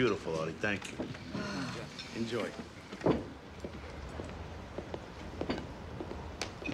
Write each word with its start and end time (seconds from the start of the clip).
beautiful, 0.00 0.40
Artie. 0.40 0.54
Thank 0.62 0.80
you. 0.92 1.06
Enjoy. 2.16 2.48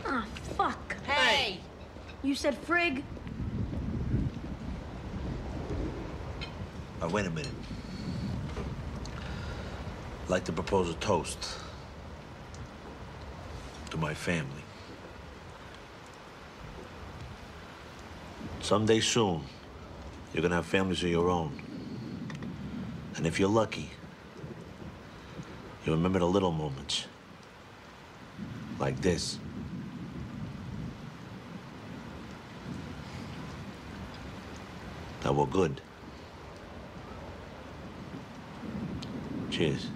Ah, 0.05 0.25
fuck. 0.57 0.97
Hey! 1.03 1.59
You 2.23 2.37
said 2.37 2.55
frig? 2.65 3.03
Now, 7.01 7.09
wait 7.09 7.27
a 7.27 7.31
minute. 7.31 7.51
I'd 10.23 10.31
like 10.31 10.45
to 10.45 10.53
propose 10.53 10.89
a 10.89 10.95
toast 10.95 11.59
to 13.91 13.97
my 13.97 14.15
family. 14.15 14.63
Someday 18.61 19.01
soon, 19.01 19.43
you're 20.33 20.43
gonna 20.43 20.55
have 20.55 20.67
families 20.67 21.03
of 21.03 21.11
your 21.11 21.29
own. 21.29 21.66
And 23.17 23.27
if 23.27 23.41
you're 23.41 23.49
lucky, 23.49 23.91
you 25.85 25.93
remember 25.93 26.19
the 26.19 26.27
little 26.27 26.53
moments. 26.53 27.07
Like 28.79 29.01
this. 29.01 29.39
That 35.23 35.35
were 35.35 35.47
good. 35.47 35.81
Cheers. 39.51 39.89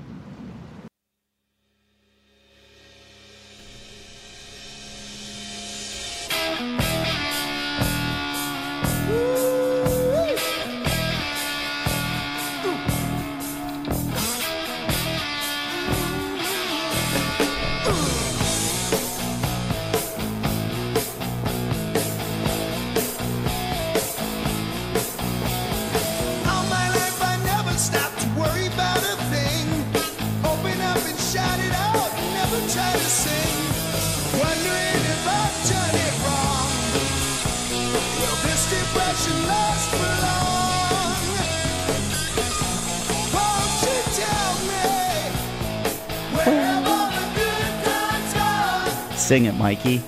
Mikey. 49.71 49.99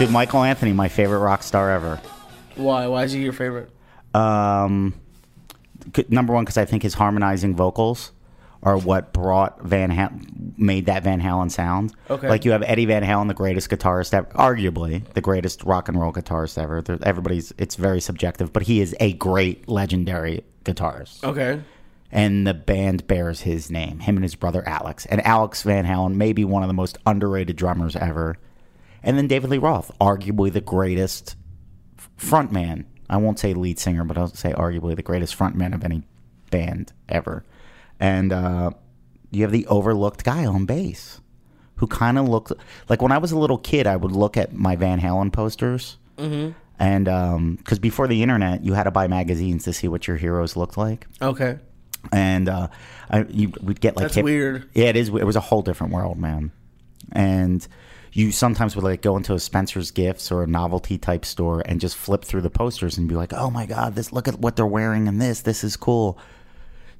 Dude, 0.00 0.10
Michael 0.10 0.42
Anthony, 0.42 0.72
my 0.72 0.88
favorite 0.88 1.20
rock 1.20 1.44
star 1.44 1.70
ever. 1.70 2.00
Why? 2.56 2.88
Why 2.88 3.04
is 3.04 3.12
he 3.12 3.22
your 3.22 3.32
favorite? 3.32 3.70
Um, 4.12 4.94
number 6.08 6.32
one, 6.32 6.42
because 6.42 6.56
I 6.56 6.64
think 6.64 6.82
his 6.82 6.94
harmonizing 6.94 7.54
vocals 7.54 8.10
are 8.64 8.76
what 8.76 9.12
brought 9.12 9.62
Van 9.62 10.52
made 10.58 10.86
that 10.86 11.04
Van 11.04 11.22
Halen 11.22 11.52
sound. 11.52 11.94
Okay. 12.10 12.28
Like 12.28 12.44
you 12.44 12.50
have 12.50 12.64
Eddie 12.64 12.86
Van 12.86 13.04
Halen, 13.04 13.28
the 13.28 13.34
greatest 13.34 13.70
guitarist 13.70 14.12
ever, 14.12 14.26
arguably 14.30 15.04
the 15.12 15.20
greatest 15.20 15.62
rock 15.62 15.88
and 15.88 16.00
roll 16.00 16.12
guitarist 16.12 16.60
ever. 16.60 16.82
There, 16.82 16.98
everybody's, 17.02 17.52
it's 17.56 17.76
very 17.76 18.00
subjective, 18.00 18.52
but 18.52 18.64
he 18.64 18.80
is 18.80 18.96
a 18.98 19.12
great, 19.12 19.68
legendary 19.68 20.42
guitarist. 20.64 21.22
Okay. 21.22 21.60
And 22.12 22.46
the 22.46 22.54
band 22.54 23.06
bears 23.06 23.42
his 23.42 23.70
name. 23.70 24.00
Him 24.00 24.16
and 24.16 24.24
his 24.24 24.34
brother 24.34 24.66
Alex, 24.68 25.06
and 25.06 25.24
Alex 25.26 25.62
Van 25.62 25.84
Halen 25.86 26.14
may 26.14 26.32
be 26.32 26.44
one 26.44 26.62
of 26.62 26.68
the 26.68 26.74
most 26.74 26.98
underrated 27.06 27.56
drummers 27.56 27.96
ever. 27.96 28.36
And 29.02 29.16
then 29.16 29.28
David 29.28 29.50
Lee 29.50 29.58
Roth, 29.58 29.90
arguably 30.00 30.52
the 30.52 30.60
greatest 30.60 31.36
frontman. 32.18 32.84
I 33.08 33.16
won't 33.16 33.38
say 33.38 33.54
lead 33.54 33.78
singer, 33.78 34.04
but 34.04 34.18
I'll 34.18 34.28
say 34.28 34.52
arguably 34.52 34.94
the 34.96 35.02
greatest 35.02 35.36
frontman 35.38 35.74
of 35.74 35.84
any 35.84 36.02
band 36.50 36.92
ever. 37.08 37.44
And 37.98 38.32
uh, 38.32 38.70
you 39.30 39.42
have 39.42 39.52
the 39.52 39.66
overlooked 39.66 40.24
guy 40.24 40.44
on 40.46 40.64
bass, 40.66 41.20
who 41.76 41.86
kind 41.86 42.18
of 42.18 42.28
looked 42.28 42.52
like 42.88 43.02
when 43.02 43.12
I 43.12 43.18
was 43.18 43.32
a 43.32 43.38
little 43.38 43.58
kid, 43.58 43.86
I 43.86 43.96
would 43.96 44.12
look 44.12 44.36
at 44.36 44.52
my 44.52 44.76
Van 44.76 45.00
Halen 45.00 45.32
posters. 45.32 45.96
Mhm. 46.18 46.54
And 46.78 47.56
because 47.58 47.78
before 47.78 48.08
the 48.08 48.22
internet, 48.22 48.64
you 48.64 48.72
had 48.72 48.84
to 48.84 48.90
buy 48.90 49.06
magazines 49.06 49.64
to 49.64 49.72
see 49.72 49.86
what 49.88 50.06
your 50.08 50.16
heroes 50.16 50.56
looked 50.56 50.78
like 50.78 51.06
Okay. 51.20 51.58
And 52.12 52.48
uh, 52.48 52.68
I, 53.08 53.24
you 53.24 53.52
would 53.60 53.80
get 53.80 53.96
like 53.96 54.12
That's 54.12 54.22
weird. 54.22 54.68
Yeah, 54.74 54.86
it 54.86 54.96
is. 54.96 55.08
It 55.08 55.24
was 55.24 55.36
a 55.36 55.40
whole 55.40 55.62
different 55.62 55.92
world, 55.92 56.18
man. 56.18 56.52
And 57.12 57.66
you 58.12 58.32
sometimes 58.32 58.74
would 58.74 58.84
like 58.84 59.02
go 59.02 59.16
into 59.16 59.34
a 59.34 59.38
Spencer's 59.38 59.90
Gifts 59.90 60.32
or 60.32 60.42
a 60.42 60.46
novelty 60.46 60.98
type 60.98 61.24
store 61.24 61.62
and 61.64 61.80
just 61.80 61.96
flip 61.96 62.24
through 62.24 62.42
the 62.42 62.50
posters 62.50 62.98
and 62.98 63.08
be 63.08 63.14
like, 63.14 63.32
"Oh 63.32 63.50
my 63.50 63.66
god, 63.66 63.94
this! 63.94 64.12
Look 64.12 64.28
at 64.28 64.38
what 64.38 64.56
they're 64.56 64.66
wearing 64.66 65.08
and 65.08 65.20
this. 65.20 65.42
This 65.42 65.64
is 65.64 65.76
cool." 65.76 66.18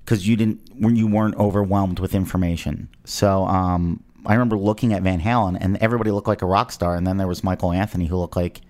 Because 0.04 0.26
you 0.26 0.34
didn't, 0.34 0.60
when 0.78 0.96
you 0.96 1.06
weren't 1.06 1.36
overwhelmed 1.36 2.00
with 2.00 2.14
information. 2.14 2.88
So 3.04 3.44
um, 3.44 4.02
I 4.24 4.32
remember 4.32 4.56
looking 4.56 4.92
at 4.92 5.02
Van 5.02 5.20
Halen, 5.20 5.58
and 5.60 5.76
everybody 5.76 6.10
looked 6.10 6.26
like 6.26 6.42
a 6.42 6.46
rock 6.46 6.72
star, 6.72 6.96
and 6.96 7.06
then 7.06 7.18
there 7.18 7.28
was 7.28 7.44
Michael 7.44 7.70
Anthony, 7.70 8.06
who 8.06 8.16
looked 8.16 8.34
like 8.34 8.62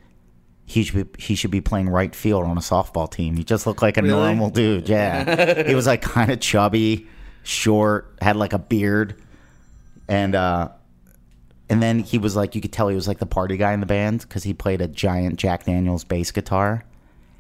he 0.71 0.85
should 0.85 1.13
be, 1.13 1.23
he 1.23 1.35
should 1.35 1.51
be 1.51 1.61
playing 1.61 1.89
right 1.89 2.15
field 2.15 2.45
on 2.45 2.57
a 2.57 2.61
softball 2.61 3.11
team. 3.11 3.37
He 3.37 3.43
just 3.45 3.67
looked 3.67 3.83
like 3.83 3.97
a 3.97 4.03
Really? 4.03 4.15
normal 4.15 4.51
dude. 4.51 4.89
Yeah, 4.89 5.63
he 5.67 5.75
was 5.75 5.87
like 5.87 6.01
kind 6.03 6.31
of 6.31 6.39
chubby, 6.41 7.07
short, 7.43 8.15
had 8.23 8.37
like 8.37 8.53
a 8.53 8.59
beard, 8.59 9.21
and 10.09 10.35
uh, 10.35 10.69
and 11.69 11.83
then 11.83 11.99
he 12.01 12.19
was 12.19 12.37
like 12.37 12.55
you 12.55 12.61
could 12.61 12.73
tell 12.73 12.89
he 12.89 12.95
was 12.95 13.09
like 13.09 13.19
the 13.19 13.27
party 13.27 13.57
guy 13.57 13.73
in 13.73 13.81
the 13.81 13.87
band 13.87 14.21
because 14.21 14.43
he 14.45 14.55
played 14.55 14.81
a 14.81 14.89
giant 14.89 15.37
Jack 15.37 15.65
Daniels 15.65 16.05
bass 16.05 16.31
guitar. 16.31 16.85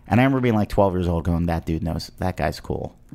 And 0.08 0.20
I 0.20 0.24
remember 0.24 0.40
being 0.40 0.56
like 0.56 0.68
12 0.68 0.94
years 0.94 1.06
old, 1.08 1.24
going, 1.24 1.46
"That 1.46 1.66
dude 1.66 1.84
knows 1.84 2.10
that 2.18 2.36
guy's 2.36 2.58
cool." 2.58 2.96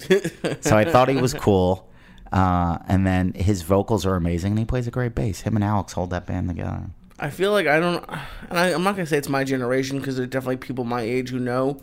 so 0.62 0.78
I 0.78 0.86
thought 0.86 1.10
he 1.10 1.18
was 1.18 1.34
cool. 1.34 1.90
Uh, 2.32 2.78
and 2.88 3.06
then 3.06 3.34
his 3.34 3.62
vocals 3.64 4.06
are 4.06 4.16
amazing, 4.16 4.52
and 4.54 4.60
he 4.60 4.66
plays 4.66 4.88
a 4.88 4.92
great 4.92 5.14
bass. 5.14 5.42
Him 5.42 5.56
and 5.56 5.64
Alex 5.64 5.92
hold 5.94 6.10
that 6.12 6.26
band 6.26 6.48
together. 6.50 6.84
I 7.18 7.30
feel 7.30 7.52
like 7.52 7.66
I 7.68 7.80
don't, 7.80 8.04
and 8.50 8.60
I, 8.60 8.74
I'm 8.74 8.84
not 8.84 8.96
gonna 8.96 9.06
say 9.06 9.18
it's 9.18 9.30
my 9.30 9.44
generation 9.44 10.00
because 10.00 10.18
there's 10.18 10.30
definitely 10.30 10.58
people 10.58 10.84
my 10.84 11.02
age 11.02 11.30
who 11.30 11.40
know. 11.40 11.82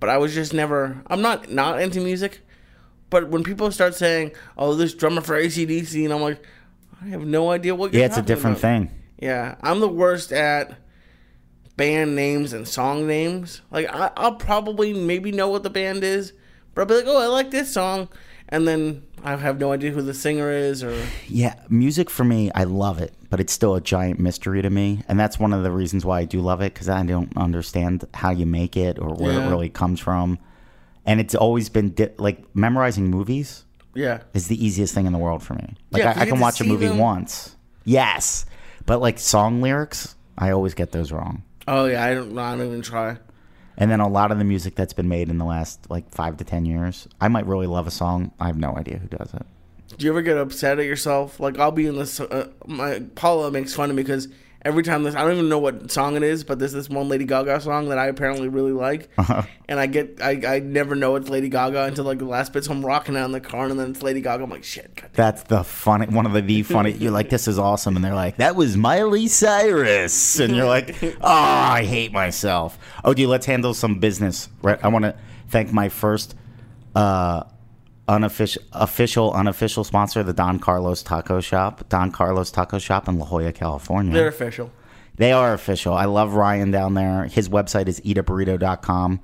But 0.00 0.10
I 0.10 0.18
was 0.18 0.34
just 0.34 0.52
never. 0.52 1.02
I'm 1.06 1.22
not 1.22 1.50
not 1.50 1.80
into 1.80 2.00
music, 2.00 2.40
but 3.08 3.28
when 3.28 3.44
people 3.44 3.70
start 3.70 3.94
saying, 3.94 4.32
"Oh, 4.58 4.74
this 4.74 4.94
drummer 4.94 5.20
for 5.20 5.40
ACDC," 5.40 6.04
and 6.04 6.12
I'm 6.12 6.20
like, 6.22 6.44
I 7.00 7.06
have 7.06 7.24
no 7.24 7.50
idea 7.50 7.74
what. 7.74 7.92
You're 7.92 8.00
Yeah, 8.00 8.06
it's 8.06 8.18
a 8.18 8.22
different 8.22 8.58
about. 8.58 8.62
thing. 8.62 8.90
Yeah, 9.20 9.54
I'm 9.62 9.80
the 9.80 9.88
worst 9.88 10.32
at 10.32 10.76
band 11.76 12.16
names 12.16 12.52
and 12.52 12.66
song 12.66 13.06
names. 13.06 13.62
Like 13.70 13.86
I, 13.88 14.10
I'll 14.16 14.34
probably 14.34 14.92
maybe 14.92 15.30
know 15.32 15.48
what 15.48 15.62
the 15.62 15.70
band 15.70 16.02
is, 16.04 16.32
but 16.74 16.82
I'll 16.82 16.86
be 16.88 16.94
like, 16.96 17.04
"Oh, 17.06 17.22
I 17.22 17.26
like 17.26 17.50
this 17.52 17.72
song," 17.72 18.08
and 18.48 18.66
then 18.66 19.02
I 19.24 19.36
have 19.36 19.58
no 19.58 19.72
idea 19.72 19.90
who 19.90 20.02
the 20.02 20.14
singer 20.14 20.50
is 20.50 20.82
or. 20.84 20.96
Yeah, 21.28 21.54
music 21.68 22.10
for 22.10 22.24
me, 22.24 22.50
I 22.54 22.64
love 22.64 23.00
it, 23.00 23.14
but 23.30 23.40
it's 23.40 23.52
still 23.52 23.74
a 23.74 23.80
giant 23.80 24.20
mystery 24.20 24.62
to 24.62 24.70
me, 24.70 25.02
and 25.08 25.18
that's 25.18 25.38
one 25.38 25.52
of 25.52 25.62
the 25.62 25.70
reasons 25.70 26.04
why 26.04 26.20
I 26.20 26.24
do 26.24 26.40
love 26.40 26.60
it 26.60 26.72
because 26.74 26.88
I 26.88 27.02
don't 27.04 27.36
understand 27.36 28.04
how 28.14 28.30
you 28.30 28.46
make 28.46 28.76
it 28.76 28.98
or 28.98 29.14
where 29.14 29.32
Yeah. 29.32 29.46
it 29.46 29.50
really 29.50 29.68
comes 29.70 29.98
from, 30.00 30.38
and 31.04 31.20
it's 31.20 31.34
always 31.34 31.68
been 31.68 31.90
di- 31.94 32.10
like 32.18 32.44
memorizing 32.54 33.10
movies. 33.10 33.64
Yeah. 33.94 34.18
is 34.34 34.48
the 34.48 34.62
easiest 34.62 34.92
thing 34.94 35.06
in 35.06 35.14
the 35.14 35.18
world 35.18 35.42
for 35.42 35.54
me. 35.54 35.74
Like 35.90 36.02
Yeah, 36.02 36.12
I, 36.14 36.22
I 36.22 36.26
can 36.26 36.38
watch 36.38 36.60
a 36.60 36.64
movie 36.64 36.86
them. 36.86 36.98
once, 36.98 37.56
yes, 37.84 38.44
but 38.84 39.00
like 39.00 39.18
song 39.18 39.62
lyrics, 39.62 40.14
I 40.36 40.50
always 40.50 40.74
get 40.74 40.92
those 40.92 41.10
wrong. 41.12 41.42
Oh 41.66 41.86
yeah, 41.86 42.04
I 42.04 42.12
don't. 42.14 42.36
I 42.38 42.54
don't 42.56 42.66
even 42.66 42.82
try. 42.82 43.16
And 43.76 43.90
then 43.90 44.00
a 44.00 44.08
lot 44.08 44.32
of 44.32 44.38
the 44.38 44.44
music 44.44 44.74
that's 44.74 44.92
been 44.92 45.08
made 45.08 45.28
in 45.28 45.38
the 45.38 45.44
last 45.44 45.90
like 45.90 46.10
five 46.10 46.36
to 46.38 46.44
ten 46.44 46.64
years, 46.64 47.06
I 47.20 47.28
might 47.28 47.46
really 47.46 47.66
love 47.66 47.86
a 47.86 47.90
song. 47.90 48.32
I 48.40 48.46
have 48.46 48.56
no 48.56 48.76
idea 48.76 48.98
who 48.98 49.08
does 49.08 49.34
it. 49.34 49.46
Do 49.98 50.04
you 50.04 50.12
ever 50.12 50.22
get 50.22 50.36
upset 50.36 50.78
at 50.78 50.86
yourself? 50.86 51.38
Like 51.38 51.58
I'll 51.58 51.70
be 51.70 51.86
in 51.86 51.96
this. 51.96 52.20
Uh, 52.20 52.48
my 52.66 53.00
Paula 53.14 53.50
makes 53.50 53.74
fun 53.74 53.90
of 53.90 53.96
me 53.96 54.02
because 54.02 54.28
every 54.66 54.82
time 54.82 55.04
this, 55.04 55.14
I 55.14 55.22
don't 55.22 55.32
even 55.34 55.48
know 55.48 55.60
what 55.60 55.92
song 55.92 56.16
it 56.16 56.24
is, 56.24 56.42
but 56.42 56.58
there's 56.58 56.72
this 56.72 56.90
one 56.90 57.08
Lady 57.08 57.24
Gaga 57.24 57.60
song 57.60 57.88
that 57.90 57.98
I 57.98 58.08
apparently 58.08 58.48
really 58.48 58.72
like, 58.72 59.08
and 59.68 59.78
I 59.78 59.86
get, 59.86 60.20
I, 60.20 60.56
I 60.56 60.58
never 60.58 60.96
know 60.96 61.14
it's 61.14 61.28
Lady 61.28 61.48
Gaga 61.48 61.84
until 61.84 62.04
like 62.04 62.18
the 62.18 62.24
last 62.24 62.52
bit. 62.52 62.64
So 62.64 62.72
I'm 62.72 62.84
rocking 62.84 63.16
out 63.16 63.26
in 63.26 63.32
the 63.32 63.40
car, 63.40 63.66
and 63.66 63.78
then 63.78 63.92
it's 63.92 64.02
Lady 64.02 64.20
Gaga. 64.20 64.42
I'm 64.42 64.50
like, 64.50 64.64
shit. 64.64 64.96
God. 64.96 65.10
That's 65.14 65.44
the 65.44 65.62
funny 65.62 66.06
one 66.06 66.26
of 66.26 66.32
the, 66.32 66.40
the 66.40 66.64
funny. 66.64 66.90
You're 66.90 67.12
like, 67.12 67.30
this 67.30 67.46
is 67.46 67.58
awesome, 67.58 67.94
and 67.94 68.04
they're 68.04 68.14
like, 68.14 68.38
that 68.38 68.56
was 68.56 68.76
Miley 68.76 69.28
Cyrus, 69.28 70.40
and 70.40 70.56
you're 70.56 70.66
like, 70.66 71.00
oh, 71.02 71.16
I 71.22 71.84
hate 71.84 72.12
myself. 72.12 72.76
Oh, 73.04 73.14
dude, 73.14 73.28
let's 73.28 73.46
handle 73.46 73.72
some 73.72 74.00
business. 74.00 74.48
Right, 74.62 74.78
I 74.82 74.88
want 74.88 75.04
to 75.04 75.14
thank 75.48 75.72
my 75.72 75.88
first 75.88 76.34
uh, 76.96 77.44
unofficial, 78.08 78.62
official, 78.72 79.32
unofficial 79.32 79.84
sponsor, 79.84 80.22
the 80.22 80.32
Don 80.32 80.58
Carlos 80.58 81.02
Taco 81.02 81.40
Shop. 81.40 81.88
Don 81.88 82.10
Carlos 82.10 82.50
Taco 82.50 82.78
Shop 82.78 83.08
in 83.08 83.18
La 83.18 83.26
Jolla, 83.26 83.52
California. 83.52 84.12
They're 84.12 84.28
official. 84.28 84.70
They 85.16 85.32
are 85.32 85.54
official. 85.54 85.94
I 85.94 86.04
love 86.04 86.34
Ryan 86.34 86.70
down 86.70 86.94
there. 86.94 87.24
His 87.24 87.48
website 87.48 87.88
is 87.88 88.00
eataburrito.com. 88.00 89.20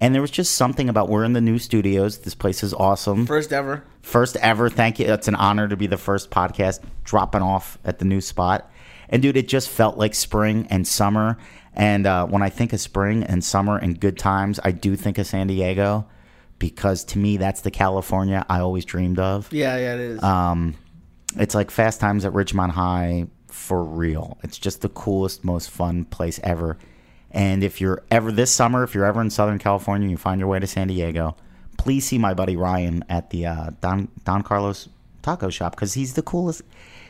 And 0.00 0.14
there 0.14 0.22
was 0.22 0.30
just 0.30 0.54
something 0.54 0.88
about 0.88 1.08
we're 1.08 1.24
in 1.24 1.34
the 1.34 1.40
new 1.40 1.58
studios. 1.58 2.18
This 2.18 2.34
place 2.34 2.62
is 2.62 2.74
awesome. 2.74 3.26
First 3.26 3.52
ever. 3.52 3.84
First 4.02 4.36
ever. 4.36 4.68
Thank 4.68 4.98
you. 4.98 5.06
It's 5.06 5.28
an 5.28 5.34
honor 5.34 5.68
to 5.68 5.76
be 5.76 5.86
the 5.86 5.96
first 5.96 6.30
podcast 6.30 6.80
dropping 7.04 7.42
off 7.42 7.78
at 7.84 7.98
the 7.98 8.04
new 8.04 8.20
spot. 8.20 8.70
And 9.08 9.22
dude, 9.22 9.36
it 9.36 9.48
just 9.48 9.68
felt 9.68 9.96
like 9.96 10.14
spring 10.14 10.66
and 10.70 10.86
summer. 10.86 11.38
And 11.74 12.06
uh, 12.06 12.26
when 12.26 12.42
I 12.42 12.50
think 12.50 12.72
of 12.72 12.80
spring 12.80 13.22
and 13.22 13.44
summer 13.44 13.76
and 13.76 14.00
good 14.00 14.18
times, 14.18 14.58
I 14.64 14.72
do 14.72 14.96
think 14.96 15.18
of 15.18 15.26
San 15.26 15.46
Diego 15.46 16.06
because 16.58 17.04
to 17.04 17.18
me, 17.18 17.36
that's 17.36 17.62
the 17.62 17.70
California 17.70 18.44
I 18.48 18.60
always 18.60 18.84
dreamed 18.84 19.18
of. 19.18 19.52
Yeah, 19.52 19.76
yeah, 19.76 19.94
it 19.94 20.00
is. 20.00 20.22
Um, 20.22 20.74
it's 21.36 21.54
like 21.54 21.70
Fast 21.70 22.00
Times 22.00 22.24
at 22.24 22.32
Ridgemont 22.32 22.70
High 22.70 23.26
for 23.48 23.82
real. 23.82 24.38
It's 24.42 24.58
just 24.58 24.80
the 24.80 24.88
coolest, 24.88 25.44
most 25.44 25.70
fun 25.70 26.04
place 26.04 26.40
ever. 26.42 26.78
And 27.30 27.64
if 27.64 27.80
you're 27.80 28.02
ever 28.10 28.30
this 28.30 28.50
summer, 28.50 28.84
if 28.84 28.94
you're 28.94 29.04
ever 29.04 29.20
in 29.20 29.30
Southern 29.30 29.58
California, 29.58 30.04
and 30.04 30.10
you 30.10 30.16
find 30.16 30.38
your 30.38 30.48
way 30.48 30.60
to 30.60 30.66
San 30.66 30.88
Diego, 30.88 31.36
please 31.76 32.06
see 32.06 32.18
my 32.18 32.34
buddy 32.34 32.56
Ryan 32.56 33.04
at 33.08 33.30
the 33.30 33.46
uh, 33.46 33.70
Don 33.80 34.08
Don 34.24 34.42
Carlos 34.42 34.88
Taco 35.22 35.50
Shop 35.50 35.74
because 35.74 35.94
he's 35.94 36.14
the 36.14 36.22
coolest. 36.22 36.62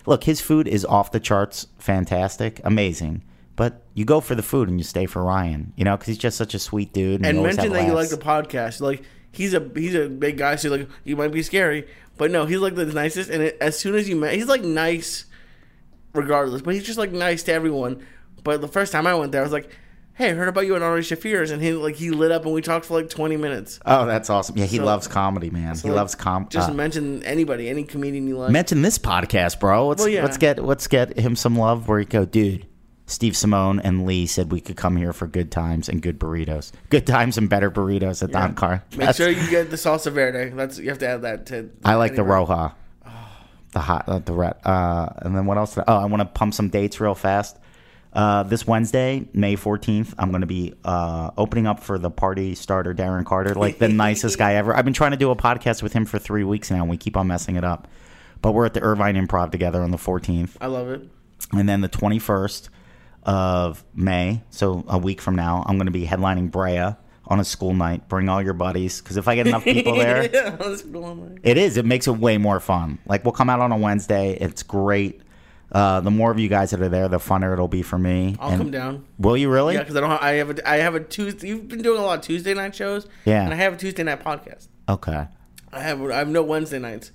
Look, 0.07 0.25
his 0.25 0.41
food 0.41 0.69
is 0.69 0.85
off 0.85 1.13
the 1.13 1.21
charts, 1.21 1.67
fantastic, 1.79 2.61
amazing. 2.65 3.23
But 3.57 3.83
you 3.95 4.05
go 4.05 4.21
for 4.21 4.35
the 4.35 4.43
food 4.43 4.69
and 4.69 4.79
you 4.79 4.85
stay 4.85 5.07
for 5.07 5.23
Ryan, 5.23 5.73
you 5.77 5.85
know, 5.85 5.97
because 5.97 6.09
he's 6.09 6.19
just 6.19 6.37
such 6.37 6.55
a 6.55 6.59
sweet 6.59 6.93
dude. 6.93 7.21
And, 7.21 7.27
and 7.27 7.43
mention 7.43 7.73
that 7.73 7.87
you 7.87 7.93
like 7.93 8.09
the 8.09 8.17
podcast. 8.17 8.81
Like 8.81 9.03
he's 9.35 9.55
a 9.55 9.71
he's 9.75 9.95
a 9.95 10.09
big 10.09 10.39
guy, 10.39 10.57
so 10.57 10.71
like 10.71 10.89
you 11.05 11.17
might 11.17 11.33
be 11.33 11.43
scary, 11.43 11.87
but 12.17 12.31
no, 12.31 12.47
he's 12.47 12.59
like 12.61 12.75
the 12.75 12.87
nicest. 12.87 13.31
And 13.31 13.43
it, 13.43 13.57
as 13.61 13.79
soon 13.79 13.95
as 13.95 14.09
you 14.09 14.17
met, 14.17 14.35
he's 14.35 14.47
like 14.47 14.63
nice, 14.63 15.27
regardless. 16.13 16.63
But 16.63 16.75
he's 16.75 16.85
just 16.85 16.99
like 16.99 17.13
nice 17.13 17.43
to 17.45 17.53
everyone. 17.53 18.05
But 18.43 18.61
the 18.61 18.69
first 18.69 18.93
time 18.93 19.07
I 19.07 19.15
went 19.15 19.33
there, 19.33 19.41
I 19.41 19.45
was 19.45 19.53
like, 19.53 19.71
"Hey, 20.15 20.31
I 20.31 20.35
heard 20.35 20.49
about 20.49 20.67
you 20.67 20.75
and 20.75 20.85
Ari 20.85 21.01
Shaffir's," 21.03 21.51
and 21.51 21.63
he 21.63 21.73
like 21.73 21.97
he 21.97 22.11
lit 22.11 22.31
up, 22.31 22.45
and 22.45 22.53
we 22.55 22.61
talked 22.61 22.85
for 22.87 22.95
like 22.95 23.09
twenty 23.09 23.37
minutes. 23.37 23.81
Oh, 23.87 24.07
that's 24.07 24.29
awesome. 24.31 24.57
Yeah, 24.59 24.67
he 24.67 24.77
So- 24.77 24.85
loves 24.85 25.07
comedy, 25.09 25.51
man. 25.51 25.75
he 25.77 25.89
like, 25.89 25.97
loves 25.97 26.15
com. 26.15 26.49
Just 26.51 26.71
uh, 26.71 26.75
mention 26.75 27.23
anybody, 27.25 27.69
any 27.69 27.85
comedian 27.85 28.27
you 28.29 28.39
like. 28.39 28.51
mention 28.51 28.83
this 28.83 28.99
podcast, 28.99 29.61
bro. 29.61 29.89
Let's 29.89 30.01
Well, 30.01 30.09
yeah. 30.11 30.23
let's 30.23 30.37
get 30.39 30.63
let's 30.65 30.87
get 30.89 31.19
him 31.19 31.37
some 31.37 31.57
love. 31.57 31.89
Where 31.89 32.01
you 32.01 32.07
go, 32.07 32.25
dude. 32.27 32.67
Steve 33.07 33.37
Simone 33.37 33.81
and 33.81 34.07
Lee 34.07 34.27
said 34.27 34.51
we 34.51 34.61
could 34.61 34.77
come 34.77 34.97
here 34.97 35.13
for 35.13 35.27
good 35.27 35.51
times 35.51 35.89
and 35.89 36.01
good 36.01 36.19
burritos. 36.19 36.73
Good 36.89 37.07
times 37.07 37.37
and 37.37 37.51
better 37.51 37.71
burritos 37.71 38.23
at 38.23 38.31
Don 38.31 38.55
Car. 38.55 38.83
Make 38.97 39.15
sure 39.15 39.29
you 39.29 39.51
get 39.51 39.71
the 39.71 39.77
salsa 39.77 40.11
verde. 40.11 40.51
That's 40.55 40.79
you 40.79 40.89
have 40.89 40.99
to 41.01 41.09
add 41.09 41.23
that 41.23 41.47
to. 41.47 41.71
I 41.85 41.97
like 41.97 42.15
the 42.15 42.23
anywhere. 42.23 42.39
Roja, 42.39 42.75
the 43.73 43.81
hot, 43.81 44.09
uh, 44.09 44.21
the 44.21 44.33
red. 44.33 44.55
Uh, 44.65 45.11
and 45.19 45.37
then 45.37 45.45
what 45.45 45.59
else? 45.59 45.77
Oh, 45.77 45.83
I 45.87 46.07
want 46.07 46.21
to 46.21 46.27
pump 46.27 46.55
some 46.55 46.71
dates 46.71 46.99
real 46.99 47.15
fast. 47.15 47.59
Uh, 48.15 48.45
this 48.45 48.67
Wednesday, 48.67 49.29
May 49.35 49.57
fourteenth, 49.57 50.15
I'm 50.19 50.31
going 50.31 50.41
to 50.41 50.47
be 50.47 50.73
uh, 50.85 51.33
opening 51.37 51.67
up 51.67 51.81
for 51.81 51.99
the 51.99 52.11
party 52.11 52.55
starter, 52.55 52.95
Darren 52.95 53.27
Carter, 53.27 53.55
like 53.55 53.79
the 53.79 53.89
nicest 54.05 54.39
guy 54.39 54.55
ever. 54.55 54.75
I've 54.75 54.85
been 54.85 54.95
trying 54.95 55.11
to 55.11 55.17
do 55.19 55.31
a 55.31 55.37
podcast 55.37 55.83
with 55.83 55.93
him 55.93 56.07
for 56.07 56.19
three 56.19 56.45
weeks 56.45 56.71
now, 56.71 56.83
and 56.83 56.89
we 56.89 56.97
keep 56.97 57.17
on 57.19 57.27
messing 57.27 57.57
it 57.57 57.65
up. 57.65 57.89
But 58.41 58.53
we're 58.53 58.67
at 58.67 58.75
the 58.75 58.83
Irvine 58.83 59.17
Improv 59.17 59.51
together 59.51 59.83
on 59.83 59.91
the 59.91 59.97
14th. 59.97 60.51
I 60.61 60.67
love 60.67 60.89
it. 60.89 61.03
And 61.53 61.69
then 61.69 61.81
the 61.81 61.89
21st 61.89 62.69
of 63.25 63.85
May, 63.95 64.43
so 64.51 64.85
a 64.89 64.99
week 64.99 65.21
from 65.21 65.35
now, 65.37 65.65
I'm 65.67 65.77
going 65.77 65.87
to 65.87 65.93
be 65.93 66.07
headlining 66.07 66.51
Brea 66.51 66.95
on 67.27 67.41
a 67.41 67.45
school 67.45 67.73
night. 67.75 68.09
Bring 68.09 68.29
all 68.29 68.43
your 68.43 68.53
buddies, 68.55 69.01
because 69.01 69.17
if 69.17 69.29
I 69.29 69.35
get 69.35 69.47
enough 69.47 69.65
people 69.65 69.95
there, 69.95 70.29
yeah, 70.33 70.57
it 71.43 71.57
is. 71.59 71.77
It 71.77 71.87
makes 71.87 72.07
it 72.07 72.13
way 72.19 72.37
more 72.39 72.61
fun. 72.61 72.99
Like 73.07 73.25
we'll 73.25 73.33
come 73.33 73.49
out 73.51 73.61
on 73.61 73.73
a 73.73 73.77
Wednesday. 73.79 74.37
It's 74.41 74.63
great. 74.63 75.21
Uh, 75.73 75.99
the 76.01 76.11
more 76.11 76.31
of 76.31 76.39
you 76.39 76.49
guys 76.49 76.71
that 76.71 76.81
are 76.81 76.89
there, 76.89 77.09
the 77.09 77.17
funner 77.19 77.53
it'll 77.53 77.67
be 77.67 77.83
for 77.83 77.99
me. 77.99 78.37
I'll 78.39 78.51
And- 78.51 78.59
come 78.59 78.71
down. 78.71 79.05
Will 79.19 79.37
you 79.37 79.51
really? 79.51 79.75
Yeah, 79.75 79.81
because 79.81 79.97
I 79.97 80.01
don't. 80.01 80.11
Have, 80.11 80.23
I 80.23 80.31
have 80.35 80.51
a. 80.51 80.69
I 80.71 80.77
have 80.77 80.95
a 80.95 81.01
Tuesday. 81.01 81.49
You've 81.49 81.67
been 81.67 81.83
doing 81.83 81.99
a 81.99 82.05
lot 82.05 82.19
of 82.19 82.25
Tuesday 82.25 82.55
night 82.55 82.75
shows. 82.75 83.09
Yeah. 83.25 83.43
And 83.45 83.53
I 83.53 83.57
have 83.57 83.73
a 83.73 83.77
Tuesday 83.77 84.03
night 84.05 84.23
podcast. 84.23 84.69
Okay, 84.89 85.27
I 85.73 85.81
have. 85.81 86.01
I 86.11 86.19
have 86.19 86.29
no 86.29 86.43
Wednesday 86.43 86.79
nights, 86.79 87.11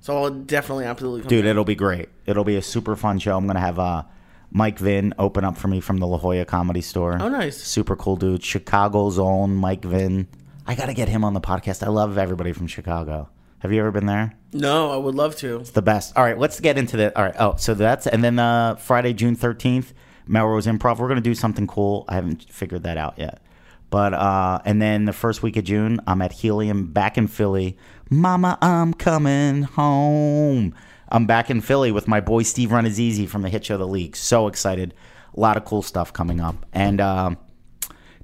so 0.00 0.16
I'll 0.16 0.30
definitely 0.30 0.86
absolutely 0.86 1.20
come. 1.20 1.28
dude, 1.28 1.44
down. 1.44 1.50
it'll 1.50 1.64
be 1.64 1.74
great. 1.76 2.08
It'll 2.26 2.42
be 2.44 2.56
a 2.56 2.62
super 2.62 2.96
fun 2.96 3.18
show. 3.20 3.36
I'm 3.36 3.46
gonna 3.46 3.60
have 3.60 3.78
uh, 3.78 4.02
Mike 4.50 4.78
Vin 4.78 5.14
open 5.18 5.44
up 5.44 5.56
for 5.56 5.68
me 5.68 5.80
from 5.80 5.98
the 5.98 6.06
La 6.06 6.18
Jolla 6.18 6.44
Comedy 6.44 6.80
Store. 6.80 7.18
Oh, 7.20 7.28
nice. 7.28 7.56
Super 7.56 7.96
cool 7.96 8.16
dude. 8.16 8.42
Chicago's 8.42 9.18
own 9.18 9.54
Mike 9.54 9.84
Vin. 9.84 10.28
I 10.66 10.74
gotta 10.74 10.94
get 10.94 11.08
him 11.08 11.24
on 11.24 11.34
the 11.34 11.40
podcast. 11.40 11.84
I 11.84 11.88
love 11.88 12.18
everybody 12.18 12.52
from 12.52 12.66
Chicago. 12.66 13.28
Have 13.60 13.72
you 13.72 13.80
ever 13.80 13.90
been 13.90 14.06
there? 14.06 14.34
No, 14.52 14.90
I 14.90 14.96
would 14.96 15.14
love 15.14 15.36
to. 15.36 15.58
It's 15.58 15.70
the 15.70 15.82
best. 15.82 16.16
All 16.16 16.24
right, 16.24 16.38
let's 16.38 16.60
get 16.60 16.78
into 16.78 16.96
the. 16.96 17.16
All 17.16 17.24
right, 17.24 17.34
oh, 17.38 17.56
so 17.56 17.74
that's 17.74 18.06
and 18.06 18.24
then 18.24 18.38
uh, 18.38 18.76
Friday, 18.76 19.12
June 19.12 19.36
thirteenth, 19.36 19.92
Melrose 20.26 20.66
Improv. 20.66 20.98
We're 20.98 21.08
gonna 21.08 21.20
do 21.20 21.34
something 21.34 21.66
cool. 21.66 22.04
I 22.08 22.14
haven't 22.14 22.50
figured 22.50 22.84
that 22.84 22.96
out 22.96 23.18
yet, 23.18 23.42
but 23.90 24.14
uh, 24.14 24.60
and 24.64 24.80
then 24.80 25.04
the 25.04 25.12
first 25.12 25.42
week 25.42 25.56
of 25.56 25.64
June, 25.64 26.00
I'm 26.06 26.22
at 26.22 26.32
Helium 26.32 26.86
back 26.92 27.18
in 27.18 27.26
Philly. 27.26 27.76
Mama, 28.08 28.58
I'm 28.62 28.94
coming 28.94 29.62
home. 29.62 30.74
I'm 31.10 31.26
back 31.26 31.50
in 31.50 31.60
Philly 31.60 31.92
with 31.92 32.08
my 32.08 32.20
boy 32.20 32.42
Steve 32.42 32.70
Rannazzisi 32.70 33.28
from 33.28 33.42
the 33.42 33.48
hit 33.48 33.64
show 33.64 33.76
The 33.76 33.86
League. 33.86 34.16
So 34.16 34.46
excited! 34.46 34.94
A 35.36 35.40
lot 35.40 35.56
of 35.56 35.64
cool 35.64 35.82
stuff 35.82 36.12
coming 36.12 36.40
up, 36.40 36.66
and 36.72 37.00
um, 37.00 37.38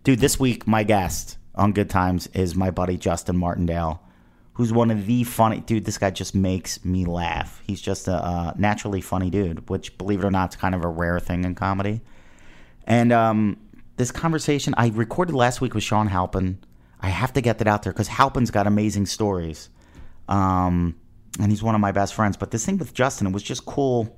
dude, 0.05 0.21
this 0.21 0.41
week 0.41 0.67
my 0.67 0.83
guest 0.83 1.39
on 1.55 1.73
Good 1.73 1.91
Times 1.91 2.27
is 2.29 2.55
my 2.55 2.71
buddy 2.71 2.97
Justin 2.97 3.37
Martindale 3.37 4.03
who's 4.57 4.73
one 4.73 4.91
of 4.91 5.05
the 5.05 5.23
funny 5.23 5.61
dude. 5.61 5.85
This 5.85 5.99
guy 5.99 6.11
just 6.11 6.35
makes 6.35 6.83
me 6.83 7.05
laugh. 7.05 7.63
He's 7.67 7.81
just 7.81 8.09
a 8.09 8.55
naturally 8.57 9.03
funny 9.03 9.29
dude, 9.29 9.69
which, 9.69 9.97
believe 9.99 10.21
it 10.21 10.25
or 10.25 10.31
not, 10.31 10.55
is 10.55 10.57
kind 10.57 10.75
of 10.75 10.83
a 10.83 10.89
rare 10.89 11.21
thing 11.21 11.45
in 11.45 11.55
comedy. 11.55 12.01
And 12.87 13.13
um, 13.13 13.59
this 13.99 14.11
conversation 14.11 14.75
I 14.79 14.89
recorded 14.89 15.35
last 15.35 15.61
week 15.61 15.75
with 15.75 15.85
Sean 15.85 16.07
Halpin. 16.07 16.59
I 17.01 17.11
have 17.11 17.35
to 17.35 17.43
get 17.43 17.59
that 17.59 17.69
out 17.69 17.83
there 17.83 17.93
because 17.93 18.09
Halpin's 18.09 18.51
got 18.51 18.67
amazing 18.67 19.05
stories, 19.05 19.69
um, 20.27 20.97
and 21.39 21.51
he's 21.51 21.63
one 21.63 21.75
of 21.75 21.81
my 21.81 21.93
best 21.93 22.15
friends. 22.15 22.37
But 22.37 22.51
this 22.51 22.65
thing 22.65 22.79
with 22.79 22.95
Justin, 22.95 23.27
it 23.27 23.33
was 23.33 23.43
just 23.43 23.67
cool 23.67 24.17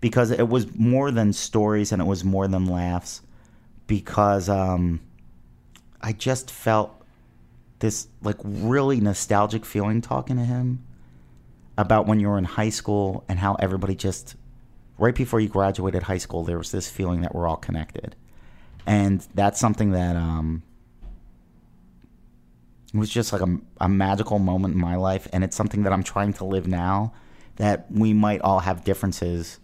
because 0.00 0.30
it 0.30 0.48
was 0.48 0.74
more 0.76 1.10
than 1.10 1.32
stories 1.32 1.92
and 1.92 2.02
it 2.02 2.04
was 2.06 2.24
more 2.24 2.48
than 2.48 2.66
laughs 2.66 3.22
because 3.86 4.48
um, 4.48 5.00
I 6.00 6.12
just 6.12 6.50
felt 6.50 7.02
this 7.78 8.08
like 8.22 8.36
really 8.44 9.00
nostalgic 9.00 9.64
feeling 9.64 10.00
talking 10.00 10.36
to 10.36 10.44
him 10.44 10.84
about 11.76 12.06
when 12.06 12.20
you 12.20 12.28
were 12.28 12.38
in 12.38 12.44
high 12.44 12.68
school 12.68 13.24
and 13.28 13.38
how 13.38 13.54
everybody 13.56 13.94
just 13.94 14.36
right 14.98 15.14
before 15.14 15.40
you 15.40 15.48
graduated 15.48 16.04
high 16.04 16.18
school 16.18 16.44
there 16.44 16.58
was 16.58 16.70
this 16.70 16.88
feeling 16.88 17.22
that 17.22 17.34
we're 17.34 17.48
all 17.48 17.56
connected 17.56 18.14
and 18.86 19.26
that's 19.34 19.58
something 19.58 19.90
that 19.90 20.14
um 20.14 20.62
it 22.92 22.98
was 22.98 23.10
just 23.10 23.32
like 23.32 23.42
a, 23.42 23.58
a 23.80 23.88
magical 23.88 24.38
moment 24.38 24.74
in 24.74 24.80
my 24.80 24.96
life 24.96 25.28
and 25.32 25.44
it's 25.44 25.56
something 25.56 25.82
that 25.82 25.92
i'm 25.92 26.02
trying 26.02 26.32
to 26.32 26.44
live 26.44 26.66
now 26.66 27.12
that 27.56 27.90
we 27.90 28.12
might 28.12 28.40
all 28.40 28.60
have 28.60 28.84
differences 28.84 29.58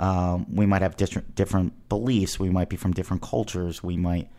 um, 0.00 0.46
we 0.54 0.64
might 0.64 0.82
have 0.82 0.96
different 0.96 1.34
different 1.34 1.88
beliefs 1.88 2.38
we 2.38 2.50
might 2.50 2.68
be 2.68 2.76
from 2.76 2.92
different 2.92 3.22
cultures 3.22 3.82
we 3.82 3.96
might 3.96 4.30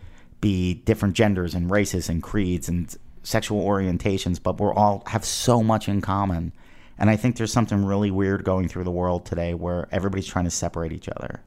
be 0.41 0.75
different 0.75 1.15
genders 1.15 1.53
and 1.53 1.69
races 1.69 2.09
and 2.09 2.24
creeds 2.24 2.69
and 2.69 2.95
sexual 3.24 3.63
orientations, 3.63 4.41
but 4.41 4.59
we're 4.59 4.74
all 4.74 5.03
have 5.07 5.25
so 5.25 5.62
much 5.62 5.88
in 5.88 6.01
common. 6.01 6.53
And 6.98 7.09
I 7.09 7.15
think 7.15 7.38
there's 7.38 7.53
something 7.53 7.86
really 7.86 8.12
weird 8.12 8.43
going 8.43 8.67
through 8.67 8.83
the 8.83 8.91
world 8.91 9.25
today 9.25 9.53
where 9.53 9.88
everybody's 9.91 10.27
trying 10.27 10.45
to 10.45 10.51
separate 10.51 10.91
each 10.91 11.07
other. 11.09 11.41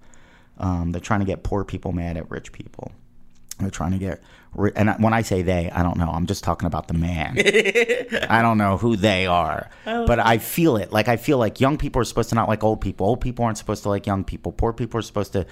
Um, 0.59 0.93
they're 0.93 1.01
trying 1.01 1.21
to 1.21 1.27
get 1.27 1.43
poor 1.43 1.65
people 1.65 1.93
mad 1.93 2.17
at 2.17 2.31
rich 2.31 2.53
people. 2.53 2.93
They're 3.63 3.71
trying 3.71 3.93
to 3.93 3.99
get, 3.99 4.23
ri- 4.55 4.73
and 4.77 4.91
when 4.99 5.13
I 5.13 5.23
say 5.23 5.43
they, 5.43 5.71
I 5.71 5.83
don't 5.83 5.97
know. 5.97 6.11
I'm 6.11 6.27
just 6.27 6.45
talking 6.45 6.67
about 6.67 6.89
the 6.89 6.95
man. 6.95 7.37
I 8.29 8.43
don't 8.43 8.59
know 8.59 8.77
who 8.77 8.97
they 8.97 9.27
are, 9.27 9.71
but 9.85 10.19
I 10.19 10.39
feel 10.39 10.77
it. 10.77 10.93
Like 10.93 11.09
I 11.09 11.17
feel 11.17 11.39
like 11.39 11.61
young 11.61 11.79
people 11.79 12.03
are 12.03 12.05
supposed 12.05 12.29
to 12.31 12.35
not 12.35 12.49
like 12.49 12.63
old 12.63 12.81
people. 12.81 13.07
Old 13.07 13.21
people 13.21 13.45
aren't 13.45 13.59
supposed 13.59 13.83
to 13.85 13.89
like 13.89 14.07
young 14.07 14.25
people. 14.25 14.53
Poor 14.53 14.73
people 14.73 14.99
are 14.99 15.03
supposed 15.03 15.33
to 15.33 15.47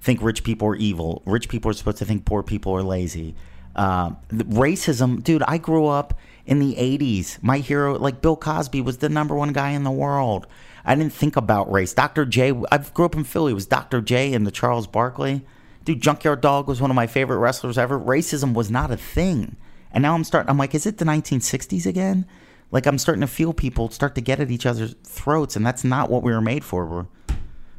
think 0.00 0.22
rich 0.22 0.44
people 0.44 0.68
are 0.68 0.76
evil. 0.76 1.22
Rich 1.24 1.48
people 1.48 1.70
are 1.70 1.74
supposed 1.74 1.98
to 1.98 2.04
think 2.04 2.24
poor 2.24 2.42
people 2.42 2.72
are 2.74 2.82
lazy. 2.82 3.34
Uh, 3.74 4.10
racism, 4.30 5.22
dude. 5.22 5.42
I 5.44 5.58
grew 5.58 5.86
up 5.86 6.18
in 6.44 6.58
the 6.58 6.74
'80s. 6.74 7.42
My 7.42 7.58
hero, 7.58 7.98
like 7.98 8.20
Bill 8.20 8.36
Cosby, 8.36 8.80
was 8.82 8.98
the 8.98 9.08
number 9.08 9.34
one 9.34 9.52
guy 9.52 9.70
in 9.70 9.84
the 9.84 9.90
world. 9.90 10.46
I 10.84 10.94
didn't 10.94 11.12
think 11.12 11.36
about 11.36 11.70
race. 11.70 11.94
Dr. 11.94 12.24
J. 12.26 12.52
I 12.70 12.78
grew 12.78 13.04
up 13.04 13.14
in 13.14 13.24
Philly. 13.24 13.52
It 13.52 13.54
was 13.54 13.66
Dr. 13.66 14.00
J. 14.00 14.34
and 14.34 14.46
the 14.46 14.50
Charles 14.50 14.86
Barkley. 14.86 15.42
Dude, 15.84 16.00
Junkyard 16.00 16.40
Dog 16.40 16.68
was 16.68 16.80
one 16.80 16.90
of 16.90 16.94
my 16.94 17.06
favorite 17.06 17.38
wrestlers 17.38 17.76
ever. 17.76 17.98
Racism 17.98 18.54
was 18.54 18.70
not 18.70 18.90
a 18.90 18.96
thing. 18.96 19.56
And 19.90 20.02
now 20.02 20.14
I'm 20.14 20.24
starting, 20.24 20.48
I'm 20.48 20.58
like, 20.58 20.74
is 20.74 20.86
it 20.86 20.98
the 20.98 21.04
1960s 21.04 21.86
again? 21.86 22.26
Like, 22.70 22.86
I'm 22.86 22.98
starting 22.98 23.20
to 23.20 23.26
feel 23.26 23.52
people 23.52 23.90
start 23.90 24.14
to 24.14 24.20
get 24.20 24.40
at 24.40 24.50
each 24.50 24.64
other's 24.64 24.94
throats, 25.04 25.56
and 25.56 25.66
that's 25.66 25.84
not 25.84 26.08
what 26.08 26.22
we 26.22 26.32
were 26.32 26.40
made 26.40 26.64
for. 26.64 26.86
We're, 26.86 27.06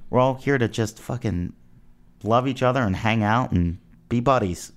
we're 0.10 0.20
all 0.20 0.36
here 0.36 0.58
to 0.58 0.68
just 0.68 1.00
fucking 1.00 1.54
love 2.24 2.48
each 2.48 2.62
other 2.62 2.82
and 2.82 2.96
hang 2.96 3.24
out 3.24 3.52
and 3.52 3.80
be 4.10 4.20
buddies. 4.20 4.72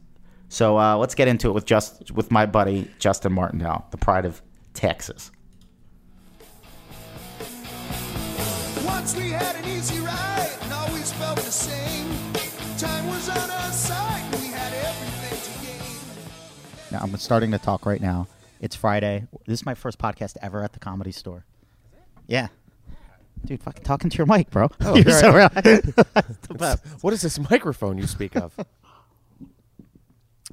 So 0.49 0.79
uh, 0.79 0.97
let's 0.97 1.15
get 1.15 1.29
into 1.29 1.49
it 1.49 1.53
with 1.53 1.67
just 1.67 2.11
with 2.13 2.31
my 2.31 2.47
buddy 2.47 2.91
Justin 2.99 3.33
Martindale, 3.33 3.87
the 3.91 3.97
pride 3.97 4.25
of 4.25 4.41
Texas. 4.73 5.31
Once 8.85 9.17
we 9.17 9.31
had 9.31 9.57
an 9.57 9.69
easy 9.69 9.99
ride 10.01 10.51
and 10.63 10.73
always 10.73 11.13
felt 11.13 11.37
the 11.37 11.51
same. 11.51 12.06
Now, 16.93 17.01
I'm 17.03 17.17
starting 17.17 17.51
to 17.53 17.59
talk 17.59 17.87
right 17.87 18.01
now. 18.03 18.29
It's 18.61 18.77
Friday. 18.77 19.27
This 19.47 19.61
is 19.61 19.67
my 19.67 19.75
first 19.75 19.99
podcast 19.99 20.37
ever 20.43 20.63
at 20.63 20.75
the 20.75 20.79
comedy 20.79 21.11
store. 21.13 21.47
Yeah. 22.27 22.49
Dude, 23.47 23.63
fucking 23.63 23.83
talking 23.83 24.11
to 24.11 24.19
your 24.19 24.27
mic, 24.27 24.51
bro. 24.51 24.69
Oh, 24.83 24.95
You're 24.95 25.05
here 25.05 25.21
so 25.21 25.31
I 25.31 25.37
right. 25.37 25.53
The. 25.65 26.81
What 27.01 27.15
is 27.15 27.23
this 27.23 27.39
microphone 27.51 27.97
you 27.97 28.07
speak 28.07 28.37
of? 28.37 28.55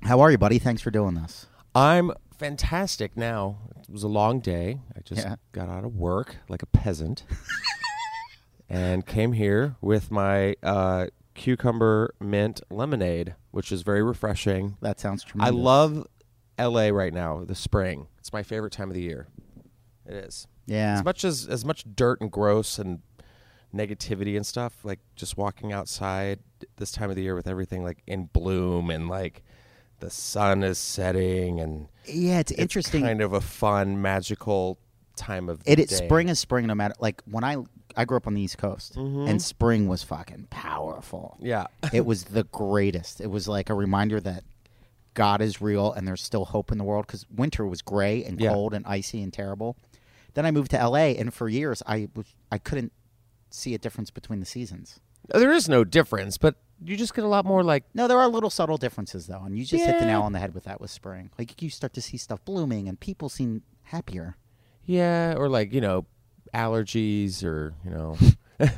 How 0.03 0.21
are 0.21 0.31
you, 0.31 0.37
buddy? 0.37 0.59
Thanks 0.59 0.81
for 0.81 0.91
doing 0.91 1.15
this. 1.15 1.47
I'm 1.75 2.11
fantastic 2.37 3.17
now. 3.17 3.57
It 3.81 3.89
was 3.91 4.03
a 4.03 4.07
long 4.07 4.39
day. 4.39 4.79
I 4.95 5.01
just 5.01 5.21
Yeah. 5.21 5.35
got 5.51 5.67
out 5.67 5.83
of 5.83 5.95
work 5.97 6.37
like 6.47 6.61
a 6.63 6.67
peasant 6.67 7.23
and 8.69 9.05
came 9.05 9.33
here 9.33 9.75
with 9.81 10.09
my 10.09 10.55
uh, 10.63 11.07
cucumber 11.33 12.13
mint 12.19 12.61
lemonade, 12.69 13.35
which 13.51 13.71
is 13.71 13.81
very 13.81 14.03
refreshing. 14.03 14.77
That 14.81 14.99
sounds 14.99 15.25
I 15.39 15.49
love 15.49 16.07
LA 16.59 16.89
right 16.89 17.13
now, 17.13 17.43
the 17.45 17.55
spring. 17.55 18.07
It's 18.19 18.31
my 18.33 18.43
favorite 18.43 18.73
time 18.73 18.89
of 18.89 18.93
the 18.95 19.01
year. 19.01 19.27
It 20.05 20.13
is. 20.15 20.47
Yeah. 20.65 20.97
As 20.99 21.03
much 21.03 21.23
as 21.23 21.47
as 21.47 21.65
much 21.65 21.83
dirt 21.95 22.21
and 22.21 22.31
gross 22.31 22.77
and 22.79 22.99
negativity 23.73 24.35
and 24.35 24.45
stuff, 24.45 24.73
like 24.83 24.99
just 25.15 25.37
walking 25.37 25.73
outside 25.73 26.39
this 26.77 26.91
time 26.91 27.09
of 27.09 27.15
the 27.15 27.23
year 27.23 27.35
with 27.35 27.47
everything 27.47 27.83
like 27.83 28.03
in 28.07 28.25
bloom 28.25 28.89
and 28.89 29.09
like 29.09 29.43
the 29.99 30.09
sun 30.09 30.63
is 30.63 30.77
setting 30.77 31.59
and 31.59 31.87
Yeah, 32.05 32.39
it's, 32.39 32.51
it's 32.51 32.59
interesting. 32.61 33.01
kind 33.03 33.21
of 33.21 33.33
a 33.33 33.41
fun 33.41 34.01
magical 34.01 34.77
time 35.15 35.49
of 35.49 35.61
It 35.65 35.75
day. 35.77 35.85
spring 35.85 36.29
is 36.29 36.39
spring 36.39 36.67
no 36.67 36.75
matter 36.75 36.93
like 36.99 37.21
when 37.25 37.43
I 37.43 37.57
I 37.95 38.05
grew 38.05 38.17
up 38.17 38.27
on 38.27 38.33
the 38.33 38.41
East 38.41 38.57
Coast 38.57 38.95
Mm-hmm. 38.95 39.27
and 39.27 39.41
spring 39.41 39.87
was 39.87 40.03
fucking 40.03 40.47
powerful. 40.49 41.37
Yeah. 41.41 41.67
it 41.93 42.05
was 42.05 42.25
the 42.25 42.43
greatest. 42.45 43.21
It 43.21 43.27
was 43.29 43.47
like 43.47 43.69
a 43.69 43.73
reminder 43.73 44.19
that 44.21 44.43
God 45.13 45.41
is 45.41 45.61
real 45.61 45.91
and 45.93 46.07
there's 46.07 46.21
still 46.21 46.45
hope 46.45 46.71
in 46.71 46.77
the 46.77 46.83
world 46.83 47.05
because 47.05 47.25
winter 47.29 47.67
was 47.67 47.81
gray 47.81 48.23
and 48.23 48.39
Yeah. 48.39 48.51
cold 48.53 48.73
and 48.73 48.85
icy 48.87 49.21
and 49.21 49.31
terrible. 49.31 49.75
Then 50.33 50.45
I 50.45 50.51
moved 50.51 50.71
to 50.71 50.77
LA 50.87 51.13
and 51.19 51.33
for 51.33 51.47
years 51.47 51.83
I 51.85 52.09
was 52.15 52.25
I 52.51 52.57
couldn't 52.57 52.91
see 53.51 53.75
a 53.75 53.77
difference 53.77 54.09
between 54.09 54.39
the 54.39 54.45
seasons. 54.47 54.99
there 55.27 55.51
is 55.53 55.69
no 55.69 55.83
difference, 55.83 56.37
but 56.39 56.55
you 56.83 56.97
just 56.97 57.13
get 57.13 57.23
a 57.23 57.27
lot 57.27 57.45
more 57.45 57.63
like 57.63 57.83
No, 57.93 58.07
there 58.07 58.19
are 58.19 58.27
little 58.27 58.49
subtle 58.49 58.77
differences 58.77 59.27
though, 59.27 59.43
and 59.45 59.55
you 59.57 59.63
just 59.63 59.85
hit 59.85 59.99
the 59.99 60.05
nail 60.07 60.23
on 60.23 60.33
the 60.33 60.39
head 60.39 60.55
with 60.55 60.63
that 60.63 60.81
with 60.81 60.89
spring. 60.89 61.29
Like 61.37 61.61
you 61.61 61.69
start 61.69 61.93
to 61.93 62.01
see 62.01 62.17
stuff 62.17 62.43
blooming 62.43 62.89
and 62.89 62.99
people 62.99 63.29
seem 63.29 63.61
happier. 63.83 64.35
Yeah, 64.85 65.35
or 65.37 65.47
like, 65.47 65.71
you 65.71 65.79
know, 65.79 66.05
allergies 66.53 67.43
or, 67.43 67.73
you 67.83 67.91
know. 67.91 68.17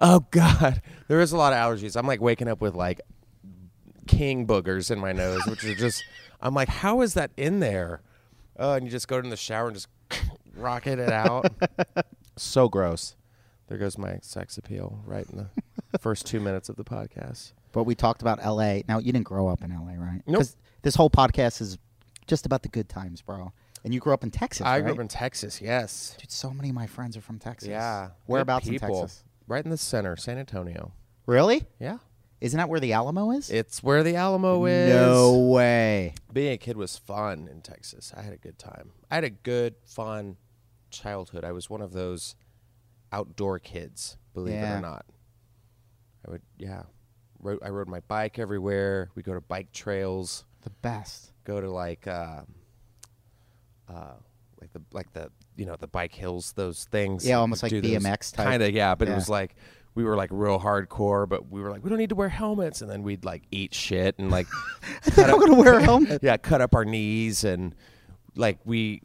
oh 0.00 0.26
god. 0.30 0.82
There 1.08 1.20
is 1.20 1.32
a 1.32 1.36
lot 1.36 1.52
of 1.52 1.58
allergies. 1.58 1.96
I'm 1.96 2.06
like 2.06 2.20
waking 2.20 2.48
up 2.48 2.60
with 2.60 2.74
like 2.74 3.00
king 4.06 4.46
boogers 4.46 4.90
in 4.90 4.98
my 4.98 5.12
nose, 5.12 5.44
which 5.46 5.64
are 5.64 5.74
just 5.74 6.04
I'm 6.40 6.54
like, 6.54 6.68
how 6.68 7.00
is 7.02 7.14
that 7.14 7.30
in 7.36 7.60
there? 7.60 8.00
Oh, 8.58 8.72
and 8.74 8.84
you 8.84 8.90
just 8.90 9.08
go 9.08 9.18
in 9.18 9.30
the 9.30 9.36
shower 9.36 9.68
and 9.68 9.76
just 9.76 9.88
rocket 10.54 10.98
it 10.98 11.12
out. 11.12 11.46
so 12.36 12.68
gross. 12.68 13.16
There 13.68 13.78
goes 13.78 13.96
my 13.96 14.18
sex 14.22 14.58
appeal 14.58 15.00
right 15.06 15.26
in 15.30 15.48
the 15.92 15.98
first 15.98 16.26
2 16.26 16.40
minutes 16.40 16.68
of 16.68 16.76
the 16.76 16.84
podcast. 16.84 17.52
But 17.72 17.84
we 17.84 17.94
talked 17.94 18.20
about 18.20 18.44
LA. 18.44 18.80
Now 18.86 18.98
you 18.98 19.12
didn't 19.12 19.24
grow 19.24 19.48
up 19.48 19.64
in 19.64 19.70
LA, 19.70 19.94
right? 19.96 20.20
Nope. 20.26 20.44
this 20.82 20.94
whole 20.94 21.08
podcast 21.08 21.60
is 21.62 21.78
just 22.26 22.44
about 22.44 22.62
the 22.62 22.68
good 22.68 22.88
times, 22.88 23.22
bro. 23.22 23.52
And 23.84 23.92
you 23.92 24.00
grew 24.00 24.14
up 24.14 24.22
in 24.22 24.30
Texas, 24.30 24.64
I 24.64 24.76
right? 24.76 24.84
grew 24.84 24.92
up 24.92 25.00
in 25.00 25.08
Texas, 25.08 25.60
yes. 25.60 26.16
Dude, 26.20 26.30
so 26.30 26.50
many 26.50 26.68
of 26.68 26.74
my 26.74 26.86
friends 26.86 27.16
are 27.16 27.20
from 27.20 27.38
Texas. 27.38 27.68
Yeah. 27.68 28.10
Whereabouts 28.26 28.68
in. 28.68 28.78
Texas? 28.78 29.24
Right 29.48 29.64
in 29.64 29.70
the 29.70 29.76
center, 29.76 30.16
San 30.16 30.38
Antonio. 30.38 30.92
Really? 31.26 31.66
Yeah. 31.80 31.98
Isn't 32.40 32.58
that 32.58 32.68
where 32.68 32.80
the 32.80 32.92
Alamo 32.92 33.30
is? 33.32 33.50
It's 33.50 33.82
where 33.82 34.02
the 34.02 34.16
Alamo 34.16 34.64
is. 34.66 34.92
No 34.92 35.38
way. 35.38 36.14
Being 36.32 36.52
a 36.52 36.58
kid 36.58 36.76
was 36.76 36.96
fun 36.96 37.48
in 37.50 37.60
Texas. 37.60 38.12
I 38.16 38.22
had 38.22 38.32
a 38.32 38.36
good 38.36 38.58
time. 38.58 38.92
I 39.10 39.16
had 39.16 39.24
a 39.24 39.30
good, 39.30 39.74
fun 39.84 40.36
childhood. 40.90 41.44
I 41.44 41.52
was 41.52 41.68
one 41.70 41.80
of 41.82 41.92
those 41.92 42.34
outdoor 43.12 43.58
kids, 43.58 44.16
believe 44.34 44.54
it 44.54 44.64
or 44.64 44.80
not. 44.80 45.06
I 46.26 46.30
would, 46.30 46.42
yeah. 46.58 46.82
Rode, 47.40 47.58
I 47.64 47.68
rode 47.70 47.88
my 47.88 48.00
bike 48.00 48.38
everywhere. 48.38 49.10
We 49.14 49.22
go 49.22 49.34
to 49.34 49.40
bike 49.40 49.72
trails. 49.72 50.44
The 50.62 50.70
best. 50.70 51.32
Go 51.44 51.60
to 51.60 51.70
like, 51.70 52.06
uh, 52.06 52.42
uh, 53.94 54.14
like 54.60 54.72
the 54.72 54.80
like 54.92 55.12
the 55.12 55.30
you 55.56 55.66
know 55.66 55.76
the 55.78 55.86
bike 55.88 56.14
hills, 56.14 56.52
those 56.52 56.84
things. 56.84 57.26
Yeah, 57.26 57.36
almost 57.36 57.62
like 57.62 57.72
BMX 57.72 58.34
type. 58.34 58.46
Kind 58.46 58.62
of, 58.62 58.70
yeah. 58.70 58.94
But 58.94 59.08
Yeah. 59.08 59.12
it 59.14 59.16
was 59.16 59.28
like 59.28 59.54
we 59.94 60.04
were 60.04 60.16
like 60.16 60.30
real 60.32 60.58
hardcore, 60.58 61.28
but 61.28 61.50
we 61.50 61.60
were 61.60 61.70
like 61.70 61.82
we 61.84 61.90
don't 61.90 61.98
need 61.98 62.08
to 62.10 62.14
wear 62.14 62.28
helmets, 62.28 62.80
and 62.82 62.90
then 62.90 63.02
we'd 63.02 63.24
like 63.24 63.42
eat 63.50 63.74
shit 63.74 64.18
and 64.18 64.30
like 64.30 64.46
I'm 65.16 65.38
gonna 65.38 65.54
wear 65.54 65.74
a 65.78 65.82
helmet. 65.82 66.20
yeah, 66.22 66.36
cut 66.36 66.60
up 66.60 66.74
our 66.74 66.84
knees 66.84 67.44
and 67.44 67.74
like 68.36 68.58
we 68.64 69.02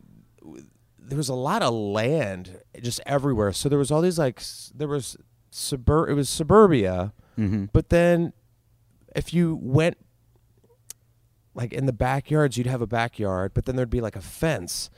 there 1.00 1.18
was 1.18 1.30
a 1.30 1.34
lot 1.36 1.62
of 1.62 1.74
land 1.74 2.60
just 2.82 3.00
everywhere. 3.06 3.52
So 3.54 3.68
there 3.70 3.80
was 3.80 3.92
all 3.92 4.02
these 4.02 4.20
like 4.20 4.42
there 4.76 4.88
was 4.88 5.18
suburb 5.52 6.10
it 6.10 6.14
was 6.14 6.30
suburbia, 6.30 7.14
Mm-hmm. 7.38 7.66
but 7.74 7.90
then 7.90 8.34
if 9.16 9.34
you 9.34 9.60
went 9.62 9.98
like 11.58 11.74
in 11.74 11.88
the 11.88 11.94
backyards, 11.94 12.58
you'd 12.58 12.68
have 12.68 12.82
a 12.82 12.88
backyard, 12.88 13.52
but 13.54 13.66
then 13.66 13.76
there'd 13.76 13.90
be 13.90 14.00
like 14.02 14.16
a 14.16 14.22
fence 14.22 14.90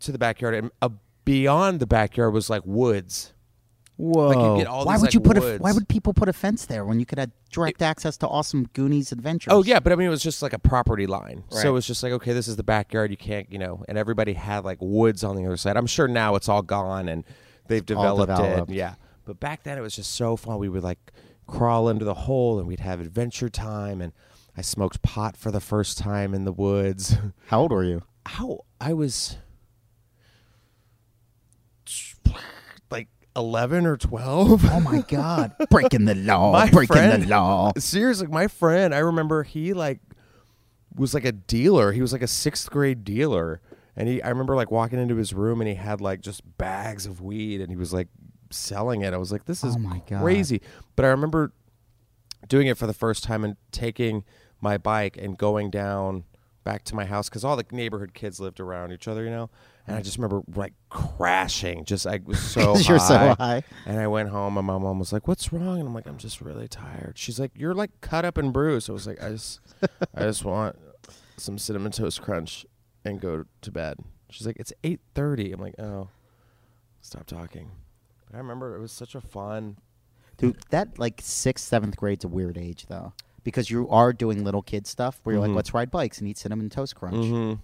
to 0.00 0.12
the 0.12 0.18
backyard, 0.18 0.54
and 0.54 0.70
uh, 0.82 0.90
beyond 1.24 1.80
the 1.80 1.86
backyard 1.86 2.34
was 2.34 2.50
like 2.50 2.62
woods. 2.66 3.32
Whoa! 3.96 4.58
get 4.58 4.66
all 4.66 4.84
why 4.84 4.92
these, 4.94 5.00
would 5.00 5.06
like, 5.06 5.14
you 5.14 5.20
put 5.20 5.38
a. 5.38 5.56
Why 5.56 5.72
would 5.72 5.88
people 5.88 6.12
put 6.12 6.28
a 6.28 6.32
fence 6.34 6.66
there 6.66 6.84
when 6.84 7.00
you 7.00 7.06
could 7.06 7.18
have 7.18 7.30
direct 7.50 7.80
access 7.80 8.18
to 8.18 8.28
awesome 8.28 8.68
Goonies 8.74 9.10
adventures? 9.10 9.50
Oh 9.54 9.62
yeah, 9.64 9.80
but 9.80 9.90
I 9.90 9.96
mean 9.96 10.08
it 10.08 10.10
was 10.10 10.22
just 10.22 10.42
like 10.42 10.52
a 10.52 10.58
property 10.58 11.06
line. 11.06 11.44
So 11.48 11.56
Right. 11.56 11.66
it 11.68 11.70
was 11.70 11.86
just 11.86 12.02
like 12.02 12.12
okay, 12.12 12.34
this 12.34 12.46
is 12.46 12.56
the 12.56 12.62
backyard. 12.62 13.10
You 13.10 13.16
can't, 13.16 13.50
you 13.50 13.58
know, 13.58 13.84
and 13.88 13.96
everybody 13.96 14.34
had 14.34 14.66
like 14.66 14.76
woods 14.82 15.24
on 15.24 15.34
the 15.34 15.46
other 15.46 15.56
side. 15.56 15.78
I'm 15.78 15.86
sure 15.86 16.08
now 16.08 16.34
it's 16.34 16.46
all 16.48 16.60
gone 16.60 17.08
and 17.08 17.24
they've 17.68 17.86
developed, 17.86 18.30
developed. 18.30 18.70
it. 18.70 18.74
Yeah, 18.74 18.96
but 19.24 19.40
back 19.40 19.62
then 19.62 19.78
it 19.78 19.80
was 19.80 19.96
just 19.96 20.12
so 20.12 20.36
fun. 20.36 20.58
We 20.58 20.68
would 20.68 20.82
like 20.84 20.98
crawl 21.46 21.88
into 21.88 22.04
the 22.04 22.12
hole 22.14 22.58
and 22.58 22.68
we'd 22.68 22.80
have 22.80 23.00
adventure 23.00 23.48
time. 23.48 24.02
And 24.02 24.12
I 24.56 24.62
smoked 24.62 25.02
pot 25.02 25.36
for 25.36 25.50
the 25.50 25.60
first 25.60 25.98
time 25.98 26.32
in 26.34 26.44
the 26.44 26.52
woods. 26.52 27.16
How 27.46 27.60
old 27.60 27.72
were 27.72 27.84
you? 27.84 28.02
How 28.26 28.60
I 28.80 28.92
was 28.92 29.36
like 32.90 33.08
11 33.36 33.86
or 33.86 33.96
12. 33.96 34.64
Oh 34.64 34.80
my 34.80 35.00
God! 35.08 35.52
Breaking 35.70 36.04
the 36.04 36.14
law. 36.14 36.52
My 36.52 36.70
breaking 36.70 36.96
friend- 36.96 37.22
the 37.22 37.28
law. 37.28 37.72
Seriously, 37.78 38.26
my 38.28 38.48
friend, 38.48 38.94
I 38.94 38.98
remember 38.98 39.42
he 39.42 39.72
like 39.72 40.00
was 40.94 41.14
like 41.14 41.24
a 41.24 41.32
dealer. 41.32 41.92
He 41.92 42.00
was 42.00 42.12
like 42.12 42.22
a 42.22 42.26
sixth 42.28 42.70
grade 42.70 43.04
dealer, 43.04 43.60
and 43.94 44.08
he. 44.08 44.22
I 44.22 44.28
remember 44.30 44.56
like 44.56 44.70
walking 44.70 44.98
into 44.98 45.16
his 45.16 45.32
room 45.32 45.60
and 45.60 45.68
he 45.68 45.74
had 45.76 46.00
like 46.00 46.20
just 46.20 46.42
bags 46.58 47.06
of 47.06 47.20
weed, 47.20 47.60
and 47.60 47.70
he 47.70 47.76
was 47.76 47.92
like 47.92 48.08
selling 48.50 49.02
it. 49.02 49.12
I 49.12 49.16
was 49.18 49.32
like, 49.32 49.44
this 49.44 49.62
is 49.64 49.76
Oh 49.76 49.78
my 49.78 50.00
God. 50.08 50.22
crazy. 50.22 50.60
But 50.94 51.04
I 51.04 51.08
remember 51.08 51.52
doing 52.48 52.66
it 52.68 52.78
for 52.78 52.86
the 52.86 52.94
first 52.94 53.24
time 53.24 53.44
and 53.44 53.56
taking 53.72 54.24
my 54.60 54.78
bike 54.78 55.16
and 55.16 55.36
going 55.36 55.70
down 55.70 56.24
back 56.66 56.82
to 56.82 56.96
my 56.96 57.04
house 57.04 57.28
because 57.28 57.44
all 57.44 57.56
the 57.56 57.64
neighborhood 57.70 58.12
kids 58.12 58.40
lived 58.40 58.58
around 58.58 58.92
each 58.92 59.06
other, 59.06 59.24
you 59.24 59.30
know. 59.30 59.48
And 59.86 59.96
I 59.96 60.02
just 60.02 60.18
remember 60.18 60.42
like 60.54 60.72
crashing. 60.90 61.84
Just 61.84 62.06
I 62.06 62.20
was 62.24 62.40
so 62.52 62.76
you're 62.76 62.98
so 62.98 63.34
high. 63.38 63.62
and 63.86 63.98
I 63.98 64.08
went 64.08 64.30
home, 64.30 64.58
and 64.58 64.66
my 64.66 64.76
mom 64.76 64.98
was 64.98 65.12
like, 65.12 65.28
"What's 65.28 65.52
wrong?" 65.52 65.78
And 65.78 65.88
I'm 65.88 65.94
like, 65.94 66.06
"I'm 66.06 66.18
just 66.18 66.40
really 66.40 66.68
tired." 66.68 67.16
She's 67.16 67.38
like, 67.38 67.52
"You're 67.54 67.74
like 67.74 68.00
cut 68.00 68.24
up 68.24 68.36
and 68.36 68.52
bruised." 68.52 68.90
I 68.90 68.92
was 68.92 69.06
like, 69.06 69.22
"I 69.22 69.30
just, 69.30 69.60
I 70.14 70.22
just 70.22 70.44
want 70.52 70.76
some 71.36 71.56
cinnamon 71.56 71.92
toast 71.92 72.20
crunch 72.20 72.66
and 73.04 73.20
go 73.20 73.44
to 73.62 73.70
bed." 73.70 74.00
She's 74.28 74.46
like, 74.46 74.56
"It's 74.58 74.72
8:30." 74.82 75.54
I'm 75.54 75.60
like, 75.60 75.78
"Oh, 75.78 76.08
stop 77.00 77.26
talking." 77.26 77.70
But 78.26 78.34
I 78.36 78.38
remember 78.38 78.74
it 78.74 78.80
was 78.80 78.90
such 78.90 79.14
a 79.14 79.20
fun. 79.20 79.76
Dude, 80.36 80.58
that 80.70 80.98
like 80.98 81.20
sixth, 81.22 81.64
seventh 81.66 81.96
grade's 81.96 82.24
a 82.24 82.28
weird 82.28 82.58
age 82.58 82.86
though, 82.88 83.12
because 83.46 83.70
you 83.70 83.88
are 83.90 84.12
doing 84.12 84.42
little 84.42 84.60
kid 84.60 84.88
stuff 84.88 85.20
where 85.22 85.36
you're 85.36 85.44
Mhm. 85.44 85.48
like, 85.50 85.56
let's 85.56 85.72
ride 85.72 85.88
bikes 85.88 86.18
and 86.18 86.26
eat 86.28 86.36
cinnamon 86.36 86.68
toast 86.68 86.96
crunch. 86.96 87.14
Mhm. 87.24 87.60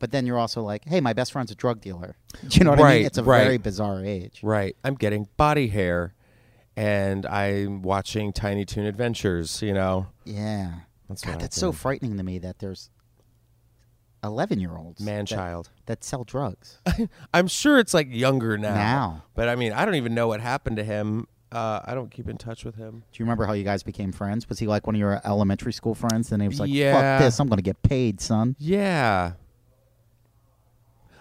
But 0.00 0.10
then 0.10 0.26
you're 0.26 0.38
also 0.38 0.60
like, 0.60 0.84
hey, 0.86 1.00
my 1.00 1.12
best 1.12 1.30
friend's 1.30 1.52
a 1.52 1.54
drug 1.54 1.80
dealer. 1.80 2.16
Do 2.48 2.58
you 2.58 2.64
know 2.64 2.70
what 2.72 2.80
I 2.80 2.96
mean? 2.96 3.06
It's 3.06 3.16
a 3.16 3.22
right. 3.22 3.44
very 3.44 3.56
bizarre 3.56 4.04
age. 4.04 4.40
Right. 4.42 4.76
I'm 4.82 4.96
getting 4.96 5.28
body 5.36 5.68
hair, 5.68 6.14
and 6.76 7.24
I'm 7.26 7.80
watching 7.82 8.32
Tiny 8.32 8.64
Toon 8.64 8.84
Adventures. 8.86 9.62
You 9.62 9.72
know, 9.72 10.08
Yeah. 10.24 10.80
That's 11.08 11.22
God, 11.22 11.40
that's 11.40 11.56
so 11.56 11.70
frightening 11.70 12.16
to 12.16 12.22
me 12.24 12.38
that 12.40 12.58
there's 12.58 12.90
11 14.24 14.58
year 14.60 14.76
olds 14.76 15.00
man 15.00 15.20
that, 15.20 15.26
child. 15.28 15.70
that 15.86 16.02
sell 16.04 16.24
drugs. 16.24 16.78
I'm 17.34 17.46
sure 17.46 17.78
it's 17.78 17.94
like 17.94 18.08
younger 18.10 18.58
now. 18.58 18.74
Now. 18.74 19.24
But 19.34 19.48
I 19.48 19.54
mean, 19.56 19.72
I 19.72 19.84
don't 19.84 19.94
even 19.94 20.12
know 20.14 20.26
what 20.28 20.40
happened 20.40 20.76
to 20.76 20.84
him. 20.84 21.26
Uh, 21.52 21.80
I 21.84 21.94
don't 21.94 22.10
keep 22.10 22.28
in 22.28 22.36
touch 22.38 22.64
with 22.64 22.76
him. 22.76 23.02
Do 23.12 23.18
you 23.18 23.24
remember 23.24 23.44
how 23.44 23.54
you 23.54 23.64
guys 23.64 23.82
became 23.82 24.12
friends? 24.12 24.48
Was 24.48 24.58
he 24.60 24.66
like 24.68 24.86
one 24.86 24.94
of 24.94 25.00
your 25.00 25.20
elementary 25.24 25.72
school 25.72 25.94
friends? 25.96 26.30
And 26.30 26.40
he 26.40 26.46
was 26.48 26.60
like, 26.60 26.70
Yeah. 26.70 27.18
fuck 27.18 27.24
this, 27.24 27.40
I'm 27.40 27.48
going 27.48 27.56
to 27.58 27.62
get 27.62 27.82
paid, 27.82 28.20
son. 28.20 28.54
Yeah. 28.58 29.32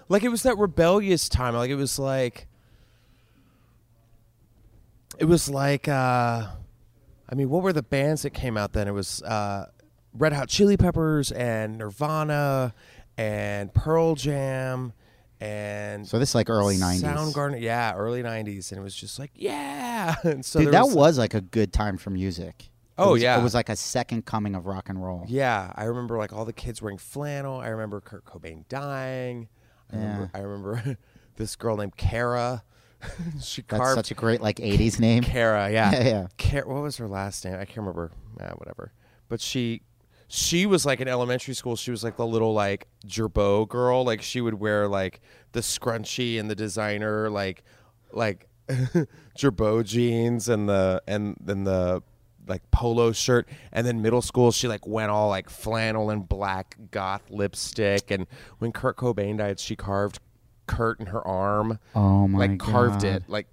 Like 0.07 0.23
it 0.23 0.29
was 0.29 0.43
that 0.43 0.57
rebellious 0.57 1.29
time. 1.29 1.55
Like 1.55 1.69
it 1.69 1.75
was 1.75 1.97
like 1.99 2.47
it 5.17 5.25
was 5.25 5.49
like 5.49 5.87
uh 5.87 6.47
I 7.31 7.35
mean, 7.35 7.49
what 7.49 7.61
were 7.61 7.73
the 7.73 7.83
bands 7.83 8.23
that 8.23 8.31
came 8.31 8.57
out 8.57 8.73
then? 8.73 8.87
It 8.87 8.93
was 8.93 9.21
uh 9.23 9.67
Red 10.13 10.33
Hot 10.33 10.49
Chili 10.49 10.77
Peppers 10.77 11.31
and 11.31 11.77
Nirvana 11.77 12.73
and 13.17 13.71
Pearl 13.73 14.15
Jam 14.15 14.93
and 15.41 16.07
So 16.07 16.19
this 16.19 16.29
is 16.29 16.35
like 16.35 16.49
early 16.49 16.75
90s. 16.77 17.01
Soundgarden, 17.01 17.61
yeah, 17.61 17.93
early 17.95 18.21
'90s, 18.23 18.71
and 18.71 18.79
it 18.79 18.83
was 18.83 18.95
just 18.95 19.19
like, 19.19 19.31
yeah. 19.35 20.15
And 20.23 20.43
so 20.45 20.59
Dude, 20.59 20.73
that 20.73 20.89
was, 20.89 21.17
like 21.17 21.33
a 21.33 21.41
good 21.41 21.71
time 21.73 21.97
for 21.97 22.09
music. 22.09 22.55
It 22.63 22.69
Oh, 22.97 23.13
was- 23.13 23.21
yeah. 23.21 23.39
It 23.39 23.43
was 23.43 23.53
like 23.53 23.69
a 23.69 23.75
second 23.75 24.25
coming 24.25 24.55
of 24.55 24.65
rock 24.65 24.89
and 24.89 25.01
roll. 25.03 25.25
Yeah, 25.27 25.71
I 25.75 25.85
remember 25.85 26.17
like 26.17 26.33
all 26.33 26.45
the 26.45 26.53
kids 26.53 26.81
wearing 26.81 26.97
flannel. 26.97 27.59
I 27.59 27.67
remember 27.69 28.01
Kurt 28.01 28.25
Cobain 28.25 28.67
dying. 28.67 29.47
I 29.91 29.95
remember, 29.95 30.31
I 30.33 30.39
remember 30.39 30.97
this 31.37 31.55
girl 31.55 31.77
named 31.77 31.95
Kara. 31.95 32.63
she 33.41 33.61
That's 33.61 33.79
carved 33.79 33.97
such 33.97 34.11
a 34.11 34.13
great 34.13 34.41
like 34.41 34.57
80s 34.57 34.99
name. 34.99 35.23
Kara. 35.23 35.71
Yeah, 35.71 35.91
Yeah, 35.93 36.03
yeah. 36.03 36.27
Kara, 36.37 36.67
what 36.67 36.83
was 36.83 36.97
her 36.97 37.07
last 37.07 37.45
name? 37.45 37.53
I 37.55 37.63
can't 37.65 37.77
remember. 37.77 38.11
Ah, 38.41 38.51
whatever. 38.57 38.91
But 39.29 39.39
she, 39.39 39.81
she 40.31 40.65
was 40.65 40.85
like 40.85 41.01
in 41.01 41.07
elementary 41.09 41.53
school. 41.55 41.75
She 41.75 41.91
was 41.91 42.03
like 42.03 42.15
the 42.15 42.25
little 42.25 42.53
like 42.53 42.87
Girbaud 43.05 43.67
girl. 43.67 44.05
Like 44.05 44.21
she 44.21 44.39
would 44.41 44.53
wear 44.53 44.87
like 44.87 45.19
the 45.51 45.59
scrunchie 45.59 46.39
and 46.39 46.49
the 46.49 46.55
designer 46.55 47.29
like, 47.29 47.63
like 48.13 48.47
Girbaud 49.37 49.85
jeans 49.85 50.47
and 50.49 50.69
the 50.69 51.01
and 51.07 51.35
then 51.41 51.63
the 51.63 52.03
like 52.47 52.69
polo 52.71 53.11
shirt 53.11 53.47
and 53.71 53.85
then 53.85 54.01
middle 54.01 54.21
school 54.23 54.51
she 54.51 54.67
like 54.67 54.87
went 54.87 55.11
all 55.11 55.29
like 55.29 55.49
flannel 55.49 56.09
and 56.09 56.27
black 56.27 56.75
goth 56.89 57.21
lipstick 57.29 58.09
and 58.09 58.25
when 58.57 58.71
Kurt 58.71 58.97
Cobain 58.97 59.37
died 59.37 59.59
she 59.59 59.75
carved 59.75 60.19
Kurt 60.65 60.99
in 60.99 61.07
her 61.07 61.25
arm 61.27 61.77
Oh 61.95 62.27
my 62.27 62.47
god. 62.47 62.49
like 62.49 62.59
carved 62.59 63.01
God. 63.03 63.07
it 63.15 63.23
like 63.27 63.47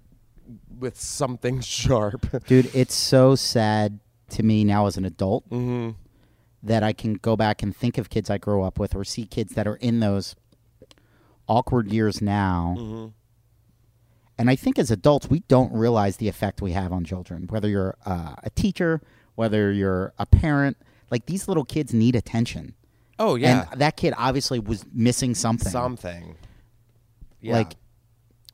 with 0.79 0.99
something 0.99 1.61
sharp 1.61 2.25
Dude, 2.47 2.73
it's 2.73 2.95
so 2.95 3.35
sad 3.35 3.99
to 4.29 4.41
me 4.43 4.63
now 4.63 4.87
as 4.87 4.97
an 4.97 5.05
adult 5.05 5.47
Mm-hmm. 5.51 5.91
That 6.63 6.83
I 6.83 6.93
can 6.93 7.15
go 7.15 7.35
back 7.35 7.61
and 7.61 7.75
think 7.75 7.97
of 7.97 8.09
kids 8.09 8.29
I 8.29 8.37
grew 8.37 8.63
up 8.63 8.79
with 8.79 8.95
or 8.95 9.03
see 9.03 9.25
kids 9.25 9.53
that 9.53 9.67
are 9.67 9.75
in 9.75 9.99
those 9.99 10.35
awkward 11.47 11.91
years 11.91 12.21
now. 12.21 12.75
Mm-hmm. 12.77 13.07
And 14.39 14.49
I 14.49 14.55
think 14.55 14.77
as 14.77 14.91
adults, 14.91 15.29
we 15.29 15.39
don't 15.47 15.73
realize 15.73 16.17
the 16.17 16.27
effect 16.27 16.61
we 16.61 16.71
have 16.71 16.91
on 16.91 17.03
children, 17.03 17.47
whether 17.49 17.67
you're 17.67 17.97
uh, 18.05 18.35
a 18.43 18.49
teacher, 18.51 19.01
whether 19.35 19.71
you're 19.71 20.13
a 20.19 20.25
parent. 20.25 20.77
Like 21.09 21.25
these 21.25 21.47
little 21.47 21.65
kids 21.65 21.93
need 21.93 22.15
attention. 22.15 22.75
oh 23.17 23.35
yeah 23.35 23.65
And 23.71 23.81
that 23.81 23.95
kid 23.97 24.13
obviously 24.17 24.59
was 24.59 24.85
missing 24.93 25.33
something. 25.33 25.71
something 25.71 26.35
yeah. 27.41 27.57
Like, 27.57 27.75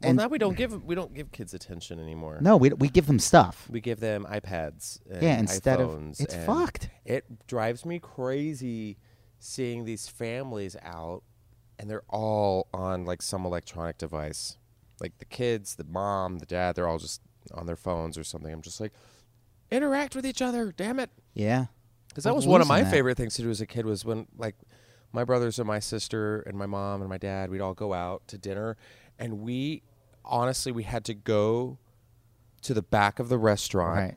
well 0.03 0.09
and- 0.09 0.17
now 0.17 0.27
we 0.27 0.37
don't 0.37 0.55
give 0.57 0.83
we 0.83 0.95
don't 0.95 1.13
give 1.13 1.31
kids 1.31 1.53
attention 1.53 1.99
anymore 1.99 2.37
no, 2.41 2.57
we, 2.57 2.69
we 2.71 2.89
give 2.89 3.07
them 3.07 3.19
stuff. 3.19 3.67
we 3.69 3.81
give 3.81 3.99
them 3.99 4.25
iPads 4.29 4.99
and 5.09 5.21
Yeah, 5.23 5.39
instead 5.39 5.79
of- 5.81 6.15
it's 6.19 6.35
fucked. 6.35 6.89
It 7.05 7.47
drives 7.47 7.85
me 7.85 7.99
crazy 7.99 8.97
seeing 9.39 9.85
these 9.85 10.07
families 10.07 10.75
out 10.83 11.23
and 11.79 11.89
they're 11.89 12.03
all 12.09 12.67
on 12.73 13.05
like 13.05 13.21
some 13.21 13.45
electronic 13.45 13.97
device. 13.97 14.57
Like 15.01 15.17
the 15.17 15.25
kids, 15.25 15.75
the 15.75 15.83
mom, 15.83 16.37
the 16.39 16.45
dad, 16.45 16.75
they're 16.75 16.87
all 16.87 16.99
just 16.99 17.21
on 17.53 17.65
their 17.65 17.75
phones 17.75 18.17
or 18.17 18.23
something. 18.23 18.53
I'm 18.53 18.61
just 18.61 18.79
like 18.79 18.93
interact 19.71 20.15
with 20.15 20.25
each 20.25 20.41
other, 20.41 20.71
damn 20.71 20.99
it. 20.99 21.09
Yeah. 21.33 21.65
Because 22.09 22.25
that 22.25 22.35
was 22.35 22.45
one 22.45 22.61
of 22.61 22.67
my 22.67 22.83
that. 22.83 22.91
favorite 22.91 23.17
things 23.17 23.33
to 23.35 23.41
do 23.41 23.49
as 23.49 23.59
a 23.59 23.65
kid 23.65 23.85
was 23.85 24.05
when 24.05 24.27
like 24.37 24.55
my 25.11 25.23
brothers 25.23 25.57
and 25.59 25.67
my 25.67 25.79
sister 25.79 26.41
and 26.41 26.55
my 26.57 26.65
mom 26.67 27.01
and 27.01 27.09
my 27.09 27.17
dad 27.17 27.49
we'd 27.49 27.59
all 27.61 27.73
go 27.73 27.91
out 27.93 28.27
to 28.27 28.37
dinner 28.37 28.77
and 29.19 29.39
we 29.41 29.81
honestly 30.25 30.71
we 30.71 30.83
had 30.83 31.03
to 31.05 31.13
go 31.13 31.77
to 32.61 32.73
the 32.73 32.81
back 32.81 33.19
of 33.19 33.29
the 33.29 33.37
restaurant 33.37 33.95
Right. 33.97 34.15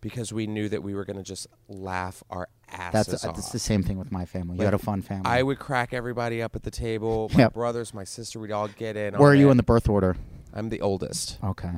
because 0.00 0.32
we 0.32 0.46
knew 0.46 0.68
that 0.68 0.82
we 0.82 0.94
were 0.94 1.04
going 1.04 1.16
to 1.16 1.22
just 1.22 1.46
laugh 1.68 2.22
our 2.30 2.48
asses 2.68 3.06
That's, 3.08 3.24
uh, 3.24 3.28
off. 3.28 3.36
that's 3.36 3.50
the 3.50 3.58
same 3.58 3.82
thing 3.82 3.98
with 3.98 4.10
my 4.12 4.24
family. 4.24 4.54
You 4.54 4.60
Like, 4.60 4.66
had 4.66 4.74
a 4.74 4.78
fun 4.78 5.02
family. 5.02 5.24
I 5.26 5.42
would 5.42 5.58
crack 5.58 5.92
everybody 5.92 6.40
up 6.42 6.54
at 6.56 6.62
the 6.62 6.70
table. 6.70 7.28
My 7.34 7.40
Yep. 7.40 7.54
brothers, 7.54 7.92
my 7.92 8.04
sister, 8.04 8.38
we'd 8.38 8.52
all 8.52 8.68
get 8.68 8.96
in. 8.96 9.14
Where 9.14 9.30
are 9.30 9.34
you 9.34 9.50
in 9.50 9.56
the 9.56 9.62
birth 9.62 9.88
order? 9.88 10.16
I'm 10.54 10.68
the 10.68 10.80
oldest. 10.80 11.38
Okay. 11.42 11.72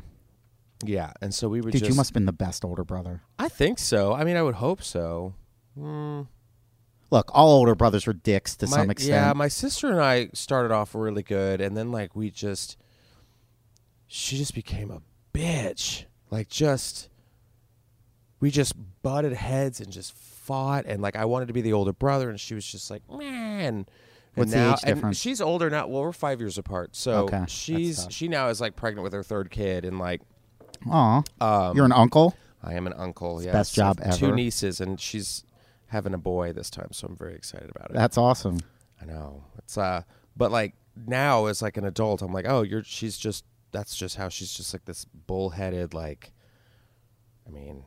Yeah, 0.85 1.13
and 1.23 1.33
so 1.35 1.49
we 1.49 1.61
would 1.63 1.73
Dude, 1.73 1.81
just. 1.83 1.91
you 1.91 1.97
must 1.97 2.11
have 2.11 2.15
been 2.15 2.27
the 2.27 2.33
best 2.33 2.65
older 2.65 2.85
brother. 2.85 3.23
I 3.39 3.49
think 3.49 3.79
so. 3.79 4.13
I 4.13 4.25
mean, 4.25 4.37
I 4.37 4.43
would 4.43 4.57
hope 4.57 4.83
so. 4.83 5.35
Mm, 5.79 6.27
Look, 7.11 7.31
all 7.33 7.51
older 7.53 7.75
brothers 7.75 8.09
are 8.09 8.13
dicks 8.13 8.57
to 8.57 8.67
my- 8.67 8.77
some 8.77 8.91
extent. 8.91 9.11
Yeah, 9.13 9.33
my 9.35 9.47
sister 9.49 9.89
and 9.91 10.01
I 10.01 10.29
started 10.35 10.73
off 10.73 10.95
really 10.95 11.23
good, 11.23 11.61
and 11.61 11.77
then 11.77 11.93
like 11.93 12.15
we 12.17 12.31
just, 12.31 12.77
she 14.07 14.37
just 14.37 14.55
became 14.55 14.91
a 14.91 15.01
bitch. 15.33 16.05
Like 16.31 16.49
just, 16.49 17.09
we 18.41 18.51
just 18.51 18.75
butted 19.03 19.33
heads 19.33 19.81
and 19.81 19.91
just 19.93 20.15
fought, 20.15 20.85
and 20.87 21.01
like 21.03 21.17
I 21.17 21.25
wanted 21.25 21.49
to 21.49 21.55
be 21.55 21.61
the 21.61 21.73
older 21.73 21.93
brother, 21.93 22.29
and 22.31 22.39
she 22.41 22.55
was 22.55 22.67
just 22.67 22.91
like, 22.91 23.03
man. 23.11 23.87
What's 24.35 24.53
and 24.53 24.61
the 24.61 24.67
now, 24.67 24.73
age 24.73 24.79
and 24.85 24.95
difference? 24.97 25.19
she's 25.19 25.41
older 25.41 25.71
now. 25.71 25.87
Well, 25.87 26.03
we're 26.03 26.13
five 26.13 26.41
years 26.41 26.59
apart, 26.59 26.97
so 26.97 27.25
Okay, 27.27 27.45
she's 27.47 28.09
she 28.11 28.27
now 28.27 28.49
is 28.49 28.61
like 28.61 28.75
pregnant 28.75 29.05
with 29.05 29.13
her 29.13 29.23
third 29.23 29.49
kid, 29.51 29.85
and 29.85 29.99
like 30.01 30.23
Aw. 30.91 31.23
um, 31.41 31.77
You're 31.77 31.85
an 31.85 31.93
uncle? 31.93 32.37
I 32.63 32.75
am 32.75 32.87
an 32.89 32.95
uncle. 32.95 33.41
Yeah, 33.43 33.53
best 33.53 33.75
job 33.75 34.01
ever. 34.03 34.17
Two 34.17 34.35
nieces, 34.35 34.81
and 34.81 35.01
she's 35.01 35.45
having 35.87 36.15
a 36.15 36.19
boy 36.19 36.53
this 36.53 36.69
time, 36.69 36.89
so 36.91 37.07
I'm 37.07 37.17
very 37.17 37.37
excited 37.37 37.71
about 37.71 37.91
it. 37.91 37.95
That's 37.95 38.19
awesome. 38.19 38.59
I 39.01 39.05
know. 39.05 39.45
It's 39.59 39.79
uh 39.79 40.03
but 40.37 40.51
like 40.51 40.75
now 41.07 41.47
as 41.47 41.63
like 41.63 41.77
an 41.77 41.85
adult, 41.85 42.21
I'm 42.21 42.33
like, 42.33 42.47
oh, 42.49 42.63
you're 42.63 42.83
she's 42.83 43.17
just 43.17 43.45
that's 43.75 43.97
just 43.97 44.15
how 44.17 44.29
she's 44.31 44.55
just 44.55 44.73
like 44.73 44.85
this 44.85 45.05
bullheaded 45.05 45.93
like 45.93 46.33
I 47.47 47.51
mean, 47.51 47.85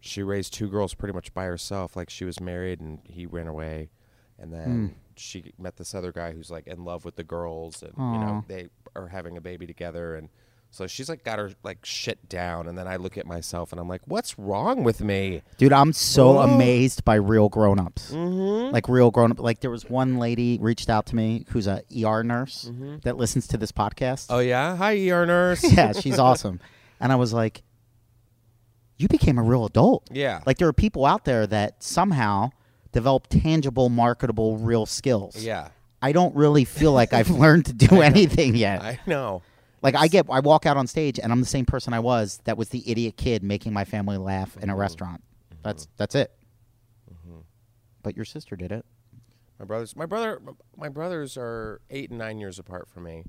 she 0.00 0.22
raised 0.22 0.52
two 0.52 0.68
girls 0.68 0.94
pretty 0.94 1.14
much 1.14 1.32
by 1.34 1.44
herself. 1.46 1.96
Like 1.96 2.10
she 2.10 2.24
was 2.24 2.38
married 2.40 2.80
and 2.80 3.00
he 3.04 3.26
ran 3.26 3.48
away 3.48 3.90
and 4.38 4.52
then 4.52 4.70
Hmm. 4.72 4.86
she 5.16 5.52
met 5.58 5.76
this 5.76 5.94
other 5.94 6.12
guy 6.12 6.32
who's 6.32 6.50
like 6.50 6.66
in 6.66 6.84
love 6.84 7.04
with 7.04 7.16
the 7.16 7.24
girls 7.24 7.82
and 7.82 7.92
you 7.96 8.20
know, 8.20 8.44
they 8.46 8.68
are 8.94 9.08
having 9.08 9.36
a 9.36 9.40
baby 9.40 9.66
together 9.66 10.14
and 10.16 10.28
so 10.72 10.86
she's 10.88 11.08
like 11.08 11.22
got 11.22 11.38
her 11.38 11.52
like 11.62 11.84
shit 11.84 12.28
down 12.28 12.66
and 12.66 12.76
then 12.76 12.88
I 12.88 12.96
look 12.96 13.16
at 13.16 13.26
myself 13.26 13.70
and 13.72 13.80
I'm 13.80 13.86
like, 13.88 14.00
What's 14.06 14.38
wrong 14.38 14.82
with 14.82 15.00
me? 15.02 15.42
Dude, 15.58 15.72
I'm 15.72 15.92
so 15.92 16.38
Oh. 16.38 16.42
amazed 16.42 17.04
by 17.04 17.14
real 17.14 17.48
grown 17.48 17.78
ups. 17.78 18.10
Mm-hmm. 18.10 18.72
Like 18.72 18.88
real 18.88 19.10
grown 19.10 19.30
up. 19.32 19.38
Like 19.38 19.60
there 19.60 19.70
was 19.70 19.88
one 19.88 20.18
lady 20.18 20.58
reached 20.60 20.88
out 20.90 21.06
to 21.06 21.14
me 21.16 21.44
who's 21.50 21.66
a 21.68 21.82
ER 22.04 22.24
nurse 22.24 22.66
Mm-hmm. 22.68 22.96
that 23.04 23.16
listens 23.16 23.46
to 23.48 23.56
this 23.56 23.70
podcast. 23.70 24.26
Oh 24.30 24.38
yeah? 24.40 24.74
Hi 24.76 24.94
ER 25.10 25.24
nurse. 25.26 25.62
yeah, 25.72 25.92
she's 25.92 26.18
awesome. 26.18 26.58
And 26.98 27.12
I 27.12 27.16
was 27.16 27.32
like, 27.32 27.62
you 28.96 29.08
became 29.08 29.38
a 29.38 29.42
real 29.42 29.64
adult. 29.66 30.08
Yeah. 30.10 30.40
Like 30.46 30.58
there 30.58 30.68
are 30.68 30.72
people 30.72 31.04
out 31.06 31.24
there 31.24 31.46
that 31.46 31.82
somehow 31.82 32.50
develop 32.92 33.26
tangible, 33.28 33.88
marketable, 33.88 34.56
real 34.58 34.86
skills. 34.86 35.36
yeah. 35.42 35.68
I 36.04 36.10
don't 36.10 36.34
really 36.34 36.64
feel 36.64 36.90
like 36.92 37.12
I've 37.12 37.30
learned 37.44 37.66
to 37.66 37.72
do 37.72 38.00
anything 38.02 38.56
yet. 38.56 38.82
I 38.82 38.98
know. 39.06 39.42
Like 39.82 39.94
I 39.96 40.06
get, 40.08 40.26
I 40.30 40.40
walk 40.40 40.64
out 40.66 40.76
on 40.76 40.86
stage 40.86 41.18
and 41.18 41.32
I'm 41.32 41.40
the 41.40 41.46
same 41.46 41.64
person 41.66 41.92
I 41.92 42.00
was. 42.00 42.40
That 42.44 42.56
was 42.56 42.68
the 42.68 42.88
idiot 42.90 43.16
kid 43.16 43.42
making 43.42 43.72
my 43.72 43.84
family 43.84 44.16
laugh 44.16 44.50
Mm-hmm. 44.52 44.62
in 44.64 44.70
a 44.70 44.76
restaurant. 44.76 45.22
That's 45.62 45.88
that's 45.96 46.14
it. 46.14 46.32
But 48.02 48.16
your 48.16 48.24
sister 48.24 48.56
did 48.56 48.72
it. 48.72 48.84
My 49.58 49.64
brothers, 49.64 49.94
my 49.94 50.06
brother, 50.06 50.40
my 50.76 50.88
brothers 50.88 51.36
are 51.36 51.80
eight 51.90 52.10
and 52.10 52.18
nine 52.18 52.38
years 52.38 52.58
apart 52.58 52.88
from 52.88 53.04
me, 53.04 53.22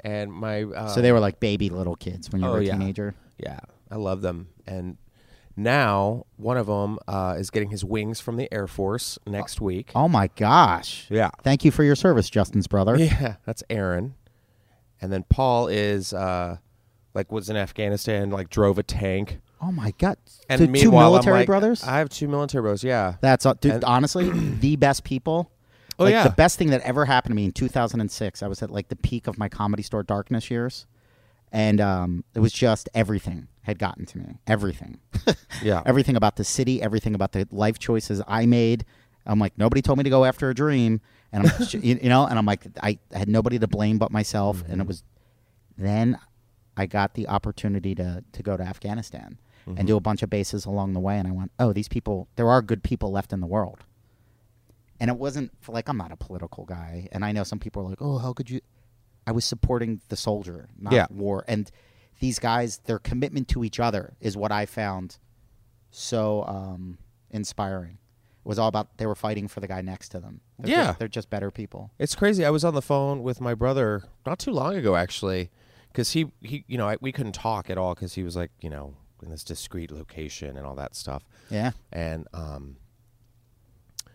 and 0.00 0.32
my 0.32 0.62
uh, 0.62 0.86
so 0.88 1.00
they 1.02 1.10
were 1.10 1.18
like 1.18 1.40
baby 1.40 1.68
little 1.68 1.96
kids 1.96 2.30
when 2.30 2.42
you 2.42 2.46
oh, 2.46 2.52
were 2.52 2.58
a 2.60 2.64
yeah. 2.64 2.72
teenager. 2.78 3.14
Yeah, 3.38 3.58
I 3.90 3.96
love 3.96 4.20
them, 4.22 4.50
and 4.68 4.98
now 5.56 6.26
one 6.36 6.56
of 6.56 6.66
them 6.68 7.00
uh, 7.08 7.34
is 7.38 7.50
getting 7.50 7.70
his 7.70 7.84
wings 7.84 8.20
from 8.20 8.36
the 8.36 8.52
Air 8.54 8.68
Force 8.68 9.18
next 9.26 9.60
week. 9.60 9.90
Oh 9.96 10.06
my 10.06 10.28
gosh! 10.36 11.06
Yeah, 11.10 11.30
Thank 11.42 11.64
you 11.64 11.72
for 11.72 11.82
your 11.82 11.96
service, 11.96 12.30
Justin's 12.30 12.68
brother. 12.68 12.96
yeah, 12.98 13.36
that's 13.44 13.64
Aaron, 13.68 14.14
and 15.00 15.12
then 15.12 15.24
Paul 15.28 15.68
is 15.68 16.12
uh, 16.12 16.58
like 17.14 17.30
was 17.32 17.50
in 17.50 17.56
Afghanistan, 17.56 18.30
like 18.30 18.50
drove 18.50 18.78
a 18.78 18.82
tank, 18.82 19.40
Oh 19.62 19.72
my 19.72 19.92
god! 19.98 20.16
and 20.48 20.58
Two- 20.58 20.66
two 20.66 20.72
meanwhile 20.72 21.06
I'm 21.06 21.12
military 21.12 21.38
like- 21.40 21.46
brothers. 21.46 21.84
I 21.84 21.98
have 21.98 22.08
two 22.08 22.28
military 22.28 22.62
brothers. 22.62 22.82
Yeah, 22.84 23.14
That's 23.20 23.44
uh, 23.46 23.54
dude. 23.54 23.72
And- 23.72 23.84
honestly, 23.96 24.30
the 24.30 24.76
best 24.76 25.04
people. 25.04 25.50
Oh, 25.98 26.04
like, 26.04 26.12
yeah. 26.12 26.24
the 26.24 26.30
best 26.30 26.56
thing 26.58 26.70
that 26.70 26.80
ever 26.80 27.04
happened 27.04 27.32
to 27.32 27.36
me 27.36 27.44
in 27.44 27.52
2006. 27.52 28.42
I 28.42 28.46
was 28.48 28.62
at 28.62 28.70
like 28.70 28.88
the 28.88 28.96
peak 28.96 29.26
of 29.26 29.36
my 29.38 29.50
comedy 29.50 29.82
store 29.82 30.02
darkness 30.02 30.50
years, 30.50 30.86
and 31.52 31.78
um, 31.80 32.24
it 32.34 32.40
was 32.40 32.52
just 32.54 32.88
everything 32.94 33.48
had 33.62 33.78
gotten 33.78 34.06
to 34.06 34.18
me. 34.18 34.38
Everything, 34.46 34.98
yeah, 35.62 35.82
everything 35.86 36.16
about 36.16 36.36
the 36.36 36.44
city, 36.44 36.80
everything 36.80 37.14
about 37.14 37.32
the 37.32 37.46
life 37.50 37.78
choices 37.78 38.22
I 38.26 38.46
made. 38.46 38.86
I'm 39.26 39.38
like 39.38 39.56
nobody 39.58 39.82
told 39.82 39.98
me 39.98 40.04
to 40.04 40.10
go 40.10 40.24
after 40.24 40.48
a 40.50 40.54
dream, 40.54 41.00
and 41.32 41.46
I'm 41.46 41.66
you 41.82 42.08
know, 42.08 42.26
and 42.26 42.38
I'm 42.38 42.46
like 42.46 42.66
I 42.82 42.98
had 43.12 43.28
nobody 43.28 43.58
to 43.58 43.66
blame 43.68 43.98
but 43.98 44.10
myself, 44.10 44.62
and 44.68 44.80
it 44.80 44.86
was 44.86 45.02
then 45.76 46.18
I 46.76 46.86
got 46.86 47.14
the 47.14 47.28
opportunity 47.28 47.94
to 47.96 48.24
to 48.32 48.42
go 48.42 48.56
to 48.56 48.62
Afghanistan 48.62 49.38
and 49.66 49.86
do 49.86 49.96
a 49.96 50.00
bunch 50.00 50.22
of 50.22 50.30
bases 50.30 50.64
along 50.66 50.94
the 50.94 51.00
way, 51.00 51.16
and 51.18 51.28
I 51.28 51.30
went, 51.30 51.52
oh, 51.60 51.72
these 51.72 51.86
people, 51.86 52.26
there 52.34 52.48
are 52.48 52.60
good 52.60 52.82
people 52.82 53.12
left 53.12 53.32
in 53.32 53.40
the 53.40 53.46
world. 53.46 53.84
And 54.98 55.08
it 55.08 55.16
wasn't 55.16 55.52
for, 55.60 55.70
like 55.70 55.88
I'm 55.88 55.96
not 55.96 56.10
a 56.10 56.16
political 56.16 56.64
guy, 56.64 57.08
and 57.12 57.24
I 57.24 57.30
know 57.30 57.44
some 57.44 57.60
people 57.60 57.82
are 57.86 57.88
like, 57.90 58.02
oh, 58.02 58.18
how 58.18 58.32
could 58.32 58.50
you? 58.50 58.60
I 59.28 59.32
was 59.32 59.44
supporting 59.44 60.00
the 60.08 60.16
soldier, 60.16 60.70
not 60.76 60.92
Yeah. 60.92 61.06
war, 61.10 61.44
and 61.46 61.70
these 62.18 62.38
guys, 62.40 62.78
their 62.84 62.98
commitment 62.98 63.46
to 63.48 63.62
each 63.62 63.78
other 63.78 64.14
is 64.20 64.36
what 64.36 64.50
I 64.50 64.66
found 64.66 65.18
so 65.90 66.44
um, 66.46 66.98
inspiring. 67.30 67.98
Was 68.50 68.58
all 68.58 68.68
about 68.68 68.98
they 68.98 69.06
were 69.06 69.14
fighting 69.14 69.48
for 69.48 69.60
the 69.60 69.66
guy 69.68 69.80
next 69.80 70.08
to 70.10 70.20
them. 70.20 70.40
They're 70.58 70.70
Yeah. 70.70 70.86
just, 70.88 70.98
they're 70.98 71.08
just 71.08 71.30
better 71.30 71.50
people. 71.50 71.90
It's 71.98 72.14
crazy. 72.14 72.44
I 72.44 72.50
was 72.50 72.64
on 72.64 72.74
the 72.74 72.82
phone 72.82 73.22
with 73.22 73.40
my 73.40 73.54
brother 73.54 74.02
not 74.26 74.38
too 74.38 74.50
long 74.52 74.74
ago, 74.74 74.94
actually, 74.96 75.50
because 75.92 76.12
he, 76.12 76.30
he, 76.42 76.64
you 76.68 76.76
know, 76.76 76.88
I, 76.88 76.96
we 77.00 77.12
couldn't 77.12 77.32
talk 77.32 77.70
at 77.70 77.78
all 77.78 77.94
because 77.94 78.14
he 78.14 78.22
was 78.22 78.36
like, 78.36 78.50
you 78.60 78.68
know, 78.68 78.94
in 79.22 79.30
this 79.30 79.44
discreet 79.44 79.90
location 79.92 80.56
and 80.56 80.66
all 80.66 80.74
that 80.74 80.94
stuff. 80.96 81.22
Yeah. 81.50 81.70
And 81.92 82.26
um, 82.34 82.76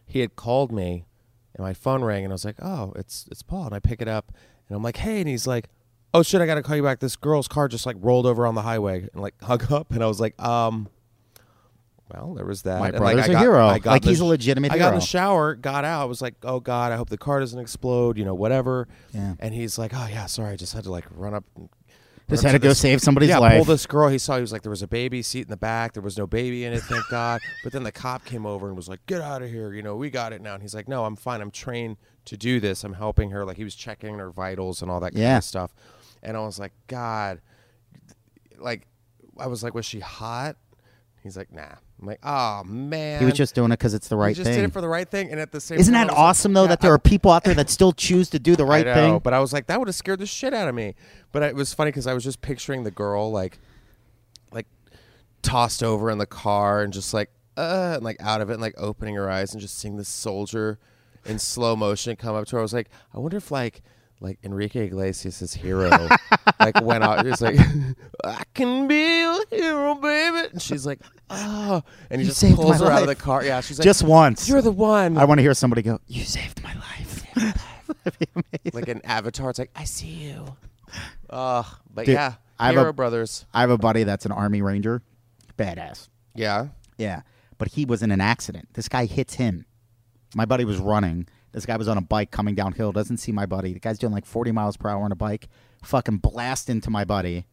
he 0.06 0.19
had 0.19 0.36
called 0.36 0.71
me, 0.71 1.06
and 1.56 1.63
my 1.65 1.74
phone 1.74 2.04
rang, 2.04 2.24
and 2.24 2.32
I 2.34 2.36
was 2.36 2.45
like, 2.45 2.58
"Oh, 2.62 2.93
it's 2.95 3.28
it's 3.32 3.41
Paul," 3.41 3.65
and 3.67 3.74
I 3.76 3.80
pick 3.80 4.02
it 4.02 4.08
up, 4.08 4.32
and 4.67 4.76
I'm 4.76 4.84
like, 4.84 4.98
"Hey," 4.98 5.19
and 5.19 5.30
he's 5.30 5.48
like, 5.48 5.69
"Oh 6.13 6.21
shit, 6.24 6.41
I 6.41 6.45
gotta 6.45 6.62
call 6.62 6.76
you 6.76 6.84
back. 6.84 7.00
This 7.00 7.15
girl's 7.15 7.48
car 7.48 7.67
just 7.67 7.86
like 7.86 7.95
rolled 8.00 8.26
over 8.26 8.45
on 8.45 8.56
the 8.56 8.62
highway 8.63 9.08
and 9.13 9.21
like 9.21 9.36
hung 9.43 9.62
up," 9.71 9.91
and 9.91 10.04
I 10.04 10.08
was 10.08 10.19
like, 10.19 10.39
"Um." 10.41 10.89
Well, 12.13 12.36
there 12.36 12.46
was 12.46 12.62
that. 12.63 12.80
My 12.80 12.89
And, 12.89 13.00
like, 13.00 13.15
brother's 13.15 13.24
I 13.24 13.28
a 13.28 13.32
got- 13.34 13.41
hero. 13.41 13.68
Like, 13.91 14.04
he's 14.04 14.20
a 14.20 14.26
legitimate 14.26 14.72
I 14.72 14.78
got 14.78 14.94
in 14.94 15.00
the 15.00 15.06
shower, 15.06 15.56
got 15.56 15.86
out. 15.86 16.02
I 16.04 16.06
was 16.06 16.22
like, 16.22 16.36
"Oh 16.44 16.60
God, 16.60 16.91
I 16.91 16.98
hope 16.98 17.10
the 17.10 17.18
car 17.18 17.39
doesn't 17.39 17.60
explode." 17.60 18.18
You 18.18 18.26
know, 18.26 18.36
whatever. 18.36 18.88
Yeah. 19.12 19.34
And 19.39 19.54
he's 19.56 19.78
like, 19.80 19.91
"Oh 19.94 20.08
yeah, 20.10 20.28
sorry, 20.28 20.52
I 20.52 20.56
just 20.56 20.74
had 20.74 20.84
to 20.84 20.91
like 20.91 21.06
run 21.10 21.34
up." 21.34 21.44
and- 21.56 21.68
Just 22.30 22.44
had 22.44 22.52
to 22.54 22.60
go 22.60 22.70
this- 22.70 22.80
save 22.80 23.02
somebody's 23.02 23.30
yeah, 23.30 23.38
life. 23.39 23.56
pull 23.58 23.65
this 23.65 23.86
girl. 23.88 24.10
He 24.10 24.18
saw 24.20 24.36
he 24.36 24.41
was 24.41 24.52
like 24.52 24.62
there 24.63 24.70
was 24.70 24.82
a 24.84 24.88
baby 24.88 25.22
seat 25.24 25.41
in 25.41 25.50
the 25.50 25.58
back. 25.58 25.94
There 25.94 26.02
was 26.04 26.15
no 26.18 26.26
baby 26.28 26.63
in 26.65 26.74
it, 26.74 26.82
thank 26.84 27.08
God. 27.10 27.39
But 27.63 27.72
then 27.74 27.82
the 27.84 27.91
cop 27.91 28.24
came 28.26 28.46
over 28.46 28.68
and 28.68 28.76
was 28.76 28.88
like, 28.88 29.04
"Get 29.08 29.22
out 29.22 29.41
of 29.41 29.50
here! 29.50 29.74
You 29.74 29.82
know, 29.82 29.96
we 29.96 30.10
got 30.12 30.32
it 30.34 30.41
now." 30.41 30.54
And 30.54 30.62
he's 30.62 30.76
like, 30.76 30.88
"No, 30.88 31.06
I'm 31.06 31.15
fine. 31.15 31.41
I'm 31.41 31.52
trained 31.52 31.98
to 32.26 32.38
do 32.38 32.60
this. 32.60 32.84
I'm 32.84 32.94
helping 32.94 33.32
her." 33.32 33.46
Like 33.46 33.58
he 33.58 33.63
was 33.63 33.74
checking 33.76 34.18
her 34.20 34.30
vitals 34.30 34.82
and 34.84 34.91
all 34.91 35.00
that 35.00 35.13
kind 35.13 35.24
Yeah. 35.24 35.38
of 35.38 35.44
stuff. 35.44 35.74
And 36.22 36.38
I 36.38 36.39
was 36.41 36.60
like, 36.60 36.74
"God," 36.88 37.41
like 38.60 38.88
I 39.39 39.48
was 39.48 39.63
like, 39.63 39.74
"Was 39.74 39.86
she 39.86 40.00
hot?" 40.00 40.56
He's 41.24 41.36
like, 41.38 41.52
"Nah." 41.52 41.76
I'm 42.06 42.10
like, 42.10 42.20
"Oh 42.24 42.63
man." 42.63 43.20
He 43.20 43.26
was 43.26 43.34
just 43.34 43.56
doing 43.56 43.72
it 43.72 43.78
because 43.80 43.94
it's 43.94 44.08
the 44.08 44.15
right 44.15 44.36
thing, 44.36 44.36
he 44.36 44.44
just 44.44 44.50
thing. 44.50 44.60
did 44.62 44.70
it 44.70 44.74
for 44.74 44.82
the 44.82 44.88
right 44.88 45.10
thing, 45.10 45.32
and 45.32 45.39
at 45.39 45.52
the 45.52 45.60
same 45.60 45.80
Isn't 45.80 45.94
that 45.94 46.06
was 46.08 46.12
like, 46.12 46.20
awesome 46.20 46.54
though 46.54 46.63
yeah, 46.63 46.68
that 46.70 46.82
there 46.82 46.91
I- 46.91 46.96
are 46.96 47.00
people 47.00 47.32
out 47.32 47.44
there 47.44 47.54
that 47.56 47.70
still 47.70 47.91
choose 47.91 48.30
to 48.32 48.39
do 48.39 48.56
the 48.56 48.65
right 48.74 48.86
know, 48.86 48.94
thing? 48.94 49.20
But 49.20 49.34
I 49.34 49.39
was 49.39 49.52
like, 49.54 49.68
that 49.68 49.80
would 49.80 49.88
have 49.88 49.96
scared 49.96 50.20
the 50.20 50.26
shit 50.26 50.54
out 50.54 50.68
of 50.68 50.76
me. 50.76 50.96
But 51.32 51.44
it 51.44 51.56
was 51.56 51.74
funny 51.74 51.89
because 51.91 52.08
I 52.08 52.13
was 52.13 52.24
just 52.24 52.41
picturing 52.41 52.84
the 52.84 52.91
girl 52.91 53.32
like, 53.32 53.58
like, 54.52 54.68
tossed 55.41 55.84
over 55.84 56.10
in 56.12 56.18
the 56.18 56.26
car 56.26 56.82
and 56.82 56.94
just 56.94 57.13
like, 57.13 57.30
uh, 57.58 57.94
and 57.96 58.04
like 58.04 58.18
out 58.22 58.41
of 58.41 58.50
it 58.50 58.54
and 58.54 58.62
like 58.62 58.76
opening 58.78 59.15
her 59.15 59.30
eyes 59.30 59.52
and 59.54 59.62
just 59.62 59.78
seeing 59.80 59.98
this 59.98 60.10
soldier 60.10 60.78
in 61.26 61.39
slow 61.39 61.76
motion 61.76 62.15
come 62.15 62.36
up 62.36 62.46
to 62.48 62.56
her. 62.56 62.60
I 62.60 62.62
was 62.62 62.74
like, 62.74 62.89
I 63.13 63.20
wonder 63.20 63.38
if 63.38 63.52
like. 63.52 63.82
Like 64.21 64.39
Enrique 64.43 64.86
Iglesias' 64.86 65.54
hero, 65.54 65.89
like 66.60 66.82
went 66.82 67.04
out. 67.04 67.25
He's 67.25 67.41
like, 67.41 67.60
"I 68.23 68.43
can 68.54 68.88
be 68.88 69.21
a 69.21 69.39
hero, 69.51 69.95
baby," 69.95 70.47
and 70.54 70.62
she's 70.62 70.86
like, 70.86 71.01
"Oh," 71.30 71.84
and 72.10 72.21
he 72.21 72.28
You 72.28 72.34
just 72.34 72.56
pulls 72.56 72.80
her 72.80 72.89
out 72.89 73.01
of 73.01 73.08
the 73.08 73.15
car. 73.15 73.43
Yeah, 73.43 73.60
she's 73.60 73.78
like, 73.78 73.84
Just 73.84 74.04
once. 74.04 74.47
"You're 74.47 74.62
the 74.62 74.71
one." 74.71 75.17
I 75.17 75.25
want 75.25 75.39
to 75.39 75.41
hear 75.43 75.54
somebody 75.54 75.82
go, 75.82 75.99
"You 76.08 76.23
saved 76.23 76.63
my 76.63 76.73
life." 76.73 77.23
Like 78.73 78.88
an 78.88 79.01
avatar. 79.04 79.49
It's 79.51 79.60
like 79.60 79.71
I 79.75 79.84
see 79.84 80.08
you. 80.08 80.56
Uh, 81.30 81.63
but 81.93 82.06
Dude, 82.06 82.15
yeah, 82.15 82.34
I 82.60 82.67
have 82.67 82.75
Hero 82.75 82.89
a- 82.89 82.93
Brothers. 82.93 83.45
I 83.54 83.62
have 83.62 83.69
a 83.69 83.78
buddy 83.78 84.04
that's 84.04 84.25
an 84.25 84.32
army 84.32 84.62
ranger, 84.62 85.01
badass. 85.58 86.08
Yeah, 86.34 86.67
Yeah, 86.97 87.21
but 87.58 87.69
he 87.69 87.86
was 87.86 88.01
in 88.04 88.12
an 88.12 88.21
accident. 88.21 88.69
This 88.73 88.88
guy 88.89 89.06
hits 89.06 89.36
him. 89.36 89.65
My 90.36 90.45
buddy 90.45 90.65
was 90.65 90.78
running. 90.78 91.28
This 91.56 91.65
guy 91.65 91.78
was 91.78 91.88
on 91.88 91.98
a 91.98 92.02
bike 92.02 92.32
coming 92.32 92.54
downhill. 92.54 92.91
Doesn't 92.91 93.15
see 93.15 93.32
my 93.32 93.46
buddy. 93.46 93.72
The 93.72 93.80
guy's 93.80 93.98
doing 93.98 94.12
like 94.12 94.26
40 94.26 94.52
miles 94.52 94.76
per 94.76 94.89
hour 94.89 95.06
on 95.06 95.13
a 95.13 95.15
bike. 95.15 95.48
Fucking 95.84 96.18
blast 96.18 96.70
into 96.70 96.89
my 96.89 97.06
buddy. 97.06 97.46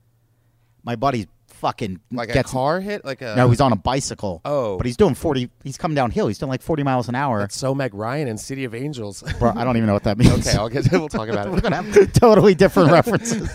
My 0.84 0.96
buddy's 0.96 1.26
fucking 1.46 2.00
like 2.10 2.28
a 2.28 2.32
gets 2.32 2.50
car 2.50 2.80
hit. 2.80 3.04
Like 3.04 3.22
a 3.22 3.36
No, 3.36 3.48
he's 3.48 3.60
on 3.60 3.70
a 3.72 3.76
bicycle. 3.76 4.40
Oh. 4.44 4.76
but 4.78 4.84
he's 4.84 4.96
doing 4.96 5.14
40. 5.14 5.48
He's 5.62 5.78
coming 5.78 5.94
downhill. 5.94 6.26
He's 6.26 6.38
doing 6.38 6.50
like 6.50 6.60
40 6.60 6.82
miles 6.82 7.08
an 7.08 7.14
hour. 7.14 7.38
That's 7.38 7.56
so 7.56 7.72
Meg 7.72 7.94
Ryan 7.94 8.26
in 8.26 8.36
City 8.36 8.64
of 8.64 8.74
Angels. 8.74 9.22
Bro, 9.38 9.52
I 9.54 9.62
don't 9.62 9.76
even 9.76 9.86
know 9.86 9.92
what 9.92 10.02
that 10.02 10.18
means. 10.18 10.48
okay, 10.48 10.58
I'll 10.58 10.68
get. 10.68 10.90
We'll 10.90 11.08
talk 11.08 11.28
about 11.28 11.46
it. 11.46 11.50
We're 11.52 11.60
gonna 11.60 11.80
have 11.82 12.12
totally 12.14 12.56
different 12.56 12.90
references. 12.90 13.48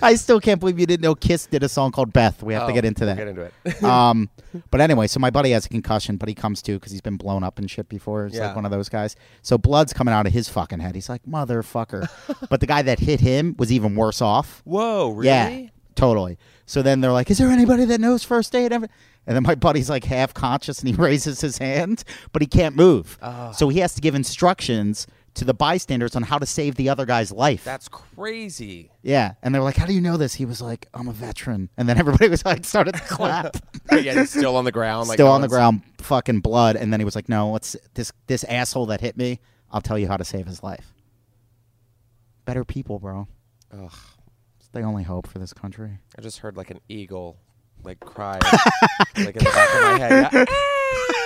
I 0.00 0.14
still 0.14 0.40
can't 0.40 0.60
believe 0.60 0.78
you 0.78 0.86
didn't 0.86 1.02
know 1.02 1.16
Kiss 1.16 1.46
did 1.46 1.64
a 1.64 1.68
song 1.68 1.90
called 1.90 2.12
Beth. 2.12 2.42
We 2.44 2.54
have 2.54 2.66
to 2.66 2.72
Oh, 2.72 2.74
get 2.74 2.84
into 2.84 3.04
we'll 3.04 3.16
that. 3.16 3.18
Get 3.18 3.28
into 3.28 3.50
it. 3.64 3.82
um, 3.84 4.28
but 4.70 4.80
anyway, 4.80 5.08
so 5.08 5.18
my 5.18 5.30
buddy 5.30 5.50
has 5.50 5.66
a 5.66 5.68
concussion, 5.68 6.16
but 6.16 6.28
he 6.28 6.34
comes 6.34 6.62
to 6.62 6.74
because 6.74 6.92
he's 6.92 7.00
been 7.00 7.16
blown 7.16 7.42
up 7.42 7.58
and 7.58 7.68
shit 7.68 7.88
before. 7.88 8.26
He's 8.26 8.36
Yeah. 8.36 8.48
like 8.48 8.56
one 8.56 8.64
of 8.64 8.70
those 8.70 8.88
guys. 8.88 9.16
So 9.42 9.58
blood's 9.58 9.92
coming 9.92 10.14
out 10.14 10.26
of 10.28 10.32
his 10.32 10.48
fucking 10.48 10.78
head. 10.78 10.94
He's 10.94 11.08
like 11.08 11.24
motherfucker. 11.24 12.08
but 12.48 12.60
the 12.60 12.66
guy 12.66 12.82
that 12.82 13.00
hit 13.00 13.18
him 13.20 13.56
was 13.58 13.72
even 13.72 13.96
worse 13.96 14.20
off. 14.22 14.62
Whoa, 14.64 15.10
really? 15.10 15.26
Yeah, 15.26 15.68
totally. 16.00 16.38
So 16.66 16.82
then 16.82 17.00
they're 17.00 17.12
like, 17.12 17.30
"Is 17.30 17.38
there 17.38 17.48
anybody 17.48 17.84
that 17.86 18.00
knows 18.00 18.22
first 18.24 18.54
aid?" 18.54 18.72
And 18.72 18.88
then 19.26 19.42
my 19.42 19.54
buddy's 19.54 19.90
like 19.90 20.04
half 20.04 20.32
conscious 20.34 20.80
and 20.80 20.88
he 20.88 20.94
raises 21.08 21.40
his 21.40 21.58
hand, 21.58 22.04
but 22.32 22.42
he 22.42 22.46
can't 22.48 22.74
move. 22.74 23.18
So 23.54 23.68
he 23.68 23.78
has 23.80 23.94
to 23.94 24.00
give 24.00 24.14
instructions 24.14 25.06
to 25.34 25.44
the 25.44 25.54
bystanders 25.54 26.16
on 26.16 26.22
how 26.24 26.38
to 26.38 26.46
save 26.46 26.74
the 26.74 26.88
other 26.88 27.06
guy's 27.06 27.30
life. 27.30 27.62
That's 27.62 27.88
crazy. 27.88 28.90
yeah, 29.02 29.34
and 29.42 29.54
they're 29.54 29.62
like, 29.62 29.76
"How 29.76 29.86
do 29.86 29.92
you 29.92 30.00
know 30.00 30.16
this?" 30.16 30.34
He 30.34 30.44
was 30.44 30.60
like, 30.60 30.88
"I'm 30.92 31.08
a 31.08 31.12
veteran," 31.12 31.70
and 31.76 31.88
then 31.88 31.98
everybody 32.04 32.28
was 32.28 32.44
like, 32.44 32.64
started 32.64 32.94
to 32.94 33.00
clap. 33.02 33.56
yeah, 33.92 34.14
he's 34.20 34.30
still 34.30 34.56
on 34.56 34.64
the 34.64 34.72
ground. 34.72 35.08
Like 35.08 35.16
Still 35.16 35.28
no 35.28 35.32
on 35.32 35.40
the 35.40 35.48
ground, 35.48 35.82
fucking 35.98 36.40
blood. 36.40 36.76
And 36.76 36.92
then 36.92 37.00
he 37.00 37.04
was 37.04 37.14
like, 37.14 37.28
"No, 37.28 37.46
what's 37.46 37.76
this? 37.94 38.12
This 38.26 38.42
asshole 38.44 38.86
that 38.86 39.00
hit 39.00 39.16
me? 39.16 39.38
I'll 39.70 39.80
tell 39.80 39.98
you 39.98 40.08
how 40.08 40.16
to 40.16 40.24
save 40.24 40.46
his 40.46 40.62
life." 40.62 40.92
Better 42.44 42.64
people, 42.64 42.98
bro. 42.98 43.28
Ugh, 43.72 43.92
the 44.72 44.82
only 44.82 45.02
hope 45.02 45.26
for 45.26 45.38
this 45.38 45.52
country. 45.52 45.98
I 46.16 46.20
just 46.20 46.38
heard 46.38 46.56
like 46.56 46.70
an 46.70 46.80
eagle, 46.88 47.36
like 47.82 48.00
cry, 48.00 48.38
like 49.16 49.36
in 49.36 49.44
the 49.44 49.50
back 49.50 49.74
of 49.74 49.82
my 49.82 49.98
head. 49.98 50.48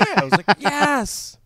Yeah. 0.01 0.21
I 0.21 0.25
was 0.25 0.33
like, 0.33 0.57
yes. 0.59 1.39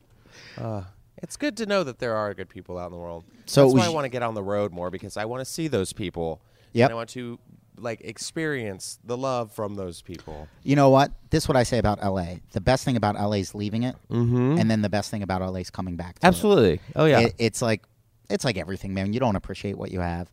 Uh, 0.57 0.83
it's 1.19 1.37
good 1.37 1.57
to 1.59 1.67
know 1.67 1.85
that 1.85 1.99
there 1.99 2.17
are 2.17 2.33
good 2.35 2.49
people 2.49 2.79
out 2.79 2.87
in 2.87 2.93
the 2.93 2.99
world. 2.99 3.25
So 3.47 3.65
that's 3.65 3.75
why 3.75 3.85
I 3.85 3.91
want 3.91 4.07
to 4.07 4.09
get 4.09 4.23
on 4.23 4.35
the 4.35 4.43
road 4.43 4.73
more 4.73 4.91
because 4.91 5.17
I 5.17 5.27
want 5.27 5.41
to 5.41 5.45
see 5.45 5.69
those 5.69 5.93
people. 5.93 6.41
Yep. 6.73 6.87
And 6.87 6.93
I 6.93 6.97
want 6.97 7.11
to 7.11 7.39
like 7.77 8.01
experience 8.03 8.99
the 9.05 9.17
love 9.17 9.53
from 9.53 9.75
those 9.75 10.03
people. 10.03 10.49
You 10.63 10.77
know 10.77 10.91
what? 10.91 11.13
This 11.31 11.45
is 11.45 11.49
what 11.49 11.57
I 11.57 11.63
say 11.63 11.79
about 11.79 12.03
LA. 12.03 12.37
The 12.53 12.61
best 12.61 12.85
thing 12.85 12.97
about 12.97 13.15
LA 13.15 13.35
is 13.35 13.55
leaving 13.55 13.83
it, 13.83 13.97
mm-hmm. 14.11 14.59
and 14.59 14.71
then 14.71 14.83
the 14.83 14.89
best 14.89 15.11
thing 15.11 15.23
about 15.23 15.43
LA 15.43 15.61
is 15.61 15.71
coming 15.71 15.97
back. 15.97 16.19
To 16.19 16.27
it. 16.27 16.29
Absolutely. 16.29 16.81
Oh 16.97 17.05
It- 17.05 17.35
it's 17.39 17.63
like 17.63 17.85
it's 18.31 18.45
like 18.45 18.57
everything, 18.57 18.95
man. 18.95 19.13
You 19.13 19.21
don't 19.21 19.37
appreciate 19.37 19.77
what 19.79 19.91
you 19.91 20.01
have, 20.01 20.31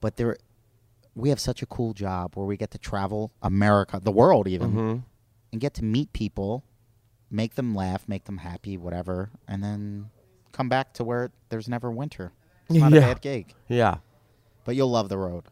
but 0.00 0.16
there, 0.16 0.36
we 1.14 1.28
have 1.28 1.40
such 1.40 1.62
a 1.62 1.66
cool 1.66 1.92
job 1.94 2.34
where 2.36 2.46
we 2.46 2.56
get 2.56 2.70
to 2.72 2.78
travel 2.78 3.30
America, 3.42 4.00
the 4.02 4.10
world, 4.12 4.48
even, 4.48 4.72
Mm-hmm. 4.72 4.98
and 5.52 5.60
get 5.60 5.74
to 5.74 5.84
meet 5.84 6.12
people, 6.12 6.64
make 7.30 7.54
them 7.54 7.74
laugh, 7.74 8.08
make 8.08 8.24
them 8.24 8.38
happy, 8.38 8.76
whatever, 8.76 9.30
and 9.46 9.62
then 9.62 10.10
come 10.52 10.68
back 10.68 10.92
to 10.94 11.04
where 11.04 11.30
there's 11.48 11.68
never 11.68 11.90
winter. 11.90 12.32
It's 12.68 12.78
not 12.78 12.92
a 12.92 12.96
Yeah. 12.96 13.00
bad 13.00 13.20
gig, 13.20 13.54
yeah. 13.68 13.98
but 14.64 14.74
you'll 14.76 14.90
love 14.90 15.08
the 15.08 15.18
road. 15.18 15.44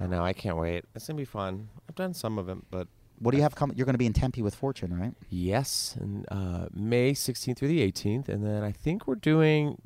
I 0.00 0.06
know. 0.06 0.24
I 0.24 0.32
can't 0.32 0.56
wait. 0.56 0.84
It's 0.94 1.06
gonna 1.06 1.16
be 1.16 1.24
fun. 1.24 1.68
I've 1.88 1.94
done 1.94 2.12
some 2.14 2.38
of 2.38 2.48
it, 2.48 2.58
but 2.70 2.88
What 3.18 3.30
do 3.30 3.36
you 3.36 3.42
have 3.44 3.54
coming? 3.54 3.76
You're 3.76 3.84
going 3.86 3.94
to 3.94 3.98
be 3.98 4.06
in 4.06 4.12
Tempe 4.14 4.42
with 4.42 4.54
Fortune, 4.54 4.98
right? 4.98 5.14
yes, 5.30 5.96
and 6.00 6.26
uh, 6.28 6.66
May 6.74 7.12
16th 7.12 7.56
through 7.56 7.68
the 7.68 7.80
18th, 7.80 8.28
and 8.28 8.44
then 8.44 8.64
I 8.64 8.72
think 8.72 9.06
we're 9.06 9.14
doing 9.14 9.80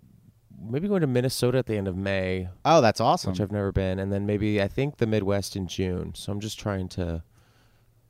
maybe 0.60 0.88
going 0.88 1.00
to 1.02 1.06
Minnesota 1.06 1.58
at 1.58 1.66
the 1.66 1.76
end 1.76 1.88
of 1.88 1.96
May, 1.96 2.48
Oh, 2.64 2.80
that's 2.80 3.00
awesome. 3.00 3.32
which 3.32 3.40
I've 3.40 3.52
never 3.52 3.72
been, 3.72 3.98
and 3.98 4.12
then 4.12 4.26
maybe 4.26 4.60
I 4.62 4.68
think 4.68 4.96
the 4.98 5.06
Midwest 5.06 5.56
in 5.56 5.66
June. 5.66 6.14
So 6.14 6.32
I'm 6.32 6.40
just 6.40 6.58
trying 6.58 6.88
to 6.90 7.22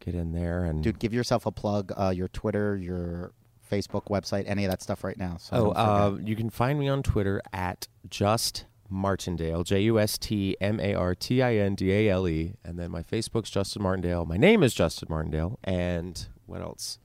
get 0.00 0.14
in 0.14 0.32
there 0.32 0.64
and 0.64 0.82
Dude, 0.82 0.98
give 0.98 1.12
yourself 1.14 1.46
a 1.46 1.52
plug. 1.52 1.92
Uh, 1.96 2.10
your 2.14 2.28
Twitter, 2.28 2.76
your 2.76 3.32
Facebook 3.70 4.04
website, 4.08 4.44
any 4.46 4.64
of 4.64 4.70
that 4.70 4.82
stuff 4.82 5.02
right 5.02 5.18
now. 5.18 5.36
So 5.38 5.56
Oh, 5.56 5.70
uh, 5.72 6.18
you 6.24 6.36
can 6.36 6.50
find 6.50 6.78
me 6.78 6.88
on 6.88 7.02
Twitter 7.02 7.40
at 7.52 7.88
just 8.08 8.66
Martindale, 8.88 9.64
J 9.64 9.80
U 9.82 9.98
S 9.98 10.16
T 10.16 10.56
M 10.60 10.78
A 10.78 10.94
R 10.94 11.14
T 11.16 11.42
I 11.42 11.56
N 11.56 11.74
D 11.74 11.90
A 11.92 12.08
L 12.10 12.28
E, 12.28 12.54
and 12.64 12.78
then 12.78 12.90
my 12.92 13.02
Facebook's 13.02 13.50
Justin 13.50 13.82
Martindale. 13.82 14.24
My 14.24 14.36
name 14.36 14.62
is 14.62 14.72
Justin 14.74 15.08
Martindale, 15.10 15.58
and 15.64 16.26
what 16.46 16.60
else? 16.60 16.98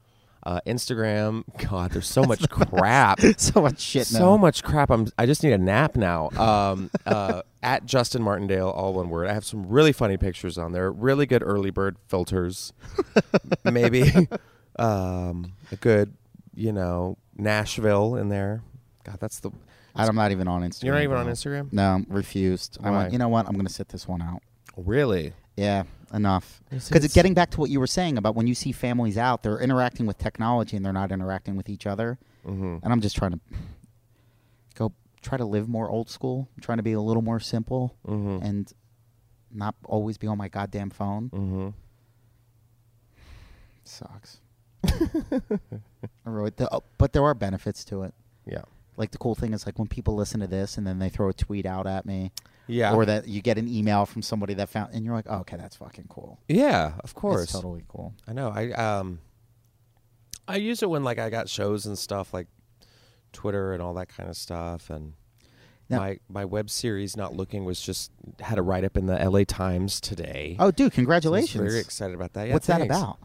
Uh, 0.43 0.60
Instagram. 0.65 1.43
God, 1.69 1.91
there's 1.91 2.08
so 2.08 2.23
much 2.23 2.49
crap. 2.49 3.19
so 3.38 3.62
much 3.62 3.80
shit. 3.80 4.08
so 4.08 4.32
now. 4.32 4.38
much 4.38 4.63
crap. 4.63 4.89
I'm. 4.89 5.08
I 5.17 5.25
just 5.25 5.43
need 5.43 5.54
a 5.54 5.58
nap 5.58 5.95
now. 5.95 6.30
Um, 6.32 6.89
uh, 7.06 7.43
at 7.62 7.86
Justin 7.86 8.23
Martindale, 8.23 8.69
all 8.69 8.93
one 8.93 9.10
word. 9.10 9.27
I 9.27 9.34
have 9.34 9.45
some 9.45 9.67
really 9.67 9.91
funny 9.91 10.17
pictures 10.17 10.58
on 10.58 10.71
there. 10.71 10.91
Really 10.91 11.25
good 11.25 11.43
early 11.45 11.69
bird 11.69 11.97
filters. 12.08 12.73
Maybe 13.63 14.12
um, 14.80 15.54
a 15.71 15.75
good, 15.75 16.13
you 16.56 16.71
know, 16.71 17.17
Nashville 17.36 18.15
in 18.15 18.30
there. 18.30 18.63
God, 19.04 19.17
that's 19.19 19.39
the. 19.39 19.51
I'm 19.95 20.15
not 20.15 20.32
even 20.32 20.47
on 20.47 20.63
Instagram. 20.63 20.84
You're 20.84 20.93
not 20.95 21.04
even 21.04 21.17
on. 21.17 21.27
Instagram. 21.27 21.73
No, 21.73 22.04
refused. 22.08 22.77
I 22.82 22.89
Why? 22.89 22.97
went, 22.97 23.13
you 23.13 23.19
know 23.19 23.30
what? 23.30 23.45
I'm 23.45 23.54
going 23.54 23.67
to 23.67 23.73
sit 23.73 23.89
this 23.89 24.08
one 24.08 24.21
out. 24.21 24.41
Really? 24.77 25.34
Yeah, 25.58 25.84
enough. 26.13 26.62
Because 26.69 26.89
it's- 26.91 27.13
getting 27.13 27.34
back 27.34 27.52
to 27.52 27.60
what 27.60 27.69
you 27.69 27.80
were 27.80 27.88
saying 27.88 28.17
about 28.17 28.36
when 28.36 28.47
you 28.47 28.56
see 28.56 28.71
families 28.71 29.17
out, 29.17 29.43
they're 29.43 29.60
interacting 29.60 30.06
with 30.06 30.17
technology 30.17 30.76
and 30.76 30.86
they're 30.86 30.93
not 30.93 31.12
interacting 31.12 31.56
with 31.56 31.69
each 31.69 31.86
other. 31.88 32.17
Mm-hmm. 32.45 32.78
And 32.84 32.93
I'm 32.93 33.02
just 33.02 33.15
trying 33.15 33.32
to 33.34 33.39
go 34.76 34.93
try 35.21 35.38
to 35.38 35.45
live 35.45 35.67
more 35.69 35.89
old 35.89 36.10
school. 36.10 36.47
I'm 36.56 36.62
trying 36.62 36.78
to 36.78 36.84
be 36.84 36.93
a 36.93 37.02
little 37.02 37.21
more 37.24 37.39
simple 37.39 37.95
Mm-hmm. 38.08 38.45
and 38.45 38.74
not 39.54 39.76
always 39.86 40.17
be 40.17 40.28
on 40.28 40.38
my 40.38 40.47
goddamn 40.47 40.89
phone. 40.91 41.30
Mm-hmm. 41.30 41.67
Sucks. 43.84 44.39
I 44.86 46.30
wrote 46.30 46.58
the, 46.58 46.74
oh, 46.74 46.84
but 46.97 47.13
there 47.13 47.24
are 47.24 47.34
benefits 47.34 47.84
to 47.86 48.04
it. 48.04 48.13
Yeah. 48.45 48.62
Like 48.97 49.12
the 49.12 49.17
cool 49.17 49.36
thing 49.36 49.54
is 49.54 49.65
like 49.65 49.80
when 49.80 49.88
people 49.88 50.15
listen 50.15 50.39
to 50.41 50.47
this 50.47 50.78
and 50.78 50.86
then 50.86 51.00
they 51.00 51.10
throw 51.10 51.30
a 51.30 51.34
tweet 51.34 51.65
out 51.65 51.88
at 51.88 52.06
me, 52.06 52.32
Yeah. 52.71 52.93
or 52.93 53.05
that 53.05 53.27
you 53.27 53.41
get 53.41 53.57
an 53.57 53.67
email 53.67 54.05
from 54.05 54.21
somebody 54.21 54.53
that 54.55 54.69
found, 54.69 54.93
and 54.93 55.03
you're 55.05 55.13
like, 55.13 55.27
oh, 55.29 55.39
okay, 55.39 55.57
that's 55.57 55.75
fucking 55.75 56.05
cool. 56.10 56.39
yeah, 56.47 56.93
of 57.03 57.13
course. 57.13 57.43
It's 57.43 57.51
totally 57.53 57.84
cool. 57.88 58.13
I 58.27 58.34
know. 58.34 58.49
I 58.49 58.71
um 58.71 59.19
I 60.47 60.55
use 60.57 60.81
it 60.81 60.89
when 60.89 61.03
like 61.03 61.19
I 61.19 61.29
got 61.29 61.49
shows 61.49 61.86
and 61.86 61.97
stuff 61.97 62.34
like 62.34 62.47
Twitter 63.34 63.73
and 63.73 63.81
all 63.81 63.93
that 63.95 64.10
kind 64.10 64.29
of 64.29 64.36
stuff 64.36 64.89
and 64.89 65.13
Now- 65.89 65.99
my 65.99 66.19
my 66.29 66.45
web 66.45 66.69
series 66.69 67.15
not 67.15 67.36
looking 67.36 67.63
was 67.65 67.81
just 67.81 68.12
had 68.39 68.57
a 68.57 68.62
write 68.62 68.84
up 68.84 68.97
in 68.97 69.05
the 69.05 69.17
LA 69.17 69.43
Times 69.45 70.01
today. 70.01 70.55
Oh, 70.60 70.71
dude, 70.71 70.77
So 70.77 70.84
I 70.84 70.86
was 70.88 70.93
congratulations! 70.95 71.63
very 71.63 71.79
excited 71.79 72.15
about 72.15 72.34
that. 72.34 72.47
Yeah, 72.47 72.53
What's 72.53 72.67
that 72.67 72.81
about? 72.81 73.19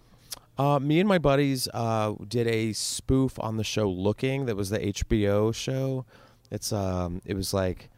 Uh, 0.59 0.79
me 0.79 1.01
and 1.01 1.09
my 1.09 1.19
buddies 1.19 1.69
uh, 1.75 2.15
did 2.29 2.47
a 2.47 2.73
spoof 2.73 3.39
on 3.41 3.59
the 3.59 3.65
show 3.65 3.91
Looking. 3.91 4.47
That 4.47 4.57
was 4.57 4.71
the 4.71 4.79
HBO 4.79 5.55
show. 5.55 6.07
It's 6.51 6.73
um, 6.73 7.21
it 7.27 7.35
was 7.35 7.53
like, 7.53 7.91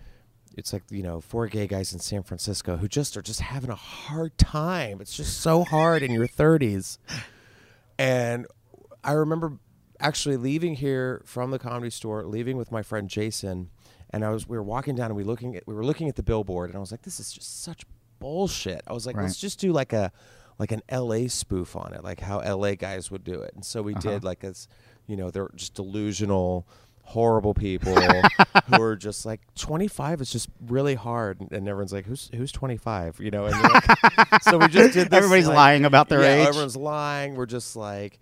it's 0.58 0.72
like 0.72 0.82
you 0.90 1.02
know, 1.02 1.20
four 1.20 1.46
gay 1.46 1.66
guys 1.66 1.92
in 1.92 2.00
San 2.00 2.22
Francisco 2.22 2.76
who 2.76 2.88
just 2.88 3.16
are 3.16 3.22
just 3.22 3.40
having 3.40 3.70
a 3.70 3.76
hard 3.76 4.36
time. 4.36 5.00
It's 5.00 5.16
just 5.16 5.40
so 5.40 5.64
hard 5.64 6.02
in 6.02 6.10
your 6.10 6.26
thirties. 6.26 6.98
And 7.98 8.46
I 9.02 9.12
remember 9.12 9.58
actually 10.00 10.36
leaving 10.36 10.74
here 10.74 11.22
from 11.24 11.50
the 11.50 11.58
comedy 11.58 11.90
store, 11.90 12.24
leaving 12.24 12.56
with 12.56 12.70
my 12.70 12.82
friend 12.82 13.08
Jason, 13.08 13.70
and 14.10 14.24
I 14.24 14.30
was 14.30 14.48
we 14.48 14.56
were 14.56 14.62
walking 14.62 14.94
down 14.94 15.06
and 15.06 15.16
we 15.16 15.24
looking 15.24 15.56
at 15.56 15.66
we 15.66 15.74
were 15.74 15.84
looking 15.84 16.08
at 16.08 16.16
the 16.16 16.22
billboard, 16.22 16.70
and 16.70 16.76
I 16.76 16.80
was 16.80 16.90
like, 16.90 17.02
this 17.02 17.20
is 17.20 17.32
just 17.32 17.62
such 17.62 17.84
bullshit. 18.18 18.82
I 18.86 18.92
was 18.92 19.06
like, 19.06 19.16
Right. 19.16 19.22
let's 19.24 19.38
just 19.38 19.60
do 19.60 19.72
like 19.72 19.92
a 19.92 20.12
like 20.58 20.72
an 20.72 20.82
LA 20.90 21.28
spoof 21.28 21.76
on 21.76 21.92
it, 21.94 22.02
like 22.02 22.20
how 22.20 22.40
LA 22.40 22.74
guys 22.74 23.10
would 23.10 23.22
do 23.22 23.40
it. 23.42 23.54
And 23.54 23.64
so 23.64 23.82
we 23.82 23.94
uh-huh. 23.94 24.10
did 24.10 24.24
like 24.24 24.44
as 24.44 24.68
you 25.06 25.16
know, 25.16 25.30
they're 25.30 25.50
just 25.54 25.74
delusional, 25.74 26.66
horrible 27.08 27.54
people 27.54 27.94
who 27.94 28.82
are 28.82 28.94
just 29.08 29.24
like 29.24 29.40
25 29.54 30.20
is 30.20 30.30
just 30.30 30.48
really 30.66 30.94
hard, 30.94 31.40
and, 31.40 31.66
everyone's 31.66 31.92
like, 31.92 32.04
who's 32.06 32.30
who's 32.34 32.52
25? 32.52 33.18
You 33.20 33.30
know, 33.30 33.46
and 33.46 33.60
like, 33.62 34.42
so 34.42 34.58
we 34.58 34.68
just 34.68 34.92
did. 34.94 35.10
This, 35.10 35.16
Everybody's 35.16 35.46
like- 35.48 35.56
lying 35.56 35.84
about 35.84 36.08
their 36.08 36.20
yeah, 36.22 36.42
age. 36.42 36.48
Everyone's 36.48 36.76
lying. 36.76 37.34
We're 37.34 37.46
just 37.46 37.76
like. 37.76 38.18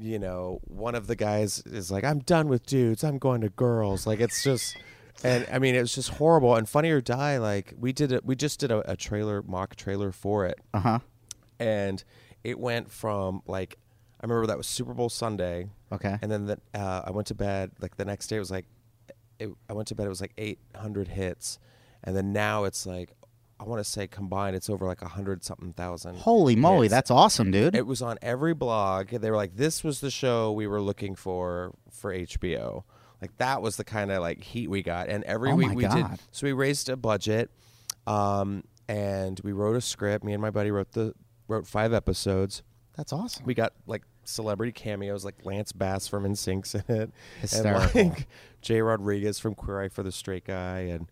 You 0.00 0.20
know, 0.20 0.60
one 0.68 0.94
of 0.94 1.08
the 1.08 1.16
guys 1.16 1.60
is 1.66 1.90
like, 1.90 2.04
"I'm 2.04 2.20
done 2.20 2.46
with 2.46 2.64
dudes. 2.64 3.02
I'm 3.02 3.18
going 3.18 3.40
to 3.40 3.48
girls." 3.48 4.06
Like 4.06 4.20
it's 4.20 4.44
just, 4.44 4.76
and 5.24 5.44
I 5.52 5.58
mean, 5.58 5.74
it 5.74 5.80
was 5.80 5.92
just 5.92 6.10
horrible. 6.10 6.54
And 6.54 6.68
Funny 6.68 6.90
or 6.92 7.00
Die, 7.00 7.38
like 7.38 7.74
we 7.76 7.92
did 7.92 8.12
it. 8.12 8.24
We 8.24 8.36
just 8.36 8.60
did 8.60 8.70
a, 8.70 8.88
a 8.92 8.94
trailer, 8.96 9.42
mock 9.42 9.74
trailer 9.74 10.12
for 10.12 10.46
it, 10.46 10.60
Uh 10.72 10.78
huh. 10.78 10.98
and 11.58 12.04
it 12.44 12.60
went 12.60 12.92
from 12.92 13.42
like 13.48 13.76
I 14.20 14.26
remember 14.26 14.46
that 14.48 14.56
was 14.58 14.66
Super 14.66 14.94
Bowl 14.94 15.08
Sunday, 15.08 15.68
Okay. 15.92 16.18
and 16.20 16.30
then 16.30 16.46
the, 16.46 16.58
uh, 16.74 17.02
I 17.06 17.10
went 17.12 17.26
to 17.28 17.34
bed 17.34 17.70
like 17.80 17.96
the 17.96 18.04
next 18.04 18.26
day 18.26 18.36
it 18.36 18.40
was 18.40 18.50
like 18.50 18.66
it, 19.38 19.50
I 19.68 19.72
went 19.72 19.86
to 19.88 19.94
bed 19.94 20.06
it 20.06 20.08
was 20.08 20.20
like 20.20 20.32
800 20.36 21.08
hits, 21.08 21.58
and 22.02 22.16
then 22.16 22.32
now 22.32 22.64
it's 22.64 22.84
like 22.86 23.12
I 23.60 23.64
want 23.64 23.80
to 23.80 23.84
say 23.90 24.06
combined 24.06 24.54
it's 24.56 24.68
over 24.70 24.86
like 24.86 25.02
a 25.02 25.08
hundred 25.08 25.44
something 25.44 25.72
thousand. 25.72 26.16
Holy 26.16 26.54
moly, 26.56 26.84
hits. 26.86 26.92
that's 26.92 27.10
awesome, 27.10 27.50
dude. 27.50 27.74
It 27.74 27.86
was 27.86 28.02
on 28.02 28.16
every 28.22 28.54
blog. 28.54 29.08
They 29.10 29.30
were 29.30 29.36
like, 29.36 29.56
"This 29.56 29.82
was 29.84 30.00
the 30.00 30.10
show 30.10 30.52
we 30.52 30.66
were 30.66 30.80
looking 30.80 31.14
for 31.16 31.74
for 31.90 32.12
HBO." 32.12 32.84
Like 33.20 33.36
that 33.38 33.60
was 33.62 33.76
the 33.76 33.82
kind 33.84 34.10
of 34.12 34.20
like 34.22 34.42
heat 34.42 34.68
we 34.70 34.82
got, 34.82 35.08
and 35.08 35.24
every 35.24 35.50
Oh 35.50 35.56
week 35.56 35.74
we 35.74 35.86
did. 35.88 36.06
So 36.30 36.46
we 36.46 36.52
raised 36.52 36.88
a 36.88 36.96
budget, 36.96 37.50
um, 38.06 38.62
and 38.88 39.40
we 39.42 39.52
wrote 39.52 39.76
a 39.76 39.80
script. 39.80 40.24
Me 40.24 40.32
and 40.32 40.42
my 40.42 40.50
buddy 40.50 40.70
wrote 40.70 40.92
the 40.92 41.14
wrote 41.48 41.66
five 41.66 41.92
episodes. 41.92 42.62
That's 42.98 43.12
awesome. 43.14 43.44
We 43.46 43.54
got 43.54 43.72
like 43.86 44.02
celebrity 44.24 44.72
cameos, 44.72 45.24
like 45.24 45.36
Lance 45.46 45.72
Bass 45.72 46.06
from 46.06 46.24
NSYNC's 46.24 46.74
in 46.74 46.94
it, 46.94 47.10
Hysterical. 47.40 47.98
and 48.00 48.10
like 48.10 48.26
Jay 48.60 48.82
Rodriguez 48.82 49.38
from 49.38 49.54
Queer 49.54 49.82
Eye 49.82 49.88
for 49.88 50.02
the 50.02 50.12
Straight 50.12 50.44
Guy, 50.44 50.80
and 50.80 51.10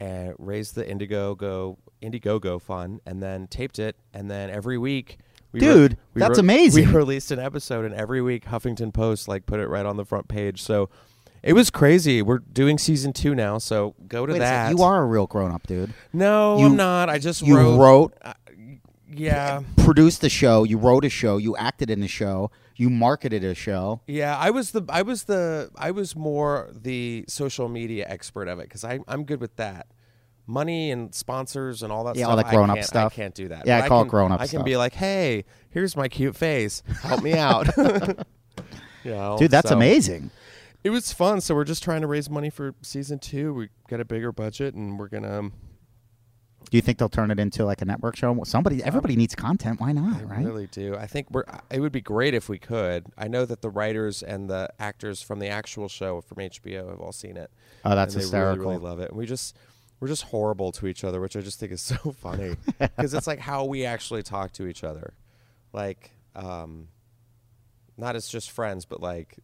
and 0.00 0.34
raised 0.38 0.74
the 0.74 0.84
Indiegogo 0.84 1.76
Indiegogo 2.02 2.60
fund, 2.60 3.00
and 3.06 3.22
then 3.22 3.46
taped 3.46 3.78
it, 3.78 3.96
and 4.12 4.30
then 4.30 4.50
every 4.50 4.76
week. 4.76 5.18
We 5.50 5.60
Dude, 5.60 5.96
we 6.12 6.18
that's 6.20 6.32
wrote- 6.32 6.38
amazing. 6.40 6.88
We 6.88 6.92
released 6.94 7.30
an 7.30 7.38
episode, 7.38 7.86
and 7.86 7.94
every 7.94 8.20
week 8.20 8.44
Huffington 8.44 8.92
Post 8.92 9.28
like 9.28 9.46
put 9.46 9.60
it 9.60 9.68
right 9.68 9.86
on 9.86 9.96
the 9.96 10.04
front 10.04 10.28
page. 10.28 10.60
So 10.62 10.90
it 11.42 11.54
was 11.54 11.70
crazy. 11.70 12.20
We're 12.20 12.40
doing 12.40 12.76
season 12.76 13.14
two 13.14 13.34
now, 13.34 13.56
so 13.56 13.94
go 14.08 14.26
to 14.26 14.34
Wait 14.34 14.40
that. 14.40 14.70
you 14.76 14.82
are 14.82 15.02
a 15.02 15.06
real 15.06 15.26
grown 15.26 15.50
up, 15.50 15.66
dude. 15.66 15.94
no, 16.12 16.58
you- 16.58 16.66
I'm 16.66 16.76
not. 16.76 17.08
I 17.08 17.18
just 17.18 17.40
You 17.40 17.56
wrote. 17.56 17.78
wrote, 17.78 18.14
yeah, 19.10 19.62
produced 19.78 20.20
the 20.20 20.28
show, 20.28 20.64
you 20.64 20.78
wrote 20.78 21.04
a 21.04 21.08
show, 21.08 21.36
you 21.36 21.56
acted 21.56 21.90
in 21.90 22.02
a 22.02 22.08
show, 22.08 22.50
you 22.76 22.90
marketed 22.90 23.42
a 23.44 23.54
show. 23.54 24.00
Yeah, 24.06 24.36
I 24.36 24.50
was 24.50 24.72
the 24.72 24.82
I 24.88 25.02
was 25.02 25.24
the 25.24 25.70
I 25.76 25.90
was 25.90 26.14
more 26.16 26.70
the 26.72 27.24
social 27.28 27.68
media 27.68 28.06
expert 28.08 28.48
of 28.48 28.58
it 28.58 28.64
because 28.64 28.84
I 28.84 29.00
I'm 29.08 29.24
good 29.24 29.40
with 29.40 29.56
that. 29.56 29.86
Money 30.50 30.90
and 30.90 31.14
sponsors 31.14 31.82
and 31.82 31.92
all 31.92 32.04
that 32.04 32.16
Yeah, 32.16 32.22
stuff. 32.22 32.30
all 32.30 32.36
that 32.38 32.46
I 32.46 32.50
grown-up 32.50 32.76
can't- 32.76 32.86
stuff. 32.86 33.12
I 33.12 33.16
can't 33.16 33.34
do 33.34 33.48
that. 33.48 33.66
Yeah, 33.66 33.80
But 33.80 33.84
I 33.84 33.88
call 33.88 34.00
it 34.00 34.04
can- 34.04 34.10
grown-up 34.10 34.40
I 34.40 34.44
can 34.44 34.48
stuff. 34.60 34.64
be 34.64 34.78
like, 34.78 34.94
hey, 34.94 35.44
here's 35.68 35.94
my 35.94 36.08
cute 36.08 36.34
face. 36.36 36.82
Help 37.02 37.22
me 37.22 37.34
out. 37.34 37.66
you 37.76 39.10
know, 39.10 39.36
Dude, 39.38 39.50
that's 39.50 39.68
so- 39.68 39.76
amazing. 39.76 40.30
It 40.84 40.90
was 40.90 41.12
fun. 41.12 41.40
So 41.42 41.54
we're 41.54 41.64
just 41.64 41.82
trying 41.82 42.00
to 42.02 42.06
raise 42.06 42.30
money 42.30 42.48
for 42.50 42.74
season 42.82 43.18
two. 43.18 43.52
We 43.52 43.68
got 43.88 44.00
a 44.00 44.04
bigger 44.04 44.32
budget 44.32 44.74
and 44.74 44.98
we're 44.98 45.08
gonna. 45.08 45.50
Do 46.70 46.76
you 46.76 46.82
think 46.82 46.98
they'll 46.98 47.08
turn 47.08 47.30
it 47.30 47.40
into 47.40 47.64
like 47.64 47.80
a 47.82 47.84
network 47.84 48.16
show? 48.16 48.38
Somebody, 48.44 48.82
everybody 48.82 49.16
needs 49.16 49.34
content. 49.34 49.80
Why 49.80 49.92
not? 49.92 50.20
I 50.20 50.24
right? 50.24 50.44
really 50.44 50.66
do. 50.66 50.96
I 50.96 51.06
think 51.06 51.30
we're. 51.30 51.44
It 51.70 51.80
would 51.80 51.92
be 51.92 52.00
great 52.00 52.34
if 52.34 52.48
we 52.48 52.58
could. 52.58 53.06
I 53.16 53.28
know 53.28 53.44
that 53.44 53.62
the 53.62 53.70
writers 53.70 54.22
and 54.22 54.50
the 54.50 54.68
actors 54.78 55.22
from 55.22 55.38
the 55.38 55.48
actual 55.48 55.88
show 55.88 56.20
from 56.20 56.38
HBO 56.38 56.90
have 56.90 57.00
all 57.00 57.12
seen 57.12 57.36
it. 57.36 57.50
Oh, 57.84 57.94
that's 57.94 58.14
and 58.14 58.20
they 58.20 58.24
hysterical. 58.24 58.64
Really, 58.64 58.76
really 58.76 58.88
love 58.88 59.00
it. 59.00 59.10
And 59.10 59.18
we 59.18 59.26
just 59.26 59.56
we're 60.00 60.08
just 60.08 60.24
horrible 60.24 60.72
to 60.72 60.86
each 60.86 61.04
other, 61.04 61.20
which 61.20 61.36
I 61.36 61.40
just 61.40 61.58
think 61.58 61.72
is 61.72 61.80
so 61.82 61.96
funny 62.12 62.56
because 62.78 63.14
it's 63.14 63.26
like 63.26 63.40
how 63.40 63.64
we 63.64 63.84
actually 63.84 64.22
talk 64.22 64.52
to 64.54 64.66
each 64.66 64.84
other, 64.84 65.14
like 65.72 66.12
um, 66.36 66.88
not 67.96 68.16
as 68.16 68.28
just 68.28 68.50
friends, 68.50 68.84
but 68.84 69.00
like 69.00 69.38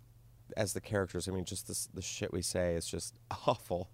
as 0.56 0.72
the 0.72 0.80
characters. 0.80 1.28
I 1.28 1.32
mean, 1.32 1.44
just 1.44 1.68
this 1.68 1.88
the 1.92 2.02
shit 2.02 2.32
we 2.32 2.42
say 2.42 2.74
is 2.74 2.86
just 2.86 3.18
awful. 3.46 3.90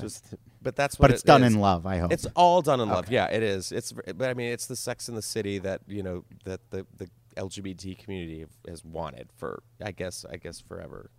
Just, 0.00 0.34
but 0.62 0.74
that's 0.74 0.98
what 0.98 1.08
but 1.08 1.10
it's 1.14 1.22
it 1.22 1.26
done 1.26 1.42
is. 1.42 1.54
in 1.54 1.60
love. 1.60 1.86
I 1.86 1.98
hope. 1.98 2.12
It's 2.12 2.26
all 2.34 2.62
done 2.62 2.80
in 2.80 2.88
love. 2.88 3.10
Yeah, 3.10 3.26
it 3.26 3.42
is. 3.42 3.72
It's 3.72 3.92
but 3.92 4.22
I 4.28 4.34
mean, 4.34 4.52
it's 4.52 4.66
the 4.66 4.76
Sex 4.76 5.08
in 5.08 5.14
the 5.14 5.22
City 5.22 5.58
that 5.58 5.82
you 5.86 6.02
know 6.02 6.24
that 6.44 6.60
the 6.70 6.86
the 6.96 7.08
LGBT 7.36 7.98
community 7.98 8.46
has 8.68 8.84
wanted 8.84 9.28
for 9.36 9.62
I 9.84 9.92
guess 9.92 10.24
I 10.30 10.36
guess 10.36 10.60
forever. 10.60 11.10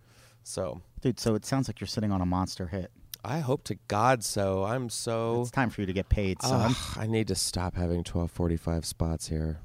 So 0.42 0.80
dude. 1.00 1.20
So 1.20 1.34
it 1.34 1.44
sounds 1.44 1.68
like 1.68 1.80
you're 1.80 1.88
sitting 1.88 2.10
on 2.12 2.20
a 2.20 2.26
monster 2.26 2.66
hit. 2.66 2.90
I 3.24 3.38
hope 3.40 3.64
to 3.64 3.76
God 3.88 4.22
so. 4.22 4.64
I'm 4.64 4.90
so. 4.90 5.40
It's 5.42 5.50
time 5.50 5.70
for 5.70 5.80
you 5.80 5.86
to 5.86 5.92
get 5.94 6.08
paid, 6.10 6.42
son. 6.42 6.72
Ugh, 6.72 6.96
I 6.98 7.06
need 7.06 7.28
to 7.28 7.34
stop 7.34 7.74
having 7.74 7.98
1245 7.98 8.84
spots 8.84 9.28
here. 9.28 9.60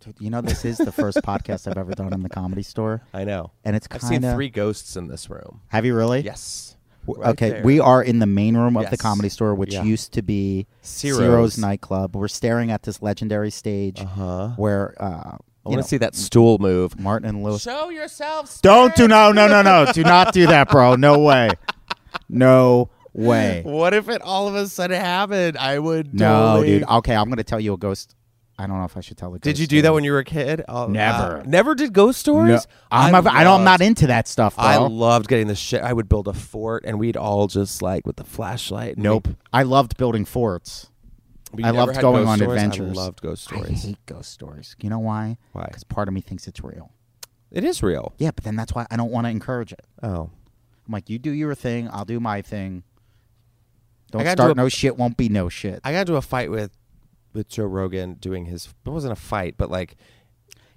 Dude, 0.00 0.16
you 0.20 0.28
know 0.28 0.42
this 0.42 0.64
is 0.66 0.76
the 0.76 0.92
first 0.92 1.16
podcast 1.24 1.66
I've 1.66 1.78
ever 1.78 1.92
done 1.92 2.12
in 2.12 2.22
the 2.22 2.28
comedy 2.28 2.62
store, 2.62 3.02
I 3.14 3.24
know. 3.24 3.52
and 3.64 3.74
it's 3.74 3.88
I've 3.90 4.02
seen 4.02 4.20
three 4.20 4.50
ghosts 4.50 4.94
in 4.96 5.06
this 5.08 5.30
room. 5.30 5.62
Have 5.68 5.86
you 5.86 5.94
really? 5.96 6.20
Yes. 6.20 6.75
W- 7.06 7.22
Right 7.22 7.30
okay, 7.30 7.50
there. 7.50 7.62
we 7.62 7.78
are 7.80 8.02
in 8.02 8.18
the 8.18 8.26
main 8.26 8.56
room 8.56 8.76
of 8.76 8.90
the 8.90 8.96
comedy 8.96 9.28
store, 9.28 9.54
which 9.54 9.74
Yeah. 9.74 9.82
used 9.84 10.12
to 10.12 10.22
be 10.22 10.66
Ciro's. 10.82 11.18
Ciro's 11.18 11.58
nightclub. 11.58 12.16
We're 12.16 12.28
staring 12.28 12.70
at 12.70 12.82
this 12.82 13.00
legendary 13.02 13.50
stage 13.50 14.00
Uh-huh. 14.00 14.48
where 14.56 14.94
uh, 15.00 15.36
I 15.64 15.68
want 15.68 15.82
to 15.82 15.88
see 15.88 15.98
that 15.98 16.14
stool 16.14 16.58
move. 16.58 16.98
Martin 16.98 17.28
and 17.28 17.42
Lewis. 17.42 17.62
Show 17.62 17.90
yourselves. 17.90 18.60
Don't 18.60 18.94
do 18.94 19.08
no 19.08 19.32
no 19.32 19.46
no 19.48 19.62
no. 19.62 19.90
do 19.92 20.02
not 20.02 20.32
do 20.32 20.46
that, 20.46 20.70
bro. 20.70 20.94
No 20.96 21.18
way. 21.20 21.50
No 22.28 22.90
way. 23.12 23.62
What 23.66 23.94
if 23.94 24.08
it 24.08 24.20
all 24.22 24.48
of 24.48 24.54
a 24.54 24.66
sudden 24.68 25.00
happened? 25.00 25.56
I 25.58 25.78
would. 25.78 26.14
No, 26.14 26.54
totally- 26.56 26.78
dude. 26.80 26.88
Okay, 26.88 27.14
I'm 27.16 27.28
gonna 27.28 27.44
tell 27.44 27.60
you 27.60 27.72
a 27.74 27.76
ghost. 27.78 28.14
I 28.58 28.66
don't 28.66 28.78
know 28.78 28.84
if 28.84 28.96
I 28.96 29.00
should 29.00 29.18
tell 29.18 29.30
the. 29.30 29.38
Did 29.38 29.58
you 29.58 29.66
do 29.66 29.82
that 29.82 29.92
when 29.92 30.02
you 30.02 30.12
were 30.12 30.18
a 30.20 30.24
kid? 30.24 30.64
Oh, 30.66 30.86
Never. 30.86 31.38
uh, 31.38 31.42
never 31.44 31.74
did 31.74 31.92
ghost 31.92 32.26
No, 32.26 32.32
stories. 32.32 32.66
I'm, 32.90 33.14
a, 33.14 33.18
I 33.30 33.44
don't, 33.44 33.58
I'm 33.60 33.64
not 33.64 33.82
into 33.82 34.06
that 34.06 34.26
stuff, 34.28 34.56
bro. 34.56 34.64
I 34.64 34.76
loved 34.78 35.28
getting 35.28 35.46
the 35.46 35.54
shit. 35.54 35.82
I 35.82 35.92
would 35.92 36.08
build 36.08 36.26
a 36.26 36.32
fort, 36.32 36.84
and 36.86 36.98
we'd 36.98 37.16
all 37.18 37.48
just 37.48 37.82
like 37.82 38.06
with 38.06 38.16
the 38.16 38.24
flashlight. 38.24 38.96
nope. 38.96 39.26
make- 39.26 39.36
I 39.52 39.62
loved 39.64 39.96
building 39.98 40.24
forts. 40.24 40.88
I 41.62 41.70
loved 41.70 42.00
going 42.00 42.26
on 42.26 42.38
stories? 42.38 42.62
adventures. 42.62 42.98
I 42.98 43.00
loved 43.02 43.22
ghost 43.22 43.44
stories. 43.44 43.84
I 43.84 43.88
hate 43.88 44.06
ghost 44.06 44.30
stories. 44.32 44.74
You 44.80 44.90
know 44.90 44.98
why? 44.98 45.36
Why? 45.52 45.64
Because 45.66 45.84
part 45.84 46.08
of 46.08 46.14
me 46.14 46.20
thinks 46.20 46.46
it's 46.48 46.62
real. 46.62 46.92
It 47.50 47.62
is 47.62 47.82
real. 47.82 48.14
Yeah, 48.18 48.30
but 48.34 48.44
then 48.44 48.56
that's 48.56 48.74
why 48.74 48.86
I 48.90 48.96
don't 48.96 49.10
want 49.12 49.26
to 49.26 49.30
encourage 49.30 49.72
it. 49.72 49.84
Oh, 50.02 50.30
I'm 50.86 50.92
like, 50.92 51.08
you 51.08 51.18
do 51.18 51.30
your 51.30 51.54
thing, 51.54 51.88
I'll 51.92 52.04
do 52.04 52.20
my 52.20 52.42
thing. 52.42 52.82
Don't 54.10 54.26
start 54.28 54.52
a- 54.52 54.54
no 54.54 54.68
shit, 54.68 54.96
won't 54.96 55.16
be 55.16 55.28
no 55.28 55.48
shit. 55.48 55.80
I 55.84 55.92
got 55.92 56.00
into 56.00 56.16
a 56.16 56.22
fight 56.22 56.50
with 56.50 56.70
with 57.36 57.48
Joe 57.48 57.64
Rogan 57.64 58.14
doing 58.14 58.46
his. 58.46 58.68
It 58.84 58.88
wasn't 58.88 59.12
a 59.12 59.16
fight, 59.16 59.54
but 59.56 59.70
like 59.70 59.96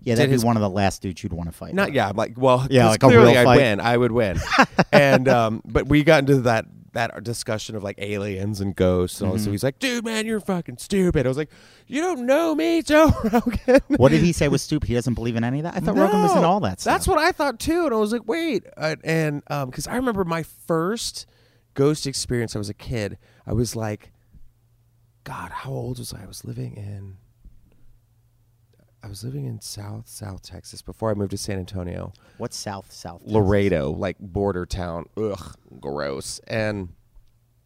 yeah, 0.01 0.15
that'd 0.15 0.31
be 0.31 0.45
one 0.45 0.55
of 0.55 0.61
the 0.61 0.69
last 0.69 1.01
dudes 1.01 1.23
you'd 1.23 1.33
want 1.33 1.49
to 1.49 1.55
fight. 1.55 1.73
not. 1.73 1.93
Yeah, 1.93 2.09
I'm 2.09 2.15
like 2.15 2.37
well, 2.37 2.65
yeah, 2.69 2.87
like 2.87 3.03
a 3.03 3.07
clearly 3.07 3.33
fight. 3.33 3.57
win. 3.57 3.79
I 3.79 3.97
would 3.97 4.11
win. 4.11 4.39
and 4.91 5.27
um, 5.27 5.61
but 5.65 5.87
we 5.87 6.03
got 6.03 6.19
into 6.19 6.41
that 6.41 6.65
that 6.93 7.23
discussion 7.23 7.75
of 7.75 7.83
like 7.83 7.95
aliens 7.99 8.61
and 8.61 8.75
ghosts 8.75 9.21
and 9.21 9.29
all 9.29 9.35
Mm-hmm. 9.35 9.45
So 9.45 9.51
he's 9.51 9.63
like, 9.63 9.79
"Dude, 9.79 10.05
man, 10.05 10.25
you're 10.25 10.39
fucking 10.39 10.77
stupid." 10.77 11.25
I 11.25 11.29
was 11.29 11.37
like, 11.37 11.51
"You 11.87 12.01
don't 12.01 12.25
know 12.25 12.55
me, 12.55 12.81
Joe 12.81 13.11
Rogan." 13.31 13.81
What 13.97 14.11
did 14.11 14.21
he 14.21 14.31
say 14.31 14.47
was 14.47 14.61
stupid? 14.61 14.87
He 14.87 14.95
doesn't 14.95 15.13
believe 15.13 15.35
in 15.35 15.43
any 15.43 15.59
of 15.59 15.63
that. 15.63 15.75
I 15.75 15.79
thought 15.79 15.95
Rogan 15.95 16.21
was 16.21 16.35
in 16.35 16.43
all 16.43 16.61
that 16.61 16.79
stuff. 16.79 16.93
That's 16.93 17.07
what 17.07 17.19
I 17.19 17.31
thought 17.31 17.59
too, 17.59 17.85
and 17.85 17.93
I 17.93 17.97
was 17.97 18.11
like, 18.13 18.23
"Wait," 18.25 18.65
uh, 18.77 18.95
and 19.03 19.43
um, 19.47 19.69
because 19.69 19.87
I 19.87 19.95
remember 19.95 20.23
my 20.23 20.43
first 20.43 21.25
ghost 21.73 22.07
experience. 22.07 22.55
I 22.55 22.59
was 22.59 22.69
a 22.69 22.73
kid. 22.73 23.17
I 23.45 23.53
was 23.53 23.75
like, 23.75 24.11
God, 25.23 25.51
how 25.51 25.71
old 25.71 25.99
was 25.99 26.13
I? 26.13 26.23
I 26.23 26.27
was 26.27 26.43
living 26.45 26.75
in. 26.75 27.17
I 29.01 29.07
was 29.07 29.23
living 29.23 29.45
in 29.45 29.61
South 29.61 30.07
South 30.07 30.41
Texas 30.41 30.81
before 30.81 31.09
I 31.09 31.13
moved 31.13 31.31
to 31.31 31.37
San 31.37 31.57
Antonio. 31.57 32.11
What's 32.37 32.57
South 32.57 32.91
South? 32.91 33.19
Texas? 33.19 33.33
Laredo, 33.33 33.91
like 33.91 34.17
border 34.19 34.65
town. 34.65 35.05
Ugh, 35.15 35.55
gross. 35.79 36.39
And 36.47 36.89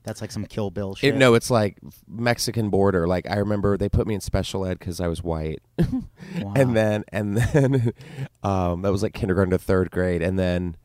That's 0.04 0.22
like 0.22 0.32
some 0.32 0.46
Kill 0.46 0.70
Bill 0.70 0.94
shit. 0.94 1.16
it, 1.16 1.18
no, 1.18 1.34
it's 1.34 1.50
like 1.50 1.80
Mexican 2.08 2.70
border. 2.70 3.08
Like 3.08 3.30
I 3.30 3.38
remember 3.38 3.78
they 3.78 3.90
put 3.90 4.06
me 4.06 4.14
in 4.14 4.22
special 4.22 4.64
ed 4.66 4.78
because 4.78 5.00
I 5.00 5.08
was 5.08 5.24
white, 5.24 5.62
wow. 5.80 6.54
and 6.56 6.76
then 6.76 7.04
and 7.10 7.36
then 7.38 7.94
um, 8.44 8.84
that 8.84 8.92
was 8.92 9.02
like 9.02 9.14
kindergarten 9.14 9.52
to 9.52 9.58
third 9.58 9.90
grade, 9.90 10.22
and 10.22 10.38
then 10.38 10.76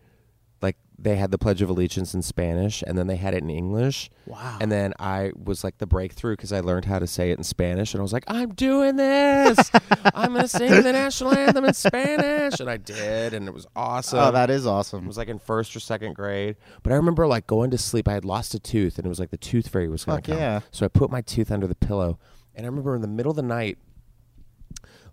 they 1.00 1.14
had 1.14 1.30
the 1.30 1.38
Pledge 1.38 1.62
of 1.62 1.70
Allegiance 1.70 2.12
in 2.12 2.22
Spanish, 2.22 2.82
and 2.84 2.98
then 2.98 3.06
they 3.06 3.14
had 3.14 3.32
it 3.32 3.42
in 3.44 3.50
English. 3.50 4.10
Wow. 4.26 4.58
And 4.60 4.70
then 4.72 4.94
I 4.98 5.30
was 5.40 5.62
like 5.62 5.78
the 5.78 5.86
breakthrough 5.86 6.32
because 6.32 6.52
I 6.52 6.58
learned 6.58 6.86
how 6.86 6.98
to 6.98 7.06
say 7.06 7.30
it 7.30 7.38
in 7.38 7.44
Spanish, 7.44 7.94
and 7.94 8.00
I 8.00 8.02
was 8.02 8.12
like, 8.12 8.24
I'm 8.26 8.52
doing 8.54 8.96
this. 8.96 9.70
I'm 10.14 10.32
gonna 10.34 10.48
sing 10.48 10.70
the 10.70 10.92
national 10.92 11.34
anthem 11.36 11.64
in 11.66 11.74
Spanish, 11.74 12.58
and 12.58 12.68
I 12.68 12.78
did, 12.78 13.32
and 13.32 13.46
it 13.46 13.54
was 13.54 13.66
awesome. 13.76 14.18
Oh, 14.18 14.32
that 14.32 14.50
is 14.50 14.66
awesome. 14.66 15.04
It 15.04 15.06
was 15.06 15.16
like 15.18 15.28
in 15.28 15.38
first 15.38 15.76
or 15.76 15.80
second 15.80 16.14
grade. 16.16 16.56
But 16.82 16.92
I 16.92 16.96
remember 16.96 17.28
like 17.28 17.46
going 17.46 17.70
to 17.70 17.78
sleep. 17.78 18.08
I 18.08 18.14
had 18.14 18.24
lost 18.24 18.54
a 18.54 18.58
tooth, 18.58 18.98
and 18.98 19.06
it 19.06 19.08
was 19.08 19.20
like 19.20 19.30
the 19.30 19.36
tooth 19.36 19.68
fairy 19.68 19.88
was 19.88 20.04
going 20.04 20.16
Fuck 20.16 20.24
to 20.24 20.30
come. 20.32 20.40
yeah. 20.40 20.60
So 20.72 20.84
I 20.84 20.88
put 20.88 21.10
my 21.10 21.20
tooth 21.20 21.52
under 21.52 21.68
the 21.68 21.76
pillow, 21.76 22.18
and 22.56 22.66
I 22.66 22.68
remember 22.68 22.96
in 22.96 23.02
the 23.02 23.08
middle 23.08 23.30
of 23.30 23.36
the 23.36 23.42
night, 23.42 23.78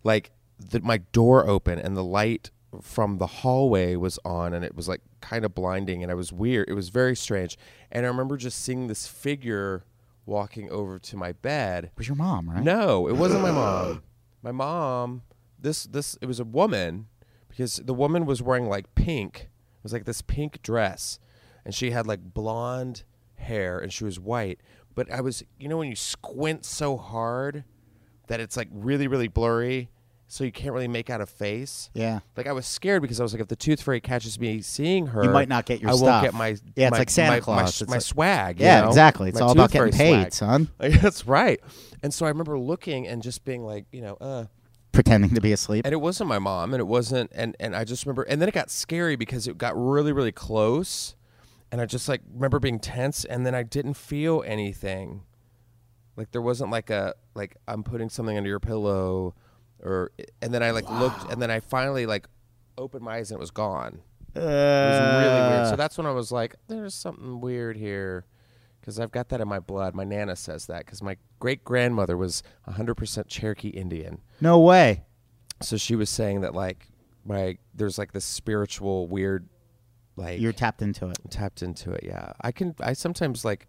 like 0.03 0.31
the, 0.57 0.79
my 0.81 0.97
door 0.97 1.47
open 1.47 1.77
and 1.77 1.95
the 1.95 2.03
light 2.03 2.49
from 2.81 3.17
the 3.17 3.27
hallway 3.27 3.95
was 3.95 4.19
on, 4.25 4.53
and 4.53 4.63
it 4.65 4.75
was 4.75 4.87
like 4.87 5.01
kind 5.21 5.45
of 5.45 5.55
blinding, 5.55 6.03
and 6.03 6.11
I 6.11 6.15
was 6.15 6.31
weird. 6.31 6.69
It 6.69 6.73
was 6.73 6.89
very 6.89 7.15
strange, 7.15 7.57
and 7.91 8.05
I 8.05 8.09
remember 8.09 8.37
just 8.37 8.61
seeing 8.61 8.87
this 8.87 9.07
figure 9.07 9.85
walking 10.25 10.69
over 10.71 10.97
to 10.99 11.17
my 11.17 11.31
bed. 11.31 11.85
It 11.85 11.91
was 11.97 12.07
your 12.07 12.15
mom, 12.15 12.49
right? 12.49 12.63
No, 12.63 13.07
it 13.07 13.15
wasn't 13.15 13.41
my 13.41 13.51
mom. 13.51 14.03
My 14.41 14.51
mom, 14.51 15.23
this 15.59 15.83
this 15.85 16.17
it 16.21 16.25
was 16.25 16.39
a 16.39 16.45
woman 16.45 17.07
because 17.49 17.77
the 17.77 17.93
woman 17.93 18.25
was 18.25 18.41
wearing 18.41 18.67
like 18.67 18.93
pink. 18.95 19.49
It 19.77 19.83
was 19.83 19.93
like 19.93 20.05
this 20.05 20.21
pink 20.21 20.61
dress 20.61 21.19
and 21.65 21.73
she 21.73 21.91
had 21.91 22.05
like 22.07 22.33
blonde 22.33 23.03
hair 23.35 23.79
and 23.79 23.91
she 23.91 24.03
was 24.03 24.19
white. 24.19 24.59
But 24.93 25.11
I 25.11 25.19
was, 25.21 25.43
you 25.59 25.67
know 25.67 25.77
when 25.77 25.89
you 25.89 25.95
squint 25.95 26.63
so 26.63 26.95
hard 26.95 27.65
that 28.27 28.39
it's 28.39 28.55
like 28.55 28.69
really 28.71 29.07
really 29.07 29.27
blurry 29.27 29.89
so 30.27 30.43
you 30.43 30.51
can't 30.51 30.73
really 30.73 30.87
make 30.87 31.09
out 31.09 31.21
a 31.21 31.25
face? 31.25 31.89
Yeah. 31.93 32.19
Like 32.35 32.47
I 32.47 32.51
was 32.51 32.65
scared 32.65 33.01
because 33.01 33.19
I 33.19 33.23
was 33.23 33.33
like, 33.33 33.41
if 33.41 33.47
the 33.47 33.55
tooth 33.55 33.81
fairy 33.81 34.01
catches 34.01 34.39
me 34.39 34.61
seeing 34.61 35.07
her, 35.07 35.23
You 35.23 35.29
might 35.29 35.47
not 35.49 35.65
get 35.65 35.81
your 35.81 35.89
I 35.91 35.93
won't 35.93 36.03
stuff. 36.05 36.23
get 36.23 36.33
my 36.33 36.47
Yeah, 36.75 36.87
it's 36.87 36.91
my- 36.91 36.97
like 36.97 37.09
Santa 37.09 37.31
my- 37.31 37.35
my- 37.37 37.39
Claus. 37.41 37.81
My, 37.81 37.83
It's 37.85 37.91
like- 37.91 38.01
swag. 38.01 38.59
you 38.59 38.65
Yeah, 38.65 38.81
know? 38.81 38.87
exactly. 38.87 39.29
It's 39.29 39.39
My 39.39 39.45
all 39.45 39.51
about 39.51 39.71
getting 39.71 39.93
paid, 39.93 40.33
swag. 40.33 40.33
son. 40.33 40.69
Like, 40.79 40.99
that's 41.01 41.27
right. 41.27 41.59
And 42.03 42.13
so 42.13 42.25
I 42.25 42.29
remember 42.29 42.57
looking 42.59 43.07
and 43.07 43.21
just 43.21 43.45
being 43.45 43.63
like, 43.63 43.85
you 43.91 44.01
know, 44.01 44.15
uh, 44.19 44.45
Pretending 44.91 45.33
to 45.35 45.41
be 45.41 45.51
asleep. 45.51 45.85
and 45.85 45.91
it 45.93 45.97
wasn't 45.97 46.29
my 46.29 46.39
mom, 46.39 46.73
and 46.73 46.79
it 46.79 46.85
wasn't, 46.87 47.29
and 47.35 47.53
and 47.59 47.75
I 47.75 47.83
just 47.83 48.05
remember, 48.05 48.23
and 48.23 48.41
then 48.41 48.47
it 48.47 48.53
got 48.53 48.71
scary 48.71 49.17
because 49.17 49.45
it 49.45 49.57
got 49.57 49.73
really, 49.75 50.13
really 50.13 50.31
close, 50.31 51.15
and 51.69 51.81
I 51.81 51.85
just 51.85 52.07
like 52.07 52.21
remember 52.33 52.59
being 52.59 52.79
tense, 52.79 53.25
and 53.25 53.45
then 53.45 53.53
I 53.53 53.63
didn't 53.63 53.95
feel 53.95 54.41
anything, 54.47 55.23
like 56.15 56.31
there 56.31 56.41
wasn't 56.41 56.71
like 56.71 56.89
a 56.89 57.13
like 57.33 57.57
I'm 57.67 57.83
putting 57.83 58.07
something 58.09 58.37
under 58.37 58.49
your 58.49 58.61
pillow, 58.61 59.35
or 59.83 60.11
and 60.41 60.53
then 60.53 60.63
I 60.63 60.71
like 60.71 60.89
looked, 60.89 61.31
and 61.31 61.41
then 61.41 61.51
I 61.51 61.59
finally 61.59 62.05
like 62.05 62.27
opened 62.77 63.03
my 63.03 63.15
eyes 63.15 63.31
and 63.31 63.37
it 63.37 63.39
was 63.41 63.51
gone. 63.51 64.01
It 64.33 64.39
was 64.41 64.43
really 64.43 65.39
Uh. 65.39 65.49
weird. 65.49 65.67
So 65.69 65.75
that's 65.75 65.97
when 65.97 66.05
I 66.07 66.11
was 66.11 66.31
like, 66.31 66.55
"There's 66.67 66.93
something 66.93 67.39
weird 67.41 67.77
here," 67.77 68.25
because 68.81 68.99
I've 68.99 69.11
got 69.11 69.29
that 69.29 69.39
in 69.41 69.47
my 69.47 69.59
blood. 69.59 69.95
My 69.95 70.03
nana 70.03 70.35
says 70.35 70.65
that 70.67 70.85
because 70.85 71.01
my 71.01 71.17
great 71.39 71.63
grandmother 71.63 72.17
was 72.17 72.43
100% 72.67 73.27
Cherokee 73.27 73.69
Indian, 73.69 74.21
no 74.41 74.59
way. 74.59 75.05
so 75.61 75.77
she 75.77 75.95
was 75.95 76.09
saying 76.09 76.41
that 76.41 76.53
like 76.53 76.89
my 77.23 77.57
there's 77.73 77.97
like 77.97 78.11
this 78.11 78.25
spiritual 78.25 79.07
weird, 79.07 79.47
like 80.17 80.39
You're 80.41 80.51
tapped 80.53 80.81
into 80.81 81.07
it. 81.09 81.17
I'm 81.23 81.29
tapped 81.29 81.61
into 81.63 81.91
it. 81.91 82.01
Yeah, 82.03 82.33
I 82.41 82.51
can. 82.51 82.75
I 82.81 82.91
sometimes 82.93 83.45
like 83.45 83.67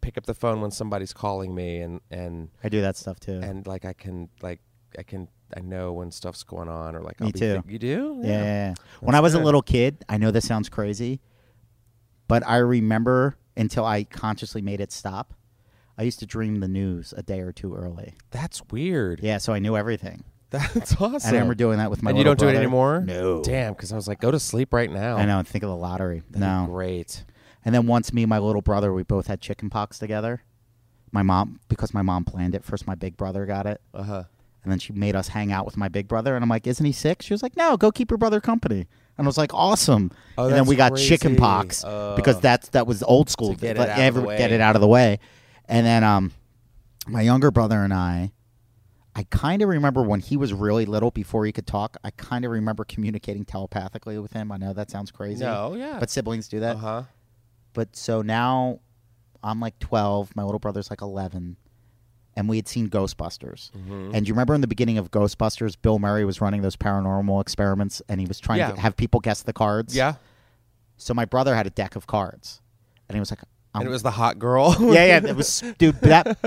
pick 0.00 0.16
up 0.16 0.24
the 0.24 0.32
phone 0.34 0.62
when 0.62 0.70
somebody's 0.70 1.12
calling 1.12 1.54
me, 1.54 1.80
and 1.80 2.00
and 2.10 2.48
I 2.64 2.70
do 2.70 2.80
that 2.80 2.96
stuff 2.96 3.20
too. 3.20 3.40
and 3.42 3.66
like 3.66 3.84
I 3.84 3.92
can 3.92 4.30
like 4.40 4.60
I 4.98 5.02
can 5.02 5.28
I 5.56 5.60
know 5.60 5.92
when 5.92 6.10
stuff's 6.10 6.42
going 6.42 6.68
on, 6.68 6.94
or 6.94 7.02
like 7.02 7.20
I'll 7.20 7.26
Me 7.26 7.32
too. 7.32 7.62
you 7.68 7.78
do? 7.78 8.20
Yeah. 8.22 8.28
yeah, 8.30 8.42
yeah. 8.42 8.74
When 9.00 9.14
I 9.14 9.20
was 9.20 9.34
a 9.34 9.40
little 9.40 9.62
kid, 9.62 10.04
I 10.08 10.16
know 10.18 10.30
this 10.30 10.46
sounds 10.46 10.68
crazy, 10.68 11.20
but 12.28 12.46
I 12.46 12.58
remember 12.58 13.36
until 13.56 13.84
I 13.84 14.04
consciously 14.04 14.62
made 14.62 14.80
it 14.80 14.92
stop. 14.92 15.34
I 15.98 16.02
used 16.04 16.20
to 16.20 16.26
dream 16.26 16.60
the 16.60 16.68
news 16.68 17.12
a 17.16 17.22
day 17.22 17.40
or 17.40 17.52
two 17.52 17.74
early. 17.74 18.14
That's 18.30 18.62
weird. 18.70 19.20
Yeah, 19.22 19.38
so 19.38 19.52
I 19.52 19.58
knew 19.58 19.76
everything. 19.76 20.24
That's 20.50 20.92
awesome. 20.94 21.14
And 21.14 21.24
I 21.24 21.30
remember 21.32 21.54
doing 21.54 21.78
that 21.78 21.90
with 21.90 22.02
my 22.02 22.10
and 22.10 22.18
you 22.18 22.24
don't 22.24 22.38
do 22.38 22.48
it 22.48 22.56
anymore? 22.56 23.00
No. 23.06 23.42
Damn, 23.42 23.72
because 23.74 23.92
I 23.92 23.96
was 23.96 24.08
like, 24.08 24.20
go 24.20 24.30
to 24.30 24.40
sleep 24.40 24.72
right 24.72 24.90
now. 24.90 25.16
I 25.16 25.24
know. 25.24 25.38
and 25.38 25.46
Think 25.46 25.62
of 25.62 25.70
the 25.70 25.76
lottery. 25.76 26.22
That'd 26.30 26.40
no. 26.40 26.66
Great. 26.68 27.24
And 27.64 27.74
then 27.74 27.86
once 27.86 28.12
me 28.12 28.22
and 28.22 28.30
my 28.30 28.38
little 28.38 28.62
brother, 28.62 28.92
we 28.92 29.02
both 29.02 29.26
had 29.26 29.40
chicken 29.40 29.68
pox 29.70 29.98
together. 29.98 30.42
My 31.12 31.22
mom, 31.22 31.60
because 31.68 31.92
my 31.92 32.02
mom 32.02 32.24
planned 32.24 32.54
it. 32.54 32.64
First, 32.64 32.86
my 32.86 32.94
big 32.94 33.16
brother 33.16 33.44
got 33.46 33.66
it, 33.66 33.80
Uh 33.92 34.02
huh. 34.02 34.24
And 34.62 34.70
then 34.72 34.78
she 34.78 34.92
made 34.92 35.14
us 35.16 35.28
hang 35.28 35.52
out 35.52 35.64
with 35.64 35.76
my 35.76 35.88
big 35.88 36.06
brother. 36.08 36.34
And 36.36 36.42
I'm 36.42 36.48
like, 36.50 36.66
"Isn't 36.66 36.84
he 36.86 36.92
sick?" 36.92 37.22
She 37.22 37.32
was 37.34 37.42
like, 37.42 37.56
"No, 37.56 37.76
go 37.76 37.90
keep 37.90 38.10
your 38.10 38.18
brother 38.18 38.40
company." 38.40 38.86
And 39.18 39.26
I 39.26 39.28
was 39.28 39.38
like, 39.38 39.52
"Awesome." 39.54 40.10
Oh, 40.38 40.46
and 40.46 40.54
then 40.54 40.66
we 40.66 40.76
got 40.76 40.92
crazy. 40.92 41.08
chicken 41.08 41.36
pox 41.36 41.84
Uh, 41.84 42.14
because 42.16 42.40
that's 42.40 42.68
that 42.70 42.86
was 42.86 43.02
old 43.02 43.30
school. 43.30 43.54
get 43.54 43.76
it 43.76 43.80
Like, 43.80 43.88
out 43.88 43.92
of 43.92 43.96
the 43.98 44.02
every- 44.02 44.22
way. 44.22 44.38
Get 44.38 44.52
it 44.52 44.60
out 44.60 44.74
of 44.76 44.80
the 44.80 44.88
way. 44.88 45.18
And 45.66 45.86
then 45.86 46.04
um, 46.04 46.32
my 47.06 47.22
younger 47.22 47.50
brother 47.50 47.82
and 47.84 47.92
I, 47.94 48.32
I 49.14 49.24
kind 49.30 49.62
of 49.62 49.68
remember 49.68 50.02
when 50.02 50.20
he 50.20 50.36
was 50.36 50.52
really 50.52 50.84
little, 50.86 51.10
before 51.10 51.44
he 51.46 51.52
could 51.52 51.66
talk. 51.66 51.96
I 52.04 52.10
kind 52.10 52.44
of 52.44 52.50
remember 52.50 52.84
communicating 52.84 53.44
telepathically 53.44 54.18
with 54.18 54.32
him. 54.32 54.50
I 54.52 54.56
know 54.56 54.72
that 54.72 54.90
sounds 54.90 55.10
crazy. 55.10 55.44
No, 55.44 55.74
yeah. 55.74 55.98
But 56.00 56.10
siblings 56.10 56.48
do 56.48 56.60
that. 56.60 56.76
Uh 56.76 56.78
huh. 56.78 57.02
But 57.72 57.94
so 57.96 58.20
now 58.22 58.80
I'm 59.42 59.60
like 59.60 59.78
12, 59.78 60.34
my 60.36 60.42
little 60.42 60.58
brother's 60.58 60.90
like 60.90 61.02
11, 61.02 61.56
and 62.36 62.48
we 62.48 62.56
had 62.56 62.68
seen 62.68 62.88
Ghostbusters. 62.88 63.70
Mm-hmm. 63.72 64.12
And 64.14 64.26
you 64.28 64.34
remember 64.34 64.54
in 64.54 64.60
the 64.60 64.66
beginning 64.66 64.98
of 64.98 65.10
Ghostbusters, 65.10 65.76
Bill 65.80 65.98
Murray 65.98 66.24
was 66.24 66.40
running 66.40 66.62
those 66.62 66.76
paranormal 66.76 67.40
experiments 67.40 68.00
and 68.08 68.20
he 68.20 68.26
was 68.26 68.38
trying 68.38 68.58
Yeah. 68.58 68.70
to 68.72 68.80
have 68.80 68.96
people 68.96 69.20
guess 69.20 69.42
the 69.42 69.52
cards? 69.52 69.94
Yeah. 69.96 70.14
So 70.96 71.14
my 71.14 71.24
brother 71.24 71.54
had 71.54 71.66
a 71.66 71.70
deck 71.70 71.96
of 71.96 72.06
cards. 72.06 72.60
And 73.08 73.16
he 73.16 73.20
was 73.20 73.30
like, 73.30 73.40
I'm, 73.74 73.80
And 73.82 73.88
it 73.88 73.92
was 73.92 74.02
the 74.02 74.10
hot 74.12 74.38
girl. 74.38 74.76
yeah, 74.80 75.04
yeah, 75.20 75.26
it 75.26 75.36
was, 75.36 75.62
dude, 75.78 75.96
that. 76.02 76.38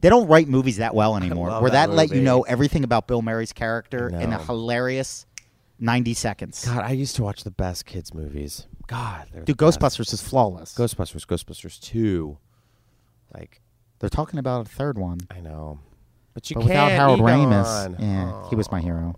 They 0.00 0.08
don't 0.08 0.26
write 0.28 0.48
movies 0.48 0.78
that 0.78 0.94
well 0.94 1.16
anymore. 1.16 1.60
Where 1.60 1.70
that 1.70 1.88
that, 1.88 1.94
let 1.94 2.10
you 2.10 2.22
know 2.22 2.42
everything 2.42 2.84
about 2.84 3.06
Bill 3.06 3.20
Murray's 3.22 3.52
character 3.52 4.08
in 4.08 4.32
a 4.32 4.38
hilarious 4.42 5.26
90 5.78 6.14
seconds. 6.14 6.64
God, 6.64 6.84
I 6.84 6.92
used 6.92 7.16
to 7.16 7.22
watch 7.22 7.44
the 7.44 7.50
best 7.50 7.86
kids 7.86 8.14
movies. 8.14 8.66
God, 8.86 9.28
Dude, 9.32 9.46
the 9.46 9.54
best. 9.54 9.78
Ghostbusters 9.80 10.12
is 10.12 10.22
flawless. 10.22 10.74
Ghostbusters, 10.74 11.26
Ghostbusters 11.26 11.78
two. 11.80 12.38
Like 13.34 13.60
They're 14.00 14.08
talking 14.10 14.38
about 14.38 14.66
a 14.66 14.68
third 14.68 14.98
one. 14.98 15.20
I 15.30 15.40
know, 15.40 15.78
but 16.34 16.50
you 16.50 16.54
but 16.54 16.60
can't. 16.62 16.70
without 16.70 16.90
Harold 16.92 17.20
Ramis, 17.20 17.96
yeah, 18.00 18.48
he 18.48 18.56
was 18.56 18.70
my 18.72 18.80
hero. 18.80 19.14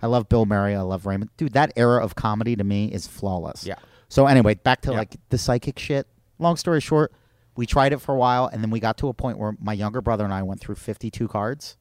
I 0.00 0.06
love 0.06 0.28
Bill 0.28 0.46
Murray. 0.46 0.74
I 0.74 0.82
love 0.82 1.06
Raymond. 1.06 1.30
Dude, 1.36 1.52
that 1.54 1.72
era 1.76 2.02
of 2.02 2.14
comedy 2.14 2.56
to 2.56 2.64
me 2.64 2.86
is 2.86 3.06
flawless. 3.06 3.66
Yeah. 3.66 3.76
So 4.08 4.26
anyway, 4.26 4.54
back 4.54 4.82
to 4.82 4.90
Yeah. 4.92 4.98
like 4.98 5.16
the 5.30 5.38
psychic 5.38 5.78
shit. 5.78 6.06
Long 6.38 6.56
story 6.56 6.80
short, 6.80 7.12
we 7.56 7.66
tried 7.66 7.92
it 7.92 8.00
for 8.00 8.14
a 8.14 8.18
while, 8.18 8.46
and 8.46 8.62
then 8.62 8.70
we 8.70 8.80
got 8.80 8.96
to 8.98 9.08
a 9.08 9.14
point 9.14 9.38
where 9.38 9.56
my 9.60 9.72
younger 9.72 10.00
brother 10.00 10.24
and 10.24 10.32
I 10.34 10.42
went 10.42 10.60
through 10.60 10.74
fifty-two 10.76 11.28
cards, 11.28 11.76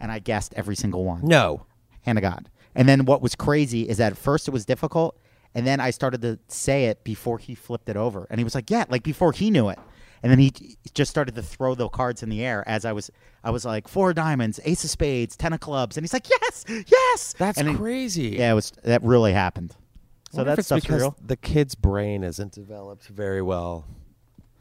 and 0.00 0.10
I 0.10 0.18
guessed 0.18 0.54
every 0.56 0.74
single 0.76 1.04
one. 1.04 1.20
No. 1.22 1.66
Hand 2.02 2.18
of 2.18 2.22
God. 2.22 2.50
And 2.74 2.88
then 2.88 3.04
what 3.04 3.22
was 3.22 3.34
crazy 3.34 3.88
is 3.88 3.98
that 3.98 4.12
at 4.12 4.18
first 4.18 4.48
it 4.48 4.50
was 4.52 4.64
difficult, 4.64 5.18
and 5.54 5.66
then 5.66 5.80
I 5.80 5.90
started 5.90 6.22
to 6.22 6.38
say 6.48 6.86
it 6.86 7.04
before 7.04 7.38
he 7.38 7.54
flipped 7.54 7.88
it 7.88 7.96
over, 7.96 8.26
and 8.30 8.40
he 8.40 8.44
was 8.44 8.54
like, 8.54 8.70
"Yeah," 8.70 8.84
like 8.88 9.02
before 9.02 9.32
he 9.32 9.50
knew 9.50 9.68
it. 9.68 9.78
And 10.26 10.32
then 10.32 10.40
he 10.40 10.76
just 10.92 11.08
started 11.08 11.36
to 11.36 11.42
throw 11.42 11.76
the 11.76 11.88
cards 11.88 12.24
in 12.24 12.28
the 12.30 12.44
air 12.44 12.64
as 12.66 12.84
I 12.84 12.90
was. 12.90 13.12
I 13.44 13.50
was 13.50 13.64
like, 13.64 13.86
four 13.86 14.12
diamonds, 14.12 14.58
ace 14.64 14.82
of 14.82 14.90
spades, 14.90 15.36
ten 15.36 15.52
of 15.52 15.60
clubs, 15.60 15.96
and 15.96 16.02
he's 16.02 16.12
like, 16.12 16.28
"Yes, 16.28 16.64
yes." 16.68 17.36
That's 17.38 17.58
and 17.58 17.68
then- 17.68 17.76
crazy. 17.76 18.30
Yeah, 18.30 18.50
it 18.50 18.54
was 18.56 18.72
that 18.82 19.04
really 19.04 19.32
happened. 19.32 19.76
So 20.32 20.42
that's 20.42 20.58
if 20.58 20.64
stuff's 20.64 20.82
because 20.82 21.02
real. 21.02 21.16
the 21.24 21.36
kid's 21.36 21.76
brain 21.76 22.24
isn't 22.24 22.50
developed 22.50 23.06
very 23.06 23.40
well. 23.40 23.84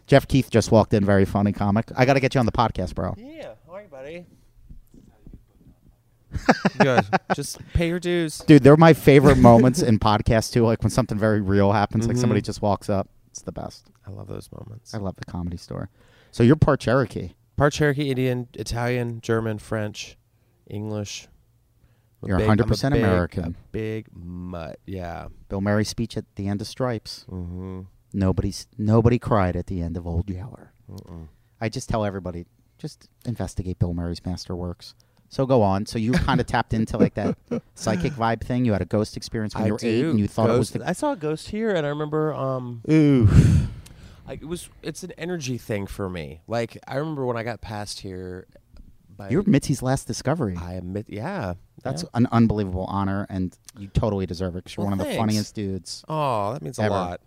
Jeff 0.06 0.28
Keith 0.28 0.52
just 0.52 0.72
walked 0.72 0.94
in. 0.94 1.04
Very 1.04 1.26
funny 1.26 1.52
comic. 1.52 1.90
I 1.96 2.06
got 2.06 2.14
to 2.14 2.20
get 2.20 2.36
you 2.36 2.40
on 2.40 2.46
the 2.46 2.52
podcast, 2.52 2.94
bro. 2.94 3.16
Yeah. 3.18 3.56
All 3.68 3.74
right, 3.74 3.90
buddy. 3.90 4.28
Good. 6.78 7.06
Just 7.34 7.58
pay 7.74 7.88
your 7.88 8.00
dues. 8.00 8.38
Dude, 8.38 8.62
they're 8.62 8.78
my 8.78 8.94
favorite 8.94 9.40
moments 9.40 9.82
in 9.82 9.98
podcasts 10.12 10.54
too. 10.54 10.64
Like 10.64 10.84
when 10.84 10.92
something 10.92 11.18
very 11.18 11.42
real 11.42 11.72
happens, 11.72 12.08
like 12.08 12.18
somebody 12.18 12.42
mm-hmm. 12.42 12.46
just 12.46 12.62
walks 12.62 12.88
up. 12.88 13.10
It's 13.32 13.42
the 13.42 13.52
best. 13.52 13.90
I 14.08 14.12
love 14.12 14.28
those 14.28 14.50
moments. 14.52 14.94
I 14.94 14.98
love 14.98 15.16
the 15.16 15.26
comedy 15.26 15.58
store. 15.58 15.90
So 16.32 16.44
you're 16.44 16.56
part 16.56 16.80
Cherokee. 16.80 17.32
Part 17.58 17.74
Cherokee, 17.74 18.10
Indian, 18.10 18.48
Italian, 18.54 19.22
German, 19.22 19.60
French, 19.60 20.18
English. 20.70 21.28
I'm 22.22 22.30
You're 22.30 22.38
big- 22.40 22.50
I'm 22.50 22.60
a 22.60 22.64
100% 22.64 22.92
big- 22.94 23.04
American. 23.04 23.44
A 23.46 23.56
big 23.72 24.08
mutt. 24.14 24.80
Yeah. 24.86 25.28
Bill 25.50 25.62
Murray's 25.62 25.90
speech 25.90 26.18
at 26.18 26.26
the 26.36 26.48
end 26.48 26.62
of 26.62 26.68
Stripes. 26.68 27.26
Mm-hmm. 27.30 27.82
Nobody's 28.14 28.68
nobody 28.78 29.20
cried 29.20 29.56
at 29.56 29.68
the 29.68 29.82
end 29.82 29.98
of 29.98 30.08
Old 30.08 30.30
Yeller. 30.30 30.72
I 31.60 31.70
just 31.70 31.90
tell 31.90 32.06
everybody, 32.06 32.46
just 32.78 33.10
investigate 33.26 33.80
Bill 33.80 33.94
Murray's 33.94 34.22
masterworks. 34.22 34.94
So 35.30 35.46
go 35.46 35.62
on. 35.62 35.86
So 35.86 35.98
you 36.00 36.14
kind 36.14 36.40
of 36.40 36.48
tapped 36.54 36.74
into 36.74 36.98
like 36.98 37.16
that 37.16 37.38
psychic 37.74 38.14
vibe 38.14 38.42
thing. 38.42 38.64
You 38.64 38.72
had 38.74 38.82
a 38.82 38.86
ghost 38.86 39.18
experience 39.18 39.54
when 39.56 39.64
I 39.64 39.68
you 39.68 39.74
were 39.74 39.80
eight, 39.84 40.06
and 40.06 40.20
you 40.20 40.28
thought 40.28 40.48
Ghost- 40.48 40.76
it 40.76 40.80
was 40.80 40.86
the 40.86 40.90
I 40.90 40.94
saw 40.94 41.12
a 41.14 41.16
ghost 41.18 41.50
here, 41.50 41.72
and 41.76 41.86
I 41.86 41.90
remember. 41.90 42.34
Um, 42.34 42.82
ooh. 42.90 43.28
It 44.30 44.48
was. 44.48 44.70
It's 44.82 45.04
an 45.04 45.12
energy 45.18 45.58
thing 45.58 45.88
for 45.88 46.10
me. 46.10 46.42
Like 46.48 46.78
I 46.88 46.96
remember 46.96 47.26
when 47.26 47.38
I 47.38 47.44
got 47.44 47.62
past 47.62 48.00
here. 48.00 48.48
By, 49.18 49.30
You're 49.30 49.44
Mitzi's 49.44 49.82
last 49.82 50.08
discovery. 50.08 50.58
I 50.60 50.74
admit. 50.74 51.06
Yeah. 51.08 51.54
That's 51.84 52.04
yeah. 52.04 52.10
an 52.16 52.28
unbelievable 52.32 52.86
honor, 52.86 53.26
and 53.30 53.58
you 53.78 53.88
totally 53.88 54.26
deserve 54.26 54.56
it 54.56 54.66
because 54.66 54.76
you're 54.76 54.86
Well, 54.86 54.98
one 54.98 55.00
of 55.00 55.08
the 55.08 55.16
funniest 55.16 55.56
dudes. 55.56 56.04
Oh, 56.10 56.54
that 56.54 56.62
means 56.62 56.80
a 56.80 56.90
lot. 56.90 57.22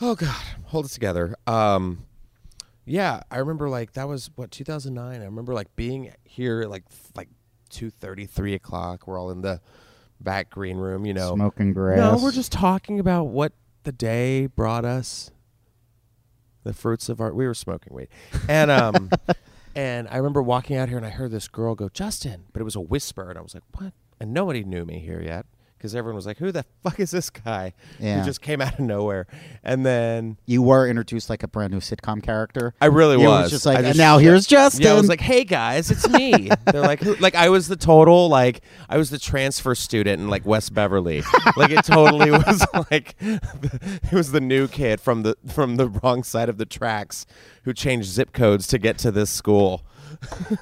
Oh 0.00 0.14
God, 0.14 0.42
hold 0.64 0.86
it 0.86 0.90
together. 0.90 1.34
Um, 1.46 2.06
yeah, 2.84 3.22
I 3.30 3.38
remember 3.38 3.68
like 3.68 3.94
that 3.94 4.08
was 4.08 4.30
what 4.36 4.50
2009. 4.50 5.20
I 5.20 5.24
remember 5.24 5.52
like 5.52 5.74
being 5.76 6.12
here 6.24 6.64
like 6.64 6.84
like 7.16 7.28
two 7.68 7.90
thirty, 7.90 8.26
three 8.26 8.54
o'clock. 8.54 9.06
We're 9.06 9.18
all 9.18 9.30
in 9.30 9.42
the 9.42 9.60
back 10.20 10.50
green 10.50 10.76
room, 10.76 11.04
you 11.04 11.14
know. 11.14 11.34
Smoking 11.34 11.72
grass. 11.72 11.98
No, 11.98 12.22
we're 12.22 12.32
just 12.32 12.52
talking 12.52 13.00
about 13.00 13.24
what 13.24 13.52
the 13.82 13.92
day 13.92 14.46
brought 14.46 14.84
us. 14.84 15.30
The 16.64 16.72
fruits 16.72 17.08
of 17.08 17.20
our 17.20 17.32
we 17.32 17.46
were 17.46 17.54
smoking 17.54 17.94
weed, 17.94 18.08
and 18.48 18.70
um, 18.70 19.10
and 19.74 20.08
I 20.08 20.16
remember 20.16 20.42
walking 20.42 20.76
out 20.76 20.88
here 20.88 20.98
and 20.98 21.06
I 21.06 21.10
heard 21.10 21.30
this 21.30 21.48
girl 21.48 21.74
go 21.74 21.88
Justin, 21.88 22.44
but 22.52 22.60
it 22.60 22.64
was 22.64 22.76
a 22.76 22.80
whisper, 22.80 23.30
and 23.30 23.38
I 23.38 23.42
was 23.42 23.54
like, 23.54 23.64
what? 23.74 23.92
And 24.20 24.32
nobody 24.34 24.64
knew 24.64 24.84
me 24.84 24.98
here 24.98 25.22
yet 25.22 25.46
because 25.78 25.94
everyone 25.94 26.16
was 26.16 26.26
like, 26.26 26.38
who 26.38 26.50
the 26.52 26.64
fuck 26.82 26.98
is 27.00 27.10
this 27.12 27.30
guy? 27.30 27.72
Yeah. 28.00 28.18
Who 28.18 28.24
just 28.26 28.42
came 28.42 28.60
out 28.60 28.74
of 28.74 28.80
nowhere, 28.80 29.26
and 29.62 29.86
then 29.86 30.36
You 30.46 30.60
were 30.62 30.86
introduced 30.88 31.30
like 31.30 31.42
a 31.42 31.48
brand 31.48 31.72
new 31.72 31.78
sitcom 31.80 32.22
character. 32.22 32.74
I 32.80 32.86
really 32.86 33.20
You 33.20 33.28
was 33.28 33.44
was 33.44 33.50
just 33.52 33.66
like, 33.66 33.78
I 33.78 33.88
"And 33.88 33.98
now 33.98 34.18
here's 34.18 34.46
Justin." 34.46 34.82
Yeah, 34.84 34.92
I 34.92 34.94
was 34.94 35.08
like, 35.08 35.20
"Hey 35.20 35.44
guys, 35.44 35.90
it's 35.90 36.08
me." 36.08 36.50
They're 36.66 36.82
like, 36.82 37.00
Who? 37.00 37.14
"Like 37.16 37.34
I 37.34 37.48
was 37.48 37.68
the 37.68 37.76
total 37.76 38.28
like 38.28 38.62
I 38.88 38.98
was 38.98 39.10
the 39.10 39.18
transfer 39.18 39.74
student 39.74 40.20
in 40.20 40.28
like 40.28 40.44
West 40.44 40.74
Beverly. 40.74 41.22
like 41.56 41.70
it 41.70 41.84
totally 41.84 42.30
was 42.32 42.66
like 42.90 43.14
it 43.20 44.12
was 44.12 44.32
the 44.32 44.40
new 44.40 44.68
kid 44.68 45.00
from 45.00 45.22
the 45.22 45.36
from 45.46 45.76
the 45.76 45.88
wrong 45.88 46.22
side 46.24 46.48
of 46.48 46.58
the 46.58 46.66
tracks 46.66 47.24
who 47.64 47.72
changed 47.72 48.08
zip 48.08 48.32
codes 48.32 48.66
to 48.68 48.78
get 48.78 48.98
to 48.98 49.10
this 49.10 49.30
school." 49.30 49.84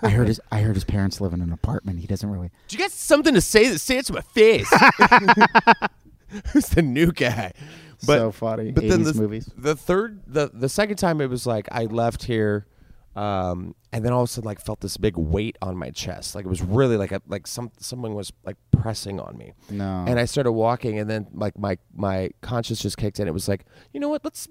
I 0.03 0.11
heard 0.11 0.29
his. 0.29 0.41
I 0.51 0.61
heard 0.61 0.75
his 0.75 0.85
parents 0.85 1.21
live 1.21 1.33
in 1.33 1.41
an 1.41 1.53
apartment. 1.53 2.01
He 2.01 2.07
doesn't 2.07 2.29
really. 2.29 2.51
Do 2.69 2.77
you 2.77 2.83
got 2.83 2.91
something 2.91 3.35
to 3.35 3.41
say? 3.41 3.69
That 3.69 3.79
say 3.79 3.99
it 3.99 4.07
to 4.07 4.13
my 4.15 4.21
face. 4.21 4.69
Who's 6.53 6.69
the 6.69 6.83
new 6.83 7.13
guy? 7.13 7.53
So 7.99 8.31
funny. 8.33 8.73
But 8.73 8.89
then 8.89 9.05
the, 9.05 9.15
movies. 9.15 9.51
the 9.57 9.75
third, 9.75 10.23
the 10.27 10.51
the 10.53 10.69
second 10.69 10.97
time, 10.97 11.21
it 11.21 11.31
was 11.31 11.47
like 11.47 11.69
I 11.73 11.85
left 11.85 12.25
here, 12.25 12.67
um, 13.15 13.75
and 13.93 14.05
then 14.05 14.13
all 14.13 14.23
of 14.23 14.29
a 14.29 14.33
sudden, 14.33 14.47
like 14.47 14.61
felt 14.61 14.81
this 14.81 14.97
big 14.97 15.17
weight 15.17 15.57
on 15.63 15.77
my 15.77 15.91
chest. 15.91 16.35
Like 16.35 16.45
it 16.45 16.49
was 16.49 16.63
really 16.63 16.97
like 16.97 17.13
a 17.13 17.23
like 17.27 17.47
some 17.47 17.71
someone 17.79 18.15
was 18.15 18.33
like 18.45 18.57
pressing 18.71 19.19
on 19.21 19.37
me. 19.39 19.53
No. 19.71 20.05
And 20.07 20.19
I 20.19 20.27
started 20.27 20.53
walking, 20.53 20.99
and 20.99 21.09
then 21.09 21.27
like 21.33 21.59
my 21.59 21.79
my 21.95 22.31
conscience 22.43 22.83
just 22.83 22.99
kicked 22.99 23.19
in. 23.19 23.29
It 23.29 23.35
was 23.35 23.49
like, 23.49 23.65
you 23.93 24.01
know 24.01 24.09
what? 24.09 24.25
Let's 24.25 24.49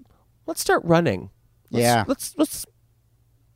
let's 0.47 0.61
start 0.61 0.81
running. 0.83 1.29
Let's, 1.69 1.83
Yeah. 1.83 2.03
Let's 2.07 2.35
let's 2.37 2.65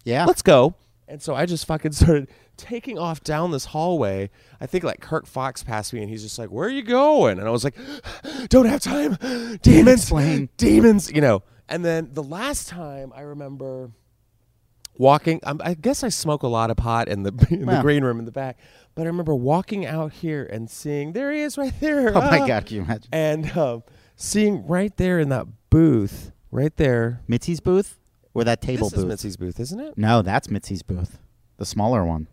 Yeah. 0.03 0.25
let's 0.25 0.41
go. 0.43 0.75
And 1.09 1.21
so 1.21 1.33
I 1.33 1.47
just 1.47 1.65
fucking 1.65 1.91
started 1.93 2.29
taking 2.55 2.99
off 2.99 3.23
down 3.23 3.51
this 3.51 3.65
hallway. 3.65 4.29
I 4.61 4.67
think 4.67 4.83
like 4.83 5.01
Kirk 5.01 5.25
Fox 5.25 5.63
passed 5.63 5.91
me 5.91 6.01
and 6.01 6.09
he's 6.09 6.21
just 6.21 6.37
like, 6.37 6.51
Where 6.51 6.67
are 6.67 6.71
you 6.71 6.83
going? 6.83 7.39
And 7.39 7.47
I 7.47 7.51
was 7.51 7.63
like, 7.63 7.75
Don't 8.49 8.67
have 8.67 8.81
time. 8.81 9.17
Demons. 9.61 10.09
Demons, 10.57 11.11
you 11.11 11.21
know. 11.21 11.43
And 11.67 11.83
then 11.83 12.09
the 12.13 12.23
last 12.23 12.69
time 12.69 13.11
I 13.15 13.21
remember 13.21 13.91
walking, 14.95 15.39
um, 15.43 15.61
I 15.63 15.73
guess 15.73 16.03
I 16.03 16.09
smoke 16.09 16.43
a 16.43 16.47
lot 16.47 16.69
of 16.71 16.77
pot 16.77 17.07
in 17.07 17.23
the, 17.23 17.47
in 17.49 17.65
the 17.65 17.81
green 17.81 18.03
room 18.03 18.19
in 18.19 18.25
the 18.25 18.31
back. 18.31 18.57
But 18.95 19.03
I 19.03 19.07
remember 19.07 19.35
walking 19.35 19.85
out 19.85 20.13
here 20.13 20.43
and 20.51 20.69
seeing, 20.69 21.13
There 21.13 21.31
he 21.31 21.41
is 21.41 21.57
right 21.57 21.73
there. 21.79 22.15
oh 22.15 22.21
my 22.21 22.47
god! 22.47 22.65
Can 22.65 22.77
you 22.77 22.83
imagine? 22.83 23.09
And 23.11 23.57
um, 23.57 23.83
seeing 24.15 24.67
right 24.67 24.95
there 24.97 25.19
in 25.19 25.29
that 25.29 25.47
booth, 25.69 26.31
right 26.51 26.75
there. 26.75 27.21
Mitzi's 27.27 27.59
booth 27.59 27.98
or 28.33 28.43
that 28.43 28.61
table 28.61 28.89
This 28.89 28.99
is 28.99 29.05
booth? 29.05 29.11
Mitzi's 29.13 29.37
booth, 29.37 29.59
isn't 29.59 29.79
it? 29.79 29.97
No, 29.97 30.21
that's 30.21 30.47
Mitzi's 30.47 30.83
booth. 30.83 31.17
The 31.57 31.65
smaller 31.65 32.05
one, 32.05 32.27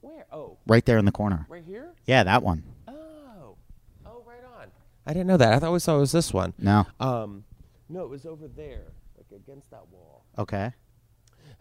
Where? 0.00 0.26
Oh, 0.32 0.58
right 0.66 0.84
there 0.84 0.98
in 0.98 1.04
the 1.04 1.12
corner. 1.12 1.46
right 1.48 1.64
here? 1.64 1.92
Yeah, 2.06 2.24
that 2.24 2.42
one. 2.42 2.62
Oh, 2.88 3.56
oh, 4.04 4.22
right 4.26 4.44
on. 4.60 4.68
I 5.06 5.12
didn't 5.12 5.26
know 5.28 5.36
that. 5.38 5.52
I 5.54 5.58
thought 5.58 5.66
always 5.68 5.84
thought 5.84 5.96
it 5.96 6.00
was 6.00 6.12
this 6.12 6.32
one. 6.32 6.52
No. 6.58 6.86
Um, 7.00 7.44
no, 7.88 8.02
it 8.02 8.10
was 8.10 8.26
over 8.26 8.48
there, 8.48 8.92
like 9.16 9.40
against 9.40 9.70
that 9.70 9.86
wall. 9.90 10.24
Okay. 10.38 10.72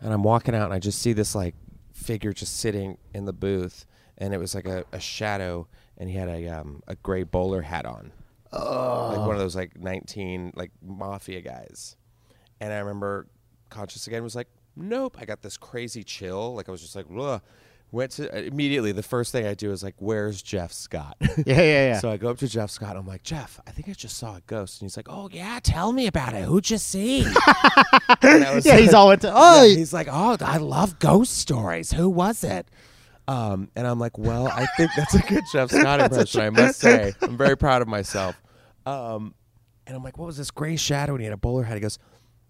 And 0.01 0.13
I'm 0.13 0.23
walking 0.23 0.55
out, 0.55 0.65
and 0.65 0.73
I 0.73 0.79
just 0.79 0.99
see 1.01 1.13
this 1.13 1.35
like 1.35 1.55
figure 1.93 2.33
just 2.33 2.57
sitting 2.57 2.97
in 3.13 3.25
the 3.25 3.33
booth, 3.33 3.85
and 4.17 4.33
it 4.33 4.37
was 4.37 4.53
like 4.55 4.65
a, 4.65 4.83
a 4.91 4.99
shadow, 4.99 5.67
and 5.97 6.09
he 6.09 6.15
had 6.15 6.27
a 6.27 6.47
um 6.47 6.81
a 6.87 6.95
gray 6.95 7.23
bowler 7.23 7.61
hat 7.61 7.85
on, 7.85 8.11
like 8.51 9.19
one 9.19 9.31
of 9.35 9.39
those 9.39 9.55
like 9.55 9.77
19 9.79 10.53
like 10.55 10.71
mafia 10.81 11.39
guys. 11.41 11.95
And 12.61 12.71
I 12.71 12.77
remember 12.77 13.27
conscious 13.69 14.07
again 14.07 14.23
was 14.23 14.35
like, 14.35 14.47
nope. 14.77 15.17
I 15.19 15.25
got 15.25 15.41
this 15.41 15.57
crazy 15.57 16.03
chill, 16.03 16.53
like 16.55 16.69
I 16.69 16.71
was 16.71 16.81
just 16.81 16.95
like, 16.95 17.07
Ugh. 17.17 17.41
went 17.91 18.11
to 18.13 18.45
immediately. 18.47 18.91
The 18.91 19.01
first 19.03 19.31
thing 19.31 19.45
I 19.47 19.53
do 19.55 19.71
is 19.71 19.83
like, 19.83 19.95
where's 19.97 20.41
Jeff 20.41 20.71
Scott? 20.71 21.17
Yeah, 21.45 21.55
yeah, 21.55 21.87
yeah. 21.87 21.99
So 21.99 22.11
I 22.11 22.17
go 22.17 22.29
up 22.29 22.37
to 22.37 22.47
Jeff 22.47 22.69
Scott. 22.69 22.95
I'm 22.95 23.07
like, 23.07 23.23
Jeff, 23.23 23.59
I 23.65 23.71
think 23.71 23.89
I 23.89 23.93
just 23.93 24.15
saw 24.17 24.35
a 24.35 24.41
ghost. 24.45 24.79
And 24.79 24.85
he's 24.87 24.95
like, 24.95 25.07
Oh 25.09 25.27
yeah, 25.31 25.59
tell 25.63 25.91
me 25.91 26.05
about 26.07 26.33
it. 26.35 26.43
Who'd 26.43 26.69
you 26.69 26.77
see? 26.77 27.25
And 28.23 28.43
I 28.43 28.53
was 28.53 28.65
yeah, 28.65 28.77
he's 28.77 28.93
all 28.93 29.09
into. 29.11 29.29
Oh, 29.33 29.63
yeah, 29.63 29.75
he's 29.75 29.93
like, 29.93 30.07
Oh, 30.11 30.37
I 30.41 30.57
love 30.57 30.99
ghost 30.99 31.37
stories. 31.37 31.91
Who 31.91 32.07
was 32.09 32.43
it? 32.43 32.69
Um, 33.27 33.69
and 33.75 33.87
I'm 33.87 33.97
like, 33.99 34.17
Well, 34.19 34.47
I 34.47 34.67
think 34.77 34.91
that's 34.95 35.15
a 35.15 35.19
good 35.19 35.43
Jeff 35.51 35.71
Scott 35.71 35.99
impression. 35.99 36.41
I 36.41 36.49
must 36.51 36.79
say, 36.79 37.13
I'm 37.21 37.37
very 37.37 37.57
proud 37.57 37.81
of 37.81 37.87
myself. 37.87 38.39
Um, 38.85 39.33
and 39.87 39.95
I'm 39.97 40.03
like, 40.03 40.17
What 40.19 40.27
was 40.27 40.37
this 40.37 40.51
gray 40.51 40.75
shadow? 40.75 41.13
And 41.13 41.21
he 41.21 41.25
had 41.25 41.33
a 41.33 41.37
bowler 41.37 41.63
hat. 41.63 41.75
He 41.75 41.79
goes, 41.81 41.97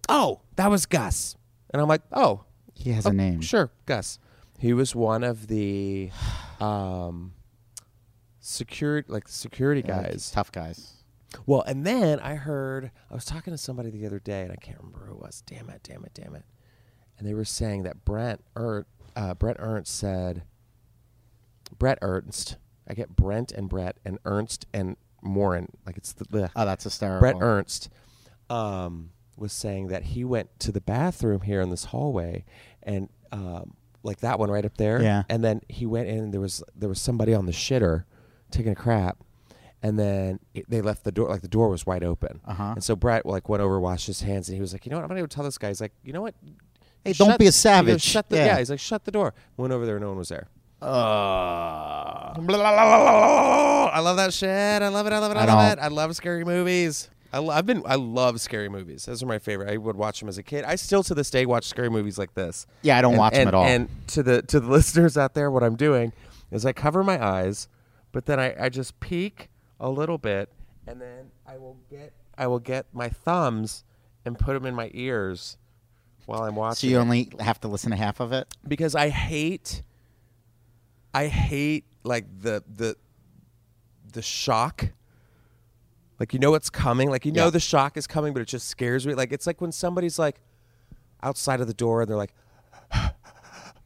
Oh, 0.10 0.42
that 0.56 0.70
was 0.70 0.86
Gus. 0.86 1.36
And 1.72 1.82
I'm 1.82 1.88
like, 1.88 2.02
Oh, 2.12 2.44
he 2.74 2.92
has 2.92 3.06
Oh, 3.06 3.10
a 3.10 3.14
name. 3.14 3.42
Sure, 3.42 3.72
Gus. 3.86 4.20
He 4.60 4.74
was 4.74 4.96
one 4.96 5.24
of 5.24 5.48
the 5.48 6.12
um, 6.60 7.34
security, 8.40 9.12
like 9.12 9.28
security 9.28 9.84
Yeah, 9.88 9.98
like 9.98 10.12
guys. 10.12 10.32
tough 10.32 10.52
guys. 10.52 10.94
Well, 11.46 11.62
and 11.62 11.86
then 11.86 12.20
I 12.20 12.36
heard 12.36 12.92
I 13.10 13.14
was 13.14 13.26
talking 13.26 13.54
to 13.54 13.58
somebody 13.58 13.90
the 13.90 14.06
other 14.06 14.20
day, 14.20 14.42
and 14.44 14.52
I 14.52 14.56
can't 14.58 14.78
remember 14.80 15.06
who 15.06 15.14
it 15.14 15.20
was. 15.22 15.42
Damn 15.46 15.70
it! 15.70 15.82
Damn 15.84 16.04
it! 16.04 16.12
Damn 16.14 16.36
it! 16.36 16.44
And 17.18 17.28
they 17.28 17.34
were 17.34 17.46
saying 17.46 17.84
that 17.84 18.04
Brent 18.04 18.44
er, 18.58 18.86
uh, 19.16 19.34
Brett 19.36 19.56
Ernst 19.60 19.96
said 19.98 20.44
Brett 21.80 22.00
Ernst. 22.02 22.58
I 22.88 22.94
get 22.94 23.16
Brent 23.16 23.52
and 23.54 23.70
Brett 23.70 23.98
and 24.04 24.20
Ernst 24.26 24.66
and 24.74 24.98
Morin. 25.22 25.70
Like 25.86 25.98
it's 25.98 26.12
the. 26.14 26.52
Oh, 26.56 26.66
that's 26.66 26.84
hysterical. 26.84 27.20
Brett 27.22 27.36
Ernst 27.40 27.90
um, 28.50 29.12
was 29.38 29.54
saying 29.54 29.88
that 29.88 30.04
he 30.04 30.24
went 30.24 30.60
to 30.60 30.72
the 30.72 30.82
bathroom 30.82 31.42
here 31.42 31.62
in 31.62 31.70
this 31.70 31.86
hallway, 31.86 32.46
and 32.84 33.10
um, 33.32 33.74
like 34.04 34.20
that 34.22 34.40
one 34.40 34.50
right 34.52 34.66
up 34.66 34.78
there. 34.78 35.02
Yeah. 35.02 35.24
And 35.30 35.44
then 35.44 35.62
he 35.70 35.86
went 35.86 36.08
in. 36.10 36.18
and 36.20 36.34
There 36.34 36.42
was 36.42 36.64
there 36.76 36.90
was 36.90 37.00
somebody 37.02 37.34
on 37.34 37.46
the 37.46 37.52
shitter 37.52 38.04
taking 38.52 38.72
a 38.72 38.76
crap, 38.76 39.18
and 39.82 39.98
then 39.98 40.40
it, 40.54 40.70
they 40.70 40.82
left 40.82 41.04
the 41.04 41.12
door. 41.12 41.30
Like 41.30 41.42
the 41.42 41.48
door 41.48 41.70
was 41.70 41.86
wide 41.86 42.04
open. 42.04 42.42
Uh-huh. 42.46 42.74
And 42.76 42.84
so 42.84 42.96
Brett 42.96 43.26
like 43.26 43.48
went 43.50 43.62
over, 43.64 43.80
washed 43.80 44.08
his 44.08 44.22
hands, 44.22 44.50
and 44.50 44.56
he 44.56 44.62
was 44.62 44.74
like, 44.74 44.86
you 44.86 44.90
know 44.92 44.98
what? 44.98 45.04
I'm 45.04 45.10
gonna 45.10 45.22
go 45.22 45.28
tell 45.28 45.44
this 45.44 45.58
guy. 45.58 45.70
He's 45.70 45.82
like, 45.82 45.94
you 46.04 46.14
know 46.14 46.22
what? 46.22 46.36
Hey, 47.04 47.14
don't 47.14 47.40
be 47.40 47.46
a 47.46 47.48
goes, 47.48 47.56
savage. 47.56 48.02
shut 48.04 48.30
the, 48.30 48.36
Yeah. 48.38 48.46
yeah. 48.46 48.58
He's 48.60 48.70
like, 48.70 48.80
shut 48.80 49.06
the 49.06 49.12
door. 49.12 49.34
Went 49.58 49.74
over 49.74 49.86
there. 49.88 49.96
And 49.96 50.04
no 50.04 50.10
one 50.10 50.18
was 50.20 50.30
there. 50.30 50.48
Uh, 50.84 52.34
I 53.94 54.00
love 54.00 54.18
that 54.18 54.34
shit. 54.34 54.50
I 54.82 54.88
love 54.88 55.08
it. 55.08 55.14
I 55.14 55.20
love 55.20 55.32
it. 55.32 55.38
I, 55.38 55.42
I 55.42 55.46
love 55.46 55.72
it. 55.74 55.80
I 55.82 55.88
love 55.88 56.16
scary 56.16 56.44
movies. 56.44 57.10
I 57.34 57.40
I've 57.40 57.66
been. 57.66 57.82
I 57.86 57.96
love 57.96 58.42
scary 58.42 58.68
movies. 58.70 59.06
Those 59.06 59.24
are 59.24 59.26
my 59.26 59.40
favorite. 59.40 59.70
I 59.72 59.78
would 59.78 59.96
watch 59.96 60.20
them 60.20 60.30
as 60.30 60.38
a 60.38 60.44
kid. 60.44 60.64
I 60.66 60.76
still 60.76 61.04
to 61.04 61.14
this 61.16 61.30
day 61.30 61.46
watch 61.46 61.66
scary 61.66 61.90
movies 61.90 62.18
like 62.18 62.34
this. 62.34 62.68
Yeah, 62.82 62.98
I 62.98 63.02
don't 63.02 63.14
And- 63.14 63.20
watch 63.20 63.34
and- 63.36 63.48
at 63.48 63.54
all. 63.54 63.64
And 63.66 63.88
to 64.08 64.24
the 64.24 64.42
to 64.44 64.60
the 64.60 64.68
listeners 64.72 65.18
out 65.18 65.34
there, 65.34 65.50
what 65.50 65.64
I'm 65.64 65.76
doing 65.76 66.12
is 66.52 66.66
I 66.66 66.74
cover 66.74 67.04
my 67.04 67.24
eyes, 67.24 67.68
but 68.12 68.26
then 68.26 68.40
I, 68.40 68.56
I 68.66 68.70
just 68.70 69.00
peek 69.00 69.50
a 69.80 69.90
little 69.90 70.18
bit, 70.18 70.50
and 70.86 71.00
then 71.02 71.32
I 71.48 71.58
will 71.58 71.78
get 71.90 72.14
I 72.38 72.48
will 72.48 72.60
get 72.60 72.86
my 72.94 73.10
thumbs 73.10 73.84
and 74.26 74.38
put 74.38 74.54
them 74.54 74.66
in 74.66 74.76
my 74.76 74.92
ears 74.94 75.58
while 76.26 76.44
I'm 76.44 76.56
watching. 76.56 76.88
so 76.90 76.92
you 76.92 76.98
only 77.00 77.32
have 77.40 77.60
to 77.62 77.68
listen 77.68 77.92
to 77.92 77.98
half 77.98 78.20
of 78.20 78.32
it. 78.34 78.48
because 78.68 78.94
I 78.96 79.10
hate 79.10 79.82
I 81.14 81.28
hate 81.28 81.86
like 82.04 82.26
the 82.42 82.64
the 82.74 82.96
the 84.14 84.22
shock 84.22 84.90
Like 86.22 86.34
you 86.34 86.40
know 86.40 86.52
what's 86.52 86.70
coming. 86.70 87.10
Like 87.10 87.26
you 87.26 87.32
know 87.32 87.46
Yeah. 87.46 87.50
the 87.50 87.60
shock 87.60 87.98
is 87.98 88.06
coming, 88.06 88.32
but 88.32 88.44
it 88.44 88.48
just 88.48 88.68
scares 88.68 89.08
me. 89.08 89.16
Like 89.16 89.32
it's 89.32 89.48
like 89.48 89.60
when 89.60 89.72
somebody's 89.72 90.20
like 90.20 90.40
outside 91.24 91.62
of 91.62 91.66
the 91.68 91.74
door 91.74 92.02
and 92.02 92.10
they're 92.10 92.16
like, 92.16 92.36
Yeah, 92.94 93.10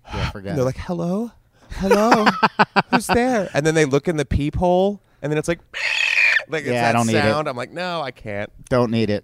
I 0.03 0.29
forget. 0.31 0.55
they're 0.57 0.65
like, 0.65 0.75
"Hello, 0.75 1.31
hello, 1.71 2.25
who's 2.91 3.07
there?" 3.07 3.49
And 3.53 3.65
then 3.65 3.73
they 3.73 3.85
look 3.85 4.09
in 4.09 4.17
the 4.17 4.25
peephole, 4.25 5.01
and 5.21 5.31
then 5.31 5.37
it's 5.39 5.47
like, 5.47 5.59
like 6.49 6.63
it's 6.65 6.73
Yeah, 6.73 6.89
I 6.89 6.91
don't 6.91 7.07
need 7.07 7.15
it." 7.15 7.23
I'm 7.47 7.55
like, 7.55 7.71
no, 7.71 8.01
I 8.01 8.11
can't. 8.11 8.51
Don't 8.69 8.91
need 8.91 9.09
it, 9.09 9.23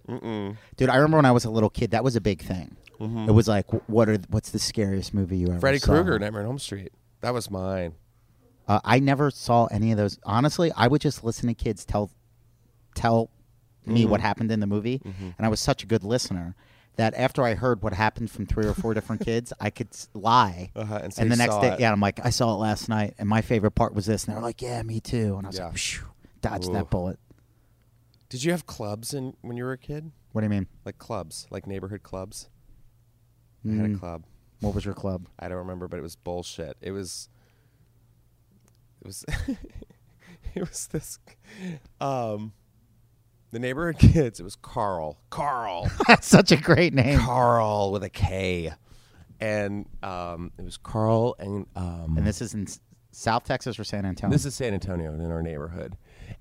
dude. 0.78 0.90
I 0.90 0.96
remember 0.96 1.18
when 1.18 1.26
I 1.26 1.32
was 1.34 1.44
a 1.44 1.50
little 1.52 1.70
kid, 1.70 1.92
that 1.92 2.04
was 2.06 2.16
a 2.16 2.22
big 2.22 2.42
thing. 2.42 2.78
It 3.02 3.32
was 3.32 3.48
like, 3.50 3.66
what 3.90 4.08
are 4.08 4.18
what's 4.30 4.52
the 4.52 4.60
scariest 4.60 5.14
movie 5.14 5.38
you 5.38 5.48
ever 5.50 5.60
Freddy 5.60 5.80
saw? 5.80 5.88
Krueger, 5.94 6.18
Nightmare 6.18 6.44
on 6.44 6.48
Elm 6.48 6.60
Street. 6.60 6.94
That 7.20 7.34
was 7.34 7.52
mine. 7.52 7.94
Uh, 8.68 8.80
I 8.86 9.00
never 9.00 9.32
saw 9.32 9.66
any 9.66 9.92
of 9.92 9.98
those. 9.98 10.18
Honestly, 10.24 10.72
I 10.78 10.88
would 10.88 11.02
just 11.02 11.24
listen 11.26 11.48
to 11.50 11.54
kids 11.56 11.84
tell 11.84 12.10
tell 12.96 13.30
me 13.86 14.02
Mm-hmm. 14.04 14.12
what 14.12 14.22
happened 14.22 14.52
in 14.52 14.60
the 14.60 14.68
movie, 14.68 15.02
and 15.04 15.34
I 15.40 15.50
was 15.50 15.60
such 15.60 15.82
a 15.84 15.88
good 15.88 16.04
listener 16.04 16.56
that 16.98 17.14
after 17.16 17.42
I 17.44 17.56
heard 17.56 17.82
what 17.82 17.94
happened 17.94 18.30
from 18.30 18.46
three 18.46 18.66
or 18.68 18.74
four 18.76 18.94
different 18.94 19.24
kids, 19.26 19.52
I 19.60 19.70
could 19.72 19.88
lie. 20.14 20.72
Uh-huh, 20.76 21.00
and 21.02 21.14
and 21.18 21.32
the 21.32 21.36
next 21.36 21.58
day, 21.60 21.74
it. 21.74 21.80
yeah, 21.80 21.92
I'm 21.92 22.00
like, 22.00 22.24
I 22.24 22.30
saw 22.30 22.54
it 22.54 22.58
last 22.58 22.90
night, 22.90 23.16
and 23.18 23.28
my 23.28 23.42
favorite 23.42 23.72
part 23.72 23.96
was 23.96 24.06
this, 24.06 24.26
and 24.26 24.36
they're 24.36 24.42
like, 24.44 24.62
Yeah, 24.62 24.84
me 24.84 25.00
too, 25.00 25.36
and 25.38 25.48
I 25.48 25.50
was 25.50 25.58
Yeah. 25.58 25.66
like, 25.70 25.78
Phew, 25.78 26.06
dodged 26.42 26.70
Ooh. 26.70 26.74
that 26.74 26.90
bullet. 26.92 27.18
Did 28.30 28.44
you 28.44 28.52
have 28.52 28.66
clubs 28.68 29.14
in 29.16 29.36
when 29.42 29.58
you 29.58 29.64
were 29.64 29.72
a 29.74 29.78
kid? 29.78 30.12
What 30.32 30.42
do 30.42 30.46
you 30.46 30.50
mean? 30.50 30.68
Like 30.86 30.98
clubs, 31.00 31.48
like 31.50 31.66
neighborhood 31.66 32.04
clubs. 32.04 32.50
I 33.68 33.74
had 33.76 33.86
a 33.86 33.90
Mm, 33.90 34.00
club. 34.00 34.24
what 34.60 34.76
was 34.76 34.86
your 34.86 34.94
club? 34.94 35.28
I 35.40 35.48
don't 35.50 35.58
remember, 35.58 35.88
but 35.88 35.98
it 35.98 36.04
was 36.04 36.16
bullshit. 36.16 36.78
It 36.82 36.92
was. 36.92 37.30
It 39.02 39.08
was. 39.08 39.26
it 40.56 40.60
was 40.60 40.88
this. 40.92 41.20
Um, 42.00 42.54
the 43.52 43.60
neighborhood 43.60 44.00
kids. 44.00 44.40
It 44.40 44.44
was 44.44 44.56
Carl. 44.56 45.18
Carl. 45.30 45.90
That's 46.08 46.28
such 46.28 46.52
a 46.52 46.58
great 46.58 46.94
name. 46.94 47.20
Carl 47.20 47.92
with 47.92 48.04
a 48.04 48.10
K, 48.10 48.72
and 49.40 49.86
um, 50.04 50.52
it 50.58 50.64
was 50.66 50.78
Carl 50.78 51.36
and 51.40 51.66
um. 51.76 52.16
And 52.18 52.26
this 52.26 52.42
is 52.42 52.54
in 52.54 52.64
S- 52.64 52.80
South 53.12 53.44
Texas 53.44 53.78
or 53.80 53.84
San 53.84 54.06
Antonio. 54.06 54.32
this 54.34 54.46
is 54.46 54.56
San 54.56 54.74
Antonio 54.74 55.14
in 55.14 55.30
our 55.32 55.42
neighborhood, 55.42 55.98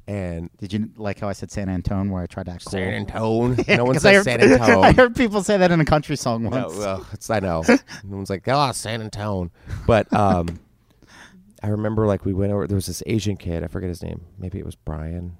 and 0.06 0.48
Did 0.58 0.72
you 0.72 0.90
like 0.96 1.18
how 1.18 1.28
I 1.28 1.32
said 1.32 1.50
San 1.50 1.68
Antonio, 1.68 2.12
where 2.12 2.22
I 2.22 2.26
tried 2.26 2.46
to 2.46 2.52
act 2.52 2.64
cool? 2.66 2.70
San 2.72 2.94
Antone. 3.06 3.56
Yeah, 3.66 3.76
no 3.76 3.84
one 3.84 3.94
'cause 3.94 4.04
I 4.06 4.12
says 4.22 4.26
heard, 4.26 4.40
San 4.40 4.52
Antone. 4.60 4.84
I 4.84 4.92
heard 4.92 5.16
people 5.16 5.42
say 5.42 5.56
that 5.56 5.70
in 5.72 5.80
a 5.80 5.84
country 5.84 6.16
song 6.16 6.44
No, 6.44 6.50
once. 6.50 6.76
well, 6.76 7.06
it's, 7.12 7.28
I 7.28 7.40
know. 7.40 7.64
no 7.68 8.16
one's 8.16 8.30
like, 8.30 8.46
oh, 8.46 8.70
San 8.72 9.02
Antone. 9.02 9.50
But 9.86 10.12
um, 10.12 10.60
I 11.62 11.68
remember 11.68 12.06
like 12.06 12.24
we 12.24 12.32
went 12.32 12.52
over. 12.52 12.66
There 12.68 12.76
was 12.76 12.86
this 12.86 13.02
Asian 13.06 13.36
kid. 13.36 13.64
I 13.64 13.66
forget 13.66 13.88
his 13.88 14.02
name. 14.02 14.24
Maybe 14.38 14.58
it 14.60 14.64
was 14.64 14.76
Brian. 14.76 15.36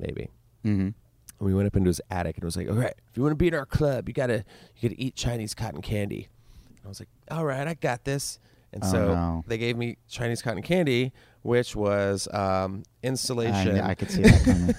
Maybe. 0.00 0.30
Hmm 0.66 0.80
And 0.80 0.94
we 1.40 1.54
went 1.54 1.66
up 1.66 1.76
into 1.76 1.88
his 1.88 2.00
attic 2.10 2.36
and 2.36 2.42
it 2.42 2.46
was 2.46 2.56
like, 2.56 2.68
all 2.68 2.74
right, 2.76 2.94
if 3.10 3.16
you 3.16 3.22
want 3.22 3.32
to 3.32 3.36
be 3.36 3.48
in 3.48 3.54
our 3.54 3.66
club, 3.66 4.08
you 4.08 4.14
gotta 4.14 4.44
you 4.78 4.88
gotta 4.88 5.00
eat 5.02 5.14
Chinese 5.16 5.54
cotton 5.54 5.82
candy. 5.82 6.28
And 6.68 6.78
I 6.84 6.88
was 6.88 7.00
like, 7.00 7.08
all 7.30 7.44
right, 7.44 7.66
I 7.66 7.74
got 7.74 8.04
this. 8.04 8.38
And 8.72 8.82
Oh, 8.84 8.86
so 8.90 9.14
no. 9.14 9.44
they 9.46 9.58
gave 9.58 9.76
me 9.76 9.96
Chinese 10.08 10.42
cotton 10.42 10.62
candy, 10.62 11.12
which 11.42 11.74
was 11.76 12.26
um, 12.34 12.82
installation. 13.02 13.80
I, 13.80 13.90
I 13.90 13.94
could 13.94 14.10
see 14.10 14.22
that 14.22 14.44
coming. 14.44 14.74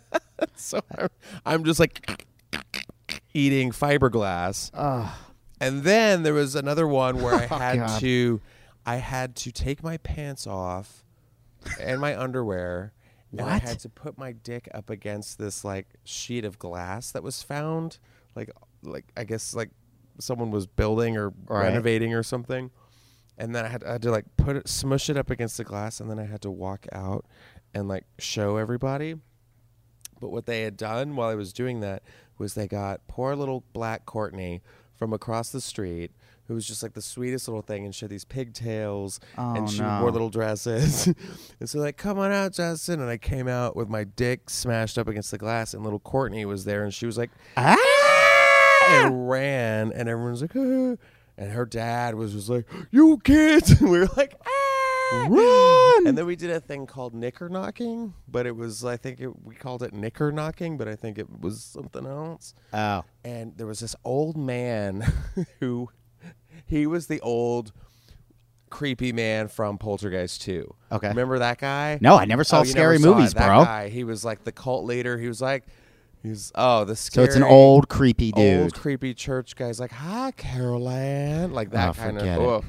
so 0.56 0.80
I'm, 0.96 1.08
I'm 1.44 1.64
just 1.64 1.80
like 1.80 2.24
eating 3.34 3.70
fiberglass. 3.72 4.70
And 5.60 5.82
then 5.82 6.22
there 6.22 6.34
was 6.34 6.54
another 6.54 6.86
one 6.86 7.20
where 7.20 7.34
I 7.34 7.46
had 7.58 7.76
God. 7.78 8.00
to 8.00 8.40
I 8.86 8.96
had 8.96 9.34
to 9.36 9.50
take 9.52 9.82
my 9.82 9.96
pants 9.98 10.46
off 10.46 11.04
and 11.80 12.00
my 12.00 12.16
underwear 12.18 12.92
and 13.38 13.48
I 13.48 13.58
had 13.58 13.78
to 13.80 13.88
put 13.88 14.18
my 14.18 14.32
dick 14.32 14.68
up 14.74 14.90
against 14.90 15.38
this 15.38 15.64
like 15.64 15.86
sheet 16.04 16.44
of 16.44 16.58
glass 16.58 17.10
that 17.12 17.22
was 17.22 17.42
found 17.42 17.98
like 18.34 18.50
like 18.82 19.06
I 19.16 19.24
guess 19.24 19.54
like 19.54 19.70
someone 20.18 20.50
was 20.50 20.66
building 20.66 21.16
or 21.16 21.30
Right. 21.46 21.64
renovating 21.68 22.14
or 22.14 22.22
something. 22.22 22.70
And 23.38 23.54
then 23.54 23.66
I 23.66 23.68
had, 23.68 23.84
I 23.84 23.92
had 23.92 24.02
to 24.02 24.10
like 24.10 24.24
put 24.38 24.56
it 24.56 24.66
smush 24.68 25.10
it 25.10 25.16
up 25.18 25.28
against 25.30 25.58
the 25.58 25.64
glass 25.64 26.00
and 26.00 26.10
then 26.10 26.18
I 26.18 26.24
had 26.24 26.40
to 26.42 26.50
walk 26.50 26.86
out 26.92 27.26
and 27.74 27.86
like 27.88 28.04
show 28.18 28.56
everybody. 28.56 29.16
But 30.20 30.30
what 30.30 30.46
they 30.46 30.62
had 30.62 30.76
done 30.78 31.16
while 31.16 31.28
I 31.28 31.34
was 31.34 31.52
doing 31.52 31.80
that 31.80 32.02
was 32.38 32.54
they 32.54 32.66
got 32.66 33.06
poor 33.08 33.36
little 33.36 33.64
black 33.74 34.06
Courtney 34.06 34.62
from 34.94 35.12
across 35.12 35.50
the 35.50 35.60
street, 35.60 36.12
who 36.48 36.54
was 36.54 36.66
just 36.66 36.82
like 36.82 36.92
the 36.94 37.02
sweetest 37.02 37.48
little 37.48 37.62
thing, 37.62 37.84
and 37.84 37.94
she 37.94 38.04
had 38.04 38.10
these 38.10 38.24
pigtails, 38.24 39.20
Oh, 39.38 39.54
and 39.54 39.68
she 39.70 39.80
no. 39.80 40.00
wore 40.02 40.10
little 40.10 40.30
dresses. 40.30 41.06
and 41.60 41.68
so 41.68 41.78
like, 41.80 41.96
come 41.96 42.18
on 42.18 42.32
out, 42.32 42.52
Justin. 42.52 43.00
And 43.00 43.10
I 43.10 43.16
came 43.16 43.48
out 43.48 43.76
with 43.76 43.88
my 43.88 44.04
dick 44.04 44.48
smashed 44.50 44.98
up 44.98 45.08
against 45.08 45.30
the 45.30 45.38
glass, 45.38 45.74
and 45.74 45.82
little 45.84 46.00
Courtney 46.00 46.44
was 46.44 46.64
there, 46.64 46.84
and 46.84 46.92
she 46.94 47.06
was 47.06 47.18
like, 47.18 47.30
Ah! 47.56 47.76
and 48.88 49.28
ran, 49.28 49.92
and 49.92 50.08
everyone's 50.08 50.42
like, 50.42 50.54
ah. 50.56 50.96
and 51.36 51.50
her 51.52 51.66
dad 51.66 52.14
was 52.14 52.32
just 52.32 52.48
like, 52.48 52.66
"You 52.90 53.18
kids!" 53.24 53.70
And 53.80 53.90
we 53.90 53.98
were 53.98 54.08
like, 54.16 54.34
ah. 54.46 55.26
Run! 55.28 56.06
And 56.08 56.18
then 56.18 56.26
we 56.26 56.34
did 56.34 56.50
a 56.50 56.58
thing 56.60 56.84
called 56.86 57.14
knicker 57.14 57.48
knocking, 57.48 58.12
but 58.28 58.44
it 58.46 58.56
was 58.56 58.84
I 58.84 58.96
think 58.96 59.20
it, 59.20 59.44
we 59.44 59.54
called 59.54 59.82
it 59.84 59.92
knicker 59.92 60.32
knocking, 60.32 60.76
but 60.76 60.88
I 60.88 60.96
think 60.96 61.16
it 61.18 61.28
was 61.40 61.62
something 61.62 62.04
else. 62.06 62.54
Oh, 62.72 63.04
And 63.24 63.56
there 63.56 63.66
was 63.68 63.78
this 63.80 63.94
old 64.04 64.36
man 64.36 65.04
who 65.60 65.88
he 66.66 66.86
was 66.86 67.06
the 67.06 67.20
old 67.20 67.72
creepy 68.70 69.12
man 69.12 69.48
from 69.48 69.78
Poltergeist 69.78 70.42
2. 70.42 70.74
Okay. 70.92 71.08
Remember 71.08 71.38
that 71.38 71.58
guy? 71.58 71.98
No, 72.00 72.16
I 72.16 72.24
never 72.24 72.44
saw 72.44 72.60
Oh, 72.60 72.64
scary 72.64 72.98
never 72.98 73.14
movies, 73.14 73.32
That 73.34 73.46
bro. 73.46 73.64
Guy, 73.64 73.88
he 73.88 74.04
was 74.04 74.24
like 74.24 74.44
the 74.44 74.52
cult 74.52 74.84
leader. 74.84 75.18
He 75.18 75.28
was 75.28 75.40
like 75.40 75.64
he's 76.22 76.52
oh, 76.54 76.84
the 76.84 76.96
scary. 76.96 77.26
so 77.26 77.28
it's 77.28 77.36
an 77.36 77.42
old 77.44 77.88
creepy 77.88 78.32
dude. 78.32 78.62
old 78.62 78.74
creepy 78.74 79.14
church 79.14 79.54
guy's 79.56 79.78
like, 79.80 79.92
"Hi, 79.92 80.32
Carol 80.32 80.88
Anne," 80.88 81.52
like 81.52 81.70
that 81.70 81.90
Oh, 81.90 81.92
kind 81.94 82.18
of. 82.18 82.64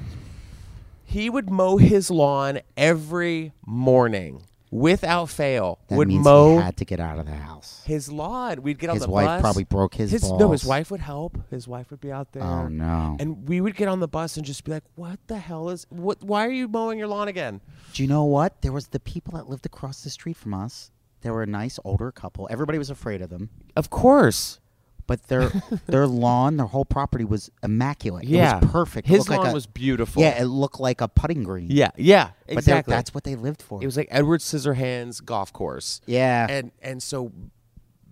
He 1.04 1.30
would 1.30 1.50
mow 1.50 1.78
his 1.78 2.12
lawn 2.12 2.60
every 2.76 3.54
morning 3.66 4.43
without 4.72 5.30
fail. 5.30 5.80
that 5.88 5.95
would 5.95 6.07
means 6.07 6.24
mow 6.24 6.57
he 6.57 6.63
had 6.63 6.78
to 6.78 6.86
get 6.86 6.99
out 6.99 7.20
of 7.20 7.26
the 7.26 7.34
house. 7.36 7.84
his 7.86 8.11
lawn. 8.11 8.61
We'd 8.61 8.80
get 8.80 8.89
on 8.89 8.95
His 8.95 9.03
the 9.05 9.09
wife 9.09 9.26
bus. 9.26 9.41
probably 9.41 9.63
broke 9.63 9.95
his 9.95 10.11
His 10.11 10.30
no, 10.32 10.51
his 10.51 10.65
wife 10.65 10.91
would 10.91 10.99
help. 11.01 11.38
His 11.49 11.68
wife 11.68 11.91
would 11.91 12.01
be 12.01 12.11
out 12.11 12.28
oh, 12.36 12.39
there. 12.39 12.43
Oh 12.43 12.68
no! 12.68 13.15
And 13.20 13.47
we 13.47 13.61
would 13.61 13.76
get 13.76 13.88
on 13.88 13.99
the 13.99 14.07
bus 14.07 14.38
and 14.38 14.45
just 14.45 14.63
be 14.63 14.72
like, 14.72 14.84
"What 14.95 15.20
the 15.28 15.38
hell 15.38 15.70
is? 15.70 15.86
What? 15.89 16.24
Why 16.24 16.45
are 16.45 16.51
you 16.51 16.68
mowing 16.68 16.97
your 16.99 17.07
lawn 17.07 17.28
again?" 17.28 17.61
Do 17.93 18.03
you 18.03 18.09
know 18.09 18.24
what? 18.26 18.61
There 18.61 18.72
was 18.72 18.88
the 18.88 18.99
people 18.99 19.34
that 19.34 19.49
lived 19.49 19.65
across 19.65 20.03
the 20.03 20.09
street 20.09 20.38
from 20.38 20.53
us. 20.53 20.91
They 21.22 21.32
were 21.32 21.41
a 21.43 21.47
nice 21.47 21.80
older 21.84 22.11
couple. 22.11 22.47
Everybody 22.51 22.78
was 22.78 22.89
afraid 22.89 23.22
of 23.22 23.30
them, 23.30 23.49
Of 23.76 23.89
course. 23.89 24.59
But 25.08 25.24
their 25.28 25.49
their 25.88 26.05
lawn, 26.05 26.58
their 26.58 26.66
whole 26.68 26.86
property 26.86 27.24
was 27.24 27.49
immaculate. 27.64 28.26
Yeah, 28.26 28.58
it 28.58 28.62
was 28.64 28.72
perfect. 28.72 29.08
It 29.08 29.12
His 29.12 29.20
looked 29.20 29.30
like 29.32 29.39
lawn 29.39 29.49
a- 29.49 29.53
was 29.53 29.66
beautiful. 29.66 30.22
Yeah, 30.22 30.39
it 30.41 30.45
looked 30.45 30.80
like 30.80 31.01
a 31.01 31.08
putting 31.08 31.43
green. 31.43 31.68
yeah, 31.72 31.91
yeah. 31.97 32.32
but 32.47 32.58
Exactly. 32.60 32.91
that's 32.91 33.14
what 33.14 33.24
they 33.24 33.36
lived 33.36 33.62
for. 33.62 33.82
it 33.82 33.86
was 33.86 33.97
like 33.97 34.08
Edward 34.12 34.41
Scissorhands 34.41 35.24
golf 35.24 35.51
course. 35.53 36.01
yeah, 36.05 36.45
and 36.49 36.72
and 36.82 37.01
so 37.01 37.32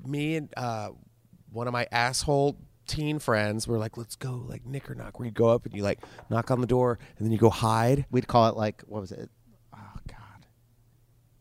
me 0.06 0.36
and 0.38 0.54
uh, 0.58 0.90
one 1.52 1.68
of 1.68 1.74
my 1.74 1.88
asshole 1.92 2.58
teen 2.88 3.18
friends 3.18 3.68
were 3.68 3.78
like, 3.80 3.98
let's 3.98 4.16
go 4.16 4.46
like 4.48 4.64
knicker 4.66 4.94
knock, 4.94 5.18
where 5.20 5.26
you 5.26 5.32
go 5.32 5.50
up 5.50 5.66
and 5.66 5.74
you 5.76 5.82
like 5.84 6.00
knock 6.30 6.52
on 6.52 6.62
the 6.62 6.68
door 6.68 7.00
and 7.18 7.26
then 7.26 7.32
you 7.32 7.38
go 7.40 7.50
hide. 7.50 8.06
we'd 8.12 8.28
call 8.28 8.48
it 8.48 8.56
like 8.56 8.84
what 8.88 9.02
was 9.02 9.12
it? 9.12 9.30
Oh 9.74 9.78
God, 10.08 10.46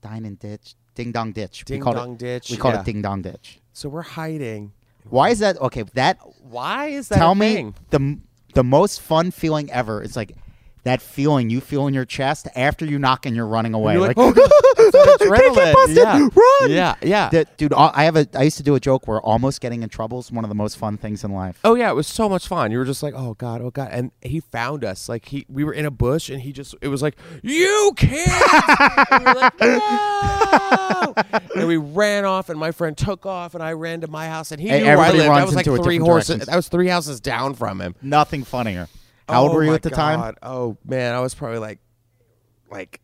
dine 0.00 0.24
and 0.24 0.38
ditch, 0.38 0.74
ding 0.94 1.12
dong 1.12 1.32
ditch. 1.32 1.64
Ding 1.66 1.78
we 1.80 1.82
called 1.84 1.96
dong 1.96 2.12
it, 2.14 2.18
ditch, 2.18 2.50
We 2.50 2.56
called 2.56 2.74
yeah. 2.74 2.80
it 2.80 2.86
ding 2.86 3.02
dong 3.02 3.22
ditch. 3.22 3.60
So 3.74 3.88
we're 3.90 4.02
hiding. 4.02 4.72
Why 5.08 5.30
is 5.30 5.38
that? 5.40 5.60
Okay, 5.60 5.82
that 5.94 6.18
Why 6.42 6.86
is 6.86 7.08
that? 7.08 7.18
tell 7.18 7.34
me 7.34 7.72
the 7.90 8.18
the 8.54 8.64
most 8.64 9.00
fun 9.00 9.30
feeling 9.30 9.70
ever. 9.70 10.02
It's 10.02 10.16
like 10.16 10.36
that 10.84 11.02
feeling 11.02 11.50
you 11.50 11.60
feel 11.60 11.86
in 11.86 11.94
your 11.94 12.04
chest 12.04 12.46
after 12.54 12.84
you 12.84 12.98
knock 12.98 13.26
and 13.26 13.34
you're 13.34 13.46
running 13.46 13.74
away. 13.74 13.94
You're 13.94 14.02
like, 14.06 14.16
like, 14.16 14.36
oh, 14.36 14.48
Can't 15.18 15.54
get 15.54 15.74
busted. 15.74 15.96
Yeah. 15.96 16.28
Run! 16.34 16.70
Yeah, 16.70 16.94
yeah. 17.02 17.44
Dude, 17.56 17.72
I 17.72 18.04
have 18.04 18.16
a. 18.16 18.26
I 18.34 18.42
used 18.42 18.58
to 18.58 18.62
do 18.62 18.74
a 18.74 18.80
joke 18.80 19.08
where 19.08 19.20
almost 19.20 19.60
getting 19.60 19.82
in 19.82 19.88
trouble 19.88 20.18
is 20.18 20.30
one 20.30 20.44
of 20.44 20.48
the 20.48 20.54
most 20.54 20.76
fun 20.76 20.96
things 20.96 21.24
in 21.24 21.32
life. 21.32 21.58
Oh 21.64 21.74
yeah, 21.74 21.90
it 21.90 21.94
was 21.94 22.06
so 22.06 22.28
much 22.28 22.46
fun. 22.46 22.70
You 22.70 22.78
were 22.78 22.84
just 22.84 23.02
like, 23.02 23.14
oh 23.16 23.34
god, 23.34 23.62
oh 23.62 23.70
god, 23.70 23.88
and 23.92 24.10
he 24.20 24.40
found 24.40 24.84
us. 24.84 25.08
Like 25.08 25.26
he, 25.26 25.46
we 25.48 25.64
were 25.64 25.72
in 25.72 25.86
a 25.86 25.90
bush, 25.90 26.28
and 26.28 26.40
he 26.42 26.52
just, 26.52 26.74
it 26.80 26.88
was 26.88 27.02
like, 27.02 27.16
you 27.42 27.92
can't. 27.96 28.28
and 29.10 29.24
we 29.24 29.32
like, 29.32 29.60
no. 29.60 31.14
and 31.56 31.68
we 31.68 31.76
ran 31.76 32.24
off, 32.24 32.48
and 32.48 32.58
my 32.58 32.72
friend 32.72 32.96
took 32.96 33.26
off, 33.26 33.54
and 33.54 33.62
I 33.62 33.72
ran 33.72 34.02
to 34.02 34.08
my 34.08 34.28
house, 34.28 34.52
and 34.52 34.60
he 34.60 34.68
Hey, 34.68 34.80
knew 34.80 34.86
where 34.86 34.98
I 34.98 35.10
lived. 35.10 35.30
That 35.30 35.46
was 35.46 35.54
like 35.54 35.64
three 35.64 35.98
horses. 35.98 36.28
directions. 36.28 36.46
That 36.46 36.56
was 36.56 36.68
three 36.68 36.88
houses 36.88 37.20
down 37.20 37.54
from 37.54 37.80
him. 37.80 37.94
Nothing 38.02 38.44
funnier. 38.44 38.88
How 39.28 39.42
old 39.42 39.52
Oh, 39.52 39.54
were 39.54 39.64
you 39.64 39.74
at 39.74 39.82
the 39.82 39.90
time? 39.90 40.34
Oh 40.42 40.76
man, 40.84 41.14
I 41.14 41.20
was 41.20 41.34
probably 41.34 41.58
like, 41.58 41.78
like 42.70 43.00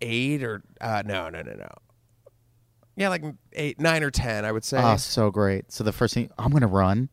eight 0.00 0.42
or 0.42 0.62
uh, 0.80 1.02
no, 1.04 1.28
no, 1.28 1.42
no, 1.42 1.54
no. 1.54 1.68
Yeah, 2.96 3.08
like 3.08 3.24
eight, 3.52 3.80
nine 3.80 4.02
or 4.02 4.10
ten, 4.10 4.44
I 4.44 4.52
would 4.52 4.64
say. 4.64 4.78
Oh, 4.78 4.96
so 4.96 5.30
great. 5.30 5.72
So 5.72 5.82
the 5.84 5.92
first 5.92 6.14
thing 6.14 6.30
I'm 6.38 6.52
gonna 6.52 6.66
run 6.68 7.08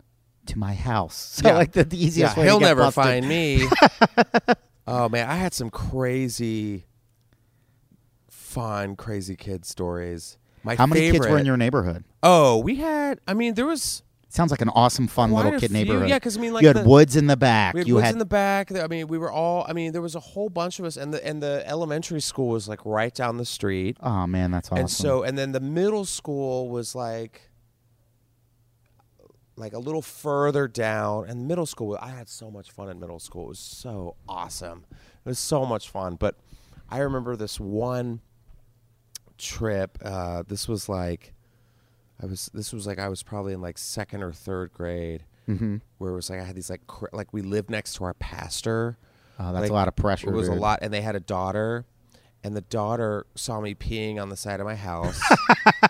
to 0.47 0.57
my 0.59 0.73
house. 0.73 1.39
So 1.41 1.49
Yeah. 1.49 1.55
like 1.55 1.71
the, 1.73 1.83
the 1.83 1.97
easiest 2.03 2.35
yeah, 2.35 2.39
way 2.41 2.47
he'll 2.47 2.59
never 2.59 2.81
busted. 2.83 3.03
find 3.03 3.27
me. 3.27 3.67
oh 4.87 5.09
man, 5.09 5.27
I 5.29 5.35
had 5.35 5.53
some 5.53 5.69
crazy, 5.69 6.85
fun, 8.29 8.95
crazy 8.95 9.35
kid 9.35 9.65
stories. 9.65 10.37
My 10.63 10.75
How 10.75 10.85
many 10.85 11.09
kids 11.11 11.27
were 11.27 11.37
in 11.39 11.45
your 11.45 11.57
neighborhood? 11.57 12.03
Oh, 12.21 12.59
we 12.59 12.75
had. 12.75 13.19
I 13.27 13.33
mean, 13.33 13.55
there 13.55 13.65
was. 13.65 14.03
Sounds 14.33 14.49
like 14.51 14.61
an 14.61 14.69
awesome, 14.69 15.07
fun 15.07 15.31
Quite 15.31 15.43
little 15.45 15.59
kid 15.59 15.71
few. 15.71 15.77
neighborhood. 15.83 16.07
Yeah, 16.09 16.17
'cause, 16.19 16.37
I 16.37 16.41
mean, 16.41 16.53
like 16.53 16.61
you 16.61 16.69
had 16.69 16.77
the- 16.77 16.87
woods 16.89 17.15
in 17.17 17.27
the 17.27 17.35
back. 17.35 17.73
We 17.73 17.81
had 17.81 17.87
you 17.87 17.95
woods 17.95 18.05
had 18.05 18.13
in 18.15 18.19
the 18.19 18.25
back. 18.25 18.71
I 18.71 18.87
mean, 18.87 19.07
we 19.07 19.17
were 19.17 19.31
all. 19.31 19.65
I 19.67 19.73
mean, 19.73 19.91
there 19.91 20.01
was 20.01 20.15
a 20.15 20.19
whole 20.21 20.47
bunch 20.49 20.79
of 20.79 20.85
us, 20.85 20.95
and 20.95 21.13
the 21.13 21.25
and 21.25 21.43
the 21.43 21.63
elementary 21.67 22.21
school 22.21 22.47
was 22.47 22.67
like 22.67 22.79
right 22.85 23.13
down 23.13 23.37
the 23.37 23.45
street. 23.45 23.97
oh 24.01 24.25
man, 24.27 24.51
that's 24.51 24.69
awesome. 24.71 24.79
And 24.79 24.89
so, 24.89 25.23
and 25.23 25.37
then 25.37 25.51
the 25.51 25.59
middle 25.59 26.05
school 26.05 26.69
was 26.69 26.95
like, 26.95 27.49
like 29.55 29.73
a 29.73 29.79
little 29.79 30.01
further 30.01 30.67
down. 30.67 31.25
And 31.27 31.47
middle 31.47 31.65
school, 31.65 31.97
I 32.01 32.09
had 32.11 32.29
so 32.29 32.49
much 32.49 32.71
fun 32.71 32.89
in 32.89 32.99
middle 32.99 33.19
school. 33.19 33.45
It 33.45 33.49
was 33.49 33.59
so 33.59 34.15
awesome. 34.27 34.85
It 34.91 35.29
was 35.29 35.39
so 35.39 35.65
much 35.65 35.89
fun. 35.89 36.15
But 36.15 36.35
I 36.89 36.99
remember 36.99 37.35
this 37.35 37.59
one 37.59 38.21
trip. 39.37 39.97
Uh, 40.03 40.43
this 40.47 40.67
was 40.67 40.87
like, 40.89 41.33
I 42.21 42.25
was. 42.27 42.49
This 42.53 42.71
was 42.73 42.85
like 42.85 42.99
I 42.99 43.07
was 43.09 43.23
probably 43.23 43.53
in 43.53 43.61
like 43.61 43.77
second 43.77 44.21
or 44.23 44.31
third 44.31 44.71
grade. 44.73 45.23
Mm-hmm. 45.49 45.77
Where 45.97 46.11
it 46.11 46.15
was 46.15 46.29
like 46.29 46.39
I 46.39 46.43
had 46.43 46.55
these 46.55 46.69
like 46.69 46.85
cr- 46.87 47.05
like 47.13 47.33
we 47.33 47.41
lived 47.41 47.69
next 47.69 47.93
to 47.95 48.03
our 48.03 48.13
pastor. 48.13 48.97
oh, 49.39 49.51
that's 49.51 49.63
Like, 49.63 49.71
a 49.71 49.73
lot 49.73 49.87
of 49.87 49.95
pressure. 49.95 50.29
It 50.29 50.33
was 50.33 50.47
a 50.47 50.53
lot, 50.53 50.79
and 50.81 50.93
they 50.93 51.01
had 51.01 51.15
a 51.15 51.19
daughter, 51.19 51.85
and 52.43 52.55
the 52.55 52.61
daughter 52.61 53.25
saw 53.35 53.59
me 53.59 53.73
peeing 53.73 54.21
on 54.21 54.29
the 54.29 54.37
side 54.37 54.59
of 54.59 54.65
my 54.67 54.75
house 54.75 55.19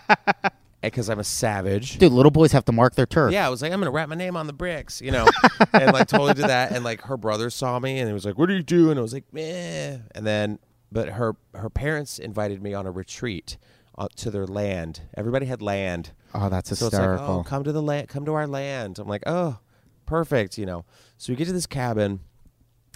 because 0.82 1.08
I'm 1.08 1.18
a 1.18 1.24
savage. 1.24 1.98
Dude, 1.98 2.12
little 2.12 2.30
boys 2.30 2.52
have 2.52 2.64
to 2.64 2.72
mark 2.72 2.94
their 2.94 3.06
turf. 3.06 3.32
Yeah, 3.32 3.46
I 3.46 3.50
was 3.50 3.62
like, 3.62 3.72
I'm 3.72 3.78
gonna 3.80 3.90
write 3.90 4.08
my 4.08 4.14
name 4.16 4.36
on 4.36 4.46
the 4.46 4.52
bricks, 4.52 5.00
you 5.00 5.10
know, 5.10 5.26
and 5.72 5.92
like 5.92 6.08
totally 6.08 6.34
did 6.34 6.46
that. 6.46 6.72
And 6.72 6.82
like 6.84 7.02
her 7.02 7.16
brother 7.16 7.50
saw 7.50 7.78
me, 7.78 7.98
and 7.98 8.08
he 8.08 8.14
was 8.14 8.24
like, 8.24 8.38
"What 8.38 8.50
are 8.50 8.54
you 8.54 8.62
doing?" 8.62 8.98
I 8.98 9.02
was 9.02 9.12
like, 9.12 9.24
"Meh." 9.32 9.98
And 10.14 10.26
then, 10.26 10.58
but 10.90 11.10
her 11.10 11.36
her 11.54 11.70
parents 11.70 12.18
invited 12.18 12.62
me 12.62 12.74
on 12.74 12.86
a 12.86 12.90
retreat 12.90 13.58
uh, 14.02 14.08
to 14.16 14.30
their 14.30 14.46
land. 14.46 15.02
Everybody 15.16 15.46
had 15.46 15.62
land, 15.62 16.12
Oh, 16.34 16.48
that's 16.48 16.68
so 16.68 16.72
it's 16.72 16.82
like, 16.82 16.92
hysterical. 16.92 17.40
oh, 17.40 17.42
come 17.44 17.62
to 17.64 17.72
the 17.72 17.82
land, 17.82 18.08
come 18.08 18.24
to 18.24 18.32
our 18.34 18.46
land. 18.46 18.98
I'm 18.98 19.06
like, 19.08 19.22
oh, 19.26 19.58
perfect, 20.06 20.58
you 20.58 20.66
know. 20.66 20.84
So 21.18 21.32
we 21.32 21.36
get 21.36 21.46
to 21.46 21.52
this 21.52 21.66
cabin, 21.66 22.20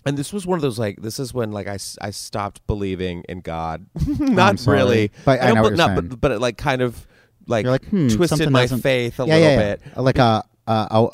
and 0.05 0.17
this 0.17 0.33
was 0.33 0.47
one 0.47 0.57
of 0.59 0.63
those 0.63 0.79
like, 0.79 1.03
this 1.03 1.19
is 1.19 1.33
when 1.35 1.53
like 1.53 1.67
I, 1.69 1.79
I 2.01 2.11
stopped 2.11 2.67
believing 2.67 3.25
in 3.29 3.41
God. 3.41 3.87
Not 4.19 4.59
sorry. 4.59 4.79
really, 4.79 5.11
But 5.25 5.41
I 5.41 5.47
don't 5.47 5.57
know 5.57 5.63
you're 5.69 5.77
not, 5.77 5.95
but, 5.95 6.21
but 6.21 6.31
it 6.33 6.41
like 6.41 6.57
kind 6.57 6.81
of 6.83 7.07
like, 7.47 7.67
like, 7.67 7.85
hmm, 7.87 8.09
twisted 8.09 8.51
my 8.51 8.67
faith 8.67 9.21
a 9.21 9.27
yeah, 9.27 9.35
little 9.35 9.51
yeah, 9.51 9.59
yeah. 9.59 9.77
bit. 9.77 9.97
Like 9.97 10.19
a, 10.19 10.45
a, 10.67 10.73
a 10.91 11.09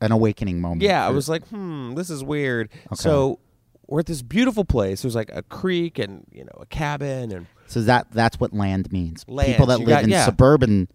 an 0.00 0.12
awakening 0.12 0.60
moment. 0.60 0.82
Yeah, 0.82 1.04
I 1.06 1.10
was 1.10 1.28
like, 1.28 1.46
hmm, 1.48 1.94
this 1.94 2.10
is 2.10 2.22
weird. 2.22 2.68
So 2.94 3.38
we're 3.86 4.00
at 4.00 4.06
this 4.06 4.22
beautiful 4.22 4.64
place. 4.64 5.02
There's 5.02 5.14
like 5.14 5.30
a 5.32 5.42
creek 5.42 5.98
and 5.98 6.26
you 6.30 6.44
know 6.44 6.52
a 6.60 6.66
cabin 6.66 7.32
and 7.32 7.46
So 7.66 7.80
that 7.82 8.10
that's 8.12 8.38
what 8.38 8.52
land 8.52 8.92
means. 8.92 9.24
Land. 9.28 9.52
People 9.52 9.66
that 9.66 9.80
You 9.80 9.86
live 9.86 9.94
got- 9.96 10.04
in 10.04 10.10
yeah. 10.10 10.24
suburban 10.24 10.88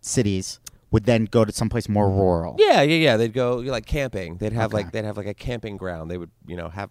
cities 0.00 0.60
would 0.90 1.04
then 1.04 1.24
go 1.24 1.44
to 1.44 1.52
someplace 1.52 1.88
more 1.88 2.06
mm-hmm. 2.06 2.18
rural. 2.20 2.56
yeah, 2.58 2.80
yeah, 2.82 2.96
yeah. 2.96 3.16
They'd 3.16 3.32
go 3.32 3.56
like 3.56 3.86
camping. 3.86 4.36
They'd 4.36 4.52
have 4.52 4.72
like 4.72 4.92
they'd 4.92 5.04
have 5.04 5.16
like 5.16 5.26
a 5.26 5.34
camping 5.34 5.76
ground. 5.76 6.10
They 6.10 6.18
would 6.18 6.30
you 6.46 6.56
know 6.56 6.68
have 6.68 6.90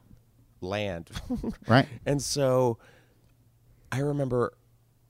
land. 0.62 1.10
Right? 1.68 1.88
And 2.06 2.22
so 2.22 2.78
I 3.92 4.00
remember 4.00 4.54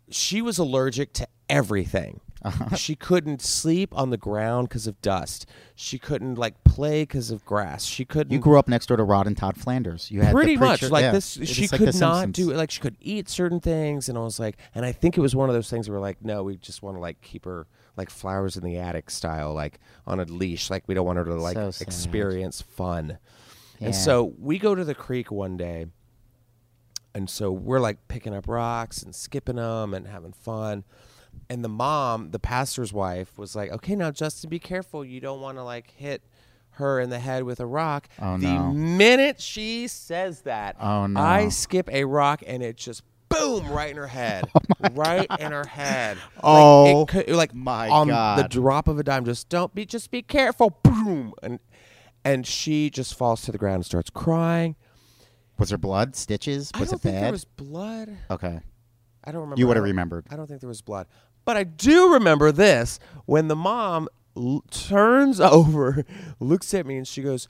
she 0.09 0.41
was 0.41 0.57
allergic 0.57 1.13
to 1.13 1.27
everything. 1.49 2.21
Uh-huh. 2.45 2.75
She 2.75 2.95
couldn't 2.95 3.41
sleep 3.41 3.89
on 3.97 4.11
the 4.11 4.17
ground 4.17 4.69
because 4.69 4.85
of 4.85 5.01
dust. 5.01 5.47
She 5.73 5.97
couldn't 5.97 6.35
like 6.35 6.63
play 6.63 7.01
because 7.01 7.31
of 7.31 7.43
grass. 7.43 7.85
She 7.85 8.05
couldn't. 8.05 8.31
You 8.31 8.37
grew 8.37 8.59
up 8.59 8.67
next 8.67 8.85
door 8.85 8.97
to 8.97 9.03
Rod 9.03 9.25
and 9.25 9.35
Todd 9.35 9.57
Flanders. 9.57 10.11
You 10.11 10.21
had 10.21 10.31
pretty 10.31 10.55
much 10.55 10.83
like 10.83 11.01
yeah, 11.01 11.11
this. 11.11 11.37
it's 11.37 11.49
She 11.49 11.67
could 11.67 11.93
The 11.93 11.99
not 11.99 12.31
do 12.31 12.51
it. 12.51 12.57
Like 12.57 12.69
she 12.69 12.81
could 12.81 12.97
eat 13.01 13.29
certain 13.29 13.59
things, 13.59 14.09
and 14.09 14.17
I 14.17 14.21
was 14.21 14.39
like, 14.39 14.57
and 14.75 14.85
I 14.85 14.91
think 14.91 15.17
it 15.17 15.21
was 15.21 15.35
one 15.35 15.49
of 15.49 15.55
those 15.55 15.69
things 15.69 15.89
where 15.89 15.99
like, 15.99 16.23
no, 16.23 16.43
we 16.43 16.57
just 16.57 16.83
want 16.83 16.97
to 16.97 17.01
like 17.01 17.19
keep 17.21 17.45
her 17.45 17.65
like 17.97 18.11
flowers 18.11 18.57
in 18.57 18.63
the 18.63 18.77
attic 18.77 19.09
style, 19.09 19.53
like 19.53 19.79
on 20.05 20.19
a 20.19 20.25
leash. 20.25 20.69
Like 20.69 20.83
we 20.87 20.93
don't 20.93 21.05
want 21.05 21.17
her 21.17 21.25
to 21.25 21.35
like 21.35 21.55
So 21.55 21.71
experience 21.81 22.61
fun. 22.61 23.17
Yeah. 23.79 23.87
And 23.87 23.95
so 23.95 24.35
we 24.39 24.59
go 24.59 24.75
to 24.75 24.83
the 24.83 24.95
creek 24.95 25.31
one 25.31 25.57
day, 25.57 25.87
and 27.15 27.27
so 27.27 27.51
we're 27.51 27.79
like 27.79 28.07
picking 28.07 28.35
up 28.35 28.47
rocks 28.47 29.01
and 29.01 29.15
skipping 29.15 29.55
them 29.55 29.95
and 29.95 30.07
having 30.07 30.33
fun. 30.33 30.83
And 31.49 31.63
the 31.63 31.69
mom, 31.69 32.31
the 32.31 32.39
pastor's 32.39 32.91
wife, 32.91 33.37
was 33.37 33.55
like, 33.55 33.71
"Okay, 33.71 33.95
now 33.95 34.11
Justin, 34.11 34.49
be 34.49 34.59
careful. 34.59 35.05
You 35.05 35.19
don't 35.19 35.41
want 35.41 35.57
to 35.57 35.63
like 35.63 35.91
hit 35.91 36.23
her 36.71 36.99
in 36.99 37.09
the 37.09 37.19
head 37.19 37.43
with 37.43 37.59
a 37.59 37.65
rock." 37.65 38.07
Oh, 38.21 38.37
the 38.37 38.47
no. 38.47 38.71
minute 38.71 39.39
she 39.39 39.87
says 39.87 40.41
that, 40.41 40.75
Oh, 40.79 41.05
no. 41.07 41.19
I 41.19 41.49
skip 41.49 41.87
a 41.91 42.03
rock 42.05 42.41
and 42.47 42.63
it 42.63 42.77
just 42.77 43.03
boom 43.29 43.67
right 43.69 43.91
in 43.91 43.97
her 43.97 44.07
head, 44.07 44.45
oh, 44.83 44.89
right 44.93 45.27
in 45.39 45.51
her 45.51 45.65
head. 45.67 46.17
Oh, 46.43 46.83
like, 46.83 46.95
it 47.15 47.25
could, 47.27 47.35
like 47.35 47.53
my 47.53 47.89
on 47.89 48.07
the 48.07 48.47
drop 48.49 48.87
of 48.87 48.97
a 48.97 49.03
dime. 49.03 49.25
Just 49.25 49.47
don't 49.49 49.73
be, 49.75 49.85
just 49.85 50.09
be 50.09 50.21
careful. 50.23 50.79
Boom, 50.83 51.33
and 51.43 51.59
and 52.23 52.47
she 52.47 52.89
just 52.89 53.13
falls 53.15 53.41
to 53.43 53.51
the 53.51 53.57
ground 53.59 53.75
and 53.75 53.85
starts 53.85 54.09
crying. 54.09 54.75
Was 55.59 55.69
there 55.69 55.77
blood? 55.77 56.15
Stitches? 56.15 56.71
I 56.73 56.79
Was 56.79 56.89
don't 56.89 56.99
it 56.99 57.01
think 57.03 57.15
bad? 57.17 57.23
there 57.25 57.31
was 57.31 57.45
blood. 57.45 58.17
okay. 58.31 58.61
I 59.27 59.31
don't 59.31 59.41
remember. 59.41 59.59
You 59.59 59.67
would 59.67 59.77
have 59.77 59.83
remembered. 59.83 60.25
I 60.29 60.35
don't 60.35 60.45
think 60.47 60.59
there 60.61 60.67
was 60.67 60.81
blood, 60.81 61.07
but 61.45 61.55
I 61.57 61.63
do 61.63 62.13
remember 62.13 62.51
this 62.51 62.99
when 63.25 63.47
the 63.47 63.55
mom 63.55 64.07
l- 64.35 64.63
turns 64.71 65.39
over, 65.39 66.03
looks 66.39 66.73
at 66.73 66.85
me, 66.85 66.97
and 66.97 67.07
she 67.07 67.21
goes, 67.21 67.47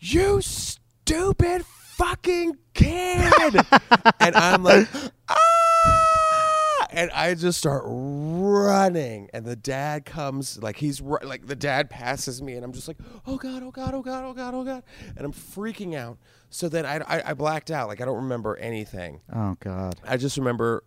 "You 0.00 0.40
stupid 0.42 1.64
fucking 1.64 2.56
kid!" 2.74 3.54
and 4.20 4.34
I'm 4.36 4.62
like, 4.62 4.88
"Ah!" 5.28 6.86
And 6.94 7.10
I 7.12 7.34
just 7.34 7.58
start 7.58 7.84
running, 7.86 9.30
and 9.32 9.46
the 9.46 9.56
dad 9.56 10.04
comes, 10.04 10.62
like 10.62 10.76
he's 10.76 11.00
ru- 11.00 11.18
like 11.24 11.46
the 11.46 11.56
dad 11.56 11.88
passes 11.88 12.42
me, 12.42 12.52
and 12.54 12.64
I'm 12.64 12.72
just 12.72 12.86
like, 12.86 12.98
"Oh 13.26 13.36
god, 13.38 13.62
oh 13.62 13.70
god, 13.70 13.94
oh 13.94 14.02
god, 14.02 14.24
oh 14.24 14.34
god, 14.34 14.54
oh 14.54 14.64
god," 14.64 14.82
and 15.16 15.24
I'm 15.24 15.32
freaking 15.32 15.94
out. 15.94 16.18
So 16.50 16.68
then 16.68 16.84
I, 16.84 16.96
I, 16.98 17.30
I 17.30 17.34
blacked 17.34 17.70
out, 17.70 17.88
like 17.88 18.02
I 18.02 18.04
don't 18.04 18.24
remember 18.24 18.56
anything. 18.58 19.20
Oh 19.34 19.56
God. 19.60 19.94
I 20.06 20.18
just 20.18 20.36
remember. 20.36 20.84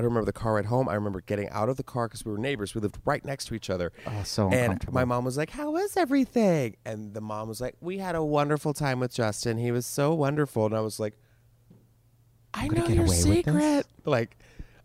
I 0.00 0.02
don't 0.02 0.12
remember 0.12 0.24
the 0.24 0.32
car 0.32 0.54
ride 0.54 0.64
home. 0.64 0.88
I 0.88 0.94
remember 0.94 1.20
getting 1.20 1.50
out 1.50 1.68
of 1.68 1.76
the 1.76 1.82
car 1.82 2.08
because 2.08 2.24
we 2.24 2.32
were 2.32 2.38
neighbors. 2.38 2.74
We 2.74 2.80
lived 2.80 2.96
right 3.04 3.22
next 3.22 3.44
to 3.46 3.54
each 3.54 3.68
other. 3.68 3.92
Oh, 4.06 4.22
so 4.24 4.46
and 4.46 4.54
uncomfortable. 4.54 4.94
my 4.94 5.04
mom 5.04 5.26
was 5.26 5.36
like, 5.36 5.50
"How 5.50 5.72
was 5.72 5.94
everything?" 5.94 6.76
And 6.86 7.12
the 7.12 7.20
mom 7.20 7.48
was 7.48 7.60
like, 7.60 7.76
"We 7.82 7.98
had 7.98 8.14
a 8.14 8.24
wonderful 8.24 8.72
time 8.72 8.98
with 8.98 9.12
Justin. 9.12 9.58
He 9.58 9.70
was 9.70 9.84
so 9.84 10.14
wonderful." 10.14 10.64
And 10.64 10.74
I 10.74 10.80
was 10.80 10.98
like, 10.98 11.12
"I 12.54 12.66
gonna 12.68 12.80
know 12.80 12.86
get 12.86 12.96
your 12.96 13.04
away 13.04 13.16
with 13.16 13.24
this? 13.24 13.34
secret." 13.44 13.86
Like, 14.06 14.38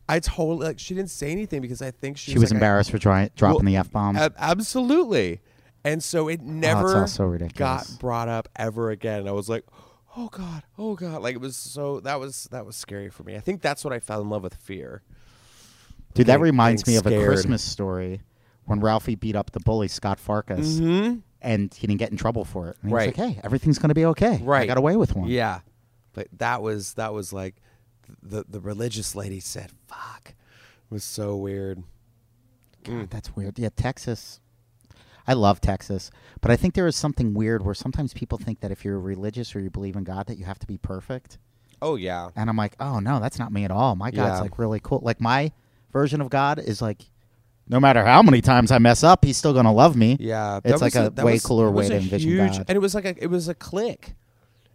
I 0.10 0.20
totally 0.20 0.68
like 0.68 0.80
she 0.80 0.94
didn't 0.94 1.12
say 1.12 1.32
anything 1.32 1.62
because 1.62 1.82
I 1.82 1.92
think 1.92 2.18
she, 2.18 2.32
She 2.32 2.38
was 2.38 2.50
like, 2.52 2.56
I- 2.56 2.58
embarrassed 2.58 2.92
for 2.92 2.98
dry, 2.98 3.30
dropping 3.38 3.66
Well, 3.66 3.72
the 3.72 3.78
f 3.78 3.92
bomb. 3.92 4.18
Ab- 4.18 4.36
absolutely. 4.38 5.40
And 5.86 6.04
so 6.04 6.28
it 6.28 6.42
oh, 6.44 6.48
never 6.48 7.08
so 7.08 7.26
ridiculous. 7.26 7.92
got 7.92 8.00
brought 8.00 8.28
up 8.28 8.50
ever 8.56 8.90
again. 8.90 9.28
I 9.28 9.32
was 9.32 9.48
like, 9.48 9.64
oh 10.18 10.30
God, 10.32 10.64
oh 10.78 10.96
God. 10.96 11.22
Like 11.22 11.36
it 11.36 11.42
was 11.42 11.56
so 11.56 12.00
that 12.02 12.20
was 12.20 12.48
that 12.52 12.66
was 12.66 12.76
scary 12.76 13.10
for 13.10 13.24
me. 13.24 13.36
I 13.36 13.40
think 13.40 13.62
that's 13.62 13.84
what 13.84 13.94
I 13.94 14.00
fell 14.00 14.22
in 14.22 14.30
love 14.30 14.44
with 14.44 14.56
fear. 14.56 15.02
Dude, 16.14 16.28
that 16.28 16.40
reminds 16.40 16.88
me 16.88 16.94
getting 16.94 17.14
of 17.18 17.22
a. 17.22 17.26
Christmas 17.26 17.62
story 17.62 18.22
when 18.66 18.80
Ralphie 18.80 19.16
beat 19.16 19.36
up 19.36 19.52
the 19.52 19.60
bully 19.60 19.88
Scut 19.88 20.18
Farkus, 20.18 20.80
Mm-hmm. 20.80 21.18
and 21.42 21.74
he 21.74 21.86
didn't 21.88 22.00
get 22.00 22.12
in 22.12 22.18
trouble 22.18 22.46
for 22.46 22.70
it. 22.70 22.78
And 22.82 22.90
he 22.90 22.96
Right. 22.96 23.10
was 23.10 23.18
like, 23.18 23.36
"Hey, 23.36 23.42
everything's 23.44 23.78
going 23.80 23.90
to 23.90 23.96
be 23.96 24.06
okay. 24.06 24.40
Right? 24.42 24.64
I 24.64 24.66
got 24.66 24.78
away 24.78 24.96
with 24.96 25.16
one." 25.16 25.28
Yeah. 25.28 25.60
But 26.14 26.28
that 26.38 26.62
was 26.62 26.94
that 26.94 27.14
was 27.14 27.34
like 27.34 27.56
the 28.24 28.46
the 28.48 28.60
religious 28.62 29.16
lady 29.16 29.40
said, 29.42 29.72
fuck. 29.88 30.30
It 30.30 30.94
was 30.94 31.04
so 31.04 31.36
weird. 31.36 31.84
God, 32.84 33.10
that's 33.10 33.36
weird. 33.36 33.58
Yeah, 33.60 33.70
Texas. 33.76 34.40
I 35.28 35.34
love 35.34 35.60
Texas, 35.62 36.12
but 36.42 36.52
I 36.52 36.56
think 36.56 36.74
there 36.76 36.88
is 36.88 36.96
something 36.96 37.34
weird 37.34 37.64
where 37.66 37.74
sometimes 37.74 38.14
people 38.14 38.38
think 38.38 38.60
that 38.62 38.72
if 38.72 38.86
you're 38.86 39.00
religious 39.00 39.56
or 39.56 39.60
you 39.60 39.70
believe 39.70 39.96
in 39.96 40.04
God, 40.04 40.28
that 40.28 40.38
you 40.38 40.46
have 40.46 40.60
to 40.60 40.68
be 40.68 40.78
perfect. 40.78 41.38
Oh 41.82 41.96
yeah. 41.96 42.30
And 42.36 42.50
I'm 42.50 42.58
like, 42.58 42.76
oh 42.80 43.00
no, 43.00 43.20
that's 43.20 43.40
not 43.40 43.52
me 43.52 43.64
at 43.66 43.72
all. 43.72 43.96
My 43.96 44.12
God's 44.12 44.38
Yeah. 44.38 44.42
like 44.42 44.58
really 44.60 44.80
cool. 44.82 45.00
Like 45.04 45.20
my 45.20 45.52
version 45.92 46.22
of 46.22 46.30
God 46.30 46.60
is 46.60 46.82
like, 46.82 47.04
no 47.68 47.80
matter 47.80 48.06
how 48.06 48.22
many 48.22 48.42
times 48.42 48.72
I 48.72 48.78
mess 48.78 49.04
up, 49.04 49.26
He's 49.26 49.38
still 49.38 49.54
gonna 49.54 49.74
love 49.74 49.96
me. 49.96 50.18
Yeah, 50.20 50.60
It's 50.64 50.82
like 50.82 50.96
a 50.96 51.10
that 51.10 51.26
way 51.26 51.40
cooler 51.40 51.68
it 51.68 51.72
was 51.72 51.90
way 51.90 51.96
a 51.96 52.00
to 52.00 52.04
envision 52.06 52.30
huge, 52.32 52.52
God. 52.58 52.66
And 52.68 52.76
it 52.76 52.80
was 52.80 52.94
like 52.96 53.06
a 53.06 53.24
it 53.24 53.28
was 53.28 53.48
a 53.48 53.56
click. 53.56 54.14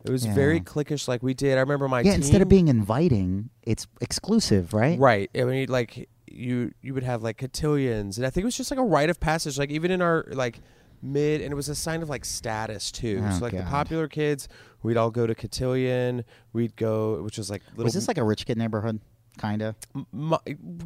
It 0.04 0.10
was 0.10 0.24
Yeah. 0.26 0.34
very 0.34 0.60
cliquish, 0.60 1.06
like 1.08 1.22
we 1.22 1.34
did. 1.34 1.58
I 1.58 1.60
remember 1.60 1.86
my 1.86 2.00
yeah, 2.00 2.14
instead 2.14 2.40
of 2.42 2.48
team- 2.48 2.66
being 2.66 2.68
inviting, 2.68 3.50
it's 3.62 3.86
exclusive, 4.00 4.72
right? 4.74 4.98
right. 4.98 5.30
I 5.34 5.44
mean, 5.44 5.68
like 5.68 6.08
you 6.40 6.72
you 6.82 6.94
would 6.94 7.02
have 7.02 7.22
like 7.22 7.38
cotillions, 7.38 8.18
and 8.18 8.26
I 8.26 8.30
think 8.30 8.42
it 8.42 8.46
was 8.46 8.56
just 8.56 8.70
like 8.70 8.80
a 8.80 8.84
rite 8.84 9.10
of 9.10 9.20
passage. 9.20 9.58
Like 9.58 9.70
even 9.70 9.90
in 9.90 10.02
our 10.02 10.24
like 10.28 10.60
mid, 11.02 11.40
and 11.40 11.52
it 11.52 11.54
was 11.54 11.68
a 11.68 11.74
sign 11.74 12.02
of 12.02 12.08
like 12.08 12.24
status 12.24 12.90
too. 12.90 13.22
Oh, 13.24 13.30
so 13.38 13.44
like 13.44 13.52
the 13.56 13.62
popular 13.62 14.08
kids, 14.08 14.48
we'd 14.82 14.96
all 14.96 15.10
go 15.10 15.26
to 15.26 15.34
cotillion. 15.34 16.24
We'd 16.52 16.76
go, 16.76 17.22
which 17.22 17.38
was 17.38 17.50
like 17.50 17.62
little. 17.70 17.84
Was 17.84 17.94
this 17.94 18.08
like 18.08 18.18
a 18.18 18.24
rich 18.24 18.46
kid 18.46 18.58
neighborhood? 18.58 19.00
Kind 19.38 19.62
of. 19.62 19.74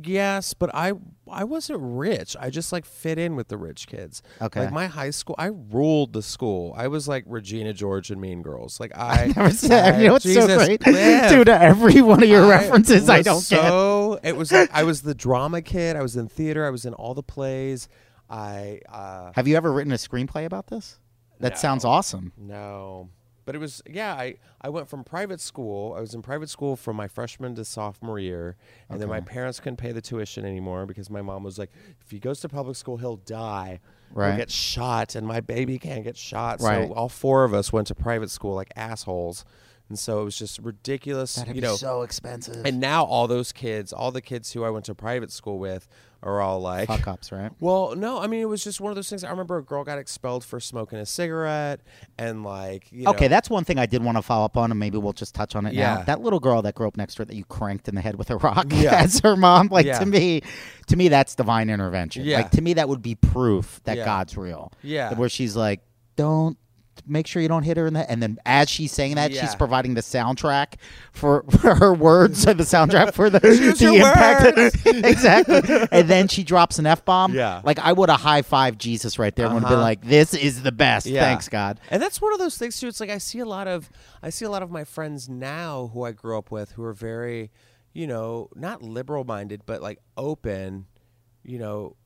Yes, 0.02 0.54
but 0.54 0.70
I 0.74 0.92
I 1.30 1.44
wasn't 1.44 1.80
rich. 1.82 2.36
I 2.38 2.50
just 2.50 2.72
like 2.72 2.84
fit 2.84 3.18
in 3.18 3.36
with 3.36 3.48
the 3.48 3.56
rich 3.56 3.86
kids. 3.86 4.22
Okay. 4.40 4.60
Like 4.64 4.72
my 4.72 4.86
high 4.86 5.10
school, 5.10 5.34
I 5.38 5.46
ruled 5.46 6.12
the 6.12 6.22
school. 6.22 6.74
I 6.76 6.88
was 6.88 7.08
like 7.08 7.24
Regina 7.26 7.72
George 7.72 8.10
and 8.10 8.20
Mean 8.20 8.42
Girls. 8.42 8.78
Like 8.80 8.92
I 8.98 9.32
Never 9.36 9.50
said. 9.50 9.94
I- 9.94 9.98
You 10.00 10.06
know 10.08 10.12
what's 10.14 10.24
so 10.24 10.40
Jesus, 10.46 10.66
great, 10.66 10.86
live. 10.86 11.30
dude? 11.30 11.48
Every 11.48 12.02
one 12.02 12.22
of 12.22 12.28
your 12.28 12.48
references, 12.48 13.08
I 13.08 13.22
don't 13.22 13.36
get. 13.48 13.60
so, 13.62 14.18
It 14.24 14.36
was 14.36 14.52
like 14.52 14.70
I 14.72 14.84
was 14.84 15.02
the 15.02 15.14
drama 15.14 15.62
kid. 15.62 15.96
I 15.96 16.02
was 16.02 16.16
in 16.16 16.28
theater. 16.28 16.66
I 16.66 16.70
was 16.70 16.84
in 16.84 16.94
all 16.94 17.14
the 17.14 17.22
plays. 17.22 17.88
I 18.30 18.80
uh 18.90 19.32
Have 19.34 19.48
you 19.48 19.56
ever 19.56 19.72
written 19.72 19.92
a 19.92 19.96
screenplay 19.96 20.44
about 20.46 20.68
this? 20.68 20.98
That 21.40 21.58
sounds 21.58 21.84
awesome. 21.84 22.32
no. 22.38 23.10
But 23.44 23.54
it 23.54 23.58
was 23.58 23.82
yeah, 23.88 24.14
I, 24.14 24.36
I 24.60 24.68
went 24.68 24.88
from 24.88 25.04
private 25.04 25.40
school. 25.40 25.94
I 25.94 26.00
was 26.00 26.14
in 26.14 26.22
private 26.22 26.48
school 26.48 26.76
from 26.76 26.96
my 26.96 27.08
freshman 27.08 27.54
to 27.56 27.64
sophomore 27.64 28.18
year. 28.18 28.56
And 28.88 29.00
then 29.00 29.08
my 29.08 29.20
parents 29.20 29.60
couldn't 29.60 29.76
pay 29.76 29.92
the 29.92 30.00
tuition 30.00 30.44
anymore 30.44 30.86
because 30.86 31.10
my 31.10 31.22
mom 31.22 31.42
was 31.42 31.58
like, 31.58 31.70
if 32.00 32.10
he 32.10 32.18
goes 32.18 32.40
to 32.40 32.48
public 32.48 32.76
school, 32.76 32.96
he'll 32.96 33.16
die. 33.16 33.80
Right. 34.12 34.34
Or 34.34 34.36
get 34.36 34.50
shot 34.50 35.14
and 35.14 35.26
my 35.26 35.40
baby 35.40 35.78
can't 35.78 36.04
get 36.04 36.16
shot. 36.16 36.60
Right. 36.60 36.88
So 36.88 36.94
all 36.94 37.08
four 37.08 37.44
of 37.44 37.52
us 37.52 37.72
went 37.72 37.88
to 37.88 37.94
private 37.94 38.30
school 38.30 38.54
like 38.54 38.70
assholes. 38.76 39.44
And 39.94 39.98
so 40.00 40.20
it 40.20 40.24
was 40.24 40.36
just 40.36 40.58
ridiculous. 40.58 41.36
That'd 41.36 41.54
you 41.54 41.62
be 41.62 41.66
know, 41.68 41.76
so 41.76 42.02
expensive. 42.02 42.66
and 42.66 42.80
now 42.80 43.04
all 43.04 43.28
those 43.28 43.52
kids, 43.52 43.92
all 43.92 44.10
the 44.10 44.20
kids 44.20 44.52
who 44.52 44.64
I 44.64 44.70
went 44.70 44.86
to 44.86 44.94
private 44.96 45.30
school 45.30 45.60
with 45.60 45.86
are 46.20 46.40
all 46.40 46.58
like 46.58 46.88
Fuck 46.88 47.06
ups, 47.06 47.30
right? 47.30 47.52
well, 47.60 47.94
no, 47.94 48.18
I 48.20 48.26
mean 48.26 48.40
it 48.40 48.46
was 48.48 48.64
just 48.64 48.80
one 48.80 48.90
of 48.90 48.96
those 48.96 49.08
things. 49.08 49.22
I 49.22 49.30
remember 49.30 49.56
a 49.58 49.62
girl 49.62 49.84
got 49.84 49.98
expelled 49.98 50.42
for 50.44 50.58
smoking 50.58 50.98
a 50.98 51.06
cigarette, 51.06 51.80
and 52.18 52.42
like, 52.42 52.90
you 52.90 53.06
Okay, 53.08 53.26
know, 53.26 53.28
that's 53.28 53.48
one 53.48 53.62
thing 53.62 53.78
I 53.78 53.86
did 53.86 54.02
want 54.02 54.16
to 54.18 54.22
follow 54.22 54.44
up 54.46 54.56
on, 54.56 54.72
and 54.72 54.80
maybe 54.80 54.98
we'll 54.98 55.12
just 55.12 55.32
touch 55.32 55.54
on 55.54 55.64
it 55.64 55.74
now. 55.74 55.98
Yeah. 55.98 56.02
That 56.04 56.20
little 56.22 56.40
girl 56.40 56.60
that 56.62 56.74
grew 56.74 56.88
up 56.88 56.96
next 56.96 57.14
to 57.14 57.18
her 57.20 57.24
that 57.26 57.36
you 57.36 57.44
cranked 57.44 57.86
in 57.88 57.94
the 57.94 58.00
head 58.00 58.16
with 58.16 58.30
a 58.30 58.36
rock 58.38 58.66
Yeah. 58.70 58.94
as 59.04 59.20
her 59.20 59.36
mom, 59.36 59.68
like 59.68 59.86
Yeah. 59.86 60.00
to 60.00 60.06
me, 60.06 60.40
to 60.88 60.96
me 60.96 61.06
that's 61.06 61.36
divine 61.36 61.70
intervention. 61.70 62.24
Yeah. 62.24 62.38
Like 62.38 62.50
to 62.52 62.62
me, 62.62 62.72
that 62.74 62.88
would 62.88 63.02
be 63.02 63.14
proof 63.14 63.80
that. 63.84 63.96
God's 64.04 64.36
real. 64.36 64.72
Yeah. 64.82 65.14
where 65.14 65.28
she's 65.28 65.54
like, 65.54 65.82
don't. 66.16 66.56
Make 67.06 67.26
sure 67.26 67.42
you 67.42 67.48
don't 67.48 67.64
hit 67.64 67.76
her 67.76 67.86
in 67.86 67.94
the 67.94 68.10
and 68.10 68.22
then 68.22 68.38
as 68.46 68.70
she's 68.70 68.90
saying 68.92 69.16
that 69.16 69.32
she's 69.34 69.54
providing 69.54 69.92
the 69.94 70.00
soundtrack 70.00 70.74
for, 71.12 71.42
for 71.50 71.74
her 71.74 71.92
words 71.92 72.44
the 72.46 72.54
soundtrack 72.54 73.12
for 73.12 73.28
the, 73.28 73.40
the 73.40 73.94
impact 73.96 74.86
exactly 74.86 75.88
and 75.92 76.08
then 76.08 76.28
she 76.28 76.42
drops 76.44 76.78
an 76.78 76.86
f-bomb 76.86 77.34
Yeah. 77.34 77.60
like 77.64 77.78
I 77.78 77.92
would 77.92 78.08
have 78.08 78.20
high 78.20 78.42
five 78.42 78.78
Jesus 78.78 79.18
right 79.18 79.34
there 79.36 79.46
and 79.46 79.54
would 79.54 79.62
have 79.64 79.68
been 79.70 79.78
Uh-huh. 79.78 79.84
like 79.84 80.02
this 80.04 80.32
is 80.34 80.62
the 80.62 80.72
best 80.72 81.06
Yeah. 81.06 81.22
thanks 81.24 81.48
God 81.48 81.78
And 81.90 82.00
that's 82.00 82.20
one 82.22 82.32
of 82.32 82.38
those 82.38 82.56
things 82.56 82.80
too. 82.80 82.88
It's 82.88 83.00
like 83.00 83.10
I 83.10 83.18
see 83.18 83.40
a 83.40 83.44
lot 83.46 83.68
of 83.68 83.90
I 84.22 84.30
see 84.30 84.44
a 84.44 84.50
lot 84.50 84.62
of 84.62 84.70
my 84.70 84.84
friends 84.84 85.28
now 85.28 85.90
who 85.92 86.04
I 86.04 86.12
grew 86.12 86.38
up 86.38 86.50
with 86.50 86.72
who 86.72 86.84
are 86.84 86.94
very, 86.94 87.50
you 87.92 88.06
know, 88.06 88.48
not 88.54 88.82
liberal 88.82 89.24
minded, 89.24 89.62
but 89.66 89.82
like 89.82 89.98
open, 90.16 90.86
you 91.42 91.58
know, 91.58 91.96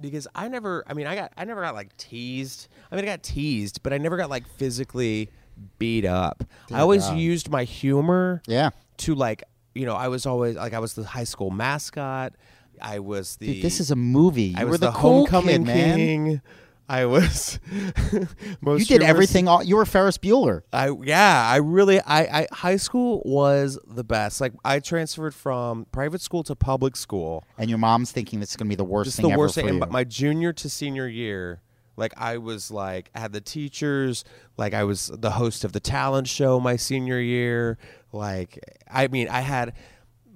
because 0.00 0.26
I 0.34 0.48
never 0.48 0.84
I 0.86 0.94
mean 0.94 1.06
I 1.06 1.14
got 1.14 1.32
I 1.36 1.44
never 1.44 1.60
got 1.62 1.74
like 1.74 1.96
teased. 1.96 2.68
I 2.90 2.96
mean 2.96 3.04
I 3.04 3.08
got 3.08 3.22
teased, 3.22 3.82
but 3.82 3.92
I 3.92 3.98
never 3.98 4.16
got 4.16 4.30
like 4.30 4.46
physically 4.46 5.30
beat 5.78 6.04
up. 6.04 6.44
I 6.72 6.80
always 6.80 7.08
used 7.10 7.50
my 7.50 7.64
humor 7.64 8.42
yeah 8.46 8.70
to 8.98 9.14
like 9.14 9.44
you 9.74 9.86
know 9.86 9.94
I 9.94 10.08
was 10.08 10.26
always 10.26 10.56
like 10.56 10.74
I 10.74 10.78
was 10.78 10.94
the 10.94 11.04
high 11.04 11.24
school 11.24 11.50
mascot. 11.50 12.34
I 12.80 12.98
was 12.98 13.36
the 13.36 13.54
Dude, 13.54 13.64
this 13.64 13.80
is 13.80 13.90
a 13.90 13.96
movie. 13.96 14.44
You 14.44 14.56
I 14.58 14.64
was 14.64 14.80
the, 14.80 14.86
the, 14.86 14.92
cool 14.92 15.26
homecoming 15.26 15.64
kid, 15.64 15.66
man. 15.66 15.96
king. 15.96 16.42
I 16.88 17.06
was. 17.06 17.58
most 18.60 18.80
You 18.80 18.84
did 18.86 18.88
humorous- 18.88 19.08
everything. 19.08 19.48
All, 19.48 19.62
you 19.62 19.76
were 19.76 19.86
Ferris 19.86 20.18
Bueller. 20.18 20.62
I 20.72 20.90
yeah. 21.02 21.48
I 21.48 21.56
really. 21.56 22.00
I, 22.00 22.40
I 22.40 22.46
high 22.52 22.76
school 22.76 23.22
was 23.24 23.78
the 23.86 24.04
best. 24.04 24.40
Like 24.40 24.52
I 24.64 24.80
transferred 24.80 25.34
from 25.34 25.86
private 25.92 26.20
school 26.20 26.42
to 26.44 26.54
public 26.54 26.96
school. 26.96 27.44
And 27.56 27.70
your 27.70 27.78
mom's 27.78 28.12
thinking 28.12 28.40
this 28.40 28.50
is 28.50 28.56
going 28.56 28.66
to 28.68 28.70
be 28.70 28.76
the 28.76 28.84
worst 28.84 29.06
Just 29.06 29.16
thing 29.20 29.30
the 29.30 29.38
worst 29.38 29.54
thing. 29.54 29.68
And 29.68 29.80
but 29.80 29.90
my 29.90 30.04
junior 30.04 30.52
to 30.52 30.68
senior 30.68 31.08
year, 31.08 31.62
like 31.96 32.12
I 32.16 32.36
was 32.38 32.70
like 32.70 33.10
I 33.14 33.20
had 33.20 33.32
the 33.32 33.40
teachers. 33.40 34.24
Like 34.58 34.74
I 34.74 34.84
was 34.84 35.06
the 35.06 35.30
host 35.30 35.64
of 35.64 35.72
the 35.72 35.80
talent 35.80 36.28
show 36.28 36.60
my 36.60 36.76
senior 36.76 37.18
year. 37.18 37.78
Like 38.12 38.58
I 38.90 39.08
mean 39.08 39.28
I 39.28 39.40
had 39.40 39.72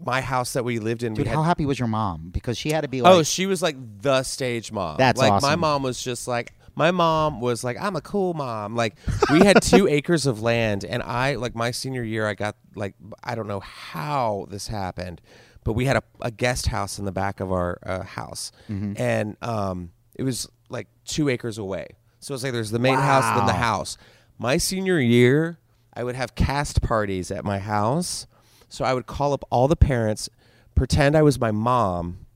my 0.04 0.20
house 0.20 0.52
that 0.52 0.64
we 0.64 0.78
lived 0.78 1.02
in. 1.02 1.14
Dude, 1.14 1.24
we 1.26 1.28
had 1.28 1.36
how 1.36 1.42
happy 1.42 1.66
was 1.66 1.78
your 1.78 1.88
mom? 1.88 2.30
Because 2.32 2.56
she 2.56 2.70
had 2.70 2.82
to 2.82 2.88
be 2.88 3.02
like, 3.02 3.12
oh, 3.12 3.22
she 3.22 3.46
was 3.46 3.62
like 3.62 3.76
the 4.02 4.22
stage 4.22 4.70
mom. 4.72 4.96
That's 4.98 5.18
like 5.18 5.42
my 5.42 5.56
mom 5.56 5.82
was 5.82 6.02
just 6.02 6.28
like 6.28 6.52
my 6.76 6.90
mom 6.92 7.40
was 7.40 7.64
like 7.64 7.76
I'm 7.80 7.96
a 7.96 8.00
cool 8.00 8.34
mom. 8.34 8.76
Like 8.76 8.96
we 9.32 9.44
had 9.44 9.60
two 9.62 9.88
acres 9.98 10.26
of 10.26 10.40
land, 10.42 10.84
and 10.84 11.02
I 11.02 11.34
like 11.34 11.54
my 11.54 11.70
senior 11.72 12.02
year 12.04 12.26
I 12.26 12.34
got 12.34 12.56
like 12.74 12.94
I 13.24 13.34
don't 13.34 13.48
know 13.48 13.60
how 13.60 14.46
this 14.50 14.68
happened, 14.68 15.20
but 15.64 15.72
we 15.72 15.86
had 15.86 15.96
a, 15.96 16.02
a 16.20 16.30
guest 16.30 16.68
house 16.68 16.98
in 16.98 17.04
the 17.04 17.12
back 17.12 17.40
of 17.40 17.50
our 17.52 17.78
uh, 17.84 18.02
house, 18.04 18.52
Mm-hmm. 18.70 18.92
and 18.96 19.36
um 19.42 19.90
it 20.14 20.22
was 20.22 20.48
like 20.68 20.86
two 21.04 21.28
acres 21.28 21.58
away. 21.58 21.88
So 22.20 22.34
it's 22.34 22.42
like 22.42 22.52
there's 22.52 22.70
the 22.70 22.78
main 22.78 22.98
house 22.98 23.24
and 23.24 23.38
then 23.40 23.46
the 23.46 23.52
house. 23.54 23.96
My 24.38 24.56
senior 24.56 24.98
year, 25.00 25.58
I 25.94 26.04
would 26.04 26.14
have 26.14 26.34
cast 26.36 26.82
parties 26.82 27.30
at 27.30 27.44
my 27.44 27.58
house. 27.58 28.26
So 28.68 28.84
I 28.84 28.94
would 28.94 29.06
call 29.06 29.32
up 29.32 29.44
all 29.50 29.68
the 29.68 29.76
parents, 29.76 30.28
pretend 30.74 31.16
I 31.16 31.22
was 31.22 31.40
my 31.40 31.50
mom, 31.50 32.26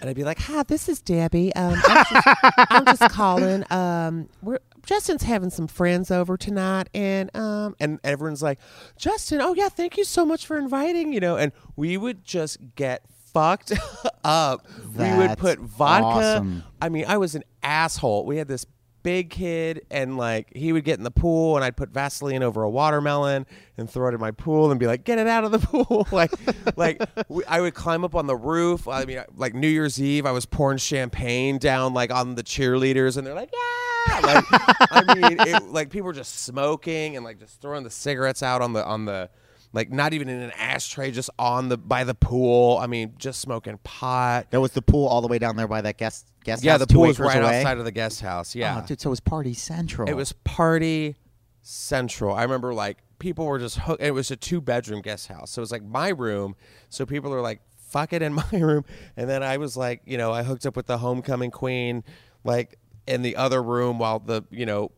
and 0.00 0.08
I'd 0.08 0.16
be 0.16 0.24
like, 0.24 0.38
"Hi, 0.40 0.62
this 0.62 0.88
is 0.88 1.00
Debbie. 1.02 1.54
Um, 1.54 1.80
I'm, 1.84 2.04
just, 2.10 2.26
I'm 2.56 2.84
just 2.86 3.02
calling. 3.12 3.64
Um, 3.70 4.28
we're 4.42 4.58
Justin's 4.86 5.22
having 5.22 5.50
some 5.50 5.66
friends 5.68 6.10
over 6.10 6.36
tonight, 6.36 6.88
and 6.94 7.34
um, 7.36 7.76
and 7.78 8.00
everyone's 8.02 8.42
like, 8.42 8.58
Justin, 8.96 9.40
oh 9.40 9.54
yeah, 9.54 9.68
thank 9.68 9.96
you 9.96 10.04
so 10.04 10.24
much 10.24 10.46
for 10.46 10.56
inviting. 10.58 11.12
You 11.12 11.20
know, 11.20 11.36
and 11.36 11.52
we 11.76 11.96
would 11.96 12.24
just 12.24 12.58
get 12.74 13.02
fucked 13.32 13.72
up. 14.24 14.66
we 14.96 15.04
would 15.16 15.36
put 15.38 15.58
vodka. 15.60 16.04
awesome. 16.04 16.64
I 16.80 16.88
mean, 16.88 17.04
I 17.06 17.18
was 17.18 17.34
an 17.34 17.44
asshole. 17.62 18.24
We 18.26 18.38
had 18.38 18.48
this 18.48 18.64
big 19.02 19.30
kid 19.30 19.84
and 19.90 20.16
like 20.16 20.54
he 20.54 20.72
would 20.72 20.84
get 20.84 20.98
in 20.98 21.04
the 21.04 21.10
pool 21.10 21.56
and 21.56 21.64
I'd 21.64 21.76
put 21.76 21.90
Vaseline 21.90 22.42
over 22.42 22.62
a 22.62 22.70
watermelon 22.70 23.46
and 23.76 23.88
throw 23.88 24.08
it 24.08 24.14
in 24.14 24.20
my 24.20 24.30
pool 24.30 24.70
and 24.70 24.78
be 24.78 24.86
like 24.86 25.04
get 25.04 25.18
it 25.18 25.26
out 25.26 25.44
of 25.44 25.52
the 25.52 25.58
pool. 25.66 26.06
Like 26.12 26.32
like 26.76 27.00
we, 27.28 27.44
I 27.44 27.60
would 27.60 27.74
climb 27.74 28.04
up 28.04 28.14
on 28.14 28.26
the 28.26 28.36
roof. 28.36 28.88
I 28.88 29.04
mean 29.04 29.22
like 29.36 29.54
New 29.54 29.68
Year's 29.68 30.00
Eve 30.00 30.26
I 30.26 30.32
was 30.32 30.44
pouring 30.44 30.78
champagne 30.78 31.58
down 31.58 31.94
like 31.94 32.12
on 32.12 32.34
the 32.34 32.42
cheerleaders 32.42 33.16
and 33.16 33.26
they're 33.26 33.34
like 33.34 33.52
yeah! 33.52 34.20
Like 34.20 34.44
I 34.50 35.14
mean 35.14 35.36
it, 35.40 35.62
like 35.68 35.90
people 35.90 36.06
were 36.06 36.12
just 36.12 36.40
smoking 36.40 37.16
and 37.16 37.24
like 37.24 37.38
just 37.38 37.60
throwing 37.60 37.84
the 37.84 37.90
cigarettes 37.90 38.42
out 38.42 38.62
on 38.62 38.72
the 38.72 38.84
on 38.84 39.04
the 39.04 39.30
like 39.72 39.90
not 39.90 40.12
even 40.12 40.28
in 40.28 40.40
an 40.40 40.50
ashtray 40.52 41.10
just 41.10 41.30
on 41.38 41.68
the 41.68 41.76
by 41.78 42.04
the 42.04 42.14
pool. 42.14 42.78
I 42.78 42.86
mean 42.86 43.14
just 43.18 43.40
smoking 43.40 43.78
pot. 43.84 44.50
There 44.50 44.60
was 44.60 44.72
the 44.72 44.82
pool 44.82 45.06
all 45.06 45.22
the 45.22 45.28
way 45.28 45.38
down 45.38 45.56
there 45.56 45.68
by 45.68 45.80
that 45.82 45.96
guest 45.96 46.29
guest 46.44 46.62
yeah 46.64 46.72
house. 46.72 46.80
the 46.80 46.86
pool 46.86 47.06
was 47.06 47.18
right 47.18 47.42
away. 47.42 47.58
outside 47.58 47.78
of 47.78 47.84
the 47.84 47.92
guest 47.92 48.20
house 48.20 48.54
yeah 48.54 48.80
Oh, 48.82 48.86
dude, 48.86 49.00
so 49.00 49.08
it 49.08 49.10
was 49.10 49.20
party 49.20 49.54
central. 49.54 50.08
it 50.08 50.14
was 50.14 50.32
party 50.32 51.16
central. 51.62 52.34
I 52.34 52.42
remember 52.42 52.72
like 52.74 52.98
people 53.18 53.46
were 53.46 53.58
just 53.58 53.78
hooked. 53.78 54.02
It 54.02 54.12
was 54.12 54.30
a 54.30 54.36
two 54.36 54.60
bedroom 54.60 55.02
guest 55.02 55.28
house, 55.28 55.50
so 55.50 55.60
it 55.60 55.64
was 55.64 55.72
like 55.72 55.84
my 55.84 56.08
room. 56.08 56.56
So 56.88 57.04
people 57.06 57.32
are 57.34 57.40
like, 57.42 57.60
"Fuck 57.88 58.12
it" 58.12 58.22
in 58.22 58.32
my 58.34 58.44
room, 58.52 58.84
and 59.16 59.28
then 59.28 59.42
I 59.42 59.56
was 59.58 59.76
like, 59.76 60.02
you 60.06 60.16
know, 60.18 60.32
I 60.32 60.42
hooked 60.42 60.66
up 60.66 60.76
with 60.76 60.86
the 60.86 60.98
homecoming 60.98 61.50
queen, 61.50 62.02
like 62.44 62.78
in 63.06 63.22
the 63.22 63.36
other 63.36 63.62
room, 63.62 63.98
while 63.98 64.18
the 64.20 64.42
you 64.50 64.64
know 64.66 64.90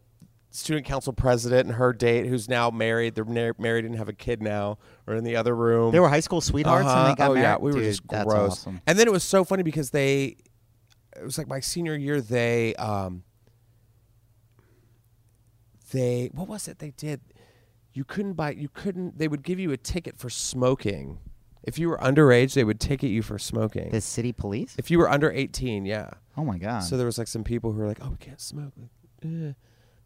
student 0.50 0.84
council 0.86 1.12
president 1.14 1.66
and 1.66 1.76
her 1.76 1.92
date, 1.94 2.26
who's 2.26 2.46
now 2.48 2.70
married, 2.70 3.14
they're 3.14 3.24
na- 3.24 3.52
married 3.58 3.86
and 3.86 3.96
have 3.96 4.08
a 4.10 4.12
kid 4.12 4.42
now, 4.42 4.76
are 5.06 5.14
in 5.14 5.24
the 5.24 5.34
other 5.34 5.56
room. 5.56 5.90
They 5.92 5.98
were 6.00 6.10
high 6.10 6.20
school 6.20 6.42
sweethearts 6.42 6.82
and 6.82 6.90
Uh-huh. 6.90 7.08
they 7.08 7.14
got 7.14 7.30
oh 7.30 7.34
married. 7.34 7.42
yeah, 7.44 7.56
we 7.58 7.72
were 7.72 7.80
just 7.80 8.06
gross. 8.06 8.26
awesome. 8.52 8.80
And 8.86 8.98
then 8.98 9.06
it 9.06 9.12
was 9.12 9.24
so 9.24 9.44
funny 9.44 9.62
because 9.62 9.92
they, 9.92 10.36
it 11.16 11.24
was 11.24 11.38
like 11.38 11.48
my 11.48 11.60
senior 11.60 11.96
year. 11.96 12.20
They, 12.20 12.74
um, 12.76 13.24
they 15.92 16.30
what 16.32 16.48
was 16.48 16.68
it 16.68 16.78
they 16.78 16.90
did? 16.90 17.20
You 17.92 18.04
couldn't 18.04 18.34
buy. 18.34 18.52
You 18.52 18.68
couldn't. 18.68 19.18
They 19.18 19.28
would 19.28 19.42
give 19.42 19.58
you 19.58 19.72
a 19.72 19.76
ticket 19.76 20.18
for 20.18 20.30
smoking. 20.30 21.18
If 21.62 21.78
you 21.78 21.88
were 21.88 21.98
underage, 21.98 22.54
they 22.54 22.64
would 22.64 22.80
ticket 22.80 23.10
you 23.10 23.22
for 23.22 23.38
smoking. 23.38 23.90
The 23.90 24.00
city 24.00 24.32
police? 24.32 24.74
if 24.78 24.90
you 24.90 24.98
were 24.98 25.08
under 25.08 25.30
eighteen, 25.30 25.84
yeah. 25.84 26.10
Oh 26.36 26.44
my 26.44 26.58
god. 26.58 26.80
So 26.80 26.96
there 26.96 27.06
was 27.06 27.18
like 27.18 27.28
some 27.28 27.44
people 27.44 27.72
who 27.72 27.80
were 27.80 27.86
like, 27.86 27.98
"Oh, 28.02 28.10
we 28.10 28.16
can't 28.16 28.40
smoke." 28.40 28.72
Like, 28.76 28.90
eh. 29.30 29.52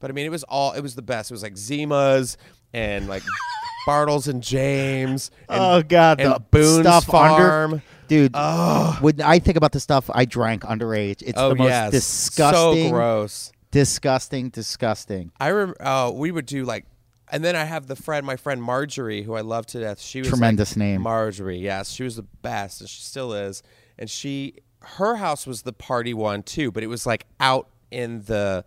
But 0.00 0.10
I 0.10 0.12
mean, 0.12 0.26
it 0.26 0.30
was 0.30 0.42
all. 0.44 0.72
It 0.72 0.80
was 0.80 0.94
the 0.94 1.02
best. 1.02 1.30
It 1.30 1.34
was 1.34 1.42
like 1.42 1.54
Zimas 1.54 2.36
and 2.74 3.08
like 3.08 3.22
Bartles 3.88 4.28
and 4.28 4.42
James. 4.42 5.30
And, 5.48 5.60
oh 5.60 5.82
god, 5.82 6.20
and 6.20 6.34
the 6.34 6.40
Boone's 6.40 6.80
stuff 6.80 7.04
Farm. 7.04 7.74
under 7.74 7.82
Dude, 8.08 8.34
when 9.00 9.20
I 9.20 9.38
think 9.38 9.56
about 9.56 9.72
the 9.72 9.80
stuff 9.80 10.08
I 10.12 10.24
drank 10.24 10.62
underage, 10.62 11.22
it's 11.22 11.38
oh 11.38 11.50
the 11.50 11.54
most 11.56 11.68
yes, 11.68 11.90
disgusting, 11.92 12.84
so 12.88 12.90
gross. 12.90 13.52
disgusting, 13.70 14.48
disgusting. 14.50 15.32
I 15.40 15.48
remember. 15.48 15.76
Oh, 15.80 16.08
uh, 16.08 16.10
we 16.12 16.30
would 16.30 16.46
do 16.46 16.64
like, 16.64 16.86
and 17.30 17.44
then 17.44 17.56
I 17.56 17.64
have 17.64 17.86
the 17.86 17.96
friend, 17.96 18.24
my 18.26 18.36
friend 18.36 18.62
Marjorie, 18.62 19.22
who 19.22 19.34
I 19.34 19.40
love 19.42 19.66
to 19.66 19.80
death. 19.80 20.00
She 20.00 20.20
was 20.20 20.28
like- 20.28 20.38
Tremendous 20.38 20.76
name. 20.76 21.02
Marjorie. 21.02 21.58
Yes, 21.58 21.90
she 21.90 22.02
was 22.04 22.16
the 22.16 22.22
best, 22.42 22.80
and 22.80 22.88
she 22.90 23.02
still 23.02 23.32
is. 23.32 23.62
And 23.98 24.08
she, 24.10 24.54
her 24.80 25.16
house 25.16 25.46
was 25.46 25.62
the 25.62 25.72
party 25.72 26.14
one 26.14 26.42
too, 26.42 26.70
but 26.70 26.82
it 26.82 26.88
was 26.88 27.06
like 27.06 27.26
out 27.40 27.68
in 27.90 28.22
the, 28.22 28.64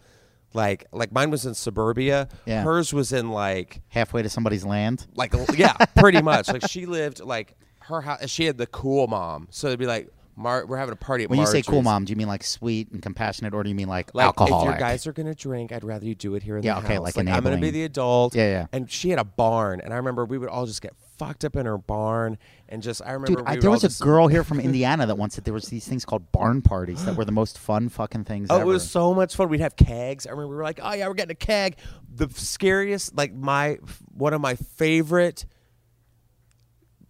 Like 0.54 0.86
like 0.92 1.12
mine 1.12 1.30
was 1.30 1.46
in 1.46 1.54
suburbia. 1.54 2.28
Yeah. 2.48 2.64
Hers 2.64 2.92
was 2.92 3.14
in 3.14 3.30
like 3.30 3.82
Halfway 3.90 4.24
to 4.24 4.30
somebody's 4.30 4.66
land. 4.66 5.06
like 5.14 5.34
yeah, 5.56 5.74
pretty 5.96 6.22
much. 6.24 6.48
Like 6.48 6.68
she 6.68 6.88
lived 6.88 7.20
like 7.22 7.56
her 7.90 8.02
house. 8.02 8.30
She 8.30 8.46
had 8.46 8.58
the 8.58 8.68
cool 8.68 9.08
mom, 9.08 9.48
so 9.52 9.68
it'd 9.68 9.80
be 9.80 9.86
like, 9.86 10.10
Mar- 10.36 10.66
we're 10.66 10.78
having 10.78 10.94
a 10.94 10.96
party 10.96 11.26
at 11.26 11.30
When 11.30 11.38
you 11.38 11.46
say 11.46 11.62
cool 11.62 11.82
mom, 11.82 12.06
do 12.06 12.12
you 12.12 12.16
mean 12.16 12.30
like 12.30 12.46
sweet 12.46 12.90
and 12.92 13.02
compassionate, 13.02 13.54
or 13.54 13.62
do 13.62 13.68
you 13.68 13.76
mean 13.76 13.90
like, 13.90 14.16
Like 14.16 14.28
alcoholic? 14.28 14.68
if 14.68 14.72
your 14.72 14.80
guys 14.80 15.06
are 15.06 15.12
gonna 15.12 15.36
drink, 15.36 15.74
I'd 15.74 15.84
rather 15.84 16.06
you 16.06 16.16
do 16.16 16.36
it 16.36 16.44
here 16.44 16.56
in 16.56 16.64
Yeah, 16.64 16.76
the 16.80 16.86
okay, 16.86 16.94
house. 16.94 17.04
like 17.04 17.18
I'm 17.18 17.26
gonna 17.26 17.42
be 17.42 17.48
enabling. 17.50 17.74
the 17.74 17.84
adult. 17.84 18.36
Yeah, 18.36 18.48
yeah. 18.50 18.66
And 18.72 18.90
she 18.90 19.10
had 19.10 19.20
a 19.20 19.26
barn, 19.26 19.82
and 19.82 19.92
I 19.94 19.98
remember 19.98 20.24
we 20.24 20.38
would 20.38 20.48
all 20.48 20.66
just 20.66 20.82
get 20.82 20.94
fucked 21.18 21.44
up 21.44 21.58
in 21.58 21.66
her 21.66 21.78
barn, 21.78 22.38
and 22.70 22.82
just 22.82 23.02
I 23.02 23.12
remember 23.12 23.28
Dude, 23.28 23.40
we 23.40 23.44
I, 23.48 23.52
would 23.56 23.62
there 23.64 23.70
all 23.70 23.74
was 23.74 23.84
a 23.84 23.88
just- 23.90 24.00
girl 24.00 24.28
here 24.30 24.46
from 24.46 24.62
Indiana 24.62 25.06
that 25.08 25.18
once 25.18 25.36
said 25.36 25.44
there 25.44 25.54
was 25.54 25.66
these 25.66 25.86
things 25.86 26.06
called 26.06 26.32
barn 26.32 26.62
parties 26.62 27.04
that 27.04 27.18
were 27.18 27.26
the 27.26 27.34
most 27.34 27.58
fun 27.60 27.90
fucking 27.90 28.24
things 28.24 28.48
Oh, 28.50 28.56
ever. 28.56 28.64
it 28.64 28.68
was 28.68 28.90
so 28.90 29.14
much 29.14 29.36
fun. 29.36 29.50
We'd 29.50 29.60
have 29.60 29.76
kegs. 29.76 30.26
I 30.26 30.30
remember 30.30 30.52
we 30.52 30.56
were 30.56 30.64
like, 30.64 30.80
"Oh 30.82 30.94
yeah, 30.94 31.06
we're 31.10 31.16
getting 31.16 31.32
a 31.34 31.36
keg." 31.36 31.76
The 32.16 32.30
scariest, 32.34 33.14
like 33.18 33.34
my 33.34 33.80
one 34.14 34.34
of 34.34 34.40
my 34.40 34.56
favorite 34.56 35.46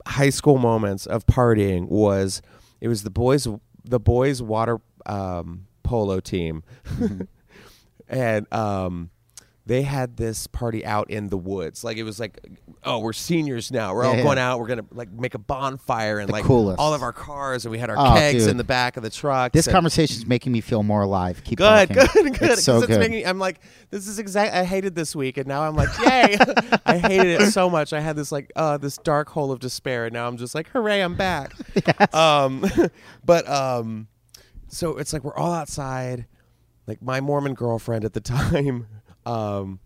high 0.08 0.30
school 0.30 0.58
moments 0.58 1.06
of 1.06 1.26
partying 1.26 1.88
was 1.88 2.41
it 2.82 2.88
was 2.88 3.04
the 3.04 3.10
boys 3.10 3.47
the 3.84 4.00
boys 4.00 4.41
water 4.41 4.80
um, 5.06 5.68
polo 5.84 6.20
team, 6.20 6.64
and 8.08 8.54
um, 8.54 9.10
they 9.70 9.84
had 9.84 10.18
this 10.18 10.48
party 10.48 10.84
out 10.84 11.12
in 11.12 11.28
the 11.28 11.38
woods. 11.38 11.84
Like 11.84 11.98
it 11.98 12.04
was 12.04 12.20
like, 12.20 12.40
oh, 12.84 12.98
we're 12.98 13.14
seniors 13.14 13.72
now. 13.72 13.94
We're 13.94 14.02
Yeah, 14.04 14.10
all 14.10 14.16
yeah. 14.16 14.24
going 14.24 14.38
out. 14.40 14.60
We're 14.60 14.66
gonna 14.66 14.86
like 14.92 15.12
make 15.12 15.36
a 15.36 15.38
bonfire 15.38 16.18
and 16.18 16.28
The 16.28 16.34
like 16.34 16.44
coolest. 16.44 16.80
all 16.80 16.96
of 16.96 17.04
our 17.04 17.14
cars, 17.14 17.66
and 17.66 17.72
we 17.72 17.78
had 17.78 17.92
our 17.92 17.96
Oh, 17.96 18.16
kegs 18.18 18.46
dude. 18.46 18.50
in 18.50 18.58
the 18.58 18.64
back 18.64 18.98
of 18.98 19.04
the 19.04 19.12
truck. 19.12 19.52
This 19.52 19.68
conversation 19.68 20.18
is 20.18 20.26
making 20.26 20.52
me 20.54 20.60
feel 20.62 20.82
more 20.82 21.04
alive. 21.04 21.44
Keep 21.44 21.60
Good, 21.60 21.90
talking. 21.90 22.10
good, 22.24 22.34
good. 22.40 22.50
It's 22.54 22.64
so 22.64 22.82
good. 22.82 23.00
making, 23.00 23.28
I'm 23.28 23.38
like, 23.38 23.60
this 23.92 24.08
is 24.08 24.18
exact. 24.18 24.56
I 24.56 24.64
hated 24.64 24.96
this 24.96 25.16
week, 25.16 25.38
and 25.38 25.46
now 25.48 25.62
I'm 25.62 25.76
like, 25.76 25.90
yay! 26.00 26.36
I 26.88 26.98
hated 26.98 27.40
it 27.40 27.52
so 27.52 27.70
much. 27.70 27.94
I 27.94 28.00
had 28.00 28.16
this 28.16 28.32
like, 28.32 28.52
uh, 28.56 28.78
this 28.80 28.98
dark 28.98 29.30
hole 29.30 29.52
of 29.52 29.60
despair, 29.60 30.06
and 30.06 30.14
now 30.14 30.28
I'm 30.28 30.38
just 30.38 30.56
like, 30.56 30.68
hooray, 30.70 31.02
I'm 31.02 31.16
back. 31.16 31.54
Um, 32.14 32.66
but 33.24 33.48
um, 33.48 34.08
so 34.68 34.98
it's 34.98 35.14
like 35.14 35.24
we're 35.24 35.36
all 35.38 35.54
outside. 35.54 36.26
Like 36.88 37.04
my 37.04 37.22
Mormon 37.22 37.54
girlfriend 37.54 38.04
at 38.04 38.14
the 38.14 38.20
time, 38.22 38.88
um, 39.26 39.80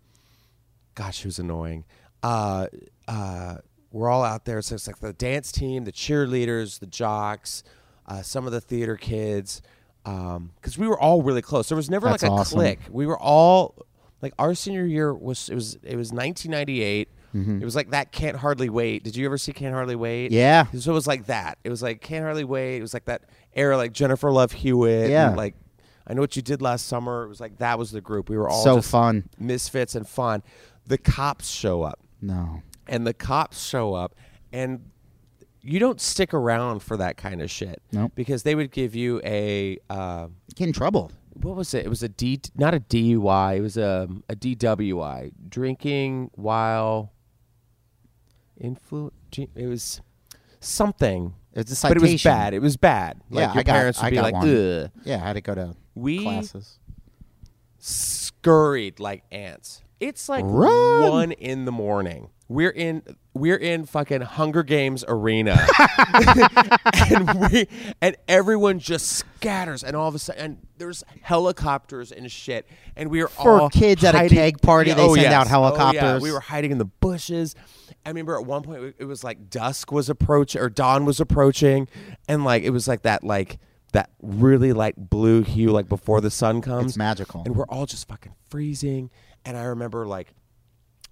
gosh, 0.94 1.24
was 1.24 1.38
annoying. 1.38 1.84
Uh, 2.22 2.66
uh, 3.08 3.56
we're 3.92 4.08
all 4.08 4.24
out 4.24 4.44
there. 4.44 4.60
So 4.62 4.74
it's 4.74 4.86
like 4.86 4.98
the 4.98 5.12
dance 5.12 5.52
team, 5.52 5.84
the 5.84 5.92
cheerleaders, 5.92 6.80
the 6.80 6.86
jocks, 6.86 7.62
uh, 8.06 8.22
some 8.22 8.46
of 8.46 8.52
the 8.52 8.60
theater 8.60 8.96
kids, 8.96 9.62
Um, 10.04 10.50
because 10.56 10.76
we 10.76 10.86
were 10.88 10.98
all 10.98 11.22
really 11.22 11.42
close. 11.42 11.68
There 11.68 11.76
was 11.76 11.88
never 11.90 12.08
That's 12.08 12.22
like 12.22 12.30
a 12.30 12.34
awesome. 12.34 12.58
clique. 12.58 12.80
We 12.90 13.06
were 13.06 13.18
all 13.18 13.74
like 14.20 14.32
our 14.38 14.54
senior 14.54 14.84
year 14.84 15.14
was 15.14 15.48
it 15.48 15.54
was 15.54 15.74
it 15.82 15.96
was 15.96 16.12
1998. 16.12 17.08
It 17.36 17.64
was 17.64 17.74
like 17.74 17.90
that 17.90 18.12
can't 18.12 18.36
hardly 18.36 18.68
wait. 18.68 19.02
Did 19.02 19.16
you 19.16 19.26
ever 19.26 19.36
see 19.38 19.52
Can't 19.52 19.74
Hardly 19.74 19.96
Wait? 19.96 20.26
Mm-hmm. 20.26 20.34
Yeah. 20.36 20.66
So 20.78 20.92
it 20.92 20.94
was 20.94 21.08
like 21.08 21.26
that. 21.26 21.58
It 21.64 21.68
was 21.70 21.82
like 21.82 22.00
Can't 22.00 22.22
Hardly 22.22 22.44
Wait. 22.44 22.76
It 22.78 22.80
was 22.82 22.94
like 22.94 23.06
that 23.06 23.22
era, 23.54 23.76
like 23.76 23.92
Jennifer 23.92 24.30
Love 24.30 24.52
Hewitt. 24.52 25.10
Yeah. 25.10 25.28
and, 25.30 25.36
like 25.36 25.56
I 26.06 26.14
know 26.14 26.20
what 26.20 26.36
you 26.36 26.42
did 26.42 26.60
last 26.62 26.86
summer. 26.86 27.24
It 27.24 27.28
was 27.28 27.40
like 27.40 27.58
that 27.58 27.78
was 27.78 27.90
the 27.90 28.00
group. 28.00 28.28
We 28.28 28.36
were 28.36 28.48
all 28.48 28.62
So 28.62 28.76
just 28.76 28.90
fun. 28.90 29.28
misfits 29.38 29.94
and 29.94 30.06
fun. 30.08 30.42
The 30.86 30.98
cops 30.98 31.48
show 31.48 31.82
up, 31.82 31.98
No. 32.20 32.62
and 32.86 33.06
the 33.06 33.14
cops 33.14 33.64
show 33.66 33.94
up, 33.94 34.14
and 34.52 34.90
you 35.62 35.78
don't 35.80 35.98
stick 36.00 36.34
around 36.34 36.80
for 36.80 36.98
that 36.98 37.16
kind 37.16 37.40
of 37.40 37.50
shit. 37.50 37.80
Nope. 37.90 38.12
Because 38.14 38.42
they 38.42 38.54
would 38.54 38.70
give 38.70 38.94
you 38.94 39.20
a 39.24 39.78
uh, 39.88 40.28
Get 40.54 40.66
in 40.66 40.74
trouble. 40.74 41.10
what 41.40 41.56
was 41.56 41.72
it? 41.72 41.86
It 41.86 41.88
was 41.88 42.02
a 42.02 42.08
D, 42.10 42.38
not 42.54 42.74
a 42.74 42.80
DUI. 42.80 43.56
It 43.56 43.60
was 43.62 43.78
a 43.78 44.06
a 44.28 44.36
DWI, 44.36 45.32
drinking 45.48 46.30
while 46.34 47.12
influ. 48.62 49.10
It 49.54 49.66
was 49.66 50.00
something. 50.60 51.34
It's 51.54 51.84
a 51.84 51.88
But 51.88 51.96
it 51.98 52.02
was 52.02 52.22
bad. 52.22 52.52
It 52.54 52.58
was 52.60 52.76
bad. 52.76 53.20
Like 53.30 53.40
yeah, 53.48 53.52
your 53.52 53.60
I 53.60 53.62
got, 53.62 53.72
parents 53.72 53.98
would 54.00 54.06
I 54.06 54.10
be 54.10 54.20
like, 54.20 54.34
one. 54.34 54.48
ugh. 54.48 54.90
Yeah, 55.04 55.16
I 55.16 55.18
had 55.26 55.32
to 55.34 55.40
go 55.40 55.54
to 55.54 55.76
We- 55.94 56.22
classes. 56.22 56.78
scurried 57.78 58.98
like 59.00 59.22
ants. 59.30 59.82
It's 60.00 60.28
like 60.28 60.44
Run! 60.46 61.10
one 61.10 61.32
in 61.32 61.64
the 61.64 61.72
morning. 61.72 62.30
We're 62.48 62.70
in 62.70 63.02
we're 63.32 63.56
in 63.56 63.86
fucking 63.86 64.20
Hunger 64.20 64.62
Games 64.62 65.02
arena, 65.08 65.66
and 67.10 67.50
we 67.50 67.66
and 68.00 68.16
everyone 68.28 68.78
just 68.78 69.06
scatters, 69.08 69.82
and 69.82 69.96
all 69.96 70.08
of 70.08 70.14
a 70.14 70.18
sudden, 70.18 70.42
and 70.44 70.66
there's 70.76 71.02
helicopters 71.22 72.12
and 72.12 72.30
shit, 72.30 72.66
and 72.96 73.10
we 73.10 73.22
are 73.22 73.28
For 73.28 73.60
all 73.60 73.70
kids 73.70 74.04
at 74.04 74.14
a 74.14 74.18
hiding- 74.18 74.36
keg 74.38 74.60
party, 74.62 74.90
Yeah, 74.90 74.96
they 74.96 75.02
oh, 75.02 75.14
send 75.14 75.22
yes. 75.22 75.32
out 75.32 75.46
Oh, 75.46 75.50
yeah. 75.50 75.56
helicopters. 75.92 76.22
We 76.22 76.32
were 76.32 76.40
hiding 76.40 76.70
in 76.70 76.78
the 76.78 76.84
bushes. 76.84 77.54
I 78.04 78.10
remember 78.10 78.38
at 78.38 78.44
one 78.44 78.62
point 78.62 78.94
it 78.98 79.04
was 79.04 79.24
like 79.24 79.48
dusk 79.50 79.90
was 79.90 80.10
approaching 80.10 80.60
or 80.60 80.68
dawn 80.68 81.04
was 81.04 81.20
approaching, 81.20 81.88
and 82.28 82.44
like 82.44 82.62
it 82.62 82.70
was 82.70 82.86
like 82.86 83.02
that 83.02 83.24
like 83.24 83.58
that 83.92 84.10
really 84.20 84.72
like 84.72 84.96
blue 84.96 85.42
hue 85.42 85.70
like 85.70 85.88
before 85.88 86.20
the 86.20 86.30
sun 86.30 86.60
comes. 86.60 86.92
It's 86.92 86.96
magical. 86.98 87.42
And 87.46 87.56
we're 87.56 87.66
all 87.66 87.86
just 87.86 88.06
fucking 88.08 88.34
freezing. 88.50 89.10
And 89.46 89.56
I 89.56 89.62
remember 89.64 90.06
like 90.06 90.34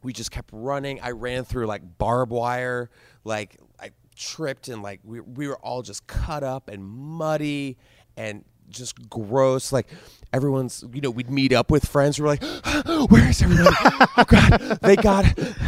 we 0.03 0.13
just 0.13 0.31
kept 0.31 0.51
running. 0.53 1.01
I 1.01 1.11
ran 1.13 1.45
through 1.45 1.67
like 1.67 1.83
barbed 1.99 2.33
wire, 2.33 2.91
like 3.25 3.57
I 3.81 3.91
tripped 4.17 4.69
and 4.69 4.83
like 4.83 5.01
we 5.05 5.21
we 5.21 5.49
were 5.49 5.57
all 5.59 5.83
just 5.83 6.07
cut 6.07 6.43
up 6.43 6.69
and 6.69 6.85
muddy 6.85 7.77
and 8.17 8.45
just 8.69 9.09
gross. 9.11 9.73
Like 9.73 9.87
everyone's, 10.33 10.85
you 10.95 11.01
know, 11.01 11.11
we'd 11.11 11.31
meet 11.31 11.53
up 11.53 11.71
with 11.71 11.87
friends. 11.87 12.19
We're 12.21 12.27
like, 12.29 12.43
"Where 13.11 13.29
is 13.29 13.43
everybody? 13.43 13.77
oh 13.81 14.25
God, 14.27 14.79
they 14.83 14.97
got." 14.97 15.27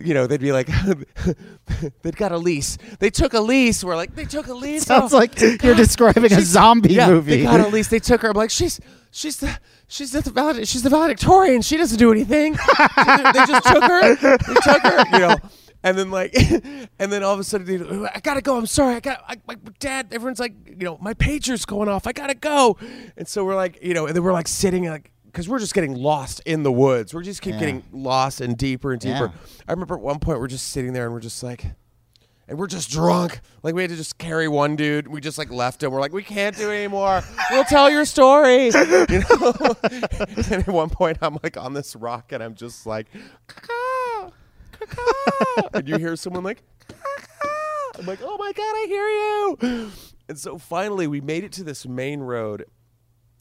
You 0.00 0.14
know, 0.14 0.26
they'd 0.26 0.40
be 0.40 0.50
like, 0.52 0.66
"They've 2.02 2.16
got 2.16 2.32
a 2.32 2.36
lease. 2.38 2.76
They 2.98 3.10
took 3.10 3.34
a 3.34 3.40
lease." 3.40 3.84
We're 3.84 3.94
like, 3.94 4.14
"They 4.16 4.24
took 4.24 4.48
a 4.48 4.54
lease." 4.54 4.84
Sounds 4.84 5.12
Oh, 5.12 5.18
like 5.18 5.40
you're 5.40 5.56
God. 5.56 5.76
describing 5.76 6.32
a 6.32 6.40
zombie 6.40 6.94
yeah, 6.94 7.08
movie. 7.08 7.36
They 7.36 7.42
got 7.44 7.60
a 7.60 7.68
lease. 7.68 7.88
They 7.88 8.00
took 8.00 8.22
her. 8.22 8.30
I'm 8.30 8.36
like, 8.36 8.50
she's 8.50 8.80
she's 9.12 9.36
the 9.36 9.56
she's 9.92 10.10
the 10.12 10.64
she's 10.64 10.82
the 10.82 10.90
valedictorian. 10.90 11.62
She 11.62 11.76
doesn't 11.76 11.98
do 11.98 12.10
anything. 12.10 12.52
they 12.54 13.44
just 13.46 13.66
took 13.66 13.82
her. 13.82 14.14
They 14.16 14.54
took 14.54 14.82
her. 14.82 15.04
You 15.12 15.18
know. 15.18 15.36
And 15.84 15.98
then 15.98 16.10
like, 16.10 16.32
and 16.98 17.12
then 17.12 17.22
all 17.22 17.34
of 17.34 17.40
a 17.40 17.44
sudden, 17.44 17.66
you 17.66 17.78
know, 17.78 18.08
I 18.14 18.20
gotta 18.20 18.40
go. 18.40 18.56
I'm 18.56 18.66
sorry. 18.66 18.94
I 18.94 19.00
got 19.00 19.22
I, 19.26 19.36
my 19.46 19.56
dad. 19.80 20.08
Everyone's 20.12 20.38
like, 20.40 20.54
you 20.66 20.84
know, 20.84 20.96
my 21.00 21.14
pager's 21.14 21.64
going 21.64 21.88
off. 21.88 22.06
I 22.06 22.12
gotta 22.12 22.34
go. 22.34 22.76
And 23.16 23.26
so 23.26 23.44
we're 23.44 23.56
like, 23.56 23.82
you 23.82 23.94
know, 23.94 24.06
and 24.06 24.14
then 24.14 24.22
we're 24.22 24.32
like 24.32 24.48
sitting 24.48 24.86
like. 24.88 25.10
Because 25.24 25.48
we're 25.48 25.60
just 25.60 25.72
getting 25.72 25.94
lost 25.94 26.42
in 26.44 26.62
the 26.62 26.70
woods. 26.70 27.14
We're 27.14 27.22
just 27.22 27.40
keep 27.40 27.54
Yeah. 27.54 27.60
getting 27.60 27.84
lost 27.90 28.42
and 28.42 28.54
deeper 28.54 28.92
and 28.92 29.00
deeper. 29.00 29.32
Yeah. 29.34 29.62
I 29.66 29.72
remember 29.72 29.94
at 29.94 30.02
one 30.02 30.18
point 30.18 30.40
we're 30.40 30.46
just 30.46 30.68
sitting 30.68 30.92
there 30.92 31.04
and 31.06 31.14
we're 31.14 31.20
just 31.20 31.42
like, 31.42 31.64
and 32.48 32.58
we're 32.58 32.66
just 32.66 32.90
drunk. 32.90 33.40
Like 33.62 33.74
we 33.74 33.82
had 33.82 33.90
to 33.90 33.96
just 33.96 34.18
carry 34.18 34.48
one 34.48 34.76
dude. 34.76 35.08
We 35.08 35.20
just 35.20 35.38
like 35.38 35.50
left 35.50 35.82
him. 35.82 35.92
We're 35.92 36.00
like, 36.00 36.12
we 36.12 36.22
can't 36.22 36.56
do 36.56 36.70
it 36.70 36.76
anymore. 36.76 37.22
We'll 37.50 37.64
tell 37.64 37.90
your 37.90 38.04
story. 38.04 38.70
You 39.12 39.22
know. 39.30 39.76
and 39.82 40.52
at 40.52 40.66
one 40.68 40.90
point, 40.90 41.18
I'm 41.22 41.38
like 41.42 41.56
on 41.56 41.74
this 41.74 41.96
rock, 41.96 42.32
and 42.32 42.42
I'm 42.42 42.54
just 42.54 42.86
like, 42.86 43.06
caw, 43.46 44.30
caw, 44.80 45.68
and 45.74 45.88
you 45.88 45.96
hear 45.98 46.16
someone 46.16 46.44
like, 46.44 46.62
caw. 46.88 47.48
I'm 47.98 48.06
like, 48.06 48.20
oh 48.22 48.36
my 48.38 48.52
god, 48.52 48.62
I 48.62 48.86
hear 48.88 49.06
you. 49.78 49.90
And 50.28 50.38
so 50.38 50.56
finally, 50.58 51.06
we 51.06 51.20
made 51.20 51.44
it 51.44 51.52
to 51.52 51.64
this 51.64 51.86
main 51.86 52.20
road. 52.20 52.64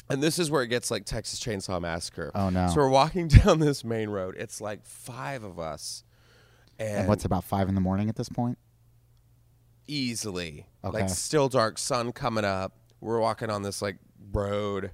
And 0.10 0.22
this 0.22 0.40
is 0.40 0.52
where 0.52 0.62
it 0.62 0.68
gets 0.68 0.92
like 0.92 1.06
Texas 1.06 1.40
Chainsaw 1.40 1.80
Massacre. 1.80 2.32
Oh, 2.36 2.50
no. 2.50 2.68
So 2.68 2.78
we're 2.78 2.90
walking 2.90 3.28
down 3.30 3.60
this 3.60 3.86
main 3.86 4.10
road. 4.10 4.36
It's 4.38 4.60
like 4.60 4.86
five 4.86 5.44
of 5.44 5.58
us. 5.58 6.04
And, 6.80 7.00
and 7.00 7.08
what's 7.08 7.24
about 7.24 7.46
five 7.46 7.70
in 7.70 7.76
the 7.76 7.82
morning 7.82 8.10
at 8.10 8.18
this 8.18 8.28
point? 8.28 8.58
Easily. 9.88 10.68
Okay. 10.84 11.02
Like 11.02 11.10
still 11.10 11.50
dark, 11.50 11.78
sun 11.78 12.12
coming 12.12 12.46
up. 12.46 12.74
We're 13.00 13.20
walking 13.20 13.50
on 13.50 13.62
this 13.64 13.82
like 13.82 13.98
road. 14.32 14.92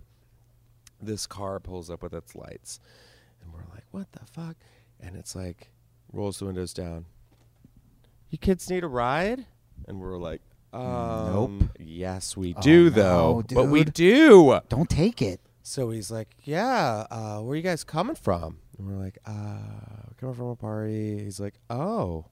This 1.02 1.28
car 1.28 1.60
pulls 1.60 1.90
up 1.90 2.02
with 2.04 2.14
its 2.14 2.36
lights. 2.36 2.80
And 3.44 3.54
we're 3.54 3.66
like, 3.74 3.84
what 3.92 4.12
the 4.14 4.26
fuck? 4.32 4.56
And 5.00 5.16
it's 5.16 5.36
like, 5.36 5.70
rolls 6.12 6.40
the 6.40 6.46
windows 6.46 6.74
down. 6.74 7.06
You 8.30 8.38
kids 8.38 8.70
need 8.70 8.84
a 8.84 8.88
ride? 8.88 9.46
And 9.88 10.00
we're 10.02 10.18
like, 10.18 10.42
um, 10.74 11.70
Yes, 11.80 12.36
we 12.36 12.54
do, 12.54 12.88
Oh, 12.88 12.90
though. 12.90 13.44
no, 13.52 13.56
But 13.64 13.70
we 13.70 13.84
do. 13.84 14.60
Don't 14.70 14.90
take 14.90 15.22
it. 15.22 15.40
So 15.64 15.90
he's 15.90 16.10
like, 16.10 16.34
"Yeah, 16.46 17.06
uh, 17.12 17.40
where 17.42 17.52
are 17.54 17.56
you 17.58 17.62
guys 17.62 17.84
coming 17.84 18.16
from?" 18.16 18.60
And 18.78 18.88
we're 18.88 18.96
like, 18.96 19.18
"Uh, 19.26 19.58
coming 20.18 20.34
from 20.34 20.48
a 20.48 20.56
party." 20.56 21.22
He's 21.22 21.42
like, 21.42 21.56
"Oh, 21.70 22.24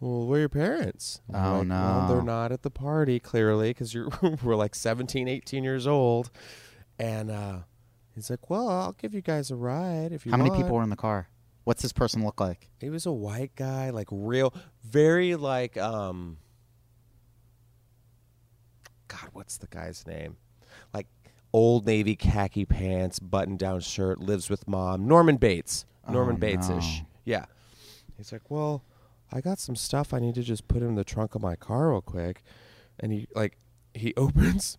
well, 0.00 0.26
where 0.26 0.38
are 0.38 0.40
your 0.40 0.48
parents?" 0.48 1.20
And 1.28 1.36
Oh, 1.36 1.58
like, 1.60 1.68
Well, 1.68 2.08
they're 2.08 2.22
not 2.22 2.52
at 2.52 2.62
the 2.62 2.70
party 2.70 3.20
clearly 3.20 3.70
because 3.70 3.92
you're 3.94 4.08
we're 4.42 4.56
like 4.56 4.74
17, 4.74 5.28
18 5.28 5.62
years 5.64 5.86
old, 5.86 6.30
and 6.98 7.30
uh, 7.30 7.58
he's 8.14 8.30
like, 8.30 8.50
"Well, 8.50 8.68
I'll 8.68 8.92
give 8.92 9.14
you 9.14 9.20
guys 9.22 9.50
a 9.50 9.56
ride 9.56 10.12
if 10.12 10.24
you 10.26 10.32
How 10.32 10.38
many 10.38 10.50
people 10.50 10.70
were 10.76 10.82
in 10.82 10.90
the 10.90 10.96
car? 10.96 11.28
What's 11.64 11.82
this 11.82 11.92
person 11.92 12.24
look 12.24 12.40
like? 12.40 12.70
He 12.80 12.88
was 12.90 13.04
a 13.06 13.12
white 13.12 13.54
guy, 13.54 13.90
like 13.90 14.08
real, 14.10 14.54
very 14.82 15.36
like 15.36 15.76
um. 15.76 16.38
God, 19.08 19.28
what's 19.32 19.58
the 19.58 19.66
guy's 19.66 20.06
name? 20.06 20.36
Like 20.94 21.06
old 21.52 21.86
navy 21.86 22.14
khaki 22.16 22.64
pants, 22.64 23.18
button 23.18 23.56
down 23.56 23.80
shirt, 23.80 24.20
lives 24.20 24.48
with 24.48 24.68
mom. 24.68 25.06
Norman 25.08 25.36
Bates. 25.36 25.84
Norman 26.08 26.36
Oh, 26.36 26.38
Bates 26.38 26.68
ish. 26.70 27.00
no. 27.00 27.06
Yeah. 27.24 27.44
He's 28.16 28.32
like, 28.32 28.50
Well, 28.50 28.84
I 29.32 29.40
got 29.40 29.58
some 29.58 29.76
stuff 29.76 30.12
I 30.12 30.18
need 30.18 30.34
to 30.34 30.42
just 30.42 30.68
put 30.68 30.82
in 30.82 30.94
the 30.94 31.04
trunk 31.04 31.34
of 31.34 31.42
my 31.42 31.56
car 31.56 31.90
real 31.90 32.00
quick. 32.00 32.42
And 32.98 33.12
he 33.12 33.28
like 33.34 33.56
he 33.94 34.14
opens 34.16 34.78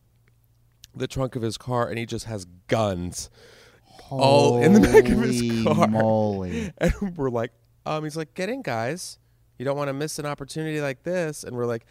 the 0.95 1.07
trunk 1.07 1.35
of 1.35 1.41
his 1.41 1.57
car 1.57 1.87
and 1.87 1.97
he 1.97 2.05
just 2.05 2.25
has 2.25 2.45
guns 2.67 3.29
all 4.09 4.61
in 4.61 4.73
the 4.73 4.79
back 4.81 5.07
of 5.09 5.19
his 5.19 5.63
car. 5.63 5.87
moly. 5.89 6.73
And 6.77 7.17
we're 7.17 7.29
like, 7.29 7.51
um, 7.85 8.03
he's 8.03 8.17
like, 8.17 8.33
get 8.33 8.49
in, 8.49 8.61
guys. 8.61 9.17
You 9.57 9.65
don't 9.65 9.77
want 9.77 9.87
to 9.87 9.93
miss 9.93 10.19
an 10.19 10.25
opportunity 10.25 10.81
like 10.81 11.03
this. 11.03 11.43
And 11.43 11.55
we're 11.55 11.65
like, 11.65 11.85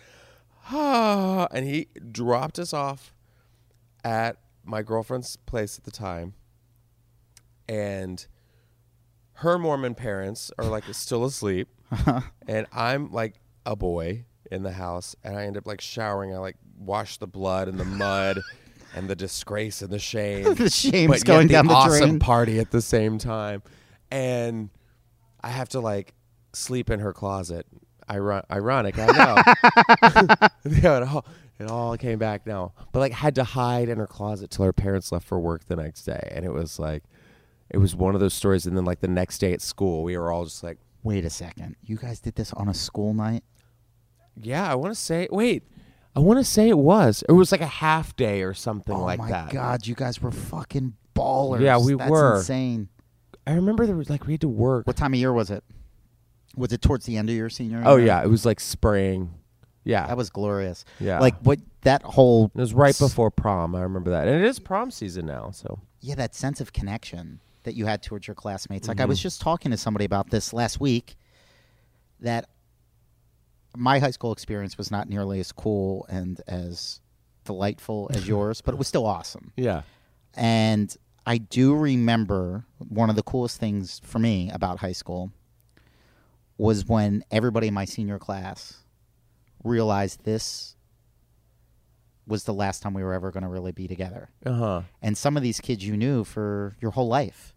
ah. 0.70 1.48
And 1.50 1.66
he 1.66 1.88
dropped 2.11 2.58
us 2.58 2.72
off 2.72 3.14
at 4.04 4.36
my 4.64 4.82
girlfriend's 4.82 5.36
place 5.36 5.78
at 5.78 5.84
the 5.84 5.90
time. 5.90 6.34
And 7.68 8.26
her 9.41 9.59
Mormon 9.59 9.95
parents 9.95 10.51
are 10.59 10.66
like 10.66 10.84
still 10.93 11.24
asleep. 11.24 11.68
Uh-huh. 11.91 12.20
and 12.47 12.66
I'm 12.72 13.11
like 13.11 13.34
a 13.66 13.74
boy 13.74 14.24
in 14.51 14.62
the 14.62 14.72
house. 14.72 15.16
And 15.24 15.36
I 15.36 15.45
end 15.45 15.57
up 15.57 15.66
like 15.66 15.80
showering. 15.80 16.34
I 16.34 16.38
like 16.38 16.57
wash 16.78 17.16
the 17.16 17.26
blood 17.26 17.66
and 17.66 17.78
the 17.78 17.84
mud 17.84 18.41
and 18.95 19.09
the 19.09 19.16
disgrace 19.16 19.82
and 19.82 19.91
the 19.91 19.99
shame 19.99 20.45
the 20.55 21.07
but 21.09 21.18
yet 21.18 21.24
going 21.24 21.47
down 21.49 21.66
the 21.66 21.74
awesome 21.74 22.01
drain. 22.11 22.18
party 22.18 22.59
at 22.59 22.70
the 22.70 22.82
same 22.82 23.18
time, 23.18 23.62
and 24.11 24.70
I 25.41 25.49
have 25.49 25.70
to 25.70 25.80
like 25.80 26.14
sleep 26.53 26.91
in 26.91 27.01
her 27.01 27.12
closet. 27.12 27.66
Iron- 28.09 28.43
ironic, 28.51 28.97
I 28.99 29.07
know. 29.07 30.49
yeah, 30.82 30.97
it 30.99 31.03
all, 31.09 31.24
it 31.61 31.70
all 31.70 31.97
came 31.97 32.18
back 32.18 32.45
now, 32.47 32.72
but 32.93 32.99
like 33.01 33.12
had 33.12 33.36
to 33.36 33.45
hide 33.45 33.88
in 33.88 33.99
her 33.99 34.07
closet 34.07 34.51
till 34.51 34.64
her 34.64 34.72
parents 34.72 35.12
left 35.12 35.26
for 35.26 35.38
work 35.38 35.64
the 35.66 35.76
next 35.76 36.03
day, 36.03 36.28
and 36.32 36.45
it 36.45 36.53
was 36.53 36.78
like, 36.78 37.05
it 37.70 37.78
was 37.78 37.94
one 37.96 38.14
of 38.14 38.20
those 38.20 38.34
stories. 38.34 38.66
And 38.66 38.76
then 38.76 38.84
like 38.84 39.00
the 39.00 39.08
next 39.08 39.38
day 39.38 39.52
at 39.52 39.60
school, 39.62 40.02
we 40.02 40.16
were 40.16 40.30
all 40.32 40.44
just 40.44 40.62
like, 40.62 40.78
Wait 41.02 41.24
a 41.24 41.30
second. 41.30 41.76
You 41.82 41.96
guys 41.96 42.20
did 42.20 42.34
this 42.34 42.52
on 42.52 42.68
a 42.68 42.74
school 42.74 43.14
night? 43.14 43.42
yeah, 44.36 44.70
I 44.70 44.74
want 44.74 44.94
to 44.94 45.00
say, 45.00 45.28
wait, 45.30 45.64
I 46.16 46.20
want 46.20 46.38
to 46.38 46.44
say 46.44 46.68
it 46.68 46.78
was, 46.78 47.22
it 47.28 47.32
was 47.32 47.52
like 47.52 47.60
a 47.60 47.66
half 47.66 48.14
day 48.16 48.42
or 48.42 48.54
something 48.54 48.94
oh 48.94 49.04
like 49.04 49.18
my 49.18 49.28
that. 49.30 49.50
god, 49.50 49.86
you 49.86 49.94
guys 49.94 50.20
were 50.20 50.30
fucking 50.32 50.94
ballers. 51.14 51.60
Yeah, 51.60 51.78
we 51.78 51.94
That's 51.94 52.10
were. 52.10 52.36
insane. 52.36 52.88
I 53.46 53.54
remember 53.54 53.86
there 53.86 53.96
was 53.96 54.08
like 54.10 54.26
we 54.26 54.34
had 54.34 54.40
to 54.42 54.48
work. 54.48 54.86
What 54.86 54.96
time 54.96 55.12
of 55.14 55.18
year 55.20 55.32
was 55.32 55.50
it? 55.50 55.64
Was 56.56 56.72
it 56.72 56.82
towards 56.82 57.06
the 57.06 57.16
end 57.16 57.28
of 57.30 57.36
your 57.36 57.48
senior 57.50 57.82
Oh 57.84 57.96
year? 57.96 58.06
yeah, 58.08 58.22
it 58.22 58.28
was 58.28 58.44
like 58.46 58.60
spring. 58.60 59.34
Yeah, 59.84 60.06
That 60.06 60.16
was 60.16 60.28
glorious. 60.30 60.84
Yeah. 61.00 61.18
Like 61.20 61.36
what 61.40 61.58
that 61.82 62.02
whole 62.02 62.50
it 62.54 62.60
was 62.60 62.74
right 62.74 62.96
before 62.98 63.30
prom. 63.30 63.74
I 63.74 63.80
remember 63.80 64.10
that, 64.10 64.28
and 64.28 64.36
it 64.36 64.46
is 64.46 64.58
prom 64.58 64.90
season 64.90 65.26
now. 65.26 65.50
So 65.52 65.80
yeah, 66.00 66.14
that 66.16 66.34
sense 66.34 66.60
of 66.60 66.72
connection 66.72 67.40
that 67.70 67.76
you 67.76 67.86
had 67.86 68.02
towards 68.02 68.26
your 68.26 68.34
classmates. 68.34 68.88
Like 68.88 68.98
I 68.98 69.04
Mm-hmm. 69.04 69.10
was 69.10 69.22
just 69.22 69.40
talking 69.40 69.70
to 69.70 69.76
somebody 69.76 70.04
about 70.04 70.30
this 70.30 70.52
last 70.52 70.80
week 70.80 71.16
that 72.18 72.48
my 73.76 74.00
high 74.00 74.10
school 74.10 74.32
experience 74.32 74.76
was 74.76 74.90
not 74.90 75.08
nearly 75.08 75.38
as 75.38 75.52
cool 75.52 76.04
and 76.08 76.40
as 76.48 77.00
delightful 77.44 78.10
as 78.12 78.26
yours, 78.26 78.60
but 78.60 78.74
it 78.74 78.78
was 78.78 78.88
still 78.88 79.06
awesome. 79.06 79.52
yeah, 79.56 79.82
And 80.34 80.94
I 81.24 81.38
do 81.38 81.74
remember 81.76 82.64
one 82.78 83.08
of 83.08 83.14
the 83.16 83.22
coolest 83.22 83.60
things 83.60 84.00
for 84.04 84.18
me 84.18 84.50
about 84.52 84.78
high 84.80 84.92
school 84.92 85.30
was 86.58 86.84
when 86.86 87.22
everybody 87.30 87.68
in 87.68 87.74
my 87.74 87.84
senior 87.84 88.18
class 88.18 88.78
realized 89.62 90.24
this 90.24 90.74
was 92.26 92.44
the 92.44 92.54
last 92.54 92.82
time 92.82 92.94
we 92.94 93.02
were 93.02 93.14
ever 93.14 93.30
going 93.30 93.42
to 93.42 93.48
really 93.48 93.72
be 93.72 93.86
together. 93.88 94.30
uh 94.44 94.52
huh, 94.52 94.82
And 95.02 95.16
some 95.16 95.36
of 95.36 95.42
these 95.42 95.60
kids 95.60 95.84
you 95.86 95.96
knew 95.96 96.22
for 96.24 96.76
your 96.80 96.90
whole 96.92 97.08
life. 97.08 97.54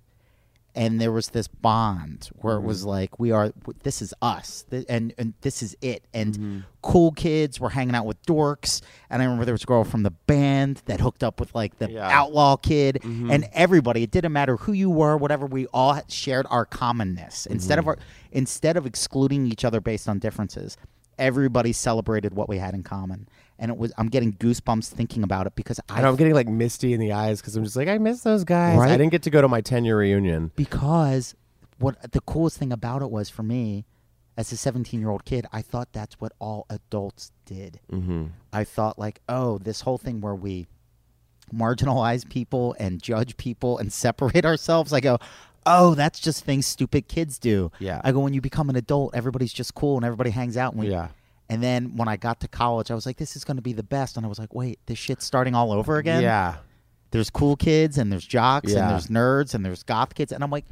And 0.75 0.99
there 0.99 1.11
was 1.11 1.29
this 1.29 1.47
bond 1.47 2.29
where 2.35 2.55
it 2.55 2.61
was 2.61 2.79
mm-hmm. 2.79 2.89
like, 2.89 3.19
we 3.19 3.31
are, 3.31 3.53
this 3.83 4.01
is 4.01 4.11
us, 4.23 4.65
th- 4.71 4.87
and, 4.89 5.13
and 5.19 5.35
this 5.41 5.61
is 5.61 5.77
it. 5.81 6.03
And 6.15 6.33
mm-hmm. 6.33 6.59
cool 6.81 7.11
kids 7.11 7.59
were 7.59 7.69
hanging 7.69 7.93
out 7.93 8.07
with 8.07 8.19
dorks. 8.25 8.81
And 9.09 9.21
I 9.21 9.25
remember 9.25 9.45
there 9.45 9.53
was 9.53 9.63
a 9.63 9.67
girl 9.67 9.83
from 9.83 10.01
the 10.01 10.09
band 10.11 10.81
that 10.85 10.99
hooked 10.99 11.23
up 11.23 11.39
with 11.39 11.53
like 11.53 11.77
the 11.77 11.91
Yeah. 11.91 12.09
outlaw 12.09 12.57
kid. 12.57 12.99
Mm-hmm. 13.03 13.29
And 13.29 13.49
everybody, 13.53 14.01
it 14.01 14.09
didn't 14.09 14.33
matter 14.33 14.57
who 14.57 14.71
you 14.73 14.89
were, 14.89 15.15
whatever, 15.15 15.45
we 15.45 15.67
all 15.67 16.01
shared 16.07 16.47
our 16.49 16.65
commonness. 16.65 17.45
Instead 17.45 17.77
of 17.77 17.87
our, 17.87 17.99
instead 18.31 18.75
of 18.75 18.87
excluding 18.87 19.45
each 19.45 19.63
other 19.63 19.79
based 19.79 20.09
on 20.09 20.17
differences, 20.17 20.75
everybody 21.19 21.71
celebrated 21.71 22.33
what 22.33 22.49
we 22.49 22.57
had 22.57 22.73
in 22.73 22.81
common. 22.81 23.27
And 23.63 23.71
it 23.71 23.77
was, 23.77 23.93
I'm 23.97 24.09
getting 24.09 24.33
goosebumps 24.33 24.89
thinking 24.89 25.23
about 25.23 25.47
it 25.47 25.55
because 25.55 25.79
I 25.87 26.01
know 26.01 26.09
I'm 26.09 26.17
getting 26.17 26.33
like 26.33 26.49
misty 26.49 26.91
in 26.93 26.99
the 26.99 27.13
eyes 27.13 27.39
because 27.39 27.55
I'm 27.55 27.63
just 27.63 27.77
like 27.77 27.87
I 27.87 27.97
miss 27.97 28.19
those 28.21 28.43
guys. 28.43 28.77
Right? 28.77 28.91
I 28.91 28.97
didn't 28.97 29.11
get 29.13 29.23
to 29.23 29.29
go 29.29 29.41
to 29.41 29.47
my 29.47 29.61
10 29.61 29.85
year 29.85 29.97
reunion. 29.97 30.51
because 30.57 31.33
what 31.79 32.11
the 32.11 32.19
coolest 32.21 32.57
thing 32.57 32.73
about 32.73 33.01
it 33.01 33.09
was 33.09 33.29
for 33.29 33.41
me 33.43 33.85
as 34.35 34.51
a 34.51 34.57
17 34.57 34.99
year 34.99 35.09
old 35.09 35.23
kid 35.25 35.45
i 35.53 35.61
thought 35.61 35.91
that's 35.93 36.15
what 36.19 36.31
all 36.39 36.65
adults 36.69 37.31
did 37.45 37.79
Mm-hmm. 37.91 38.25
i 38.51 38.63
thought 38.63 38.97
like 38.99 39.21
oh 39.29 39.57
this 39.59 39.81
whole 39.81 39.97
thing 39.97 40.19
where 40.21 40.35
we 40.35 40.67
marginalize 41.53 42.27
people 42.27 42.75
and 42.79 43.01
judge 43.01 43.37
people 43.37 43.77
and 43.77 43.91
separate 44.05 44.45
ourselves 44.45 44.91
i 44.93 44.99
go 44.99 45.17
oh 45.65 45.93
that's 45.95 46.19
just 46.19 46.43
things 46.43 46.65
stupid 46.65 47.07
kids 47.07 47.37
do 47.39 47.71
Yeah. 47.79 48.01
i 48.03 48.11
go 48.11 48.19
when 48.19 48.33
you 48.33 48.41
become 48.41 48.69
an 48.69 48.75
adult 48.75 49.13
everybody's 49.15 49.53
just 49.53 49.73
cool 49.75 49.95
and 49.97 50.05
everybody 50.05 50.29
hangs 50.31 50.57
out 50.57 50.73
and 50.73 50.81
we, 50.81 50.89
Yeah. 50.89 51.09
And 51.53 51.61
then 51.63 51.95
when 51.95 52.07
i 52.07 52.17
got 52.17 52.39
to 52.39 52.47
college 52.47 52.89
i 52.91 52.95
was 52.95 53.05
like 53.05 53.17
this 53.17 53.35
is 53.35 53.43
going 53.43 53.57
to 53.57 53.61
be 53.63 53.73
the 53.73 53.83
best. 53.83 54.17
And 54.17 54.25
i 54.25 54.29
was 54.29 54.39
like 54.39 54.53
wait 54.53 54.79
this 54.87 54.97
shit's 54.97 55.23
starting 55.25 55.53
all 55.55 55.71
over 55.71 55.97
again? 55.97 56.21
Yeah, 56.23 56.55
there's 57.11 57.29
cool 57.29 57.55
kids 57.55 57.97
and 57.97 58.11
there's 58.11 58.25
jocks 58.25 58.71
Yeah. 58.71 58.79
and 58.81 58.91
there's 58.91 59.07
nerds 59.07 59.53
and 59.53 59.63
there's 59.65 59.83
goth 59.83 60.15
kids. 60.15 60.31
And 60.31 60.43
I'm 60.43 60.49
like, 60.49 60.65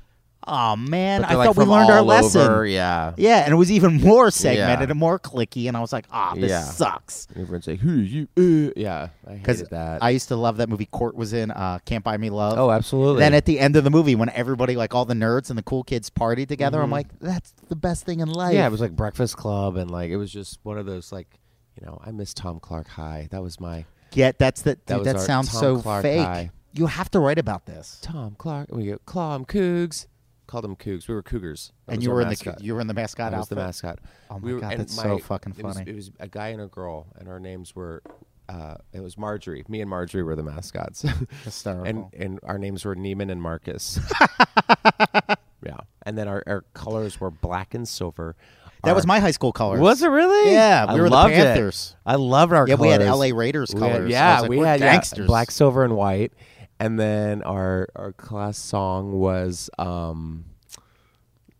oh 0.47 0.75
man, 0.75 1.23
I 1.23 1.35
they're, 1.35 1.45
thought 1.45 1.57
we 1.57 1.65
learned 1.65 1.89
our 1.91 2.01
lesson. 2.01 2.41
over, 2.41 2.65
Yeah, 2.65 3.13
Yeah, 3.17 3.43
and 3.43 3.53
it 3.53 3.55
was 3.55 3.71
even 3.71 4.01
more 4.01 4.31
segmented 4.31 4.87
Yeah. 4.87 4.91
and 4.91 4.99
more 4.99 5.19
clicky, 5.19 5.67
and 5.67 5.77
I 5.77 5.81
was 5.81 5.93
like, 5.93 6.05
ah, 6.11 6.33
this 6.35 6.49
Yeah. 6.49 6.61
sucks. 6.63 7.27
everyone's 7.35 7.67
like, 7.67 7.79
"Who 7.79 7.91
you?" 7.93 8.27
Uh, 8.37 8.73
yeah, 8.79 9.09
I 9.27 9.33
Because 9.33 9.63
that. 9.69 10.01
I 10.03 10.09
used 10.09 10.27
to 10.29 10.35
love 10.35 10.57
that 10.57 10.69
movie. 10.69 10.85
Court 10.87 11.15
was 11.15 11.33
in 11.33 11.51
uh, 11.51 11.79
Can't 11.85 12.03
Buy 12.03 12.17
Me 12.17 12.29
Love. 12.29 12.57
oh, 12.57 12.71
absolutely. 12.71 13.19
Then 13.19 13.33
at 13.33 13.45
the 13.45 13.59
end 13.59 13.75
of 13.75 13.83
the 13.83 13.89
movie, 13.91 14.15
when 14.15 14.29
everybody, 14.29 14.75
like 14.75 14.93
all 14.95 15.05
the 15.05 15.13
nerds 15.13 15.49
and 15.49 15.57
the 15.57 15.63
cool 15.63 15.83
kids, 15.83 16.09
party 16.09 16.45
together, 16.45 16.81
I'm 16.81 16.89
Mhm. 16.89 16.93
like, 16.93 17.19
that's 17.19 17.53
the 17.69 17.75
best 17.75 18.05
thing 18.05 18.19
in 18.19 18.27
life. 18.29 18.53
yeah, 18.53 18.65
it 18.67 18.71
was 18.71 18.81
like 18.81 18.95
Breakfast 18.95 19.37
Club, 19.37 19.75
and 19.75 19.89
like 19.91 20.09
it 20.11 20.17
was 20.17 20.31
just 20.31 20.59
one 20.63 20.77
of 20.77 20.85
those 20.85 21.11
like, 21.11 21.39
you 21.79 21.85
know, 21.85 21.99
I 22.03 22.11
miss 22.11 22.33
Tom 22.33 22.59
Clark 22.59 22.87
High. 22.87 23.27
That 23.31 23.41
was 23.43 23.59
my 23.59 23.85
Get 24.11 24.37
that's 24.39 24.61
the 24.63 24.77
That 24.87 24.97
dude, 24.97 25.05
that 25.05 25.21
sounds 25.21 25.49
Tom 25.51 25.59
so 25.61 25.77
Clark 25.81 26.01
fake. 26.01 26.19
high. 26.25 26.51
You 26.73 26.85
have 26.87 27.09
to 27.11 27.19
write 27.19 27.39
about 27.39 27.65
this. 27.65 27.99
Tom 28.01 28.35
Clark. 28.37 28.67
We 28.71 28.87
go 28.87 28.97
Claw 29.05 29.35
'em 29.35 29.45
Cougs. 29.45 30.07
Called 30.51 30.65
them 30.65 30.75
Cougs. 30.75 31.07
We 31.07 31.13
were 31.13 31.23
Cougars. 31.23 31.71
That 31.85 31.93
and 31.93 32.03
you 32.03 32.09
our 32.09 32.15
were 32.15 32.21
in 32.23 32.27
mascot. 32.27 32.57
the 32.57 32.63
you 32.65 32.75
were 32.75 32.81
in 32.81 32.87
the 32.87 32.93
mascot 32.93 33.33
I 33.33 33.37
was 33.37 33.45
outfit. 33.45 33.57
the 33.57 33.63
mascot. 33.63 33.99
Oh 34.29 34.33
my 34.33 34.39
we 34.39 34.53
were, 34.53 34.59
God, 34.59 34.71
and 34.73 34.81
that's 34.81 34.93
so 34.93 35.17
fucking 35.17 35.55
it 35.57 35.63
was- 35.63 35.77
funny. 35.77 35.89
It 35.89 35.95
was, 35.95 36.11
a 36.19 36.27
guy 36.27 36.49
and 36.49 36.61
a 36.61 36.67
girl, 36.67 37.07
and 37.17 37.29
our 37.29 37.39
names 37.39 37.73
were. 37.73 38.03
Uh, 38.49 38.75
it 38.91 38.99
was 38.99 39.17
Marjorie. 39.17 39.63
Me 39.69 39.79
and 39.79 39.89
Marjorie 39.89 40.23
were 40.23 40.35
the 40.35 40.43
mascots, 40.43 41.05
Hysterical. 41.45 41.85
and 41.85 42.05
and 42.13 42.39
our 42.43 42.57
names 42.57 42.83
were 42.83 42.97
Neiman 42.97 43.31
and 43.31 43.41
Marcus. 43.41 43.97
yeah, 45.65 45.77
and 46.05 46.17
then 46.17 46.27
our, 46.27 46.43
our 46.47 46.65
colors 46.73 47.19
were 47.21 47.31
black 47.31 47.73
and 47.73 47.87
silver. 47.87 48.35
that 48.83 48.93
was 48.95 49.05
my 49.07 49.19
high 49.19 49.31
school 49.31 49.53
colors. 49.53 49.79
Was 49.79 50.01
it 50.03 50.09
really? 50.09 50.51
Yeah, 50.51 50.85
we 50.85 50.91
I 50.91 51.01
were 51.01 51.03
the 51.09 51.15
loved 51.15 51.33
it. 51.33 51.37
Panthers. 51.37 51.95
I 52.05 52.15
loved 52.15 52.51
our 52.51 52.67
Yeah, 52.67 52.75
we 52.75 52.89
had. 52.89 53.01
LA 53.01 53.29
Raiders 53.33 53.73
We 53.73 53.79
had- 53.81 53.91
colors. 53.91 54.11
Yeah, 54.11 54.33
was 54.33 54.41
like, 54.41 54.49
we 54.49 54.57
we're 54.57 54.65
had 54.65 54.79
yeah, 54.81 55.25
black, 55.25 55.51
silver, 55.51 55.85
and 55.85 55.95
white. 55.95 56.33
And 56.81 56.99
then 56.99 57.43
our 57.43 57.87
our 57.95 58.11
class 58.11 58.57
song 58.57 59.11
was 59.19 59.69
um 59.77 60.45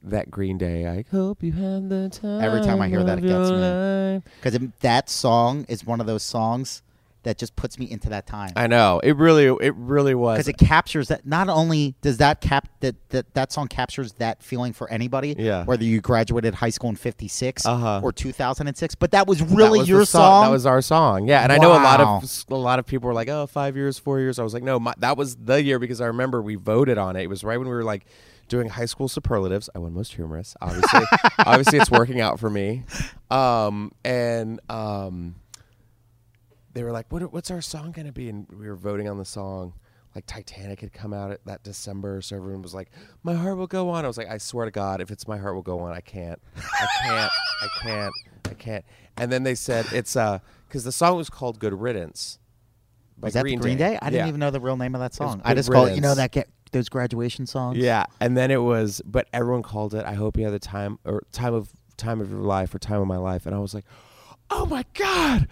that 0.01 0.31
Green 0.31 0.57
Day. 0.57 0.87
I 0.87 1.05
hope 1.11 1.43
you 1.43 1.51
had 1.51 1.89
the 1.89 2.09
time. 2.09 2.41
Every 2.41 2.61
time 2.61 2.81
I 2.81 2.89
hear 2.89 3.03
that, 3.03 3.19
it 3.19 3.21
gets 3.21 3.51
me. 3.51 4.31
because 4.41 4.57
that 4.79 5.11
song 5.11 5.65
is 5.69 5.85
one 5.85 6.01
of 6.01 6.07
those 6.07 6.23
songs 6.23 6.81
that 7.23 7.37
just 7.37 7.55
puts 7.55 7.77
me 7.77 7.89
into 7.89 8.09
that 8.09 8.25
time 8.25 8.51
I 8.55 8.67
know 8.67 8.99
it 9.03 9.15
really 9.15 9.45
it 9.45 9.75
really 9.75 10.15
was. 10.15 10.37
because 10.37 10.47
it 10.47 10.57
captures 10.57 11.09
that. 11.09 11.25
Not 11.25 11.49
only 11.49 11.95
does 12.01 12.17
that 12.17 12.41
cap 12.41 12.67
that 12.79 12.95
that 13.09 13.33
that 13.35 13.51
song 13.51 13.67
captures 13.67 14.13
that 14.13 14.41
feeling 14.41 14.73
for 14.73 14.89
anybody, 14.89 15.35
Yeah. 15.37 15.63
whether 15.65 15.83
you 15.83 16.01
graduated 16.01 16.55
high 16.55 16.69
school 16.71 16.89
in 16.89 16.95
'56 16.95 17.65
Uh-huh. 17.65 17.99
or 18.03 18.11
2006, 18.11 18.95
but 18.95 19.11
that 19.11 19.27
was 19.27 19.39
That 19.39 19.55
really 19.55 19.79
was 19.79 19.89
your 19.89 20.05
song. 20.05 20.45
That 20.45 20.51
was 20.51 20.65
our 20.65 20.81
song. 20.81 21.27
Yeah, 21.27 21.43
and 21.43 21.51
I 21.51 21.57
know 21.57 21.71
a 21.71 21.83
lot 21.83 21.99
of 22.01 22.23
a 22.49 22.55
lot 22.55 22.79
of 22.79 22.85
people 22.85 23.07
were 23.07 23.13
like, 23.13 23.29
"Oh, 23.29 23.45
five 23.47 23.75
years, 23.75 23.99
four 23.99 24.19
years." 24.19 24.39
I 24.39 24.43
was 24.43 24.53
like, 24.53 24.63
"No, 24.63 24.79
my, 24.79 24.93
that 24.97 25.17
was 25.17 25.35
the 25.35 25.61
year 25.61 25.77
because 25.79 26.01
I 26.01 26.07
remember 26.07 26.41
we 26.41 26.55
voted 26.55 26.97
on 26.97 27.15
it. 27.15 27.23
It 27.23 27.27
was 27.29 27.43
right 27.43 27.57
when 27.57 27.67
we 27.67 27.73
were 27.73 27.83
like 27.83 28.05
doing 28.47 28.67
high 28.69 28.85
school 28.85 29.07
superlatives. 29.07 29.69
I 29.75 29.79
won 29.79 29.93
most 29.93 30.13
humorous. 30.13 30.55
Obviously, 30.61 31.01
obviously, 31.39 31.79
it's 31.79 31.91
working 31.91 32.19
out 32.19 32.39
for 32.39 32.49
me. 32.49 32.83
Um, 33.29 33.91
and 34.03 34.59
um, 34.69 35.35
they 36.73 36.83
were 36.83 36.91
like, 36.91 37.05
what, 37.11 37.31
"What's 37.33 37.51
our 37.51 37.61
song 37.61 37.91
gonna 37.91 38.11
be?" 38.11 38.29
And 38.29 38.47
we 38.49 38.67
were 38.67 38.75
voting 38.75 39.07
on 39.09 39.17
the 39.17 39.25
song. 39.25 39.73
Like 40.13 40.25
Titanic 40.25 40.81
had 40.81 40.91
come 40.91 41.13
out 41.13 41.31
at 41.31 41.45
that 41.45 41.63
December, 41.63 42.21
so 42.21 42.35
everyone 42.35 42.61
was 42.61 42.73
like, 42.73 42.89
"My 43.23 43.33
heart 43.33 43.57
will 43.57 43.67
go 43.67 43.89
on." 43.89 44.03
I 44.03 44.07
was 44.07 44.17
like, 44.17 44.27
"I 44.29 44.37
swear 44.39 44.65
to 44.65 44.71
God, 44.71 44.99
if 45.01 45.09
it's 45.09 45.27
my 45.27 45.37
heart 45.37 45.55
will 45.55 45.61
go 45.61 45.79
on, 45.79 45.93
I 45.93 46.01
can't, 46.01 46.39
I 46.57 46.87
can't, 47.03 47.31
I 47.61 47.67
can't, 47.81 48.13
I 48.45 48.53
can't." 48.55 48.85
And 49.17 49.31
then 49.31 49.43
they 49.43 49.55
said 49.55 49.85
it's 49.93 50.15
uh 50.15 50.39
because 50.67 50.83
the 50.83 50.91
song 50.91 51.15
was 51.15 51.29
called 51.29 51.59
"Good 51.59 51.73
Riddance," 51.73 52.39
Was 53.21 53.33
that 53.35 53.45
the 53.45 53.55
Green 53.55 53.77
Day? 53.77 53.97
I 54.01 54.09
didn't 54.09 54.25
Yeah. 54.25 54.27
even 54.27 54.39
know 54.39 54.51
the 54.51 54.59
real 54.59 54.75
name 54.77 54.95
of 54.95 54.99
that 55.01 55.13
song. 55.13 55.41
I 55.45 55.53
just 55.53 55.71
call 55.71 55.85
it, 55.85 55.95
you 55.95 56.01
know, 56.01 56.15
that 56.15 56.31
get 56.31 56.49
those 56.73 56.89
graduation 56.89 57.45
songs. 57.45 57.77
Yeah, 57.77 58.05
and 58.19 58.35
then 58.35 58.51
it 58.51 58.61
was, 58.61 59.01
but 59.05 59.27
everyone 59.31 59.61
called 59.63 59.93
it. 59.93 60.05
I 60.05 60.13
hope 60.13 60.37
you 60.37 60.43
had 60.43 60.53
the 60.53 60.59
time 60.59 60.99
or 61.05 61.23
time 61.31 61.53
of 61.53 61.69
time 61.97 62.19
of 62.19 62.31
your 62.31 62.39
life 62.41 62.73
or 62.75 62.79
time 62.79 62.99
of 63.01 63.07
my 63.07 63.17
life, 63.17 63.45
and 63.45 63.55
I 63.55 63.59
was 63.59 63.73
like, 63.73 63.85
oh 64.49 64.65
my 64.65 64.83
god, 64.93 65.47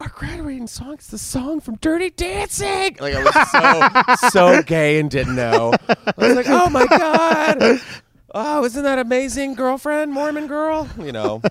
our 0.00 0.08
graduating 0.08 0.66
song 0.66 0.96
is 0.98 1.08
the 1.08 1.18
song 1.18 1.60
from 1.60 1.76
Dirty 1.76 2.10
Dancing. 2.10 2.96
Like 2.98 3.14
I 3.14 3.22
was 3.22 4.20
so 4.20 4.28
so 4.30 4.62
gay 4.62 4.98
and 4.98 5.10
didn't 5.10 5.36
know. 5.36 5.74
I 5.88 6.12
was 6.16 6.36
like, 6.36 6.46
oh 6.48 6.70
my 6.70 6.86
god. 6.86 7.80
Oh, 8.32 8.64
isn't 8.64 8.82
that 8.82 8.98
amazing, 8.98 9.54
girlfriend, 9.54 10.12
Mormon 10.12 10.46
girl? 10.46 10.88
You 10.98 11.12
know, 11.12 11.42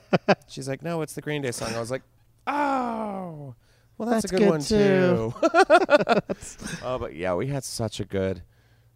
she's 0.47 0.68
like, 0.68 0.82
no, 0.82 1.02
it's 1.02 1.14
the 1.14 1.22
Green 1.22 1.41
Day 1.41 1.52
song. 1.52 1.76
I 1.76 1.80
was 1.80 1.91
like, 1.91 2.04
oh, 2.47 3.54
well, 3.97 4.10
that's, 4.10 4.24
That's 4.24 4.34
a 4.34 4.38
good, 4.38 4.43
good 4.43 4.50
one 4.50 4.62
too. 4.62 5.34
too. 5.41 6.80
oh, 6.86 6.97
but 6.97 7.16
yeah, 7.16 7.36
we 7.36 7.47
had 7.47 7.64
such 7.66 8.00
a 8.00 8.06
good, 8.06 8.41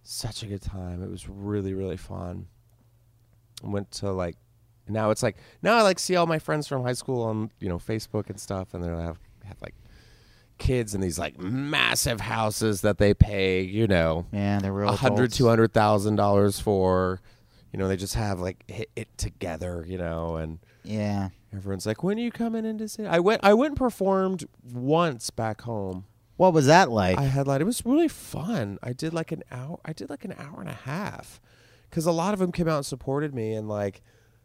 such 0.02 0.44
a 0.44 0.46
good 0.46 0.62
time. 0.62 1.04
It 1.04 1.10
was 1.10 1.28
really, 1.28 1.74
really 1.74 1.98
fun. 1.98 2.48
Went 3.62 3.92
to 3.92 4.12
like, 4.12 4.38
now 4.88 5.12
it's 5.12 5.22
like 5.22 5.38
now 5.62 5.78
I 5.78 5.82
like 5.82 6.00
see 6.00 6.16
all 6.16 6.26
my 6.26 6.40
friends 6.40 6.68
from 6.68 6.84
high 6.84 6.94
school 6.94 7.22
on 7.24 7.52
you 7.60 7.70
know 7.70 7.80
Facebook 7.80 8.30
and 8.30 8.40
stuff, 8.40 8.74
and 8.74 8.84
they 8.84 8.88
have 8.88 9.20
have 9.46 9.58
like 9.62 9.76
kids 10.58 10.94
in 10.96 11.02
these 11.02 11.18
like 11.20 11.40
massive 11.40 12.22
houses 12.22 12.82
that 12.82 12.98
they 12.98 13.14
pay 13.14 13.62
you 13.62 13.88
know 13.88 14.26
Yeah, 14.32 14.60
they're 14.60 14.72
real 14.74 14.90
a 14.90 14.96
hundred, 14.96 15.16
adults. 15.26 15.38
two 15.38 15.48
hundred 15.48 15.74
thousand 15.74 16.16
dollars 16.16 16.60
for. 16.60 17.20
You 17.72 17.80
know, 17.80 17.88
they 17.88 17.98
just 17.98 18.14
have 18.14 18.40
like 18.40 18.64
hit 18.70 18.92
it 18.96 19.08
together, 19.18 19.84
you 19.88 19.98
know, 19.98 20.36
and 20.36 20.60
Yeah. 20.84 21.30
everyone's 21.52 21.88
like, 21.88 22.04
"When 22.04 22.20
are 22.20 22.22
you 22.22 22.30
coming 22.32 22.66
in 22.66 22.78
to 22.78 22.88
see?" 22.88 23.04
I 23.04 23.18
went, 23.20 23.44
I 23.44 23.56
went 23.56 23.72
and 23.72 23.78
performed 23.80 24.46
once 24.72 25.32
back 25.32 25.62
home. 25.62 26.06
What 26.38 26.54
was 26.54 26.68
that 26.68 26.92
like? 26.92 27.18
I 27.18 27.24
had 27.24 27.48
like 27.48 27.62
it 27.62 27.64
was 27.64 27.84
really 27.84 28.08
fun. 28.08 28.78
I 28.84 28.94
did 28.94 29.12
like 29.12 29.32
an 29.32 29.42
hour. 29.52 29.80
I 29.84 29.92
did 29.92 30.12
like 30.12 30.24
an 30.24 30.36
hour 30.38 30.60
and 30.60 30.70
a 30.70 30.74
half 30.74 31.42
because 31.90 32.06
a 32.06 32.12
lot 32.12 32.36
of 32.36 32.40
them 32.40 32.52
came 32.52 32.68
out 32.68 32.78
and 32.78 32.86
supported 32.86 33.34
me, 33.34 33.54
and 33.54 33.68
like 33.68 34.04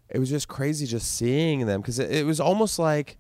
it 0.09 0.19
was 0.19 0.31
just 0.31 0.49
crazy 0.49 0.87
just 0.87 1.15
seeing 1.15 1.67
them 1.67 1.83
because 1.83 1.99
it, 1.99 2.11
it 2.11 2.25
was 2.25 2.41
almost 2.41 2.79
like 2.79 3.19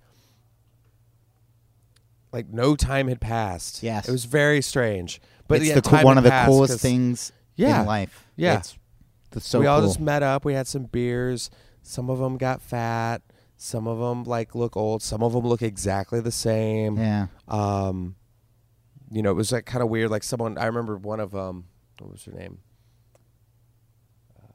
like 2.33 2.49
no 2.49 2.77
time 2.77 3.09
had 3.09 3.21
passed. 3.21 3.83
Yes. 3.83 4.09
it 4.09 4.13
was 4.13 4.25
very 4.25 4.61
strange. 4.63 5.21
But 5.47 5.61
it's 5.61 5.69
yeah, 5.69 5.75
the 5.77 5.83
cool, 5.83 6.01
one 6.03 6.19
of 6.19 6.25
the 6.25 6.43
coolest 6.47 6.81
things 6.81 7.33
Yeah. 7.57 7.81
in 7.81 7.87
life. 7.87 8.27
Yeah. 8.37 8.59
It's, 8.59 8.77
it's 9.35 9.47
so 9.49 9.61
we 9.61 9.67
all 9.67 9.81
cool. 9.81 9.89
just 9.89 10.01
met 10.01 10.23
up. 10.23 10.45
We 10.45 10.55
had 10.55 10.67
some 10.67 10.85
beers. 10.85 11.51
Some 11.83 12.11
of 12.11 12.19
them 12.19 12.37
got 12.37 12.61
fat. 12.61 13.23
Some 13.57 13.87
of 13.89 13.99
them 13.99 14.25
like 14.25 14.55
look 14.55 14.77
old. 14.77 15.03
Some 15.03 15.23
of 15.23 15.33
them 15.33 15.47
look 15.47 15.63
exactly 15.63 16.21
the 16.21 16.31
same. 16.31 16.97
yeah. 16.99 17.27
um 17.49 18.15
you 19.11 19.23
know 19.23 19.31
it 19.31 19.35
was 19.35 19.51
like 19.53 19.65
kind 19.65 19.83
of 19.83 19.89
weird 19.89 20.11
like 20.11 20.23
someone 20.23 20.59
i 20.59 20.67
remember 20.67 20.95
one 20.99 21.19
of 21.19 21.35
um 21.35 21.65
what 21.99 22.11
was 22.13 22.27
her 22.27 22.33
name 22.33 22.59
uh, 24.39 24.53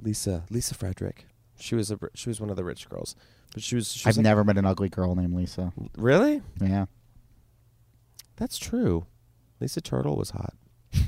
lisa 0.00 0.44
lisa 0.48 0.74
frederick 0.74 1.26
she 1.58 1.74
was 1.74 1.90
a 1.90 1.98
she 2.14 2.30
was 2.30 2.40
one 2.40 2.48
of 2.48 2.56
the 2.56 2.64
rich 2.64 2.88
girls 2.88 3.14
but 3.52 3.62
she 3.62 3.74
was 3.74 3.92
she 3.92 4.08
was 4.08 4.14
I've 4.14 4.16
like- 4.16 4.24
never 4.24 4.44
met 4.44 4.56
an 4.56 4.64
ugly 4.64 4.88
girl 4.88 5.14
named 5.14 5.34
Lisa. 5.34 5.74
really 5.98 6.40
Yeah. 6.58 6.86
That's 8.42 8.58
true. 8.58 9.06
Lisa 9.60 9.80
turtle 9.80 10.16
was 10.16 10.30
hot. 10.30 10.54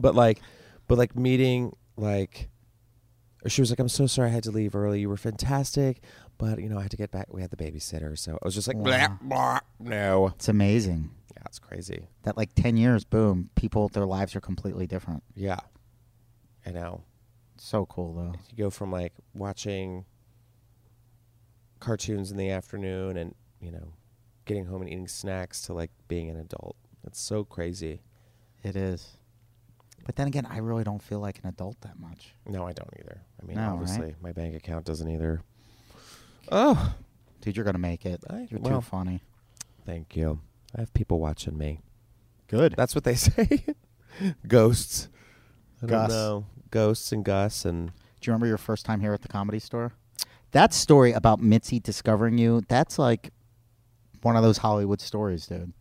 But 0.00 0.14
like 0.14 0.40
but 0.86 0.98
like 0.98 1.16
meeting 1.16 1.74
like 1.96 2.50
or 3.44 3.48
she 3.50 3.60
was 3.62 3.70
like 3.70 3.78
i'm 3.80 3.88
so 3.88 4.06
sorry 4.06 4.28
i 4.28 4.32
had 4.32 4.44
to 4.44 4.50
leave 4.50 4.76
early. 4.76 5.00
You 5.00 5.08
were 5.08 5.16
fantastic 5.16 6.02
but 6.36 6.60
you 6.60 6.68
know 6.68 6.78
i 6.78 6.82
had 6.82 6.90
to 6.92 6.96
get 6.96 7.10
back. 7.10 7.26
We 7.32 7.40
had 7.40 7.50
the 7.50 7.56
babysitter. 7.56 8.16
So 8.18 8.34
i 8.34 8.44
was 8.44 8.54
just 8.54 8.68
like 8.68 8.76
Wow. 8.76 8.84
blah, 8.84 9.08
blah, 9.22 9.60
no. 9.80 10.26
It's 10.36 10.48
amazing. 10.48 11.10
Yeah 11.34 11.42
it's 11.46 11.58
crazy. 11.58 12.06
That 12.24 12.36
like 12.36 12.50
10 12.54 12.76
years, 12.76 13.04
boom, 13.04 13.48
people, 13.56 13.88
their 13.88 14.04
lives 14.06 14.36
are 14.36 14.40
completely 14.40 14.86
different. 14.86 15.22
yeah. 15.34 15.60
I 16.66 16.70
know. 16.70 17.02
So 17.56 17.86
cool 17.86 18.12
though. 18.14 18.34
you 18.50 18.56
go 18.64 18.70
from 18.70 18.92
like 18.92 19.14
watching 19.34 20.04
cartoons 21.80 22.30
in 22.30 22.36
the 22.36 22.50
afternoon 22.50 23.16
and 23.16 23.34
you 23.60 23.70
know 23.72 23.92
getting 24.48 24.64
home 24.66 24.80
and 24.82 24.90
eating 24.90 25.06
snacks 25.08 25.62
to 25.62 25.72
like 25.72 25.90
being 26.08 26.28
an 26.30 26.36
adult 26.36 26.74
it's 27.06 27.20
so 27.20 27.44
crazy 27.44 28.00
It 28.64 28.74
is. 28.76 29.16
But 30.04 30.16
then 30.16 30.26
again, 30.26 30.46
I 30.46 30.58
really 30.58 30.84
don't 30.84 31.02
feel 31.02 31.20
like 31.20 31.38
an 31.42 31.48
adult 31.48 31.80
that 31.82 31.98
much. 32.00 32.34
no 32.46 32.66
i 32.66 32.72
don't 32.72 32.90
either 32.98 33.20
i 33.40 33.46
mean 33.46 33.56
No, 33.56 33.62
right? 33.62 33.70
obviously 33.72 34.14
my 34.20 34.32
bank 34.32 34.54
account 34.56 34.84
doesn't 34.84 35.08
either 35.08 35.42
oh 36.50 36.94
Dude, 37.40 37.56
you're 37.56 37.64
gonna 37.64 37.78
make 37.78 38.04
it. 38.04 38.24
I- 38.28 38.48
You're 38.50 38.58
well. 38.60 38.80
too 38.80 38.86
funny. 38.88 39.22
thank 39.86 40.16
you 40.16 40.40
i 40.76 40.80
have 40.80 40.92
people 40.94 41.18
watching 41.20 41.56
me 41.56 41.80
Good. 42.48 42.74
that's 42.76 42.94
what 42.94 43.04
they 43.04 43.14
say 43.26 43.64
ghosts 44.46 45.08
i 45.82 45.86
Gus. 45.86 46.08
don't 46.08 46.16
know 46.16 46.46
ghosts 46.70 47.12
and 47.12 47.24
gus 47.24 47.64
and 47.64 47.86
Do 47.88 47.92
you 48.22 48.32
remember 48.32 48.46
your 48.46 48.58
first 48.58 48.84
time 48.86 49.00
here 49.00 49.12
at 49.14 49.22
the 49.22 49.28
comedy 49.28 49.58
store? 49.60 49.92
That 50.52 50.72
story 50.74 51.12
about 51.12 51.40
Mitzi 51.40 51.78
discovering 51.78 52.38
you, 52.38 52.62
that's 52.68 52.98
like 52.98 53.30
one 54.22 54.36
of 54.36 54.42
those 54.42 54.58
Hollywood 54.58 55.00
stories, 55.00 55.46
dude. 55.46 55.72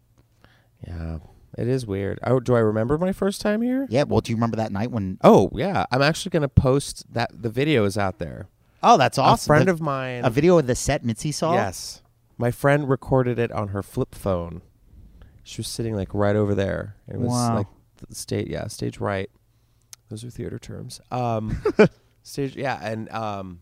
yeah 0.88 1.18
it 1.58 1.68
is 1.68 1.88
weird 1.88 2.20
oh, 2.26 2.40
do 2.40 2.56
i 2.56 2.60
remember 2.60 2.98
my 2.98 3.12
first 3.14 3.40
time 3.42 3.62
here 3.62 3.88
Yeah, 3.90 4.04
well, 4.04 4.20
do 4.22 4.32
you 4.32 4.36
remember 4.36 4.58
that 4.58 4.72
night 4.72 4.92
when 4.92 5.18
oh 5.24 5.50
yeah 5.54 5.86
i'm 5.92 6.02
actually 6.02 6.30
gonna 6.32 6.50
post 6.50 7.12
that 7.14 7.30
the 7.34 7.50
video 7.50 7.86
is 7.86 7.98
out 7.98 8.20
there 8.20 8.48
Oh, 8.84 8.96
that's 8.96 9.18
awesome. 9.18 9.46
A 9.52 9.56
friend 9.56 9.68
The- 9.68 9.72
of 9.72 9.82
mine. 9.82 10.24
a 10.24 10.30
video 10.30 10.60
of 10.60 10.68
the 10.68 10.76
set 10.76 11.04
Mitzi 11.04 11.32
saw? 11.32 11.54
Yes, 11.56 12.04
my 12.38 12.52
friend 12.52 12.88
recorded 12.88 13.40
it 13.40 13.52
on 13.52 13.70
her 13.70 13.82
flip 13.82 14.14
phone. 14.14 14.62
She 15.42 15.60
was 15.62 15.68
sitting 15.68 15.96
like 15.96 16.14
right 16.14 16.36
over 16.36 16.54
there. 16.54 16.96
It 17.08 17.18
was 17.18 17.30
Wow. 17.32 17.56
like 17.58 17.68
the 18.08 18.14
stage, 18.14 18.50
yeah, 18.50 18.68
stage 18.68 19.00
right. 19.00 19.32
Those 20.10 20.24
are 20.24 20.30
theater 20.30 20.60
terms. 20.60 21.02
Um, 21.10 21.60
stage, 22.24 22.56
yeah, 22.56 22.78
and 22.80 23.10
um, 23.12 23.62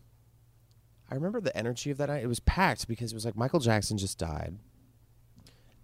I 1.10 1.14
remember 1.14 1.40
the 1.40 1.56
energy 1.56 1.90
of 1.90 1.98
that 1.98 2.08
night. 2.08 2.22
It 2.22 2.26
was 2.26 2.40
packed 2.40 2.88
because 2.88 3.12
it 3.12 3.14
was 3.14 3.24
like 3.24 3.36
Michael 3.36 3.60
Jackson 3.60 3.96
just 3.98 4.18
died, 4.18 4.56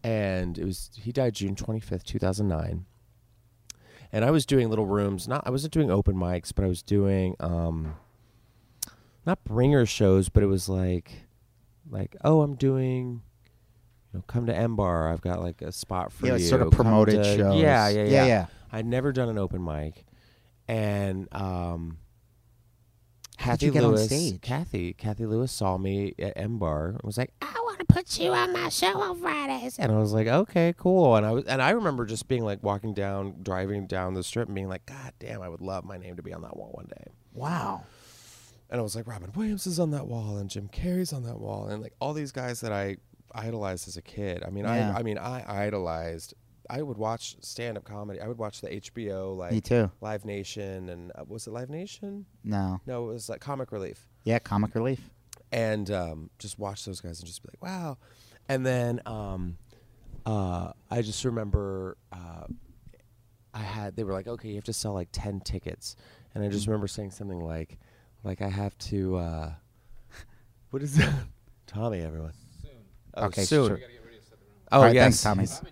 and 0.03 0.59
it 0.59 0.65
was 0.65 0.91
he 1.01 1.13
died 1.13 1.35
June 1.35 1.55
twenty 1.55 1.81
fifth, 1.81 2.05
two 2.05 2.19
thousand 2.19 2.49
nine. 2.49 2.87
And 4.15 4.25
I 4.27 4.31
was 4.31 4.45
doing 4.45 4.69
little 4.69 4.85
rooms. 4.87 5.27
Not 5.27 5.43
I 5.47 5.51
wasn't 5.51 5.73
doing 5.73 5.91
open 5.91 6.17
mics, 6.17 6.53
but 6.55 6.65
I 6.65 6.69
was 6.69 6.83
doing 6.83 7.35
um, 7.41 7.95
not 9.25 9.43
bringer 9.45 9.87
shows, 9.87 10.29
but 10.29 10.43
it 10.43 10.47
was 10.47 10.69
like, 10.69 11.23
like 11.89 12.17
oh, 12.23 12.43
I'm 12.43 12.55
doing, 12.57 13.23
you 14.13 14.19
know, 14.19 14.25
come 14.27 14.45
to 14.47 14.55
M 14.55 14.77
Bar. 14.77 15.11
I've 15.11 15.23
got 15.23 15.41
like 15.41 15.63
a 15.63 15.73
spot 15.73 16.13
for 16.13 16.27
Yeah, 16.27 16.33
you. 16.33 16.37
it's 16.41 16.49
sort 16.49 16.61
of 16.63 16.73
promoted 16.73 17.23
to- 17.23 17.37
shows. 17.37 17.61
Yeah, 17.61 17.89
yeah, 17.89 18.03
yeah, 18.03 18.11
Yeah, 18.11 18.27
yeah. 18.27 18.47
I'd 18.71 18.87
never 18.87 19.13
done 19.13 19.29
an 19.31 19.39
open 19.39 19.65
mic, 19.65 20.05
and 20.69 21.27
um, 21.33 21.97
How'd 23.43 23.55
Kathy 23.59 23.67
you 23.67 23.73
get 23.73 23.85
on 23.85 23.91
Lewis, 23.91 24.07
stage? 24.07 24.41
Kathy, 24.41 24.93
Kathy 24.93 25.27
Lewis 25.27 25.51
saw 25.53 25.77
me 25.77 26.15
at 26.19 26.33
M 26.37 26.59
Bar 26.59 26.89
and 26.91 27.01
was 27.03 27.19
like, 27.19 27.33
"I 27.43 27.53
want 27.65 27.81
to 27.81 27.85
put 27.85 28.19
you 28.19 28.31
on 28.33 28.53
my 28.53 28.69
show 28.69 29.01
on 29.01 29.21
Fridays," 29.21 29.79
and 29.79 29.91
I 29.91 29.99
was 29.99 30.13
like, 30.13 30.29
"Okay, 30.29 30.75
cool." 30.77 31.17
And 31.17 31.27
I 31.27 31.33
was, 31.33 31.45
and 31.47 31.61
I 31.61 31.71
remember 31.71 32.07
just 32.07 32.29
being 32.29 32.45
like 32.45 32.63
walking 32.63 32.95
down, 32.95 33.37
driving 33.43 33.87
down 33.87 34.15
the 34.15 34.23
strip, 34.23 34.47
and 34.47 34.55
being 34.55 34.69
like, 34.69 34.87
"God 34.87 35.13
damn, 35.19 35.43
I 35.43 35.49
would 35.49 35.61
love 35.61 35.85
my 35.85 35.99
name 35.99 36.17
to 36.17 36.23
be 36.23 36.33
on 36.33 36.43
that 36.43 36.57
wall 36.57 36.71
one 36.73 36.87
day." 36.87 37.11
Wow. 37.35 37.85
And 38.71 38.81
I 38.81 38.83
was 38.83 38.97
like, 38.97 39.07
Robin 39.07 39.31
Williams 39.35 39.67
is 39.67 39.79
on 39.79 39.91
that 39.91 40.07
wall, 40.07 40.39
and 40.39 40.49
Jim 40.49 40.69
Carrey's 40.73 41.13
on 41.13 41.25
that 41.25 41.39
wall, 41.39 41.67
and 41.69 41.83
like 41.83 41.93
all 42.01 42.15
these 42.15 42.33
guys 42.33 42.61
that 42.61 42.73
I 42.73 42.97
idolized 43.35 43.89
as 43.89 43.97
a 43.97 44.03
kid. 44.03 44.43
I 44.47 44.51
mean, 44.51 44.65
Yeah. 44.65 44.93
I, 44.95 45.01
I 45.01 45.03
mean, 45.03 45.19
I 45.19 45.45
idolized. 45.67 46.35
I 46.73 46.81
would 46.81 46.97
watch 46.97 47.37
stand-up 47.41 47.85
comedy. 47.85 48.19
I 48.21 48.27
would 48.27 48.39
watch 48.39 48.63
the 48.63 48.69
HBO 48.69 49.37
like 49.37 49.53
Me 49.53 49.61
too. 49.61 49.91
Live 50.01 50.25
Nation, 50.25 50.89
and 50.89 51.13
uh, 51.15 51.25
was 51.29 51.47
it 51.47 51.51
Live 51.53 51.69
Nation? 51.69 52.25
No. 52.45 52.81
No, 52.87 53.05
it 53.11 53.13
was 53.13 53.29
like 53.29 53.41
Comic 53.41 53.73
Relief, 53.73 54.09
Yeah, 54.25 54.39
comic 54.39 54.75
relief. 54.75 55.11
and 55.53 55.91
um, 55.91 56.31
just 56.39 56.59
watch 56.59 56.85
those 56.87 57.01
guys 57.03 57.19
and 57.21 57.27
just 57.27 57.43
be 57.43 57.51
like, 57.53 57.63
wow. 57.63 57.99
And 58.49 58.65
then 58.65 59.01
um, 59.05 59.59
uh, 60.25 60.73
I 60.91 61.03
just 61.03 61.25
remember 61.27 61.99
uh, 62.11 62.47
I 63.53 63.59
had 63.61 63.95
they 63.95 64.05
were 64.05 64.15
like, 64.15 64.27
okay, 64.27 64.49
you 64.49 64.55
have 64.55 64.65
to 64.65 64.73
sell 64.73 64.95
like 64.95 65.09
ten 65.13 65.41
tickets, 65.41 65.95
and 66.35 66.43
I 66.43 66.49
just 66.49 66.67
remember 66.67 66.89
saying 66.89 67.11
something 67.11 67.41
like, 67.41 67.79
like 68.25 68.41
I 68.41 68.49
have 68.49 68.77
to. 68.79 69.17
Uh, 69.17 69.53
what 70.71 70.83
is 70.83 70.97
that? 70.97 71.13
Tommy, 71.67 72.01
everyone. 72.01 72.33
Soon. 72.63 72.71
Oh, 73.15 73.25
Okay, 73.27 73.45
soon. 73.45 73.69
sure. 73.69 73.81
Oh 74.71 74.79
All 74.79 74.85
right, 74.85 74.95
yes, 74.95 75.23
thanks, 75.23 75.23
Tommy. 75.23 75.69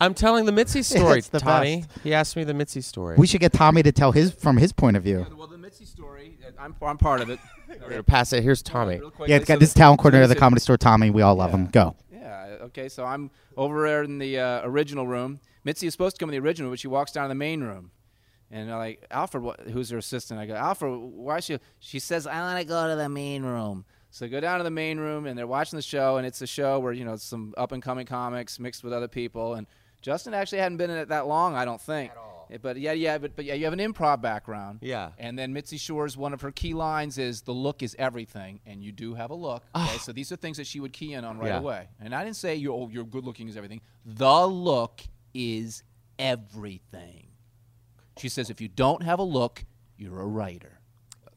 I'm 0.00 0.14
telling 0.14 0.46
the 0.46 0.52
Mitzi 0.52 0.82
story, 0.94 1.18
It's 1.18 1.28
the 1.28 1.40
Tommy. 1.40 1.82
best. 1.82 1.98
He 2.02 2.14
asked 2.14 2.36
me 2.36 2.44
the 2.44 2.54
Mitzi 2.54 2.80
story. 2.80 3.16
We 3.18 3.26
should 3.26 3.40
get 3.40 3.52
Tommy 3.52 3.82
to 3.82 3.92
tell 3.92 4.12
his 4.12 4.32
from 4.32 4.56
his 4.56 4.72
point 4.72 4.96
of 4.96 5.02
view. 5.02 5.26
Yeah, 5.28 5.34
well, 5.36 5.46
the 5.46 5.58
Mitzi 5.58 5.84
story, 5.84 6.38
uh, 6.46 6.50
I'm, 6.58 6.74
I'm 6.82 6.98
part 6.98 7.20
of 7.20 7.28
it. 7.30 7.38
We're 7.68 7.88
gonna 7.88 8.02
pass 8.02 8.32
it. 8.32 8.42
Here's 8.42 8.62
Tommy. 8.62 8.98
Real 8.98 9.10
quickly, 9.10 9.34
Yeah, 9.34 9.44
so 9.44 9.56
this 9.56 9.68
is 9.68 9.74
the- 9.74 9.78
talent 9.80 10.00
so 10.00 10.02
coordinator 10.02 10.24
of 10.24 10.28
the 10.30 10.36
comedy 10.36 10.60
store, 10.60 10.76
Tommy. 10.76 11.10
We 11.10 11.22
all 11.22 11.34
love 11.34 11.52
him. 11.52 11.66
Go. 11.66 11.94
Yeah, 12.12 12.56
okay, 12.62 12.88
so 12.88 13.04
I'm 13.04 13.30
over 13.56 13.86
there 13.86 14.02
in 14.02 14.18
the 14.18 14.38
uh, 14.38 14.60
original 14.64 15.06
room. 15.06 15.40
Mitzi 15.64 15.86
is 15.86 15.92
supposed 15.94 16.16
to 16.16 16.20
come 16.20 16.30
in 16.30 16.40
the 16.40 16.46
original, 16.46 16.70
but 16.70 16.78
she 16.80 16.88
walks 16.88 17.12
down 17.12 17.24
to 17.24 17.28
the 17.28 17.34
main 17.34 17.62
room. 17.62 17.90
And 18.50 18.70
I'm 18.72 18.78
like, 18.78 19.06
Alfred, 19.10 19.44
what, 19.44 19.60
who's 19.60 19.90
her 19.90 19.98
assistant? 19.98 20.40
I 20.40 20.46
go, 20.46 20.54
Alfred, 20.54 20.92
why 20.98 21.36
is 21.36 21.44
she? 21.44 21.58
She 21.78 21.98
says, 22.00 22.26
I 22.26 22.40
want 22.40 22.58
to 22.58 22.64
go 22.64 22.88
to 22.88 22.96
the 22.96 23.08
main 23.08 23.44
room. 23.44 23.84
So 24.10 24.26
I 24.26 24.28
go 24.28 24.40
down 24.40 24.58
to 24.58 24.64
the 24.64 24.70
main 24.72 24.98
room, 24.98 25.26
and 25.26 25.38
they're 25.38 25.46
watching 25.46 25.76
the 25.76 25.82
show, 25.82 26.16
and 26.16 26.26
it's 26.26 26.42
a 26.42 26.46
show 26.48 26.80
where, 26.80 26.92
you 26.92 27.04
know, 27.04 27.14
some 27.14 27.54
up 27.56 27.70
and 27.70 27.80
coming 27.80 28.06
comics 28.06 28.58
mixed 28.58 28.82
with 28.82 28.92
other 28.92 29.06
people. 29.06 29.54
And 29.54 29.68
Justin 30.02 30.34
actually 30.34 30.58
hadn't 30.58 30.78
been 30.78 30.90
in 30.90 30.96
it 30.98 31.08
that 31.08 31.26
long, 31.26 31.54
I 31.54 31.64
don't 31.64 31.80
think. 31.80 32.12
At 32.12 32.16
all. 32.16 32.48
Eh, 32.50 32.58
but 32.60 32.76
yeah, 32.78 32.92
yeah, 32.92 33.18
but, 33.18 33.36
but 33.36 33.44
yeah, 33.44 33.54
you 33.54 33.64
have 33.64 33.72
an 33.72 33.78
improv 33.78 34.20
background. 34.20 34.80
Yeah. 34.82 35.10
And 35.18 35.38
then 35.38 35.52
Mitzi 35.52 35.76
Shore's 35.76 36.16
one 36.16 36.32
of 36.32 36.40
her 36.40 36.50
key 36.50 36.74
lines 36.74 37.18
is 37.18 37.42
the 37.42 37.52
look 37.52 37.82
is 37.82 37.94
everything, 37.98 38.60
and 38.66 38.82
you 38.82 38.92
do 38.92 39.14
have 39.14 39.30
a 39.30 39.34
look. 39.34 39.62
Ah. 39.74 39.88
Okay, 39.88 39.98
so 39.98 40.12
these 40.12 40.32
are 40.32 40.36
things 40.36 40.56
that 40.56 40.66
she 40.66 40.80
would 40.80 40.92
key 40.92 41.12
in 41.12 41.24
on 41.24 41.38
right 41.38 41.48
Yeah. 41.48 41.58
away. 41.58 41.88
And 42.00 42.14
I 42.14 42.24
didn't 42.24 42.36
say 42.36 42.56
you're 42.56 42.74
oh, 42.74 42.88
you're 42.90 43.04
good 43.04 43.24
looking 43.24 43.48
is 43.48 43.56
everything. 43.56 43.80
The 44.04 44.46
look 44.46 45.00
is 45.34 45.82
everything. 46.18 47.28
She 48.18 48.28
says 48.28 48.50
if 48.50 48.60
you 48.60 48.68
don't 48.68 49.02
have 49.02 49.18
a 49.18 49.22
look, 49.24 49.64
you're 49.96 50.20
a 50.20 50.26
writer. 50.26 50.80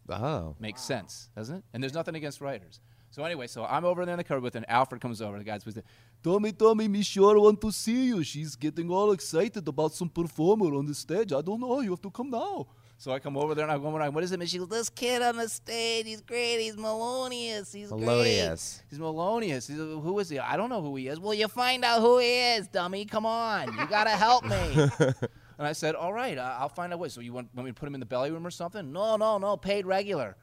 Oh. 0.10 0.56
Makes 0.60 0.82
sense, 0.82 1.30
doesn't 1.36 1.58
it? 1.58 1.64
And 1.74 1.82
there's 1.82 1.94
nothing 1.94 2.16
against 2.16 2.42
writers. 2.42 2.80
So 3.12 3.24
anyway, 3.24 3.48
so 3.48 3.64
I'm 3.66 3.86
over 3.86 4.06
there 4.06 4.14
in 4.14 4.18
the 4.18 4.24
cupboard 4.24 4.42
with, 4.44 4.56
and 4.56 4.68
Alfred 4.70 5.00
comes 5.00 5.22
over. 5.22 5.38
The 5.38 5.44
guy's 5.44 5.62
supposed 5.62 5.78
to, 5.78 5.84
Tommy, 6.24 6.54
Tommy, 6.54 6.88
Miss 6.88 7.06
Shore 7.08 7.38
want 7.40 7.60
to 7.62 7.72
see 7.72 8.06
you. 8.06 8.24
She's 8.24 8.56
getting 8.56 8.90
all 8.90 9.12
excited 9.12 9.68
about 9.68 9.94
some 9.94 10.08
performer 10.10 10.74
on 10.76 10.86
the 10.86 10.94
stage. 10.96 11.34
I 11.34 11.42
don't 11.42 11.60
know. 11.60 11.82
You 11.82 11.92
have 11.92 12.02
to 12.02 12.10
come 12.12 12.30
now. 12.30 12.68
So 12.98 13.12
I 13.12 13.20
come 13.20 13.36
over 13.36 13.54
there 13.54 13.66
and 13.66 13.72
I 13.74 13.78
go, 13.78 13.90
what 14.12 14.24
is 14.24 14.32
it? 14.32 14.40
And 14.40 14.50
she 14.50 14.58
goes, 14.60 14.70
this 14.70 14.90
kid 14.90 15.22
on 15.22 15.36
the 15.36 15.50
stage, 15.50 16.06
he's 16.06 16.22
great. 16.22 16.60
He's 16.62 16.78
melodious. 16.78 17.74
He's 17.74 17.90
Melodious. 17.92 18.78
great. 18.78 18.90
He's 18.90 19.00
melodious. 19.00 19.68
He's, 19.68 19.78
uh, 19.80 19.84
who 19.84 20.18
is 20.20 20.30
he? 20.30 20.40
I 20.40 20.56
don't 20.56 20.70
know 20.70 20.82
who 20.82 20.96
he 20.96 21.10
is. 21.10 21.20
Well, 21.20 21.34
you 21.34 21.50
find 21.50 21.84
out 21.84 22.00
who 22.00 22.20
he 22.20 22.54
is, 22.54 22.70
dummy. 22.70 23.04
Come 23.04 23.26
on. 23.26 23.78
You 23.78 23.86
got 23.88 24.06
to 24.06 24.12
help 24.12 24.46
me. 24.46 24.90
And 25.60 25.68
I 25.68 25.74
said, 25.74 25.94
all 25.94 26.12
right, 26.12 26.36
I- 26.38 26.58
I'll 26.62 26.68
find 26.70 26.92
a 26.94 26.98
way. 26.98 27.10
So 27.10 27.22
you 27.22 27.32
want, 27.32 27.48
want 27.54 27.66
me 27.66 27.72
to 27.72 27.80
put 27.80 27.88
him 27.88 27.94
in 27.94 28.00
the 28.00 28.08
belly 28.08 28.32
room 28.32 28.46
or 28.46 28.50
something? 28.50 28.92
No, 28.92 29.18
no, 29.18 29.38
no, 29.38 29.56
paid 29.56 29.86
regular. 29.86 30.36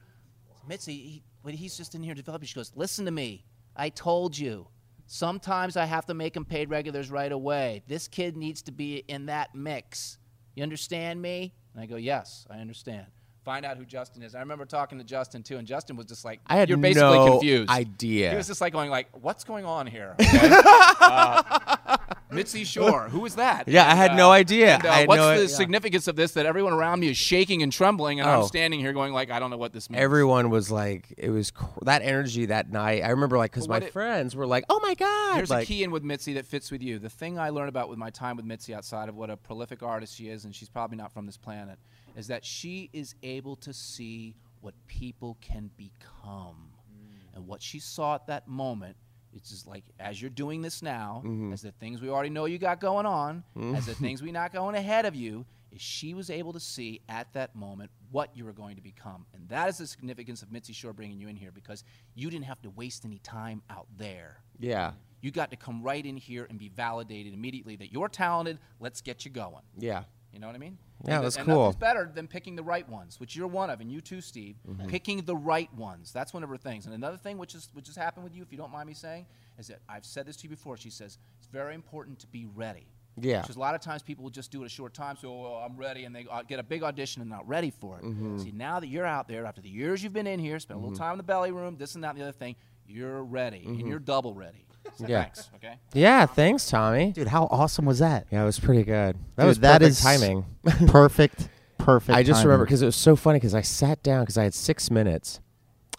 Mitzi, 0.69 0.93
he, 0.93 1.23
but 1.43 1.53
he's 1.53 1.75
just 1.75 1.95
in 1.95 2.01
here 2.01 2.13
developing. 2.13 2.47
She 2.47 2.55
goes, 2.55 2.71
listen 2.75 3.03
to 3.05 3.11
me. 3.11 3.43
I 3.75 3.89
told 3.89 4.37
you. 4.37 4.67
Sometimes 5.13 5.75
I 5.75 5.83
have 5.83 6.05
to 6.05 6.13
make 6.13 6.35
them 6.35 6.45
paid 6.45 6.69
regulars 6.69 7.11
right 7.11 7.33
away. 7.33 7.83
This 7.85 8.07
kid 8.07 8.37
needs 8.37 8.61
to 8.61 8.71
be 8.71 9.03
in 9.09 9.25
that 9.25 9.53
mix. 9.53 10.17
You 10.55 10.63
understand 10.63 11.21
me? 11.21 11.53
And 11.73 11.83
I 11.83 11.85
go, 11.85 11.97
yes, 11.97 12.47
I 12.49 12.59
understand. 12.59 13.07
Find 13.43 13.65
out 13.65 13.75
who 13.77 13.85
Justin 13.85 14.21
is. 14.21 14.35
I 14.35 14.39
remember 14.41 14.65
talking 14.65 14.99
to 14.99 15.03
Justin 15.03 15.41
too, 15.41 15.57
and 15.57 15.65
Justin 15.67 15.95
was 15.95 16.05
just 16.05 16.23
like, 16.23 16.41
I 16.45 16.57
had 16.57 16.69
"You're 16.69 16.77
basically 16.77 17.17
no 17.17 17.25
confused." 17.31 17.71
idea. 17.71 18.29
He 18.29 18.35
was 18.37 18.45
just 18.45 18.61
like 18.61 18.71
going, 18.71 18.91
like, 18.91 19.07
"What's 19.19 19.43
going 19.43 19.65
on 19.65 19.87
here?" 19.87 20.15
Okay? 20.19 20.29
uh, 21.01 21.97
Mitzi 22.31 22.63
Shore, 22.63 23.09
who 23.09 23.25
is 23.25 23.35
that? 23.35 23.67
Yeah, 23.67 23.91
I 23.91 23.95
had 23.95 24.11
And, 24.11 24.17
no 24.17 24.29
uh, 24.29 24.33
idea. 24.33 24.75
and, 24.75 24.85
uh, 24.85 24.89
I 24.89 24.93
had 24.99 25.07
what's 25.07 25.17
no 25.19 25.37
the 25.37 25.43
i- 25.43 25.47
significance 25.47 26.07
of 26.07 26.15
this? 26.15 26.31
That 26.33 26.45
everyone 26.45 26.71
around 26.73 26.99
me 26.99 27.09
is 27.09 27.17
shaking 27.17 27.61
and 27.63 27.71
trembling, 27.71 28.19
and 28.19 28.29
I'm 28.29 28.41
Oh. 28.41 28.45
standing 28.45 28.79
here 28.79 28.93
going, 28.93 29.11
like, 29.11 29.31
I 29.31 29.39
don't 29.39 29.49
know 29.49 29.57
what 29.57 29.73
this 29.73 29.89
means. 29.89 30.01
Everyone 30.01 30.49
was 30.49 30.71
like, 30.71 31.13
it 31.17 31.29
was 31.31 31.51
cr- 31.51 31.65
that 31.83 32.03
energy 32.03 32.45
that 32.45 32.71
night. 32.71 33.03
I 33.03 33.09
remember, 33.09 33.37
like, 33.37 33.51
because 33.51 33.67
my 33.67 33.77
it- 33.77 33.91
friends 33.91 34.35
were 34.35 34.45
like, 34.45 34.63
"Oh 34.69 34.79
my 34.81 34.93
god!" 34.93 35.37
There's 35.37 35.49
like, 35.49 35.63
a 35.63 35.65
key 35.65 35.83
in 35.83 35.91
with 35.91 36.03
Mitzi 36.03 36.33
that 36.33 36.45
fits 36.45 36.71
with 36.71 36.81
you. 36.81 36.99
The 36.99 37.09
thing 37.09 37.37
I 37.39 37.49
learned 37.49 37.69
about 37.69 37.89
with 37.89 37.97
my 37.97 38.11
time 38.11 38.37
with 38.37 38.45
Mitzi 38.45 38.73
outside 38.73 39.09
of 39.09 39.15
what 39.15 39.29
a 39.29 39.35
prolific 39.35 39.81
artist 39.83 40.15
she 40.15 40.29
is, 40.29 40.45
and 40.45 40.55
she's 40.55 40.69
probably 40.69 40.97
not 40.97 41.11
from 41.11 41.25
this 41.25 41.37
planet, 41.37 41.79
is 42.15 42.27
that 42.27 42.45
she 42.45 42.89
is 42.93 43.15
able 43.23 43.55
to 43.57 43.73
see 43.73 44.35
what 44.61 44.73
people 44.87 45.37
can 45.41 45.69
become. 45.77 46.69
Mm. 46.91 47.35
And 47.35 47.47
what 47.47 47.61
she 47.61 47.79
saw 47.79 48.15
at 48.15 48.27
that 48.27 48.47
moment, 48.47 48.95
it's 49.33 49.49
just 49.49 49.67
like 49.67 49.83
as 49.99 50.21
you're 50.21 50.29
doing 50.29 50.61
this 50.61 50.81
now, 50.81 51.21
mm-hmm. 51.25 51.53
as 51.53 51.61
the 51.61 51.71
things 51.71 52.01
we 52.01 52.09
already 52.09 52.29
know 52.29 52.45
you 52.45 52.57
got 52.57 52.79
going 52.79 53.05
on, 53.05 53.43
mm-hmm. 53.57 53.75
as 53.75 53.85
the 53.85 53.95
things 53.95 54.21
we 54.21 54.31
not 54.31 54.53
going 54.53 54.75
ahead 54.75 55.05
of 55.05 55.15
you, 55.15 55.45
is 55.71 55.81
she 55.81 56.13
was 56.13 56.29
able 56.29 56.53
to 56.53 56.59
see 56.59 57.01
at 57.07 57.31
that 57.33 57.55
moment 57.55 57.89
what 58.11 58.35
you 58.35 58.43
were 58.45 58.51
going 58.51 58.75
to 58.75 58.81
become. 58.81 59.25
And 59.33 59.47
that 59.49 59.69
is 59.69 59.77
the 59.77 59.87
significance 59.87 60.41
of 60.41 60.51
Mitzi 60.51 60.73
Shore 60.73 60.93
bringing 60.93 61.19
you 61.19 61.29
in 61.29 61.35
here 61.35 61.51
because 61.51 61.83
you 62.13 62.29
didn't 62.29 62.45
have 62.45 62.61
to 62.63 62.69
waste 62.69 63.05
any 63.05 63.19
time 63.19 63.61
out 63.69 63.87
there. 63.97 64.43
yeah, 64.59 64.91
You 65.21 65.31
got 65.31 65.49
to 65.51 65.55
come 65.55 65.81
right 65.81 66.05
in 66.05 66.17
here 66.17 66.45
and 66.49 66.59
be 66.59 66.67
validated 66.69 67.33
immediately 67.33 67.77
that 67.77 67.91
you're 67.91 68.09
talented. 68.09 68.59
Let's 68.79 69.01
get 69.01 69.23
you 69.23 69.31
going. 69.31 69.63
yeah, 69.77 70.03
You 70.31 70.39
know 70.39 70.47
what 70.47 70.55
I 70.55 70.59
mean? 70.59 70.77
Yeah, 71.05 71.15
and, 71.15 71.25
that's 71.25 71.35
and 71.35 71.45
cool. 71.45 71.65
Nothing's 71.65 71.75
better 71.75 72.11
than 72.13 72.27
picking 72.27 72.55
the 72.55 72.63
right 72.63 72.87
ones, 72.87 73.19
which 73.19 73.35
you're 73.35 73.47
one 73.47 73.69
of, 73.69 73.81
and 73.81 73.91
you 73.91 74.01
too, 74.01 74.21
Steve. 74.21 74.55
Mm-hmm. 74.67 74.87
Picking 74.87 75.21
the 75.23 75.35
right 75.35 75.73
ones. 75.73 76.11
That's 76.11 76.33
one 76.33 76.43
of 76.43 76.49
her 76.49 76.57
things. 76.57 76.85
And 76.85 76.95
another 76.95 77.17
thing, 77.17 77.37
which 77.37 77.53
is 77.55 77.69
which 77.73 77.87
has 77.87 77.95
happened 77.95 78.23
with 78.23 78.35
you, 78.35 78.41
if 78.41 78.51
you 78.51 78.57
don't 78.57 78.71
mind 78.71 78.87
me 78.87 78.93
saying, 78.93 79.25
is 79.57 79.67
that 79.67 79.79
I've 79.89 80.05
said 80.05 80.25
this 80.25 80.37
to 80.37 80.43
you 80.43 80.49
before. 80.49 80.77
She 80.77 80.89
says 80.89 81.17
it's 81.37 81.47
very 81.47 81.75
important 81.75 82.19
to 82.19 82.27
be 82.27 82.47
ready. 82.55 82.87
Yeah. 83.19 83.41
Because 83.41 83.57
a 83.57 83.59
lot 83.59 83.75
of 83.75 83.81
times 83.81 84.01
people 84.01 84.23
will 84.23 84.31
just 84.31 84.51
do 84.51 84.63
it 84.63 84.65
a 84.65 84.69
short 84.69 84.93
time, 84.93 85.17
so 85.17 85.29
oh, 85.29 85.65
I'm 85.65 85.75
ready, 85.75 86.05
and 86.05 86.15
they 86.15 86.25
uh, 86.31 86.43
get 86.43 86.59
a 86.59 86.63
big 86.63 86.81
audition 86.81 87.21
and 87.21 87.29
not 87.29 87.47
ready 87.47 87.69
for 87.69 87.97
it. 87.97 88.05
Mm-hmm. 88.05 88.37
See, 88.39 88.51
now 88.51 88.79
that 88.79 88.87
you're 88.87 89.05
out 89.05 89.27
there, 89.27 89.45
after 89.45 89.61
the 89.61 89.69
years 89.69 90.01
you've 90.01 90.13
been 90.13 90.27
in 90.27 90.39
here, 90.39 90.59
spent 90.59 90.79
a 90.79 90.81
little 90.81 90.97
time 90.97 91.13
in 91.13 91.17
the 91.17 91.23
belly 91.23 91.51
room, 91.51 91.75
this 91.77 91.95
and 91.95 92.03
that, 92.03 92.11
and 92.11 92.19
the 92.19 92.23
other 92.23 92.31
thing, 92.31 92.55
you're 92.87 93.23
ready, 93.23 93.63
and 93.65 93.87
you're 93.87 93.99
double 93.99 94.33
ready. 94.33 94.65
So. 94.97 95.05
Yeah. 95.07 95.23
Thanks. 95.23 95.49
Okay. 95.55 95.73
yeah. 95.93 96.25
Thanks, 96.25 96.69
Tommy. 96.69 97.11
Dude, 97.11 97.27
how 97.27 97.45
awesome 97.51 97.85
was 97.85 97.99
that? 97.99 98.27
Yeah, 98.31 98.43
it 98.43 98.45
was 98.45 98.59
pretty 98.59 98.83
good. 98.83 99.15
That 99.35 99.43
Dude, 99.43 99.47
was 99.47 99.59
that 99.59 99.81
perfect 99.81 99.89
is 99.91 100.01
timing. 100.01 100.45
perfect, 100.87 101.49
perfect. 101.77 102.15
I 102.17 102.23
just 102.23 102.39
timing. 102.39 102.47
remember 102.49 102.65
because 102.65 102.81
it 102.81 102.85
was 102.85 102.95
so 102.95 103.15
funny 103.15 103.37
because 103.37 103.55
I 103.55 103.61
sat 103.61 104.01
down 104.03 104.23
because 104.23 104.37
I 104.37 104.43
had 104.43 104.53
six 104.53 104.91
minutes, 104.91 105.39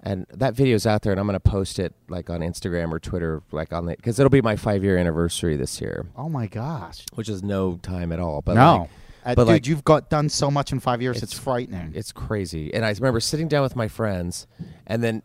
and 0.02 0.26
that 0.32 0.54
video's 0.54 0.86
out 0.86 1.02
there, 1.02 1.12
and 1.12 1.20
I'm 1.20 1.26
gonna 1.26 1.40
post 1.40 1.78
it 1.78 1.94
like 2.08 2.30
on 2.30 2.40
Instagram 2.40 2.92
or 2.92 2.98
Twitter, 2.98 3.42
like 3.50 3.72
on 3.72 3.86
the 3.86 3.96
because 3.96 4.18
it'll 4.20 4.30
be 4.30 4.42
my 4.42 4.56
five 4.56 4.82
year 4.84 4.96
anniversary 4.98 5.56
this 5.56 5.80
year, 5.80 6.06
Oh 6.16 6.28
my 6.28 6.46
gosh. 6.46 7.04
which 7.14 7.28
is 7.28 7.42
no 7.42 7.76
time 7.82 8.12
at 8.12 8.18
all. 8.20 8.42
But 8.42 8.54
no. 8.54 8.76
like, 8.76 8.90
Uh, 9.24 9.34
but 9.36 9.44
dude, 9.44 9.48
like- 9.48 9.66
you've 9.66 9.84
got 9.84 10.10
done 10.10 10.28
so 10.28 10.50
much 10.50 10.72
in 10.72 10.80
five 10.80 11.00
years. 11.00 11.16
It's, 11.22 11.32
It's- 11.32 11.38
frightening. 11.44 11.92
it's 11.94 12.10
crazy. 12.12 12.74
And 12.74 12.84
I 12.84 12.90
remember 12.90 13.20
sitting 13.20 13.46
down 13.48 13.62
with 13.62 13.76
my 13.76 13.86
friends, 13.88 14.46
and 14.86 15.02
then 15.02 15.22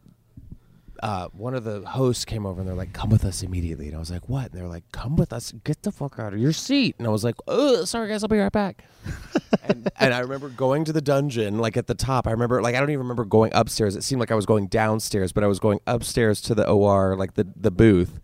uh, 1.01 1.27
one 1.29 1.53
of 1.53 1.63
the 1.63 1.81
hosts 1.81 2.25
came 2.25 2.45
over 2.45 2.59
and 2.59 2.67
they're 2.67 2.75
like, 2.75 2.93
"Come 2.93 3.09
with 3.09 3.25
us 3.25 3.43
immediately." 3.43 3.87
And 3.87 3.95
I 3.95 3.99
was 3.99 4.11
like, 4.11 4.27
"What?" 4.29 4.51
And 4.51 4.53
they're 4.53 4.67
like, 4.67 4.83
"Come 4.91 5.15
with 5.15 5.31
us. 5.33 5.51
Get 5.63 5.83
the 5.83 5.91
fuck 5.91 6.19
out 6.19 6.33
of 6.33 6.39
your 6.39 6.51
seat." 6.53 6.95
And 6.97 7.07
I 7.07 7.09
was 7.09 7.23
like, 7.23 7.35
"Oh, 7.47 7.85
sorry 7.85 8.09
guys, 8.09 8.23
I'll 8.23 8.29
be 8.29 8.37
right 8.37 8.51
back." 8.51 8.83
and, 9.63 9.89
and 9.99 10.13
I 10.13 10.19
remember 10.19 10.49
going 10.49 10.85
to 10.85 10.93
the 10.93 11.01
dungeon, 11.01 11.59
like 11.59 11.77
at 11.77 11.87
the 11.87 11.95
top. 11.95 12.27
I 12.27 12.31
remember, 12.31 12.61
like, 12.61 12.75
I 12.75 12.79
don't 12.79 12.89
even 12.89 12.99
remember 12.99 13.25
going 13.25 13.51
upstairs. 13.53 13.95
It 13.95 14.03
seemed 14.03 14.19
like 14.19 14.31
I 14.31 14.35
was 14.35 14.45
going 14.45 14.67
downstairs, 14.67 15.31
but 15.31 15.43
I 15.43 15.47
was 15.47 15.59
going 15.59 15.79
upstairs 15.87 16.41
to 16.41 16.55
the 16.55 16.67
OR, 16.67 17.15
like 17.15 17.35
the 17.35 17.47
the 17.55 17.71
booth. 17.71 18.19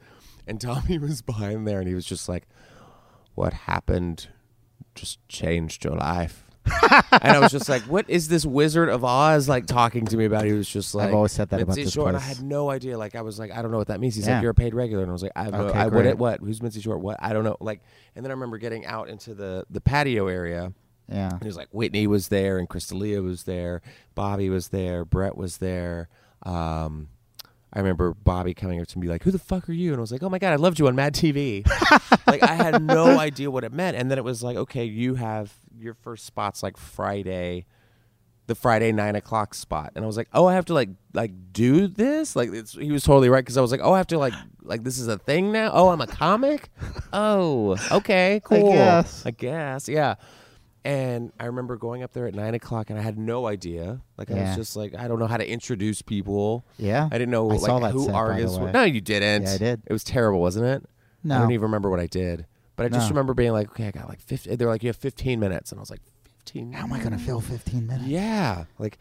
And 0.46 0.60
Tommy 0.60 0.98
was 1.00 1.22
behind 1.22 1.68
there, 1.68 1.80
and 1.80 1.88
he 1.88 1.96
was 1.96 2.06
just 2.06 2.28
like, 2.28 2.48
"What 3.36 3.54
happened? 3.54 4.28
Just 4.96 5.26
changed 5.28 5.84
your 5.84 5.96
life." 5.96 6.43
and 7.12 7.32
I 7.32 7.40
was 7.40 7.52
just 7.52 7.68
like, 7.68 7.82
"What 7.84 8.10
is 8.10 8.28
this 8.30 8.46
Wizard 8.46 8.88
of 8.90 9.04
Oz 9.04 9.50
like 9.50 9.66
talking 9.66 10.06
to 10.06 10.18
me 10.18 10.26
about?" 10.26 10.46
He 10.46 10.54
was 10.54 10.68
just 10.70 10.96
like, 10.96 11.10
"I've 11.10 11.14
always 11.14 11.32
said 11.34 11.50
that 11.50 11.62
about 11.62 11.76
this 11.76 11.92
Short. 11.92 12.10
And 12.10 12.18
I 12.18 12.22
had 12.22 12.42
no 12.42 12.70
idea. 12.70 12.98
Like, 12.98 13.16
I 13.16 13.22
was 13.22 13.38
like, 13.38 13.52
I 13.52 13.62
don't 13.62 13.72
know 13.72 13.78
what 13.78 13.88
that 13.88 14.00
means. 14.00 14.16
He's 14.16 14.28
Yeah. 14.28 14.36
like, 14.36 14.42
"You're 14.44 14.52
a 14.52 14.56
paid 14.56 14.74
regular," 14.74 15.04
and 15.04 15.10
I 15.12 15.14
was 15.14 15.24
like, 15.24 15.34
"I 15.36 15.48
Okay, 15.48 15.78
I, 15.78 15.84
what? 15.86 15.92
great. 15.92 16.18
What? 16.18 16.40
Who's 16.40 16.62
Mitzi 16.62 16.80
Short? 16.82 17.02
What? 17.02 17.18
I 17.22 17.34
don't 17.34 17.44
know." 17.44 17.58
Like, 17.60 17.82
and 18.16 18.26
then 18.26 18.32
I 18.32 18.34
remember 18.34 18.58
getting 18.58 18.86
out 18.86 19.10
into 19.10 19.34
the 19.34 19.66
the 19.70 19.82
patio 19.82 20.28
area. 20.28 20.72
yeah. 21.10 21.32
And 21.32 21.42
it 21.42 21.46
was 21.46 21.58
like 21.58 21.68
Whitney 21.72 22.08
was 22.08 22.30
there, 22.30 22.58
and 22.58 22.70
Crystalia 22.70 23.22
was 23.22 23.44
there, 23.44 23.82
Bobby 24.16 24.50
was 24.50 24.70
there, 24.70 25.04
Brett 25.04 25.36
was 25.36 25.58
there. 25.58 26.08
Um, 26.44 27.10
I 27.74 27.80
remember 27.80 28.14
Bobby 28.14 28.54
coming 28.54 28.80
up 28.80 28.88
to 28.90 29.00
me 29.00 29.08
like, 29.08 29.24
"Who 29.24 29.32
the 29.32 29.40
fuck 29.40 29.68
are 29.68 29.74
you?" 29.74 29.92
And 29.92 29.98
I 29.98 30.02
was 30.02 30.12
like, 30.12 30.22
"Oh 30.22 30.30
my 30.30 30.38
god, 30.38 30.54
I 30.54 30.58
loved 30.58 30.80
you 30.80 30.88
on 30.88 30.96
Mad 30.96 31.14
TV." 31.16 31.66
like 32.28 32.44
I 32.44 32.54
had 32.54 32.84
no 32.84 33.20
idea 33.20 33.50
what 33.50 33.64
it 33.64 33.74
meant, 33.74 33.98
and 33.98 34.12
then 34.12 34.18
it 34.20 34.24
was 34.24 34.44
like, 34.44 34.56
"Okay, 34.56 34.86
you 34.86 35.16
have 35.16 35.54
your 35.78 35.96
first 35.96 36.26
spots 36.26 36.62
like 36.64 36.78
Friday." 36.78 37.66
The 38.46 38.56
Friday 38.56 38.92
nine 38.92 39.16
o'clock 39.16 39.54
spot, 39.54 39.94
and 39.96 40.04
I 40.04 40.06
was 40.06 40.18
like, 40.18 40.28
"Oh, 40.34 40.46
I 40.46 40.54
have 40.54 40.66
to 40.66 40.74
like 40.74 40.90
like 41.14 41.32
do 41.54 41.88
this." 41.88 42.36
Like 42.36 42.50
it's, 42.52 42.74
he 42.74 42.92
was 42.92 43.04
totally 43.04 43.30
right 43.30 43.40
because 43.40 43.56
I 43.56 43.62
was 43.62 43.72
like, 43.72 43.80
"Oh, 43.82 43.94
I 43.94 43.98
have 43.98 44.08
to 44.08 44.18
like 44.18 44.34
like 44.62 44.84
this 44.84 44.98
is 45.00 45.08
a 45.08 45.18
thing 45.18 45.54
now." 45.54 45.72
Oh, 45.74 45.88
I'm 45.88 46.02
a 46.02 46.08
comic. 46.08 46.70
oh, 47.14 47.78
okay, 47.90 48.42
cool. 48.44 48.74
guess. 48.74 49.26
I 49.26 49.32
guess, 49.32 49.88
yeah. 49.88 50.16
And 50.86 51.32
I 51.40 51.46
remember 51.46 51.78
going 51.78 52.04
up 52.04 52.12
there 52.12 52.28
at 52.28 52.36
nine 52.36 52.56
o'clock, 52.56 52.90
and 52.90 53.00
I 53.00 53.02
had 53.02 53.18
no 53.18 53.48
idea. 53.48 54.02
Like 54.18 54.30
I 54.30 54.36
Yeah. 54.36 54.48
was 54.50 54.56
just 54.58 54.76
like, 54.76 54.94
I 54.96 55.08
don't 55.08 55.18
know 55.20 55.28
how 55.28 55.38
to 55.38 55.50
introduce 55.50 56.02
people. 56.02 56.66
Yeah. 56.78 57.08
I 57.10 57.18
didn't 57.18 57.32
know 57.32 57.50
I 57.50 57.54
like 57.54 57.62
saw 57.62 57.80
that 57.80 57.92
who 57.92 58.06
set, 58.06 58.08
by 58.08 58.12
the 58.12 58.18
artists 58.34 58.58
were. 58.58 58.66
way. 58.66 58.72
No, 58.74 58.84
you 58.84 59.00
didn't. 59.00 59.44
Yeah, 59.44 59.54
I 59.54 59.58
did. 59.58 59.82
It 59.86 59.94
was 59.94 60.04
terrible, 60.04 60.42
wasn't 60.42 60.66
it? 60.66 60.84
No. 61.24 61.38
I 61.38 61.40
don't 61.40 61.52
even 61.52 61.64
remember 61.64 61.90
what 61.90 62.02
I 62.02 62.08
did. 62.08 62.46
But 62.76 62.88
I 62.88 62.90
just 62.90 63.06
No. 63.06 63.10
remember 63.12 63.34
being 63.34 63.52
like, 63.54 63.70
okay, 63.70 63.88
I 63.88 63.92
got 63.92 64.10
like 64.10 64.20
fifty. 64.20 64.56
They're 64.56 64.68
like, 64.68 64.84
you 64.84 64.90
have 64.90 64.98
fifteen 64.98 65.40
minutes, 65.40 65.72
and 65.72 65.80
I 65.80 65.82
was 65.82 65.90
like, 65.90 66.02
fifteen. 66.24 66.74
How 66.74 66.84
am 66.84 66.92
I 66.92 66.98
going 67.00 67.12
to 67.12 67.18
fill 67.18 67.40
15 67.40 67.88
minutes? 67.88 68.06
Yeah, 68.08 68.66
like, 68.78 68.98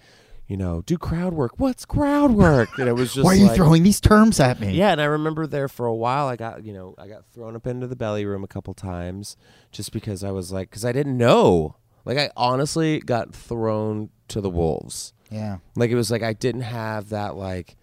you 0.46 0.56
know, 0.56 0.82
do 0.84 0.98
crowd 0.98 1.32
work. 1.32 1.52
What's 1.58 1.84
crowd 1.84 2.32
work? 2.32 2.78
And 2.78 2.88
it 2.88 2.92
was 2.92 3.14
just 3.14 3.24
Why 3.24 3.32
are 3.32 3.36
you 3.36 3.46
like- 3.46 3.56
throwing 3.56 3.82
these 3.82 4.00
terms 4.00 4.38
at 4.40 4.60
me? 4.60 4.72
yeah, 4.72 4.92
and 4.92 5.00
I 5.00 5.04
remember 5.04 5.46
there 5.46 5.68
for 5.68 5.86
a 5.86 5.94
while. 5.94 6.26
I 6.28 6.36
got 6.36 6.64
you 6.64 6.72
know 6.72 6.94
I 6.98 7.08
got 7.08 7.24
thrown 7.26 7.56
up 7.56 7.66
into 7.66 7.86
the 7.86 7.96
belly 7.96 8.24
room 8.24 8.44
a 8.44 8.48
couple 8.48 8.74
times 8.74 9.36
just 9.70 9.92
because 9.92 10.22
I 10.24 10.30
was 10.30 10.52
like 10.52 10.70
because 10.70 10.84
I 10.84 10.92
didn't 10.92 11.16
know. 11.16 11.76
Like 12.04 12.18
I 12.18 12.30
honestly 12.36 12.98
got 13.00 13.34
thrown 13.34 14.10
to 14.28 14.40
the 14.40 14.50
wolves. 14.50 15.12
Yeah. 15.30 15.58
Like 15.76 15.90
it 15.90 15.94
was 15.94 16.10
like 16.10 16.22
I 16.22 16.32
didn't 16.32 16.62
have 16.62 17.10
that 17.10 17.36
like, 17.36 17.76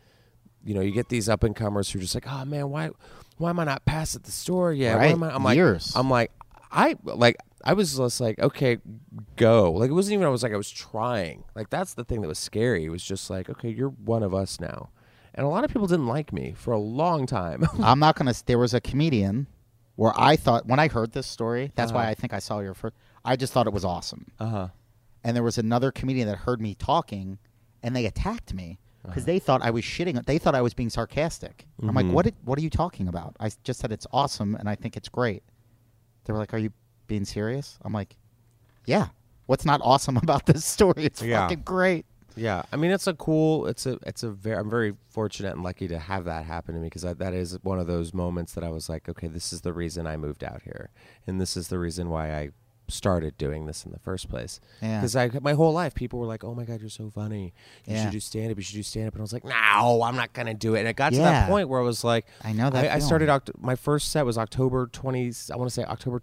you 0.64 0.76
know, 0.76 0.82
you 0.82 0.92
get 0.92 1.10
these 1.10 1.30
up 1.30 1.44
and 1.44 1.56
comers 1.56 1.90
who 1.90 1.98
are 2.00 2.02
just 2.02 2.14
like, 2.16 2.28
oh 2.28 2.44
man, 2.46 2.70
why, 2.70 2.90
why 3.38 3.50
am 3.50 3.60
I 3.60 3.64
not 3.64 3.86
past 3.86 4.16
at 4.16 4.24
the 4.24 4.32
store 4.32 4.74
yet? 4.74 4.96
Why 4.98 5.04
Right. 5.06 5.12
am 5.14 5.24
I? 5.24 5.34
I'm 5.34 5.44
like, 5.44 5.56
Years. 5.56 5.94
I'm 5.96 6.10
like, 6.10 6.32
I 6.72 6.96
like. 7.04 7.38
I 7.64 7.74
was 7.74 7.98
just 7.98 8.22
like, 8.22 8.40
okay, 8.40 8.78
go. 9.36 9.72
Like 9.72 9.90
it 9.90 9.94
wasn't 9.94 10.14
even. 10.14 10.26
I 10.26 10.30
was 10.30 10.44
like, 10.44 10.54
I 10.54 10.58
was 10.58 10.70
trying. 10.70 11.44
Like 11.56 11.70
that's 11.70 11.94
the 11.94 12.04
thing 12.04 12.22
that 12.22 12.28
was 12.28 12.40
scary. 12.40 12.86
It 12.86 12.90
was 12.90 13.04
just 13.04 13.30
like, 13.30 13.50
okay, 13.50 13.70
you're 13.70 13.90
one 13.90 14.24
of 14.24 14.34
us 14.34 14.60
now. 14.60 14.90
And 15.36 15.46
a 15.46 15.50
lot 15.50 15.64
of 15.64 15.70
people 15.72 15.88
didn't 15.88 16.08
like 16.08 16.34
me 16.34 16.54
for 16.58 16.72
a 16.74 16.80
long 16.80 17.26
time. 17.26 17.64
I'm 17.84 18.00
not 18.00 18.16
to. 18.34 18.46
There 18.46 18.58
was 18.58 18.74
a 18.74 18.82
comedian 18.82 19.48
where 19.96 20.14
I 20.18 20.36
thought 20.36 20.66
when 20.68 20.80
I 20.80 20.88
heard 20.88 21.12
this 21.12 21.28
story, 21.28 21.72
that's 21.76 21.92
Uh-huh. 21.92 22.00
why 22.00 22.10
I 22.10 22.14
think 22.16 22.34
I 22.34 22.40
saw 22.40 22.60
your 22.60 22.74
first. 22.74 22.96
I 23.26 23.36
just 23.36 23.52
thought 23.54 23.68
it 23.68 23.74
was 23.74 23.86
awesome. 23.86 24.32
Uh 24.40 24.46
huh. 24.48 24.68
And 25.24 25.36
there 25.36 25.44
was 25.44 25.58
another 25.58 25.92
comedian 25.92 26.28
that 26.30 26.38
heard 26.40 26.62
me 26.62 26.74
talking, 26.76 27.38
and 27.84 27.94
they 27.96 28.06
attacked 28.06 28.54
me 28.54 28.80
because 29.04 29.24
Uh-huh. 29.24 29.26
they 29.26 29.40
thought 29.40 29.62
I 29.62 29.70
was 29.72 29.84
shitting. 29.84 30.24
They 30.26 30.38
thought 30.38 30.56
I 30.56 30.62
was 30.62 30.74
being 30.74 30.90
sarcastic. 30.90 31.68
I'm 31.82 31.88
Mm-hmm. 31.90 31.96
like, 31.98 32.08
what? 32.08 32.26
Did, 32.26 32.36
what 32.46 32.58
are 32.58 32.62
you 32.62 32.70
talking 32.70 33.08
about? 33.10 33.36
I 33.40 33.52
just 33.64 33.80
said 33.82 33.92
it's 33.92 34.08
awesome, 34.14 34.56
and 34.56 34.70
I 34.70 34.76
think 34.76 34.96
it's 34.98 35.10
great. 35.10 35.44
They 36.24 36.34
were 36.34 36.40
like, 36.40 36.54
"Are 36.54 36.58
you 36.58 36.72
being 37.10 37.26
serious?" 37.26 37.78
I'm 37.84 37.92
like, 37.92 38.16
"Yeah." 38.86 39.08
What's 39.48 39.66
not 39.66 39.82
awesome 39.84 40.16
about 40.24 40.46
this 40.46 40.64
story? 40.64 41.04
It's 41.06 41.22
Yeah. 41.24 41.42
fucking 41.42 41.64
great. 41.66 42.06
Yeah, 42.36 42.62
I 42.72 42.76
mean 42.78 42.92
it's 42.92 43.08
a 43.08 43.16
cool. 43.16 43.66
It's 43.66 43.86
a 43.88 43.98
it's 44.06 44.22
a 44.24 44.30
very. 44.30 44.56
I'm 44.58 44.70
very 44.70 44.94
fortunate 45.10 45.54
and 45.56 45.64
lucky 45.64 45.88
to 45.90 45.98
have 46.00 46.24
that 46.26 46.46
happen 46.46 46.76
to 46.76 46.80
me 46.80 46.86
because 46.86 47.02
that 47.02 47.34
is 47.34 47.58
one 47.64 47.80
of 47.80 47.88
those 47.88 48.14
moments 48.14 48.54
that 48.54 48.64
I 48.64 48.70
was 48.70 48.88
like, 48.88 49.10
okay, 49.10 49.28
this 49.28 49.52
is 49.52 49.62
the 49.62 49.74
reason 49.74 50.06
I 50.08 50.16
moved 50.18 50.44
out 50.44 50.62
here, 50.62 50.92
and 51.28 51.42
this 51.42 51.58
is 51.58 51.68
the 51.68 51.80
reason 51.80 52.10
why 52.12 52.32
I 52.34 52.50
started 52.88 53.38
doing 53.38 53.66
this 53.66 53.86
in 53.86 53.92
the 53.92 54.00
first 54.00 54.30
place. 54.30 54.60
Yeah. 54.82 55.00
Because 55.00 55.16
I 55.16 55.32
my 55.42 55.54
whole 55.54 55.74
life 55.74 55.96
people 55.96 56.20
were 56.20 56.28
like, 56.28 56.44
oh 56.44 56.54
my 56.56 56.64
god, 56.64 56.80
you're 56.80 56.90
so 56.90 57.10
funny. 57.10 57.54
You 57.86 57.96
Yeah. 57.96 58.04
should 58.04 58.12
do 58.12 58.20
stand 58.20 58.52
up. 58.52 58.58
You 58.58 58.64
should 58.64 58.76
do 58.76 58.84
stand 58.84 59.08
up. 59.08 59.14
And 59.16 59.22
I 59.22 59.24
was 59.24 59.34
like, 59.34 59.44
no, 59.44 60.02
I'm 60.04 60.16
not 60.16 60.32
gonna 60.34 60.54
do 60.54 60.76
it. 60.76 60.80
And 60.80 60.88
it 60.88 60.96
got 60.96 61.12
to 61.14 61.18
that 61.20 61.50
point 61.50 61.68
where 61.70 61.80
I 61.80 61.84
was 61.84 62.04
like, 62.04 62.26
I 62.44 62.54
know 62.54 62.70
that 62.70 62.86
I, 62.92 62.96
I 62.96 63.00
started. 63.00 63.30
Oct- 63.30 63.60
my 63.60 63.76
first 63.76 64.12
set 64.12 64.26
was 64.28 64.38
October 64.38 64.86
20. 64.94 65.34
I 65.52 65.56
want 65.58 65.68
to 65.70 65.74
say 65.74 65.84
October. 65.84 66.22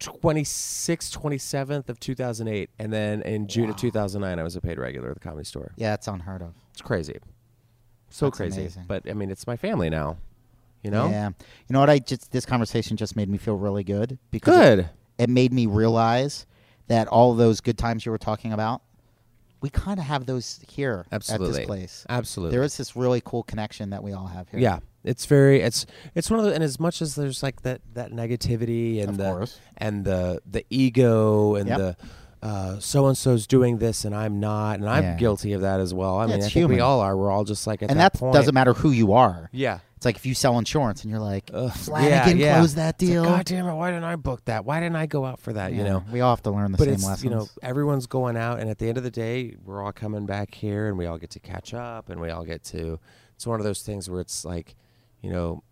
26th, 0.00 1.16
27th 1.16 1.88
of 1.88 2.00
2008, 2.00 2.70
and 2.78 2.92
then 2.92 3.22
in 3.22 3.46
June 3.46 3.68
of 3.70 3.76
2009, 3.76 4.38
I 4.38 4.42
was 4.42 4.56
a 4.56 4.60
paid 4.60 4.78
regular 4.78 5.10
at 5.10 5.14
the 5.14 5.20
Comedy 5.20 5.44
Store. 5.44 5.72
Yeah, 5.76 5.94
it's 5.94 6.08
unheard 6.08 6.42
of. 6.42 6.54
It's 6.72 6.82
crazy, 6.82 7.18
so 8.08 8.26
That's 8.26 8.36
crazy. 8.38 8.60
amazing. 8.62 8.84
But 8.88 9.08
I 9.08 9.12
mean, 9.12 9.30
it's 9.30 9.46
my 9.46 9.56
family 9.56 9.90
now. 9.90 10.16
You 10.82 10.90
know, 10.90 11.08
Yeah. 11.10 11.28
You 11.28 11.74
know 11.74 11.80
what? 11.80 11.90
I 11.90 11.98
just 11.98 12.32
this 12.32 12.46
conversation 12.46 12.96
just 12.96 13.14
made 13.14 13.28
me 13.28 13.36
feel 13.38 13.54
really 13.56 13.84
good 13.84 14.18
because 14.30 14.54
good. 14.54 14.78
It, 14.80 14.88
it 15.24 15.30
made 15.30 15.52
me 15.52 15.66
realize 15.66 16.46
that 16.88 17.06
all 17.08 17.34
those 17.34 17.60
good 17.60 17.76
times 17.76 18.06
you 18.06 18.10
were 18.12 18.18
talking 18.18 18.52
about, 18.54 18.80
we 19.60 19.70
kind 19.70 19.98
of 19.98 20.06
have 20.06 20.26
those 20.26 20.60
here 20.68 21.06
at 21.12 21.22
this 21.22 21.66
place. 21.66 22.06
Absolutely. 22.08 22.56
There 22.56 22.62
is 22.62 22.76
this 22.76 22.96
really 22.96 23.20
cool 23.24 23.42
connection 23.42 23.90
that 23.90 24.02
we 24.02 24.12
all 24.12 24.26
have 24.26 24.48
here. 24.48 24.60
Yeah, 24.60 24.78
it's 25.04 25.26
very 25.26 25.60
it's 25.60 25.86
it's 26.14 26.30
one 26.30 26.40
of 26.40 26.46
the 26.46 26.54
and 26.54 26.62
as 26.64 26.80
much 26.80 27.02
as 27.02 27.14
there's 27.14 27.42
like 27.42 27.62
that 27.62 27.80
that 27.94 28.10
negativity 28.12 29.00
and 29.00 29.10
Of 29.10 29.16
the 29.18 29.32
course. 29.32 29.58
and 29.76 30.04
the 30.04 30.40
the 30.46 30.64
ego 30.70 31.54
and 31.56 31.68
Yep. 31.68 31.78
the 31.78 31.96
Uh, 32.42 32.78
so 32.78 33.06
and 33.06 33.18
so's 33.18 33.46
doing 33.46 33.76
this 33.78 34.04
and 34.06 34.14
I'm 34.14 34.40
not 34.40 34.78
and 34.80 34.88
I'm 34.88 35.02
Yeah. 35.02 35.16
guilty 35.16 35.52
of 35.52 35.60
that 35.60 35.78
as 35.80 35.92
well. 35.92 36.16
I 36.18 36.26
mean, 36.26 36.36
it's 36.36 36.46
I 36.46 36.48
think 36.50 36.54
we 36.68 36.74
human. 36.76 36.80
all 36.80 37.00
are. 37.00 37.14
We're 37.16 37.30
all 37.30 37.44
just 37.44 37.66
like 37.66 37.82
at 37.82 37.90
and 37.90 38.00
that 38.00 38.14
that 38.14 38.18
point. 38.18 38.32
doesn't 38.32 38.54
matter 38.54 38.72
who 38.72 38.90
you 38.90 39.12
are. 39.12 39.50
Yeah. 39.52 39.80
It's 39.96 40.06
like 40.06 40.16
if 40.16 40.24
you 40.24 40.34
sell 40.34 40.56
insurance 40.58 41.02
and 41.02 41.10
you're 41.10 41.20
like, 41.20 41.50
Ugh, 41.52 41.70
Flanagan 41.70 42.38
yeah, 42.38 42.46
yeah. 42.46 42.56
closed 42.58 42.76
that 42.76 42.94
It's 42.94 43.02
like, 43.02 43.10
deal. 43.10 43.24
God 43.24 43.44
damn 43.44 43.66
it! 43.68 43.74
Why 43.74 43.90
didn't 43.90 44.04
I 44.04 44.16
book 44.16 44.42
that? 44.46 44.64
Why 44.64 44.80
didn't 44.80 44.96
I 44.96 45.04
go 45.04 45.26
out 45.26 45.40
for 45.40 45.52
that? 45.52 45.72
You 45.72 45.82
Yeah, 45.82 45.88
know. 45.90 46.04
we 46.10 46.22
all 46.22 46.34
have 46.34 46.42
to 46.44 46.50
learn 46.50 46.72
the 46.72 46.78
but 46.78 46.84
same 46.84 46.94
it's 46.94 47.04
lessons. 47.04 47.24
you 47.24 47.28
know 47.28 47.46
everyone's 47.62 48.06
going 48.06 48.38
out, 48.38 48.60
and 48.60 48.70
at 48.70 48.78
the 48.78 48.88
end 48.88 48.96
of 48.96 49.04
the 49.04 49.10
day, 49.10 49.56
we're 49.62 49.84
all 49.84 49.92
coming 49.92 50.24
back 50.24 50.54
here, 50.54 50.88
and 50.88 50.96
we 50.96 51.04
all 51.04 51.18
get 51.18 51.28
to 51.32 51.38
catch 51.40 51.74
up, 51.74 52.08
and 52.08 52.18
we 52.18 52.30
all 52.30 52.44
get 52.46 52.64
to. 52.64 52.98
It's 53.36 53.46
one 53.46 53.60
of 53.60 53.64
those 53.64 53.82
things 53.82 54.08
where 54.08 54.22
it's 54.22 54.42
like, 54.42 54.74
you 55.20 55.30
know, 55.30 55.62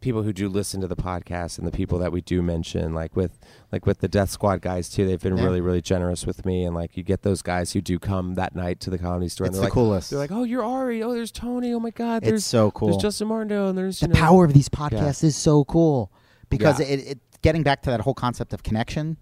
people 0.00 0.22
who 0.22 0.32
do 0.32 0.48
listen 0.48 0.80
to 0.80 0.86
the 0.88 0.96
podcast 0.96 1.58
and 1.58 1.66
the 1.66 1.70
people 1.70 1.98
that 1.98 2.10
we 2.10 2.20
do 2.22 2.40
mention, 2.42 2.94
like 2.94 3.14
with 3.16 3.38
like 3.70 3.84
with 3.86 3.98
the 4.00 4.08
Death 4.08 4.30
Squad 4.30 4.62
guys 4.62 4.88
too, 4.88 5.06
they've 5.06 5.20
been 5.22 5.36
Yeah. 5.36 5.44
really 5.44 5.60
really 5.60 5.82
generous 5.82 6.24
with 6.26 6.44
me, 6.46 6.64
and 6.64 6.74
like 6.74 6.96
you 6.96 7.02
get 7.02 7.22
those 7.22 7.42
guys 7.42 7.72
who 7.72 7.80
do 7.80 7.98
come 7.98 8.34
that 8.34 8.54
night 8.54 8.80
to 8.80 8.90
the 8.90 8.98
comedy 8.98 9.28
store, 9.28 9.46
It's 9.46 9.56
and 9.56 9.56
they're 9.56 9.60
the 9.60 9.64
like, 9.66 9.72
coolest. 9.72 10.10
They're 10.10 10.18
like, 10.18 10.32
oh, 10.32 10.44
you're 10.44 10.64
Ari. 10.64 11.02
Oh, 11.02 11.12
there's 11.12 11.30
Tony. 11.32 11.72
Oh 11.74 11.80
my 11.80 11.90
God, 11.90 12.22
It's 12.22 12.28
there's 12.30 12.44
so 12.46 12.70
cool. 12.70 12.88
There's 12.88 13.02
Justin 13.02 13.28
Martindale, 13.28 13.68
and 13.68 13.76
there's 13.78 14.00
the 14.00 14.08
know, 14.08 14.14
power 14.14 14.44
of 14.44 14.54
these 14.54 14.68
podcasts 14.68 15.22
is 15.22 15.36
so 15.36 15.64
cool 15.64 16.10
because 16.48 16.80
Yeah. 16.80 16.86
it, 16.86 17.00
it 17.00 17.18
getting 17.42 17.62
back 17.62 17.82
to 17.82 17.90
that 17.90 18.00
whole 18.00 18.14
concept 18.14 18.52
of 18.52 18.62
connection 18.62 19.16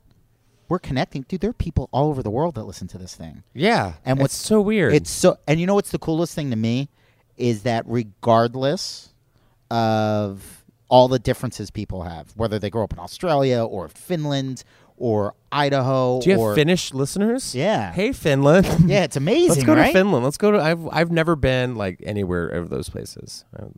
we're 0.69 0.79
connecting 0.79 1.25
dude 1.29 1.41
there 1.41 1.49
are 1.49 1.55
people 1.55 1.89
all 1.93 2.11
over 2.11 2.23
the 2.23 2.31
world 2.31 2.55
that 2.57 2.65
listen 2.65 2.87
to 2.89 2.99
this 2.99 3.15
thing 3.15 3.43
Yeah, 3.55 3.95
And 4.05 4.19
it's 4.19 4.23
what's- 4.23 4.35
so 4.37 4.61
weird. 4.61 4.93
it's 4.93 5.09
so 5.09 5.39
and 5.47 5.59
you 5.59 5.67
know 5.67 5.75
what's 5.75 5.91
the 5.93 5.99
coolest 5.99 6.35
thing 6.35 6.51
to 6.51 6.57
me 6.57 6.91
is 7.39 7.63
that 7.63 7.85
regardless 7.87 9.15
of 9.71 10.58
all 10.89 11.09
the 11.09 11.19
differences 11.19 11.71
people 11.71 12.03
have 12.03 12.27
whether 12.37 12.59
they 12.59 12.71
grow 12.71 12.85
up 12.85 12.93
in 12.93 12.99
australia 12.99 13.63
or 13.65 13.89
finland 13.89 14.65
or 14.97 15.35
idaho 15.53 16.21
Do 16.21 16.31
you 16.31 16.37
or 16.39 16.51
have 16.51 16.55
Finnish 16.57 16.93
listeners? 16.95 17.55
Yeah. 17.55 17.93
Hey, 17.93 18.13
Finland. 18.13 18.67
yeah 18.91 19.05
it's 19.05 19.17
amazing 19.17 19.49
Let's 19.51 19.63
go 19.65 19.75
right 19.75 19.87
to 19.87 19.93
Finland. 19.93 20.25
Let's 20.25 20.39
go 20.39 20.51
to. 20.51 20.59
I've 20.61 20.89
I've 20.89 21.13
never 21.13 21.37
been 21.37 21.77
like 21.77 22.03
anywhere 22.05 22.49
of 22.49 22.69
those 22.69 22.89
places. 22.91 23.45
Um, 23.57 23.75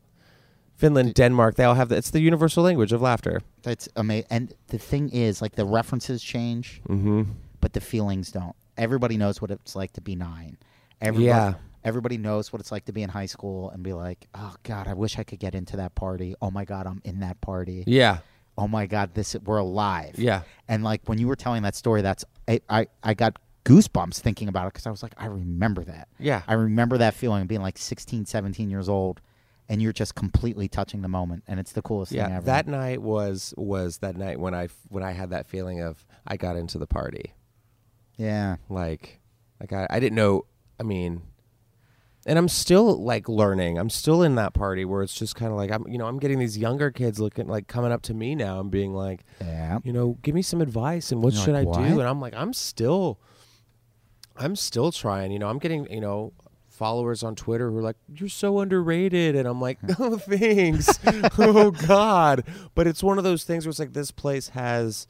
Finland, 0.77 1.13
Denmark. 1.15 1.57
They 1.57 1.65
all 1.65 1.75
have. 1.75 1.89
The, 1.91 1.97
it's 1.97 2.11
the 2.11 2.21
universal 2.21 2.63
language 2.65 2.93
of 2.95 3.03
laughter. 3.03 3.41
That's 3.63 3.87
amazing. 3.97 4.27
And 4.31 4.55
the 4.69 4.79
thing 4.79 5.11
is, 5.11 5.43
like, 5.43 5.57
the 5.57 5.67
references 5.67 6.23
change, 6.23 6.81
Mm-hmm. 6.89 7.23
but 7.61 7.73
the 7.75 7.81
feelings 7.83 8.33
don't. 8.33 8.57
Everybody 8.79 9.17
knows 9.19 9.43
what 9.43 9.51
it's 9.51 9.77
like 9.77 9.93
to 9.93 10.01
be 10.01 10.15
nine. 10.17 10.57
Everybody, 11.03 11.27
Yeah. 11.27 11.55
Everybody 11.85 12.19
knows 12.19 12.53
what 12.53 12.61
it's 12.61 12.71
like 12.71 12.85
to 12.87 12.93
be 12.93 13.03
in 13.03 13.09
high 13.11 13.27
school 13.27 13.71
and 13.71 13.83
be 13.83 13.93
like, 13.93 14.27
oh, 14.35 14.55
God, 14.65 14.87
I 14.87 14.95
wish 14.95 15.19
I 15.19 15.23
could 15.25 15.39
get 15.39 15.55
into 15.55 15.77
that 15.79 15.95
party. 15.95 16.35
Oh, 16.43 16.51
my 16.51 16.65
God, 16.65 16.87
I'm 16.87 17.01
in 17.05 17.21
that 17.21 17.41
party. 17.41 17.85
Yeah. 17.87 18.19
Oh, 18.59 18.69
my 18.69 18.87
God, 18.87 19.15
this 19.15 19.35
we're 19.45 19.59
alive. 19.59 20.17
Yeah. 20.19 20.43
And, 20.69 20.85
like, 20.85 21.03
when 21.07 21.19
you 21.19 21.27
were 21.27 21.37
telling 21.37 21.63
that 21.63 21.75
story, 21.75 22.03
that's 22.03 22.25
I, 22.47 22.61
I, 22.69 22.87
I 23.03 23.15
got 23.15 23.39
goosebumps 23.65 24.19
thinking 24.21 24.49
about 24.49 24.67
it 24.67 24.75
because 24.75 24.87
I 24.87 24.91
was 24.91 25.03
like, 25.03 25.15
I 25.17 25.27
remember 25.27 25.85
that. 25.85 26.09
Yeah. 26.19 26.43
I 26.47 26.55
remember 26.55 26.99
that 26.99 27.15
feeling 27.15 27.43
of 27.43 27.49
being 27.49 27.63
like 27.63 27.79
16, 27.79 28.27
17 28.27 28.69
years 28.71 28.89
old. 28.89 29.21
And 29.69 29.81
you're 29.81 29.93
just 29.93 30.17
completely 30.17 30.67
touching 30.67 31.01
the 31.01 31.07
moment, 31.09 31.45
and 31.47 31.61
it's 31.61 31.71
the 31.71 31.81
coolest 31.81 32.11
thing 32.11 32.19
Yeah. 32.19 32.39
ever. 32.39 32.47
That 32.47 32.67
night 32.67 33.01
was 33.01 33.55
was 33.57 33.99
that 33.99 34.17
night 34.17 34.41
when 34.41 34.53
I 34.53 34.67
when 34.89 35.05
I 35.05 35.13
had 35.13 35.31
that 35.31 35.47
feeling 35.47 35.81
of 35.81 36.05
I 36.27 36.37
got 36.37 36.57
into 36.57 36.77
the 36.77 36.89
party. 36.89 37.35
yeah, 38.17 38.57
Like, 38.69 39.21
like 39.61 39.73
I, 39.73 39.87
I 39.89 40.01
didn't 40.01 40.17
know. 40.17 40.45
I 40.81 40.83
mean, 40.83 41.23
and 42.27 42.39
I'm 42.39 42.49
still 42.49 43.03
like 43.03 43.29
learning. 43.29 43.79
I'm 43.79 43.91
still 43.91 44.23
in 44.23 44.35
that 44.35 44.53
party 44.53 44.85
where 44.85 45.03
it's 45.03 45.15
just 45.15 45.37
kind 45.37 45.51
of 45.51 45.57
like 45.57 45.71
I'm, 45.71 45.87
you 45.89 45.99
know, 45.99 46.07
I'm 46.07 46.19
getting 46.19 46.39
these 46.39 46.59
younger 46.59 46.91
kids 46.91 47.19
looking 47.19 47.47
like 47.47 47.67
coming 47.67 47.93
up 47.93 48.03
to 48.03 48.15
me 48.15 48.35
now 48.35 48.61
and 48.61 48.71
being 48.71 48.93
like, 48.93 49.25
yeah. 49.41 49.79
you 49.85 49.93
know, 49.93 50.19
give 50.23 50.35
me 50.35 50.43
some 50.43 50.61
advice 50.61 51.13
and 51.13 51.23
what 51.23 51.33
You're 51.33 51.45
should 51.45 51.55
like, 51.55 51.69
I 51.69 51.89
do? 51.89 52.01
And 52.01 52.09
I'm 52.09 52.21
like, 52.21 52.35
I'm 52.37 52.53
still, 52.53 53.19
I'm 54.37 54.55
still 54.55 54.93
trying. 54.93 55.33
You 55.33 55.39
know, 55.39 55.49
I'm 55.49 55.59
getting, 55.59 55.91
you 55.91 56.01
know, 56.01 56.35
followers 56.69 57.23
on 57.23 57.37
Twitter 57.37 57.71
who 57.71 57.77
are 57.77 57.83
like, 57.83 57.97
you're 58.09 58.29
so 58.29 58.61
underrated, 58.61 59.37
and 59.37 59.47
I'm 59.47 59.61
like, 59.61 59.79
oh, 59.99 60.17
thanks, 60.17 60.99
oh 61.39 61.71
God. 61.71 62.43
But 62.75 62.87
it's 62.87 63.03
one 63.03 63.19
of 63.19 63.25
those 63.25 63.45
things 63.45 63.67
where 63.67 63.71
it's 63.71 63.79
like 63.79 63.93
this 63.93 64.11
place 64.11 64.49
has 64.49 65.07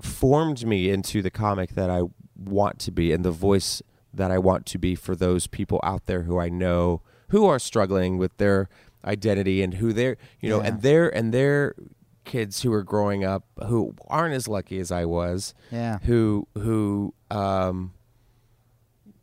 formed 0.00 0.66
me 0.66 0.90
into 0.90 1.22
the 1.22 1.30
comic 1.30 1.70
that 1.70 1.88
I 1.88 2.02
want 2.36 2.78
to 2.80 2.90
be 2.90 3.12
and 3.12 3.24
the 3.24 3.30
voice 3.30 3.80
that 4.14 4.30
I 4.30 4.38
want 4.38 4.66
to 4.66 4.78
be 4.78 4.94
for 4.94 5.14
those 5.16 5.46
people 5.46 5.80
out 5.82 6.06
there 6.06 6.22
who 6.22 6.38
I 6.38 6.48
know 6.48 7.02
who 7.28 7.46
are 7.46 7.58
struggling 7.58 8.18
with 8.18 8.36
their 8.36 8.68
identity 9.04 9.62
and 9.62 9.74
who 9.74 9.92
they're 9.92 10.16
you 10.40 10.48
know 10.50 10.60
Yeah. 10.60 10.68
and 10.68 10.82
they're 10.82 11.08
and 11.14 11.32
they're 11.34 11.74
kids 12.24 12.62
who 12.62 12.72
are 12.72 12.84
growing 12.84 13.24
up 13.24 13.44
who 13.66 13.94
aren't 14.06 14.34
as 14.34 14.46
lucky 14.46 14.78
as 14.78 14.92
I 14.92 15.04
was 15.06 15.54
Yeah. 15.70 15.98
who 16.04 16.46
who 16.54 17.14
um 17.30 17.94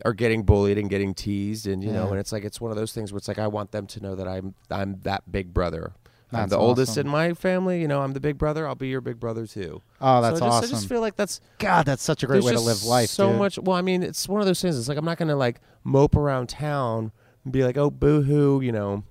are 0.05 0.13
getting 0.13 0.43
bullied 0.43 0.77
and 0.77 0.89
getting 0.89 1.13
teased 1.13 1.67
and 1.67 1.83
you 1.83 1.91
know 1.91 2.09
and 2.09 2.19
it's 2.19 2.31
like 2.31 2.43
it's 2.43 2.59
one 2.61 2.71
of 2.71 2.77
those 2.77 2.93
things 2.93 3.11
where 3.11 3.17
it's 3.17 3.27
like 3.27 3.39
I 3.39 3.47
want 3.47 3.71
them 3.71 3.85
to 3.87 3.99
know 4.01 4.15
that 4.15 4.27
I'm 4.27 4.53
I'm 4.71 4.99
that 5.03 5.31
big 5.31 5.53
brother 5.53 5.93
I'm 6.31 6.41
That's 6.41 6.51
the 6.51 6.57
oldest 6.59 6.91
awesome. 6.91 7.07
in 7.07 7.11
my 7.11 7.33
family 7.33 7.81
you 7.81 7.87
know 7.87 8.01
I'm 8.01 8.13
the 8.13 8.19
big 8.19 8.37
brother 8.37 8.67
I'll 8.67 8.75
be 8.75 8.87
your 8.89 9.01
big 9.01 9.19
brother 9.19 9.47
too 9.47 9.81
Oh, 9.99 10.21
that's 10.21 10.39
so 10.39 10.45
I 10.45 10.47
just, 10.49 10.57
awesome. 10.57 10.67
I 10.75 10.77
just 10.77 10.89
feel 10.89 11.01
like 11.01 11.15
that's 11.15 11.41
God, 11.57 11.85
that's 11.85 12.03
such 12.03 12.23
a 12.23 12.27
great 12.27 12.43
way 12.43 12.53
to 12.53 12.59
live 12.59 12.83
life. 12.83 13.09
So 13.09 13.29
dude. 13.29 13.37
much. 13.39 13.59
Well, 13.59 13.75
I 13.75 13.81
mean, 13.81 14.01
it's 14.03 14.29
one 14.29 14.39
of 14.39 14.47
those 14.47 14.61
things. 14.61 14.77
It's 14.79 14.87
like 14.87 14.97
I'm 14.97 15.03
not 15.05 15.17
gonna 15.17 15.35
like 15.35 15.59
mope 15.83 16.15
around 16.15 16.47
town 16.49 17.11
and 17.43 17.51
be 17.51 17.63
like, 17.65 17.77
oh, 17.77 17.89
boo 17.89 18.21
hoo, 18.21 18.61
you 18.61 18.71
know. 18.71 19.03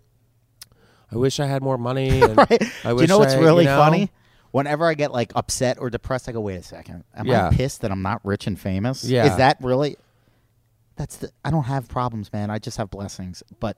I 1.12 1.16
wish 1.16 1.40
I 1.40 1.46
had 1.46 1.62
more 1.62 1.76
money. 1.78 2.20
And 2.22 2.36
right? 2.36 2.62
I 2.84 2.94
Do 2.94 3.00
you 3.02 3.06
know 3.06 3.18
what's 3.18 3.34
I- 3.34 3.38
really 3.40 3.64
you 3.64 3.70
know? 3.70 3.78
funny? 3.78 4.10
Whenever 4.50 4.86
I 4.86 4.94
get 4.94 5.12
like 5.12 5.32
upset 5.34 5.78
or 5.78 5.90
depressed, 5.90 6.26
I 6.28 6.32
go, 6.32 6.40
"Wait 6.40 6.56
a 6.56 6.62
second, 6.62 7.04
am 7.14 7.26
Yeah. 7.26 7.48
I 7.48 7.50
pissed 7.54 7.82
that 7.82 7.90
I'm 7.92 8.00
not 8.02 8.24
rich 8.24 8.46
and 8.46 8.58
famous? 8.58 9.04
Yeah. 9.04 9.26
Is 9.26 9.36
that 9.36 9.58
really? 9.60 9.96
That's 10.96 11.16
the. 11.18 11.30
I 11.44 11.50
don't 11.50 11.64
have 11.64 11.86
problems, 11.88 12.32
man. 12.32 12.50
I 12.50 12.58
just 12.58 12.78
have 12.78 12.88
blessings, 12.90 13.42
but 13.60 13.76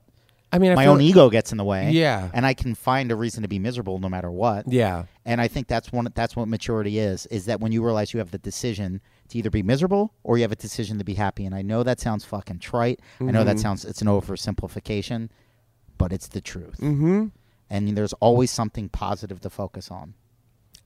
I 0.53 0.59
mean, 0.59 0.73
I 0.73 0.75
my 0.75 0.87
own 0.87 0.99
like- 0.99 1.07
ego 1.07 1.31
gets 1.31 1.53
in 1.53 1.59
the 1.59 1.65
way. 1.65 1.91
Yeah. 1.93 2.29
and 2.35 2.45
I 2.45 2.55
can 2.55 2.75
find 2.75 3.13
a 3.13 3.17
reason 3.17 3.43
to 3.43 3.49
be 3.49 3.59
miserable 3.59 3.99
no 4.01 4.09
matter 4.09 4.31
what. 4.31 4.67
Yeah. 4.71 5.05
And 5.25 5.41
I 5.41 5.47
think 5.49 5.69
that's 5.69 5.93
one. 5.93 6.09
That's 6.15 6.35
what 6.35 6.49
maturity 6.49 6.99
is. 6.99 7.27
Is 7.27 7.45
that 7.47 7.61
when 7.61 7.71
you 7.73 7.85
realize 7.85 8.13
you 8.13 8.19
have 8.19 8.33
the 8.33 8.39
decision 8.39 9.01
to 9.29 9.39
either 9.39 9.51
be 9.51 9.63
miserable 9.63 10.13
or 10.25 10.39
you 10.39 10.43
have 10.43 10.51
a 10.51 10.57
decision 10.57 10.99
to 10.99 11.05
be 11.05 11.15
happy. 11.15 11.45
And 11.47 11.55
I 11.55 11.63
know 11.63 11.83
that 11.85 12.01
sounds 12.01 12.25
fucking 12.25 12.59
trite. 12.59 12.99
I 13.21 13.25
know 13.25 13.45
that 13.45 13.57
Mhm. 13.57 13.61
sounds 13.61 13.85
it's 13.85 14.03
an 14.03 14.09
oversimplification, 14.09 15.29
but 15.99 16.13
it's 16.13 16.27
the 16.29 16.41
truth. 16.41 16.79
Mm-hmm. 16.81 17.27
And 17.71 17.97
there's 17.97 18.13
always 18.15 18.51
something 18.51 18.89
positive 18.89 19.41
to 19.43 19.51
focus 19.51 19.91
on. 19.91 20.15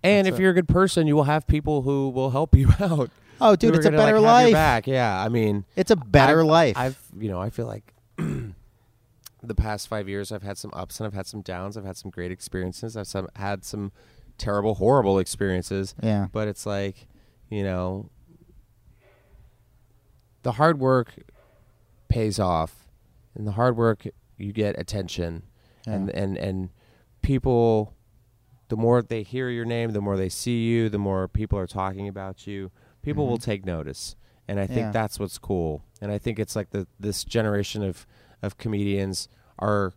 And 0.02 0.26
That's 0.26 0.34
if 0.34 0.38
it. 0.38 0.42
you're 0.42 0.50
a 0.50 0.54
good 0.54 0.68
person, 0.68 1.06
you 1.06 1.16
will 1.16 1.24
have 1.24 1.46
people 1.46 1.80
who 1.82 2.10
will 2.10 2.30
help 2.30 2.54
you 2.54 2.68
out. 2.80 3.08
Oh, 3.40 3.56
dude, 3.56 3.74
it's 3.74 3.86
a 3.86 3.90
gonna, 3.90 3.96
like, 4.02 4.06
better 4.08 4.20
life. 4.20 4.52
back. 4.52 4.86
Yeah. 4.86 5.18
I 5.24 5.30
mean, 5.30 5.64
It's 5.76 5.90
a 5.90 5.96
better 5.96 6.40
I've- 6.40 6.48
life. 6.50 6.76
I've 6.76 6.98
you 7.18 7.30
know 7.30 7.40
I 7.40 7.48
feel 7.48 7.66
like 7.66 7.94
the 9.48 9.54
past 9.54 9.88
five 9.88 10.08
years, 10.08 10.32
I've 10.32 10.42
had 10.42 10.58
some 10.58 10.70
ups 10.74 11.00
and 11.00 11.06
I've 11.06 11.14
had 11.14 11.26
some 11.26 11.42
downs. 11.42 11.76
I've 11.76 11.84
had 11.84 11.96
some 11.96 12.10
great 12.10 12.30
experiences. 12.32 12.96
I've 12.96 13.06
some, 13.06 13.28
had 13.36 13.64
some 13.64 13.92
terrible, 14.38 14.74
horrible 14.76 15.18
experiences. 15.18 15.94
Yeah. 16.02 16.26
But 16.32 16.48
it's 16.48 16.66
like, 16.66 17.06
you 17.50 17.62
know, 17.62 18.10
the 20.42 20.52
hard 20.52 20.78
work 20.78 21.12
pays 22.08 22.38
off, 22.38 22.88
and 23.34 23.46
the 23.46 23.52
hard 23.52 23.76
work 23.76 24.06
you 24.36 24.52
get 24.52 24.78
attention, 24.78 25.42
and 25.86 26.10
and 26.10 26.36
and 26.36 26.70
people. 27.22 27.94
The 28.68 28.76
more 28.76 29.02
they 29.02 29.22
hear 29.22 29.50
your 29.50 29.66
name, 29.66 29.90
the 29.92 30.00
more 30.00 30.16
they 30.16 30.30
see 30.30 30.64
you, 30.64 30.88
the 30.88 30.98
more 30.98 31.28
people 31.28 31.58
are 31.58 31.66
talking 31.66 32.08
about 32.08 32.46
you. 32.46 32.70
People 33.02 33.26
will 33.26 33.38
take 33.38 33.64
notice, 33.66 34.16
and 34.48 34.58
I 34.58 34.66
think 34.66 34.78
Mm-hmm. 34.78 34.86
Yeah. 34.86 34.92
that's 34.92 35.18
what's 35.20 35.38
cool. 35.38 35.84
And 36.00 36.10
I 36.10 36.18
think 36.18 36.38
it's 36.38 36.56
like 36.56 36.70
the 36.70 36.86
this 36.98 37.24
generation 37.24 37.82
of 37.82 38.06
of 38.44 38.58
comedians 38.58 39.28
are 39.58 39.92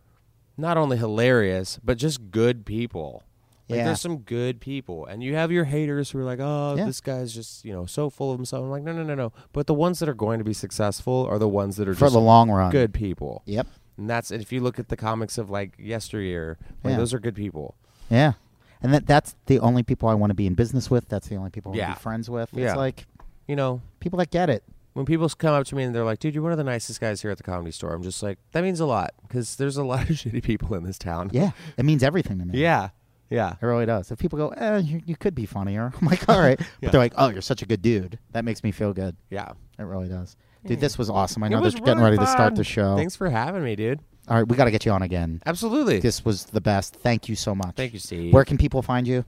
not 0.56 0.76
only 0.76 0.96
hilarious 0.96 1.78
but 1.84 1.98
just 1.98 2.30
good 2.30 2.64
people. 2.66 3.22
Like 3.68 3.78
Yeah. 3.78 3.84
there's 3.84 4.00
some 4.00 4.18
good 4.18 4.60
people, 4.60 5.04
and 5.04 5.22
you 5.22 5.34
have 5.34 5.52
your 5.52 5.64
haters 5.64 6.10
who 6.10 6.18
are 6.20 6.24
like, 6.24 6.38
"Oh, 6.40 6.74
Yeah. 6.76 6.86
this 6.86 7.02
guy's 7.02 7.34
just 7.34 7.66
you 7.66 7.72
know 7.74 7.84
so 7.84 8.08
full 8.08 8.32
of 8.32 8.38
himself." 8.38 8.64
I'm 8.64 8.70
like, 8.70 8.82
no, 8.82 8.92
no, 8.92 9.02
no, 9.02 9.14
no. 9.14 9.32
But 9.52 9.66
the 9.66 9.74
ones 9.74 9.98
that 9.98 10.08
are 10.08 10.14
going 10.14 10.38
to 10.38 10.44
be 10.44 10.54
successful 10.54 11.26
are 11.30 11.38
the 11.38 11.48
ones 11.48 11.76
that 11.76 11.86
are 11.86 11.92
For 11.94 12.06
just 12.06 12.14
the 12.14 12.20
long 12.20 12.50
run. 12.50 12.70
good 12.72 12.94
people. 12.94 13.42
Yep. 13.44 13.66
And 13.98 14.08
that's 14.08 14.30
and 14.30 14.40
if 14.40 14.52
you 14.52 14.60
look 14.60 14.78
at 14.78 14.88
the 14.88 14.96
comics 14.96 15.36
of 15.36 15.50
like 15.50 15.74
yesteryear, 15.78 16.56
like 16.82 16.92
Yeah. 16.92 16.96
those 16.96 17.12
are 17.12 17.18
good 17.18 17.34
people. 17.34 17.74
Yeah. 18.10 18.32
And 18.80 18.94
that 18.94 19.06
that's 19.06 19.34
the 19.46 19.58
only 19.60 19.82
people 19.82 20.08
I 20.08 20.14
want 20.14 20.30
to 20.30 20.34
be 20.34 20.46
in 20.46 20.54
business 20.54 20.90
with. 20.90 21.06
That's 21.10 21.28
the 21.28 21.36
only 21.36 21.50
people 21.50 21.70
I 21.70 21.72
want 21.72 21.78
Yeah. 21.78 21.88
to 21.92 21.98
be 21.98 22.02
friends 22.02 22.30
with. 22.30 22.48
Yeah. 22.54 22.68
It's 22.68 22.76
like 22.76 23.06
You 23.46 23.56
know, 23.56 23.80
people 24.00 24.18
that 24.18 24.30
get 24.30 24.48
it. 24.50 24.62
When 24.98 25.06
people 25.06 25.28
come 25.28 25.54
up 25.54 25.64
to 25.64 25.76
me 25.76 25.84
and 25.84 25.94
they're 25.94 26.04
like, 26.04 26.18
"Dude, 26.18 26.34
you're 26.34 26.42
one 26.42 26.50
of 26.50 26.58
the 26.58 26.64
nicest 26.64 27.00
guys 27.00 27.22
here 27.22 27.30
at 27.30 27.36
the 27.36 27.44
comedy 27.44 27.70
store," 27.70 27.94
I'm 27.94 28.02
just 28.02 28.20
like, 28.20 28.36
that 28.50 28.64
means 28.64 28.80
a 28.80 28.84
lot 28.86 29.12
because 29.22 29.54
there's 29.54 29.76
a 29.76 29.84
lot 29.92 30.10
of 30.10 30.16
shitty 30.16 30.42
people 30.42 30.74
in 30.74 30.82
this 30.82 30.98
town. 30.98 31.30
Yeah. 31.32 31.52
It 31.76 31.84
means 31.84 32.02
everything 32.02 32.40
to 32.40 32.44
me. 32.44 32.58
yeah, 32.58 32.88
yeah. 33.30 33.54
It 33.62 33.64
really 33.64 33.86
does. 33.86 34.10
If 34.10 34.18
people 34.18 34.38
go, 34.38 34.48
eh, 34.48 34.78
you, 34.78 35.00
you 35.06 35.14
could 35.16 35.36
be 35.36 35.46
funnier. 35.46 35.92
I'm 36.00 36.06
like, 36.06 36.28
all 36.28 36.40
right. 36.40 36.58
Yeah. 36.80 36.88
But 36.88 36.92
they're 36.92 37.00
like, 37.00 37.14
oh, 37.16 37.28
you're 37.28 37.42
such 37.42 37.62
a 37.62 37.66
good 37.66 37.80
dude. 37.80 38.18
That 38.32 38.44
makes 38.44 38.64
me 38.64 38.72
feel 38.72 38.92
good. 38.92 39.16
Yeah. 39.30 39.52
It 39.78 39.84
really 39.84 40.08
does. 40.08 40.36
Dude, 40.66 40.80
this 40.80 40.98
was 40.98 41.08
awesome. 41.08 41.44
I 41.44 41.48
know 41.48 41.60
they're 41.62 41.70
getting 41.70 41.98
really 41.98 42.02
ready 42.02 42.18
to 42.18 42.26
start 42.26 42.56
the 42.56 42.64
show. 42.64 42.96
Thanks 42.96 43.14
for 43.14 43.30
having 43.30 43.62
me, 43.62 43.76
dude. 43.76 44.00
All 44.26 44.36
right, 44.36 44.46
we 44.46 44.56
got 44.56 44.64
to 44.64 44.70
get 44.70 44.84
you 44.84 44.92
on 44.92 45.02
again. 45.02 45.40
Absolutely. 45.46 46.00
This 46.00 46.24
was 46.24 46.46
the 46.46 46.60
best. 46.60 46.96
Thank 46.96 47.28
you 47.28 47.36
so 47.36 47.54
much. 47.54 47.76
Thank 47.76 47.94
you, 47.94 47.98
Steve. 48.00 48.34
Where 48.34 48.44
can 48.44 48.58
people 48.58 48.82
find 48.82 49.06
you? 49.06 49.24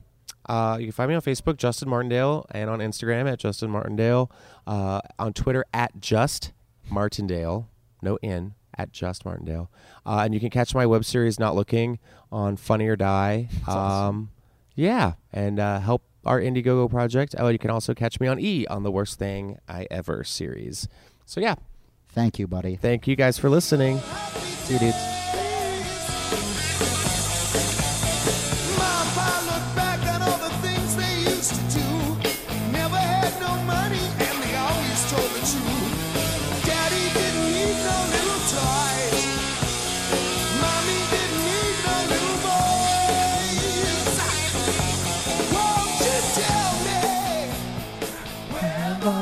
Uh, 0.51 0.75
you 0.77 0.87
can 0.87 0.91
find 0.91 1.07
me 1.09 1.15
on 1.15 1.21
Facebook, 1.21 1.55
Justin 1.55 1.87
Martindale, 1.87 2.45
and 2.51 2.69
on 2.69 2.79
Instagram 2.79 3.31
at 3.31 3.39
Justin 3.39 3.69
Martindale. 3.69 4.29
Uh, 4.67 4.99
on 5.17 5.31
Twitter 5.31 5.63
at 5.73 5.99
Just 6.01 6.51
Martindale, 6.89 7.69
no 8.01 8.17
N, 8.21 8.53
at 8.77 8.91
Just 8.91 9.23
Martindale. 9.23 9.71
Uh, 10.05 10.21
and 10.25 10.33
you 10.33 10.39
can 10.41 10.49
catch 10.49 10.75
my 10.75 10.85
web 10.85 11.05
series, 11.05 11.39
Not 11.39 11.55
Looking, 11.55 11.99
on 12.31 12.57
Funny 12.57 12.87
or 12.87 12.97
Die. 12.97 13.47
Um, 13.67 14.31
yeah, 14.75 15.13
and 15.31 15.57
uh, 15.59 15.79
help 15.79 16.03
our 16.25 16.39
Indiegogo 16.41 16.89
project. 16.89 17.33
Oh, 17.37 17.47
you 17.47 17.57
can 17.59 17.69
also 17.71 17.93
catch 17.93 18.19
me 18.19 18.27
on 18.27 18.37
E 18.39 18.67
on 18.67 18.83
the 18.83 18.91
Worst 18.91 19.17
Thing 19.17 19.57
I 19.69 19.87
Ever 19.89 20.23
series. 20.25 20.87
So 21.25 21.39
yeah, 21.39 21.55
Thank 22.09 22.39
you, 22.39 22.47
buddy. 22.47 22.75
thank 22.75 23.07
you 23.07 23.15
guys 23.15 23.37
for 23.37 23.49
listening. 23.49 23.99
See 24.65 24.73
you, 24.73 24.79
dudes. 24.79 25.20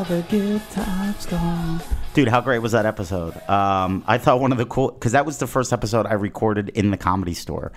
The 0.10 0.26
good 0.28 0.62
times 0.72 1.28
gone. 1.28 1.80
Dude, 2.16 2.28
how 2.28 2.42
great 2.42 2.60
was 2.60 2.72
that 2.72 2.88
episode? 2.88 3.36
Um, 3.48 4.04
I 4.08 4.18
thought 4.18 4.42
one 4.42 4.52
of 4.52 4.58
the 4.58 4.66
cool 4.66 4.92
because 4.92 5.12
that 5.12 5.26
was 5.26 5.38
the 5.38 5.46
first 5.46 5.72
episode 5.72 6.08
I 6.08 6.14
recorded 6.14 6.70
in 6.70 6.90
the 6.90 6.98
comedy 6.98 7.36
store, 7.36 7.72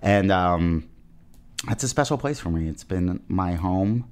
and 0.00 0.32
um, 0.32 0.88
that's 1.68 1.84
a 1.84 1.88
special 1.88 2.16
place 2.16 2.40
for 2.40 2.48
me. 2.48 2.66
It's 2.68 2.82
been 2.82 3.22
my 3.28 3.52
home 3.52 4.10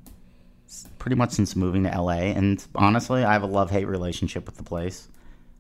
pretty 0.99 1.17
much 1.17 1.31
since 1.31 1.57
moving 1.57 1.85
to 1.85 2.01
LA, 2.01 2.33
and 2.37 2.65
honestly, 2.75 3.25
I 3.25 3.33
have 3.33 3.43
a 3.43 3.47
love 3.47 3.71
hate 3.71 3.87
relationship 3.87 4.45
with 4.45 4.57
the 4.57 4.63
place. 4.63 5.09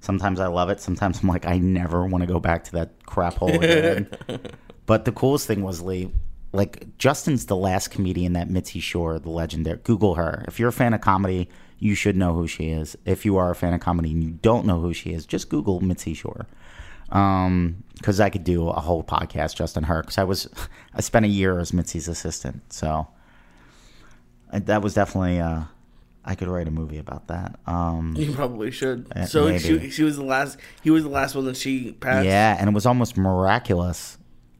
Sometimes 0.01 0.40
I 0.40 0.48
love 0.48 0.68
it. 0.68 0.81
Sometimes 0.81 1.22
I'm 1.22 1.28
like, 1.31 1.47
I 1.47 1.56
never 1.56 2.05
want 2.05 2.20
to 2.20 2.26
go 2.26 2.39
back 2.39 2.64
to 2.64 2.72
that 2.72 3.06
crap 3.06 3.35
hole 3.35 3.48
again. 3.60 4.09
But 4.86 5.06
the 5.06 5.12
coolest 5.12 5.47
thing 5.47 5.62
was 5.62 5.81
Lee, 5.81 6.12
like 6.52 6.98
Justin's 6.98 7.47
the 7.47 7.56
last 7.56 7.90
comedian 7.90 8.35
that 8.35 8.51
Mitzi 8.51 8.81
Shore, 8.81 9.18
the 9.18 9.31
legendary. 9.31 9.78
Google 9.82 10.14
her. 10.16 10.44
If 10.47 10.60
you're 10.60 10.68
a 10.68 10.72
fan 10.72 10.93
of 10.93 11.01
comedy, 11.01 11.48
you 11.79 11.95
should 11.95 12.17
know 12.17 12.33
who 12.35 12.47
she 12.47 12.71
is. 12.71 12.97
If 13.05 13.25
you 13.25 13.37
are 13.37 13.51
a 13.51 13.55
fan 13.55 13.75
of 13.75 13.81
comedy 13.81 14.11
and 14.13 14.23
you 14.23 14.31
don't 14.31 14.67
know 14.67 14.81
who 14.81 14.93
she 14.95 15.13
is, 15.13 15.27
just 15.27 15.49
Google 15.49 15.81
Mitzi 15.81 16.15
Shore. 16.15 16.47
Um, 17.11 17.85
because 17.95 18.21
I 18.21 18.31
could 18.31 18.45
do 18.45 18.69
a 18.69 18.81
whole 18.81 19.05
podcast 19.05 19.57
just 19.57 19.77
on 19.77 19.85
her. 19.85 20.01
Because 20.01 20.19
I 20.19 20.25
was, 20.25 20.49
I 20.95 21.01
spent 21.01 21.25
a 21.25 21.29
year 21.29 21.59
as 21.59 21.73
Mitzi's 21.73 22.09
assistant, 22.09 22.73
so 22.73 23.07
uh, 24.53 24.61
that 24.65 24.83
was 24.83 24.95
definitely. 24.95 25.41
uh 25.41 25.65
I 26.27 26.35
could 26.37 26.49
write 26.49 26.67
a 26.67 26.71
movie 26.71 26.97
about 26.97 27.27
that. 27.27 27.59
Um, 27.67 28.15
You 28.17 28.33
probably 28.33 28.71
should. 28.71 29.13
Uh, 29.15 29.27
so 29.27 29.45
maybe. 29.45 29.59
she, 29.59 29.91
she 29.91 30.03
was 30.05 30.17
the 30.17 30.25
last. 30.25 30.57
He 30.83 30.91
was 30.91 31.03
the 31.03 31.11
last 31.11 31.35
one 31.35 31.45
that 31.45 31.57
she 31.57 31.93
passed. 31.93 32.25
Yeah, 32.25 32.57
and 32.59 32.71
it 32.71 32.73
was 32.73 32.87
almost 32.87 33.19
miraculous 33.19 34.17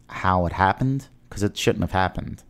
how 0.09 0.45
it 0.45 0.53
happened 0.53 1.09
because 1.29 1.43
it 1.43 1.57
shouldn't 1.57 1.83
have 1.83 1.93
happened. 1.93 2.43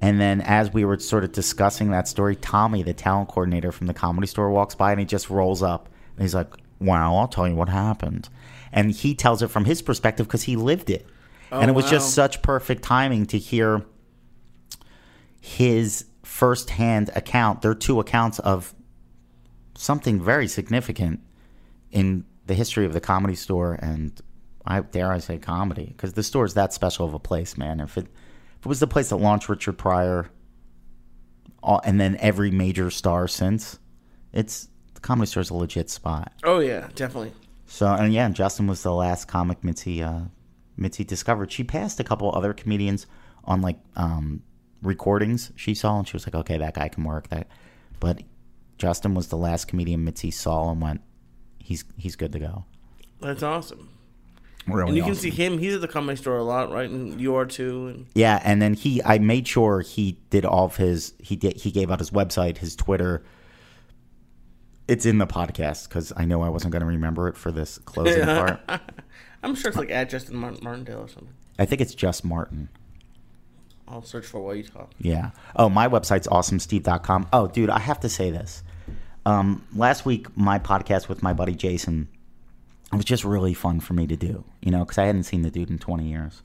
And 0.00 0.20
then 0.20 0.40
as 0.40 0.72
we 0.72 0.84
were 0.84 0.98
sort 0.98 1.24
of 1.24 1.32
discussing 1.32 1.90
that 1.90 2.08
story, 2.08 2.34
Tommy, 2.36 2.82
the 2.82 2.94
talent 2.94 3.28
coordinator 3.28 3.70
from 3.70 3.86
the 3.86 3.94
comedy 3.94 4.26
store, 4.26 4.50
walks 4.50 4.74
by 4.74 4.92
and 4.92 5.00
he 5.00 5.06
just 5.06 5.28
rolls 5.28 5.62
up 5.62 5.88
and 6.16 6.22
he's 6.22 6.34
like, 6.34 6.54
"Wow, 6.78 7.16
I'll 7.16 7.28
tell 7.28 7.46
you 7.46 7.54
what 7.54 7.68
happened." 7.68 8.28
And 8.72 8.92
he 8.92 9.14
tells 9.14 9.42
it 9.42 9.48
from 9.48 9.66
his 9.66 9.82
perspective 9.82 10.26
because 10.26 10.44
he 10.44 10.56
lived 10.56 10.88
it. 10.90 11.06
Oh, 11.52 11.60
and 11.60 11.68
it 11.70 11.74
was 11.74 11.90
just 11.90 12.14
such 12.14 12.42
perfect 12.42 12.82
timing 12.82 13.26
to 13.26 13.38
hear 13.38 13.84
his 15.40 16.06
firsthand 16.22 17.10
account. 17.14 17.62
There 17.62 17.70
are 17.70 17.74
two 17.74 17.98
accounts 18.00 18.38
of 18.38 18.74
something 19.74 20.20
very 20.22 20.46
significant 20.46 21.20
in 21.90 22.24
the 22.46 22.54
history 22.54 22.86
of 22.86 22.92
the 22.92 23.00
comedy 23.00 23.34
store 23.34 23.78
and 23.80 24.20
I 24.66 24.80
dare 24.80 25.10
I 25.10 25.18
say 25.18 25.38
comedy 25.38 25.86
because 25.86 26.12
the 26.12 26.22
store 26.22 26.44
is 26.44 26.54
that 26.54 26.72
special 26.72 27.06
of 27.06 27.14
a 27.14 27.18
place, 27.18 27.56
man. 27.56 27.80
If 27.80 27.96
it 27.96 28.06
if 28.60 28.66
it 28.66 28.68
was 28.68 28.80
the 28.80 28.86
place 28.86 29.08
that 29.08 29.16
launched 29.16 29.48
Richard 29.48 29.78
Pryor, 29.78 30.30
all, 31.62 31.80
and 31.82 31.98
then 31.98 32.16
every 32.20 32.50
major 32.50 32.90
star 32.90 33.26
since, 33.26 33.78
it's 34.34 34.68
the 34.92 35.00
comedy 35.00 35.26
store 35.26 35.40
is 35.40 35.48
a 35.48 35.54
legit 35.54 35.88
spot. 35.88 36.32
Oh 36.44 36.58
yeah, 36.58 36.88
definitely. 36.94 37.32
So 37.66 37.86
and 37.86 38.12
yeah, 38.12 38.28
Justin 38.28 38.66
was 38.66 38.82
the 38.82 38.92
last 38.92 39.28
comic 39.28 39.64
Mitzi 39.64 40.02
uh, 40.02 40.20
Mitzi 40.76 41.04
discovered. 41.04 41.50
She 41.50 41.64
passed 41.64 41.98
a 42.00 42.04
couple 42.04 42.30
other 42.34 42.52
comedians 42.52 43.06
on 43.44 43.62
like 43.62 43.78
um, 43.96 44.42
recordings 44.82 45.52
she 45.56 45.74
saw, 45.74 45.98
and 45.98 46.06
she 46.06 46.14
was 46.14 46.26
like, 46.26 46.34
okay, 46.34 46.58
that 46.58 46.74
guy 46.74 46.88
can 46.88 47.04
work. 47.04 47.28
That, 47.28 47.48
but 47.98 48.22
Justin 48.76 49.14
was 49.14 49.28
the 49.28 49.36
last 49.36 49.68
comedian 49.68 50.04
Mitzi 50.04 50.30
saw 50.30 50.70
and 50.70 50.82
went, 50.82 51.00
he's 51.58 51.84
he's 51.96 52.14
good 52.16 52.32
to 52.32 52.38
go. 52.38 52.64
That's 53.20 53.42
awesome. 53.42 53.88
Really 54.72 54.90
And 54.90 54.96
you 54.96 55.04
can 55.04 55.14
see 55.14 55.30
him. 55.30 55.58
He's 55.58 55.74
at 55.74 55.80
the 55.80 55.88
comedy 55.88 56.16
store 56.16 56.36
a 56.36 56.42
lot, 56.42 56.70
right? 56.70 56.88
And 56.88 57.20
you 57.20 57.34
are 57.36 57.46
too. 57.46 57.88
And 57.88 58.06
Yeah, 58.14 58.40
and 58.44 58.60
then 58.60 58.74
he, 58.74 59.02
I 59.04 59.18
made 59.18 59.46
sure 59.46 59.80
he 59.80 60.18
did 60.30 60.44
all 60.44 60.66
of 60.66 60.76
his. 60.76 61.14
He 61.18 61.36
did. 61.36 61.56
He 61.56 61.70
gave 61.70 61.90
out 61.90 61.98
his 61.98 62.10
website, 62.10 62.58
his 62.58 62.76
Twitter. 62.76 63.22
It's 64.88 65.06
in 65.06 65.18
the 65.18 65.26
podcast 65.26 65.88
because 65.88 66.12
I 66.16 66.24
know 66.24 66.42
I 66.42 66.48
wasn't 66.48 66.72
going 66.72 66.80
to 66.80 66.86
remember 66.86 67.28
it 67.28 67.36
for 67.36 67.52
this 67.52 67.78
closing 67.78 68.24
part. 68.26 68.60
I'm 69.42 69.54
sure 69.54 69.68
it's 69.68 69.78
like 69.78 69.90
at 69.90 70.10
Justin 70.10 70.36
Martin, 70.36 70.60
Martindale 70.62 71.00
or 71.00 71.08
something. 71.08 71.32
I 71.58 71.64
think 71.64 71.80
it's 71.80 71.94
just 71.94 72.24
Martin. 72.24 72.68
I'll 73.86 74.02
search 74.02 74.24
for 74.26 74.40
while 74.40 74.54
you 74.54 74.62
talk. 74.62 74.92
Yeah. 75.00 75.30
Oh, 75.56 75.68
my 75.68 75.88
website's 75.88 76.28
awesomesteve.com. 76.28 77.28
Oh, 77.32 77.48
dude, 77.48 77.70
I 77.70 77.80
have 77.80 78.00
to 78.00 78.08
say 78.08 78.30
this. 78.30 78.62
Um, 79.26 79.66
last 79.74 80.06
week, 80.06 80.34
my 80.36 80.58
podcast 80.58 81.08
with 81.08 81.22
my 81.22 81.32
buddy 81.32 81.54
Jason, 81.54 82.08
it 82.92 82.96
was 82.96 83.04
just 83.04 83.24
really 83.24 83.54
fun 83.54 83.80
for 83.80 83.94
me 83.94 84.06
to 84.06 84.16
do, 84.16 84.44
you 84.60 84.70
know, 84.70 84.80
because 84.80 84.98
I 84.98 85.04
hadn't 85.04 85.24
seen 85.24 85.42
the 85.42 85.50
dude 85.50 85.70
in 85.70 85.78
20 85.78 86.08
years. 86.08 86.42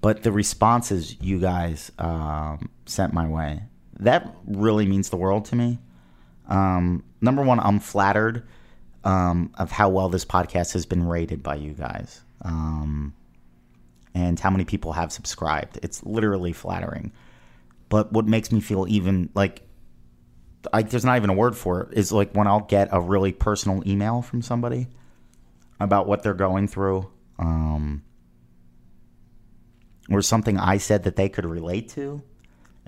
But 0.00 0.22
the 0.22 0.32
responses 0.32 1.20
you 1.20 1.40
guys 1.40 1.90
um, 1.98 2.70
sent 2.86 3.12
my 3.12 3.26
way, 3.28 3.62
that 3.98 4.34
really 4.46 4.86
means 4.86 5.10
the 5.10 5.16
world 5.16 5.46
to 5.46 5.56
me. 5.56 5.78
Um, 6.48 7.02
number 7.20 7.42
one, 7.42 7.60
I'm 7.60 7.80
flattered 7.80 8.46
um, 9.04 9.52
of 9.58 9.70
how 9.70 9.88
well 9.88 10.08
this 10.08 10.24
podcast 10.24 10.72
has 10.72 10.86
been 10.86 11.06
rated 11.06 11.42
by 11.42 11.56
you 11.56 11.72
guys. 11.72 12.22
Um, 12.42 13.14
and 14.14 14.40
how 14.40 14.48
many 14.48 14.64
people 14.64 14.92
have 14.92 15.12
subscribed. 15.12 15.78
It's 15.82 16.02
literally 16.02 16.54
flattering. 16.54 17.12
But 17.90 18.12
what 18.12 18.26
makes 18.26 18.50
me 18.50 18.60
feel 18.60 18.86
even 18.88 19.28
like 19.34 19.62
I, 20.72 20.82
there's 20.82 21.04
not 21.04 21.16
even 21.16 21.30
a 21.30 21.34
word 21.34 21.56
for 21.56 21.82
it 21.82 21.98
is 21.98 22.12
like 22.12 22.32
when 22.32 22.46
I'll 22.46 22.60
get 22.60 22.88
a 22.92 23.00
really 23.00 23.32
personal 23.32 23.86
email 23.86 24.22
from 24.22 24.40
somebody 24.40 24.88
about 25.78 26.06
what 26.06 26.22
they're 26.22 26.34
going 26.34 26.68
through 26.68 27.10
um, 27.38 28.02
or 30.10 30.22
something 30.22 30.58
I 30.58 30.78
said 30.78 31.04
that 31.04 31.16
they 31.16 31.28
could 31.28 31.44
relate 31.44 31.88
to. 31.90 32.22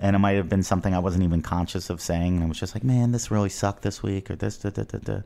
And 0.01 0.15
it 0.15 0.19
might 0.19 0.37
have 0.37 0.47
been 0.47 0.63
something 0.63 0.93
I 0.93 0.99
wasn't 0.99 1.23
even 1.25 1.41
conscious 1.41 1.89
of 1.89 1.99
saying. 1.99 2.35
And 2.35 2.43
I 2.45 2.47
was 2.47 2.59
just 2.59 2.73
like, 2.73 2.85
man, 2.85 3.11
this 3.11 3.31
really 3.31 3.49
sucked 3.49 3.81
this 3.81 4.01
week, 4.01 4.31
or 4.31 4.35
this, 4.37 4.57
da, 4.57 4.69
da, 4.69 4.83
da, 4.83 4.97
da. 4.97 5.21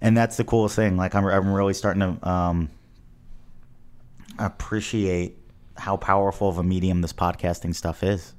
And 0.00 0.16
that's 0.16 0.38
the 0.38 0.44
coolest 0.44 0.76
thing. 0.76 0.96
Like, 0.96 1.14
I'm, 1.14 1.26
I'm 1.26 1.52
really 1.52 1.74
starting 1.74 2.00
to 2.00 2.28
um, 2.28 2.70
appreciate 4.38 5.36
how 5.76 5.96
powerful 5.98 6.48
of 6.48 6.58
a 6.58 6.62
medium 6.62 7.02
this 7.02 7.12
podcasting 7.12 7.74
stuff 7.74 8.02
is. 8.02 8.34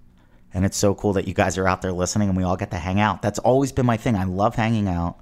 And 0.53 0.65
it's 0.65 0.77
so 0.77 0.95
cool 0.95 1.13
that 1.13 1.27
you 1.27 1.33
guys 1.33 1.57
are 1.57 1.67
out 1.67 1.81
there 1.81 1.91
listening 1.91 2.29
and 2.29 2.37
we 2.37 2.43
all 2.43 2.55
get 2.55 2.71
to 2.71 2.77
hang 2.77 2.99
out. 2.99 3.21
That's 3.21 3.39
always 3.39 3.71
been 3.71 3.85
my 3.85 3.97
thing. 3.97 4.15
I 4.15 4.23
love 4.23 4.55
hanging 4.55 4.87
out. 4.87 5.19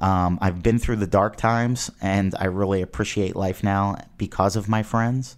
Um, 0.00 0.38
I've 0.40 0.62
been 0.62 0.78
through 0.78 0.96
the 0.96 1.06
dark 1.06 1.36
times 1.36 1.90
and 2.00 2.34
I 2.38 2.46
really 2.46 2.82
appreciate 2.82 3.34
life 3.34 3.64
now 3.64 3.96
because 4.16 4.56
of 4.56 4.68
my 4.68 4.82
friends. 4.82 5.36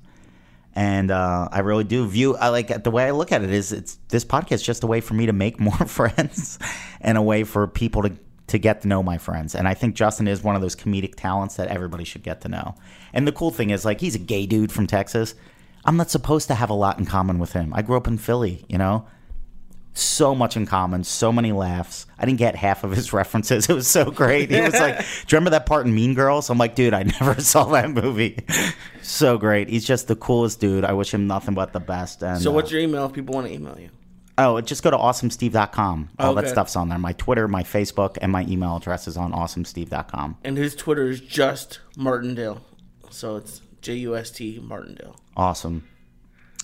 And 0.74 1.10
uh, 1.10 1.48
I 1.50 1.60
really 1.60 1.84
do 1.84 2.06
view 2.06 2.36
I 2.36 2.48
like 2.48 2.84
the 2.84 2.90
way 2.90 3.04
I 3.04 3.10
look 3.10 3.32
at 3.32 3.42
it 3.42 3.50
is 3.50 3.72
it's 3.72 3.98
this 4.08 4.24
podcast 4.24 4.52
is 4.52 4.62
just 4.62 4.84
a 4.84 4.86
way 4.86 5.00
for 5.00 5.14
me 5.14 5.26
to 5.26 5.32
make 5.32 5.58
more 5.68 5.72
friends 5.72 6.58
and 7.00 7.18
a 7.18 7.22
way 7.22 7.44
for 7.44 7.66
people 7.66 8.02
to 8.02 8.12
to 8.50 8.58
get 8.58 8.82
to 8.82 8.88
know 8.88 9.02
my 9.02 9.16
friends. 9.16 9.54
And 9.54 9.68
I 9.68 9.74
think 9.74 9.94
Justin 9.94 10.26
is 10.26 10.42
one 10.42 10.56
of 10.56 10.60
those 10.60 10.74
comedic 10.74 11.14
talents 11.14 11.56
that 11.56 11.68
everybody 11.68 12.04
should 12.04 12.24
get 12.24 12.40
to 12.42 12.48
know. 12.48 12.74
And 13.12 13.26
the 13.26 13.32
cool 13.32 13.52
thing 13.52 13.70
is 13.70 13.84
like 13.84 14.00
he's 14.00 14.16
a 14.16 14.20
gay 14.20 14.46
dude 14.46 14.72
from 14.72 14.86
Texas. 14.86 15.34
I'm 15.84 15.96
not 15.96 16.10
supposed 16.10 16.48
to 16.48 16.54
have 16.54 16.68
a 16.68 16.74
lot 16.74 16.98
in 16.98 17.06
common 17.06 17.38
with 17.38 17.52
him. 17.52 17.72
I 17.74 17.82
grew 17.82 17.96
up 17.96 18.08
in 18.08 18.18
Philly, 18.18 18.64
you 18.68 18.76
know? 18.76 19.06
So 19.92 20.34
much 20.34 20.56
in 20.56 20.66
common, 20.66 21.02
so 21.04 21.32
many 21.32 21.50
laughs. 21.52 22.06
I 22.18 22.24
didn't 22.24 22.38
get 22.38 22.54
half 22.54 22.84
of 22.84 22.92
his 22.92 23.12
references. 23.20 23.68
It 23.68 23.74
was 23.74 23.88
so 23.88 24.10
great. 24.10 24.50
He 24.50 24.60
was 24.60 24.74
like, 24.74 24.98
Do 24.98 25.04
you 25.04 25.36
remember 25.38 25.50
that 25.50 25.66
part 25.66 25.86
in 25.86 25.94
Mean 25.94 26.14
Girls? 26.14 26.48
I'm 26.48 26.58
like, 26.58 26.74
dude, 26.74 26.94
I 26.94 27.02
never 27.20 27.40
saw 27.40 27.64
that 27.64 27.90
movie. 27.90 28.38
so 29.02 29.36
great. 29.36 29.68
He's 29.68 29.84
just 29.84 30.06
the 30.08 30.16
coolest 30.16 30.60
dude. 30.60 30.84
I 30.84 30.92
wish 30.92 31.12
him 31.12 31.26
nothing 31.26 31.54
but 31.54 31.72
the 31.72 31.80
best. 31.80 32.22
And 32.22 32.40
So 32.40 32.50
uh, 32.50 32.54
what's 32.54 32.70
your 32.70 32.80
email 32.80 33.06
if 33.06 33.12
people 33.12 33.34
want 33.34 33.48
to 33.48 33.52
email 33.52 33.78
you? 33.78 33.90
Oh, 34.38 34.58
just 34.62 34.82
go 34.82 34.90
to 34.90 34.96
awesomesteve.com. 34.96 36.10
All 36.18 36.34
that 36.34 36.48
stuff's 36.48 36.74
on 36.74 36.88
there. 36.88 36.98
My 36.98 37.12
Twitter, 37.12 37.46
my 37.46 37.62
Facebook, 37.62 38.16
and 38.22 38.32
my 38.32 38.46
email 38.46 38.76
address 38.76 39.06
is 39.06 39.18
on 39.18 39.32
awesomesteve.com. 39.32 40.38
And 40.44 40.56
his 40.56 40.74
Twitter 40.74 41.08
is 41.08 41.20
just 41.20 41.80
Martindale. 41.96 42.62
So 43.10 43.36
it's 43.36 43.60
J 43.82 43.94
U 43.96 44.16
S 44.16 44.30
T 44.30 44.58
Martindale. 44.62 45.16
Awesome. 45.36 45.86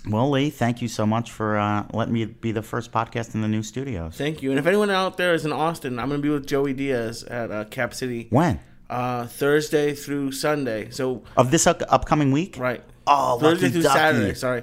Well, 0.09 0.31
Lee, 0.31 0.51
thank 0.51 0.81
you 0.83 0.89
so 0.89 1.05
much 1.05 1.33
for 1.33 1.59
uh, 1.59 1.85
letting 1.93 2.15
me 2.15 2.25
be 2.27 2.53
the 2.53 2.63
first 2.63 2.93
podcast 2.93 3.35
in 3.35 3.41
the 3.43 3.49
new 3.49 3.63
studios. 3.63 4.15
Thank 4.17 4.43
you. 4.43 4.51
And 4.51 4.59
if 4.59 4.67
anyone 4.67 4.89
out 4.91 5.17
there 5.17 5.35
is 5.35 5.45
in 5.45 5.53
Austin, 5.53 5.99
I'm 5.99 6.09
going 6.09 6.21
to 6.21 6.23
be 6.23 6.33
with 6.33 6.47
Joey 6.47 6.75
Diaz 6.75 7.25
at 7.25 7.51
uh, 7.51 7.65
Cap 7.65 7.93
City 7.93 8.29
When? 8.31 8.61
uh, 8.89 9.27
Thursday 9.27 9.95
through 9.95 10.31
Sunday. 10.33 10.91
So, 10.91 11.25
Of 11.37 11.51
this 11.51 11.67
up- 11.67 11.83
upcoming 11.89 12.31
week? 12.31 12.57
right. 12.59 12.83
Oh, 13.09 13.39
Thursday 13.39 13.69
through 13.71 13.83
ducky. 13.83 13.99
Saturday. 13.99 14.35
Sorry. 14.35 14.63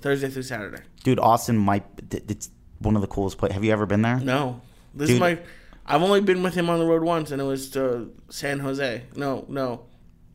Thursday 0.00 0.28
through 0.28 0.42
Saturday. 0.42 0.82
Dude, 1.04 1.18
Austin 1.20 1.56
might. 1.56 1.84
It's 2.12 2.50
one 2.80 2.94
of 2.96 3.02
the 3.02 3.08
coolest 3.08 3.38
places. 3.38 3.54
Have 3.54 3.64
you 3.64 3.72
ever 3.72 3.86
been 3.86 4.02
there? 4.02 4.18
No. 4.20 4.60
This 4.94 5.08
Dude. 5.08 5.14
is 5.16 5.20
my. 5.20 5.38
I've 5.86 6.02
only 6.02 6.20
been 6.20 6.42
with 6.42 6.54
him 6.54 6.70
on 6.70 6.78
the 6.78 6.86
road 6.86 7.02
once, 7.02 7.30
and 7.30 7.40
it 7.40 7.44
was 7.44 7.70
to 7.70 8.12
San 8.30 8.58
Jose. 8.60 9.02
No, 9.16 9.44
no. 9.48 9.86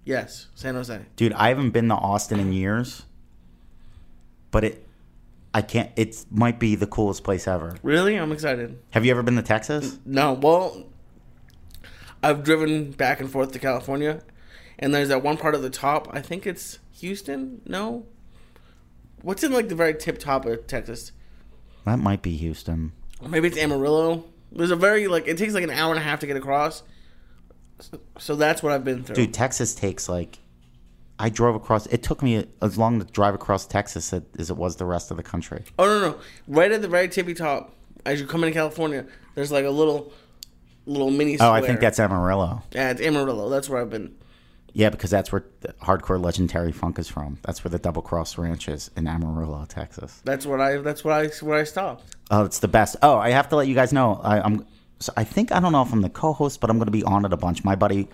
Yes, 0.05 0.47
San 0.55 0.75
Jose. 0.75 0.99
Dude, 1.17 1.33
I 1.33 1.49
haven't 1.49 1.71
been 1.71 1.87
to 1.89 1.95
Austin 1.95 2.39
in 2.39 2.53
years, 2.53 3.03
but 4.51 4.63
it. 4.63 4.85
I 5.53 5.63
can't. 5.63 5.91
It 5.95 6.25
might 6.29 6.59
be 6.59 6.75
the 6.75 6.85
coolest 6.85 7.23
place 7.23 7.47
ever. 7.47 7.75
Really? 7.81 8.15
I'm 8.15 8.31
excited. 8.31 8.79
Have 8.91 9.03
you 9.03 9.11
ever 9.11 9.23
been 9.23 9.35
to 9.35 9.41
Texas? 9.41 9.97
No, 10.05 10.33
well, 10.33 10.85
I've 12.21 12.43
driven 12.43 12.91
back 12.91 13.19
and 13.19 13.31
forth 13.31 13.51
to 13.53 13.59
California, 13.59 14.21
and 14.77 14.93
there's 14.93 15.07
that 15.09 15.23
one 15.23 15.37
part 15.37 15.55
of 15.55 15.61
the 15.63 15.69
top. 15.71 16.07
I 16.11 16.21
think 16.21 16.45
it's 16.45 16.79
Houston. 16.99 17.61
No, 17.65 18.05
what's 19.21 19.43
in 19.43 19.51
like 19.51 19.69
the 19.69 19.75
very 19.75 19.95
tip 19.95 20.19
top 20.19 20.45
of 20.45 20.67
Texas? 20.67 21.13
That 21.85 21.97
might 21.97 22.21
be 22.21 22.35
Houston. 22.37 22.91
Or 23.19 23.29
maybe 23.29 23.47
it's 23.47 23.57
Amarillo. 23.57 24.25
There's 24.51 24.71
a 24.71 24.75
very 24.75 25.07
like 25.07 25.27
it 25.27 25.37
takes 25.37 25.53
like 25.53 25.63
an 25.63 25.71
hour 25.71 25.91
and 25.91 25.99
a 25.99 26.03
half 26.03 26.19
to 26.19 26.27
get 26.27 26.37
across. 26.37 26.83
So, 27.79 27.99
so 28.19 28.35
that's 28.35 28.61
what 28.61 28.71
I've 28.71 28.83
been 28.83 29.03
through. 29.03 29.15
Dude, 29.15 29.33
Texas 29.33 29.73
takes 29.73 30.07
like. 30.07 30.39
I 31.19 31.29
drove 31.29 31.53
across. 31.53 31.85
It 31.87 32.01
took 32.01 32.23
me 32.23 32.45
as 32.61 32.77
long 32.77 32.99
to 32.99 33.05
drive 33.05 33.35
across 33.35 33.67
Texas 33.67 34.13
as 34.13 34.49
it 34.49 34.57
was 34.57 34.77
the 34.77 34.85
rest 34.85 35.11
of 35.11 35.17
the 35.17 35.23
country. 35.23 35.65
Oh 35.77 35.85
no 35.85 35.99
no! 35.99 36.19
Right 36.47 36.71
at 36.71 36.81
the 36.81 36.87
very 36.87 37.09
tippy 37.09 37.33
top, 37.33 37.75
as 38.05 38.21
you 38.21 38.25
come 38.25 38.43
into 38.43 38.53
California, 38.53 39.05
there's 39.35 39.51
like 39.51 39.65
a 39.65 39.69
little, 39.69 40.13
little 40.85 41.11
mini. 41.11 41.37
Oh, 41.39 41.51
I 41.51 41.61
think 41.61 41.81
that's 41.81 41.99
Amarillo. 41.99 42.63
yeah, 42.71 42.91
it's 42.91 43.01
Amarillo. 43.01 43.49
That's 43.49 43.69
where 43.69 43.81
I've 43.81 43.89
been. 43.89 44.15
Yeah, 44.71 44.89
because 44.89 45.09
that's 45.09 45.31
where 45.31 45.43
the 45.61 45.73
hardcore 45.73 46.23
legendary 46.23 46.71
funk 46.71 46.99
is 46.99 47.09
from. 47.09 47.39
That's 47.41 47.63
where 47.63 47.69
the 47.69 47.79
Double 47.79 48.01
Cross 48.01 48.37
Ranch 48.37 48.69
is 48.69 48.91
in 48.95 49.07
Amarillo, 49.07 49.65
Texas. 49.67 50.21
That's 50.23 50.45
what 50.45 50.61
I. 50.61 50.77
That's 50.77 51.03
what 51.03 51.13
I. 51.13 51.27
Where 51.43 51.59
I 51.59 51.63
stopped. 51.65 52.15
Oh, 52.31 52.45
it's 52.45 52.59
the 52.59 52.67
best. 52.69 52.95
Oh, 53.01 53.17
I 53.17 53.31
have 53.31 53.49
to 53.49 53.57
let 53.57 53.67
you 53.67 53.75
guys 53.75 53.91
know. 53.91 54.21
I, 54.23 54.39
I'm. 54.39 54.65
So 54.99 55.11
I 55.17 55.23
think 55.23 55.51
I 55.51 55.59
don't 55.59 55.71
know 55.71 55.81
if 55.81 55.91
I'm 55.91 56.01
the 56.01 56.09
co-host, 56.09 56.61
but 56.61 56.69
I'm 56.69 56.77
going 56.77 56.87
to 56.87 56.91
be 56.91 57.03
on 57.03 57.25
it 57.25 57.33
a 57.33 57.37
bunch. 57.37 57.63
My 57.63 57.75
buddy 57.75 58.09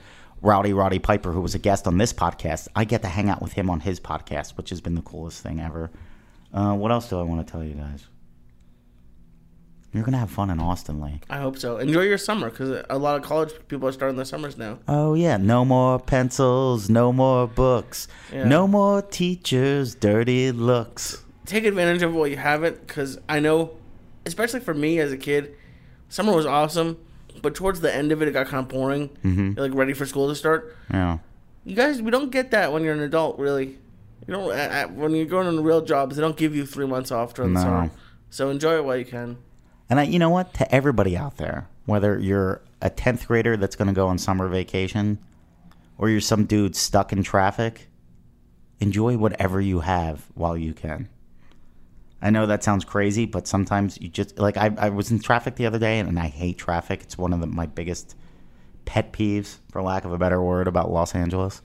Rowdy 0.45 0.73
Roddy 0.73 0.99
Piper, 0.99 1.31
who 1.31 1.41
was 1.41 1.55
a 1.55 1.59
guest 1.59 1.87
on 1.87 1.97
this 1.97 2.13
podcast, 2.13 2.67
I 2.75 2.85
get 2.85 3.01
to 3.01 3.07
hang 3.07 3.29
out 3.29 3.41
with 3.41 3.53
him 3.53 3.67
on 3.67 3.79
his 3.79 3.99
podcast, 3.99 4.55
which 4.57 4.69
has 4.69 4.79
been 4.79 4.93
the 4.93 5.01
coolest 5.01 5.41
thing 5.41 5.59
ever. 5.59 5.89
Uh, 6.53 6.75
what 6.75 6.91
else 6.91 7.09
do 7.09 7.19
I 7.19 7.23
want 7.23 7.45
to 7.45 7.51
tell 7.51 7.63
you 7.63 7.73
guys? 7.73 8.05
You're 9.91 10.03
going 10.03 10.13
to 10.13 10.19
have 10.19 10.29
fun 10.29 10.51
in 10.51 10.59
Austin, 10.59 11.01
Lee. 11.01 11.19
I 11.31 11.37
hope 11.39 11.57
so. 11.57 11.77
Enjoy 11.77 12.01
your 12.01 12.19
summer 12.19 12.51
because 12.51 12.83
a 12.91 12.97
lot 12.99 13.15
of 13.15 13.23
college 13.23 13.53
people 13.69 13.87
are 13.87 13.91
starting 13.91 14.17
their 14.17 14.25
summers 14.25 14.55
now. 14.55 14.77
Oh 14.87 15.15
yeah, 15.15 15.37
no 15.37 15.65
more 15.65 15.99
pencils, 15.99 16.89
no 16.91 17.11
more 17.11 17.47
books, 17.47 18.07
Yeah. 18.31 18.43
no 18.43 18.67
more 18.67 19.01
teachers' 19.01 19.95
dirty 19.95 20.51
looks. 20.51 21.23
Take 21.47 21.63
advantage 21.65 22.03
of 22.03 22.13
what 22.13 22.29
you 22.29 22.37
have 22.37 22.63
it 22.63 22.85
because 22.85 23.17
I 23.27 23.39
know, 23.39 23.71
especially 24.27 24.59
for 24.59 24.73
me 24.75 24.99
as 24.99 25.11
a 25.11 25.17
kid, 25.17 25.55
summer 26.09 26.33
was 26.35 26.45
awesome, 26.45 26.97
but 27.45 27.53
towards 27.53 27.79
the 27.79 27.93
end 27.93 28.11
of 28.11 28.23
it, 28.23 28.27
it 28.27 28.31
got 28.31 28.47
kind 28.47 28.65
of 28.65 28.69
boring. 28.69 29.09
Mm-hmm. 29.23 29.51
You're 29.55 29.67
like 29.67 29.77
ready 29.77 29.93
for 29.93 30.07
school 30.07 30.29
to 30.29 30.35
start. 30.35 30.75
Yeah. 30.89 31.19
You 31.63 31.75
guys, 31.75 32.01
we 32.01 32.09
don't 32.09 32.31
get 32.31 32.49
that 32.51 32.73
when 32.73 32.83
you're 32.83 32.95
an 32.95 33.01
adult, 33.01 33.37
really. 33.37 33.77
You 34.25 34.33
don't. 34.33 34.51
At, 34.51 34.93
when 34.95 35.13
you're 35.13 35.27
going 35.27 35.45
on 35.45 35.63
real 35.63 35.81
jobs, 35.81 36.15
they 36.15 36.23
don't 36.23 36.35
give 36.35 36.55
you 36.55 36.65
three 36.65 36.87
months 36.87 37.11
off 37.11 37.35
during 37.35 37.53
the 37.53 37.61
summer. 37.61 37.91
So 38.31 38.49
enjoy 38.49 38.77
it 38.77 38.83
while 38.85 38.97
you 38.97 39.05
can. 39.05 39.37
And 39.91 39.99
I, 39.99 40.03
you 40.03 40.17
know 40.17 40.31
what? 40.31 40.55
To 40.55 40.73
everybody 40.73 41.15
out 41.15 41.37
there, 41.37 41.67
whether 41.85 42.17
you're 42.17 42.63
a 42.81 42.89
tenth 42.89 43.27
grader 43.27 43.57
that's 43.57 43.75
going 43.75 43.89
to 43.89 43.93
go 43.93 44.07
on 44.07 44.17
summer 44.17 44.47
vacation, 44.47 45.19
or 45.99 46.09
you're 46.09 46.21
some 46.21 46.45
dude 46.45 46.75
stuck 46.75 47.13
in 47.13 47.21
traffic, 47.21 47.89
enjoy 48.79 49.17
whatever 49.17 49.61
you 49.61 49.81
have 49.81 50.25
while 50.33 50.57
you 50.57 50.73
can. 50.73 51.09
I 52.21 52.29
know 52.29 52.45
that 52.45 52.63
sounds 52.63 52.85
crazy, 52.85 53.25
but 53.25 53.47
sometimes 53.47 53.99
you 54.01 54.07
just 54.07 54.39
like 54.39 54.57
I, 54.57 54.73
I 54.77 54.89
was 54.89 55.11
in 55.11 55.19
traffic 55.19 55.55
the 55.55 55.65
other 55.65 55.79
day, 55.79 55.99
and, 55.99 56.17
I 56.19 56.27
hate 56.27 56.57
traffic. 56.57 57.01
It's 57.03 57.17
one 57.17 57.33
of 57.33 57.41
the, 57.41 57.47
my 57.47 57.65
biggest 57.65 58.15
pet 58.85 59.11
peeves, 59.11 59.57
for 59.71 59.81
lack 59.81 60.05
of 60.05 60.13
a 60.13 60.17
better 60.17 60.41
word, 60.41 60.67
about 60.67 60.91
Los 60.91 61.13
Angeles. 61.13 61.61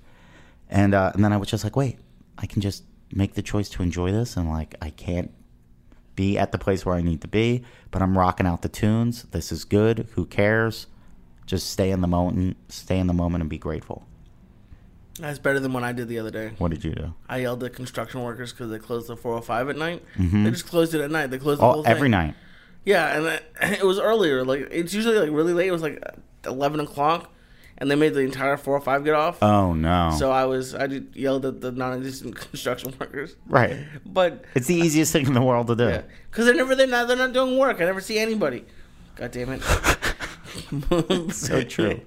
And 0.68 0.94
uh, 0.94 1.12
and 1.14 1.24
then 1.24 1.32
I 1.32 1.36
was 1.36 1.48
just 1.48 1.64
like, 1.64 1.77
wait, 1.77 1.98
I 2.39 2.47
can 2.47 2.60
just 2.60 2.85
make 3.12 3.35
the 3.35 3.43
choice 3.43 3.68
to 3.70 3.82
enjoy 3.82 4.12
this, 4.12 4.36
and 4.36 4.48
like 4.48 4.74
I 4.82 4.90
can't 4.90 5.32
be 6.16 6.36
at 6.36 6.52
the 6.52 6.59
place 6.59 6.85
where 6.85 6.97
I 6.97 7.02
need 7.02 7.22
to 7.22 7.28
be, 7.28 7.64
but 7.90 8.02
I'm 8.02 8.18
rocking 8.18 8.47
out 8.47 8.62
the 8.62 8.68
tunes. 8.68 9.22
This 9.31 9.52
is 9.52 9.64
good. 9.64 10.09
Who 10.14 10.27
cares? 10.27 10.86
Just 11.47 11.70
stay 11.70 11.90
in 11.90 12.01
the 12.01 12.06
moment, 12.06 12.56
stay 12.68 12.98
in 12.98 13.06
the 13.06 13.14
moment, 13.14 13.43
and 13.43 13.51
be 13.51 13.59
grateful. 13.59 14.06
That's 15.19 15.39
better 15.39 15.61
than 15.61 15.73
what 15.73 15.82
I 15.82 15.93
did 15.93 16.09
the 16.09 16.19
other 16.19 16.31
day. 16.31 16.53
What 16.59 16.70
did 16.70 16.85
you 16.85 16.93
do? 16.95 17.15
I 17.28 17.39
yelled 17.39 17.62
at 17.65 17.74
construction 17.74 18.23
workers 18.23 18.53
because 18.53 18.70
they 18.70 18.78
closed 18.78 19.09
the 19.09 19.16
405 19.16 19.69
at 19.70 19.77
night. 19.77 20.03
Mm-hmm. 20.16 20.45
They 20.45 20.51
just 20.51 20.66
closed 20.66 20.95
it 20.95 21.01
at 21.01 21.11
night. 21.11 21.27
They 21.31 21.39
closed 21.39 21.61
the 21.61 21.65
Oh, 21.66 21.73
whole 21.73 21.82
thing. 21.82 21.91
every 21.93 22.09
night. 22.09 22.35
Yeah, 22.85 23.16
and 23.16 23.27
it- 23.27 23.45
it 23.81 23.85
was 23.85 23.99
earlier. 23.99 24.45
Like 24.45 24.69
it's 24.70 24.95
usually 24.95 25.19
like 25.19 25.31
really 25.31 25.53
late. 25.53 25.69
It 25.69 25.73
was 25.73 25.82
like 25.82 26.03
eleven 26.47 26.81
o'clock, 26.81 27.31
and 27.77 27.91
they 27.91 27.95
made 27.97 28.15
the 28.15 28.20
entire 28.20 28.57
four 28.57 28.74
or 28.74 28.81
five 28.81 29.05
get 29.05 29.12
off. 29.15 29.43
Oh 29.43 29.74
no! 29.74 30.15
So 30.19 30.31
I 30.31 30.47
was 30.47 30.74
I 30.74 30.87
just 30.87 31.15
yelled 31.15 31.45
at 31.45 31.61
the 31.61 31.73
non-existent 31.73 32.37
construction 32.51 32.95
workers. 32.99 33.37
right, 33.47 33.77
But 34.07 34.45
it's 34.55 34.66
the 34.69 34.74
easiest 34.77 35.12
thing 35.12 35.27
in 35.27 35.35
the 35.35 35.43
world 35.43 35.66
to 35.66 35.77
do. 35.77 35.89
yeah, 35.89 36.03
because 36.31 36.47
they're 36.47 36.55
never 36.55 36.74
they're 36.74 36.87
not 36.87 37.09
they're 37.09 37.16
not 37.19 37.35
doing 37.35 37.59
work. 37.59 37.82
I 37.82 37.85
never 37.85 38.01
see 38.01 38.19
anybody. 38.19 38.65
God 39.16 39.32
damn 39.32 39.51
it. 39.51 39.62
So 41.32 41.62
true. 41.62 42.01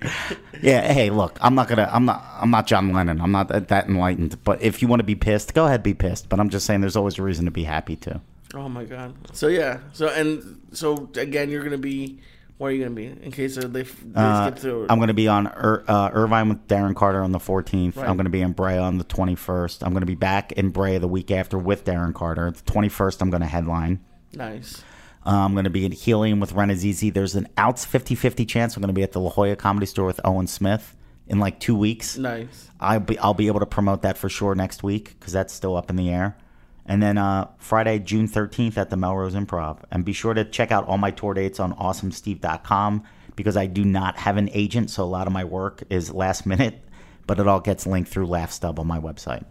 yeah. 0.61 0.91
Hey, 0.93 1.09
look, 1.09 1.37
I'm 1.41 1.55
not 1.55 1.67
gonna. 1.67 1.89
I'm 1.91 2.05
not. 2.05 2.23
I'm 2.39 2.49
not 2.51 2.67
John 2.67 2.91
Lennon. 2.93 3.21
I'm 3.21 3.31
not 3.31 3.47
that, 3.49 3.67
that 3.69 3.87
enlightened. 3.87 4.43
But 4.43 4.61
if 4.61 4.81
you 4.81 4.87
want 4.87 4.99
to 4.99 5.05
be 5.05 5.15
pissed, 5.15 5.53
go 5.53 5.65
ahead, 5.65 5.83
be 5.83 5.93
pissed. 5.93 6.29
But 6.29 6.39
I'm 6.39 6.49
just 6.49 6.65
saying, 6.65 6.81
there's 6.81 6.95
always 6.95 7.17
a 7.19 7.23
reason 7.23 7.45
to 7.45 7.51
be 7.51 7.63
happy 7.63 7.95
too. 7.95 8.19
Oh 8.53 8.69
my 8.69 8.83
god. 8.85 9.13
So 9.33 9.47
yeah. 9.47 9.79
So 9.93 10.07
and 10.09 10.61
so 10.73 11.09
again, 11.17 11.49
you're 11.49 11.63
gonna 11.63 11.77
be. 11.77 12.19
Where 12.59 12.69
are 12.69 12.73
you 12.73 12.83
gonna 12.83 12.95
be 12.95 13.07
in 13.07 13.31
case 13.31 13.55
they, 13.55 13.65
they 13.65 13.85
Uh, 14.15 14.45
skip 14.47 14.59
through? 14.59 14.85
I'm 14.89 14.99
going 14.99 15.07
to 15.07 15.13
be 15.15 15.27
on 15.27 15.47
Ir- 15.47 15.83
uh, 15.87 16.11
Irvine 16.13 16.49
with 16.49 16.67
Darren 16.67 16.95
Carter 16.95 17.21
on 17.21 17.31
the 17.31 17.39
14th. 17.39 17.97
Right. 17.97 18.07
I'm 18.07 18.15
going 18.15 18.25
to 18.25 18.29
be 18.31 18.41
in 18.41 18.51
Brea 18.53 18.77
on 18.77 18.99
the 18.99 19.03
21st. 19.03 19.83
I'm 19.83 19.91
going 19.91 20.01
to 20.01 20.05
be 20.07 20.15
back 20.15 20.51
in 20.51 20.69
Brea 20.69 20.99
the 20.99 21.07
week 21.07 21.31
after 21.31 21.57
with 21.57 21.83
Darren 21.83 22.13
Carter. 22.13 22.51
The 22.51 22.61
21st, 22.71 23.21
I'm 23.23 23.31
going 23.31 23.41
to 23.41 23.47
headline. 23.47 23.99
nice. 24.33 24.83
I'm 25.25 25.53
going 25.53 25.63
to 25.63 25.69
be 25.69 25.85
in 25.85 25.91
Helium 25.91 26.39
with 26.39 26.53
Rannazzisi. 26.53 27.13
There's 27.13 27.35
an 27.35 27.47
outs 27.57 27.85
50 27.85 28.15
50 28.15 28.45
chance 28.45 28.75
I'm 28.75 28.81
going 28.81 28.89
to 28.89 28.93
be 28.93 29.03
at 29.03 29.11
the 29.13 29.19
La 29.19 29.29
Jolla 29.29 29.55
Comedy 29.55 29.85
Store 29.85 30.05
with 30.05 30.19
Owen 30.23 30.47
Smith 30.47 30.95
in 31.27 31.39
like 31.39 31.59
two 31.59 31.75
weeks. 31.75 32.17
Nice. 32.17 32.69
I'll 32.79 32.99
be 32.99 33.17
I'll 33.19 33.33
be 33.33 33.47
able 33.47 33.61
to 33.61 33.65
promote 33.65 34.01
that 34.01 34.17
for 34.17 34.29
sure 34.29 34.55
next 34.55 34.83
week 34.83 35.15
because 35.19 35.33
that's 35.33 35.53
still 35.53 35.75
up 35.75 35.89
in 35.89 35.95
the 35.95 36.09
air. 36.09 36.37
And 36.85 37.01
then 37.01 37.17
uh, 37.17 37.47
Friday, 37.57 37.99
June 37.99 38.27
13th 38.27 38.77
at 38.77 38.89
the 38.89 38.97
Melrose 38.97 39.35
Improv. 39.35 39.79
And 39.89 40.03
be 40.03 40.11
sure 40.13 40.33
to 40.33 40.43
check 40.43 40.71
out 40.71 40.85
all 40.85 40.97
my 40.97 41.11
tour 41.11 41.33
dates 41.33 41.59
on 41.59 41.73
awesomesteve.com 41.75 43.03
because 43.35 43.55
I 43.55 43.67
do 43.67 43.85
not 43.85 44.17
have 44.17 44.37
an 44.37 44.49
agent, 44.51 44.89
so 44.89 45.03
a 45.03 45.05
lot 45.05 45.25
of 45.27 45.33
my 45.33 45.43
work 45.43 45.83
is 45.89 46.13
last 46.13 46.45
minute, 46.45 46.83
but 47.25 47.39
it 47.39 47.47
all 47.47 47.61
gets 47.61 47.87
linked 47.87 48.09
through 48.11 48.27
LaughStub 48.27 48.79
on 48.79 48.87
my 48.87 48.99
website. 48.99 49.45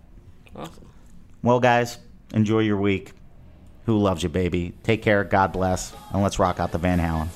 Awesome. 0.55 0.91
Well, 1.43 1.59
guys, 1.59 1.99
enjoy 2.35 2.61
your 2.61 2.77
week. 2.77 3.13
Who 3.87 3.99
loves 3.99 4.23
you, 4.23 4.29
baby? 4.29 4.73
Take 4.85 5.03
care, 5.03 5.25
God 5.25 5.53
bless, 5.53 5.93
and 6.13 6.23
let's 6.23 6.39
rock 6.39 6.61
out 6.61 6.73
the 6.73 6.79
Van 6.79 6.99
Halen. 6.99 7.29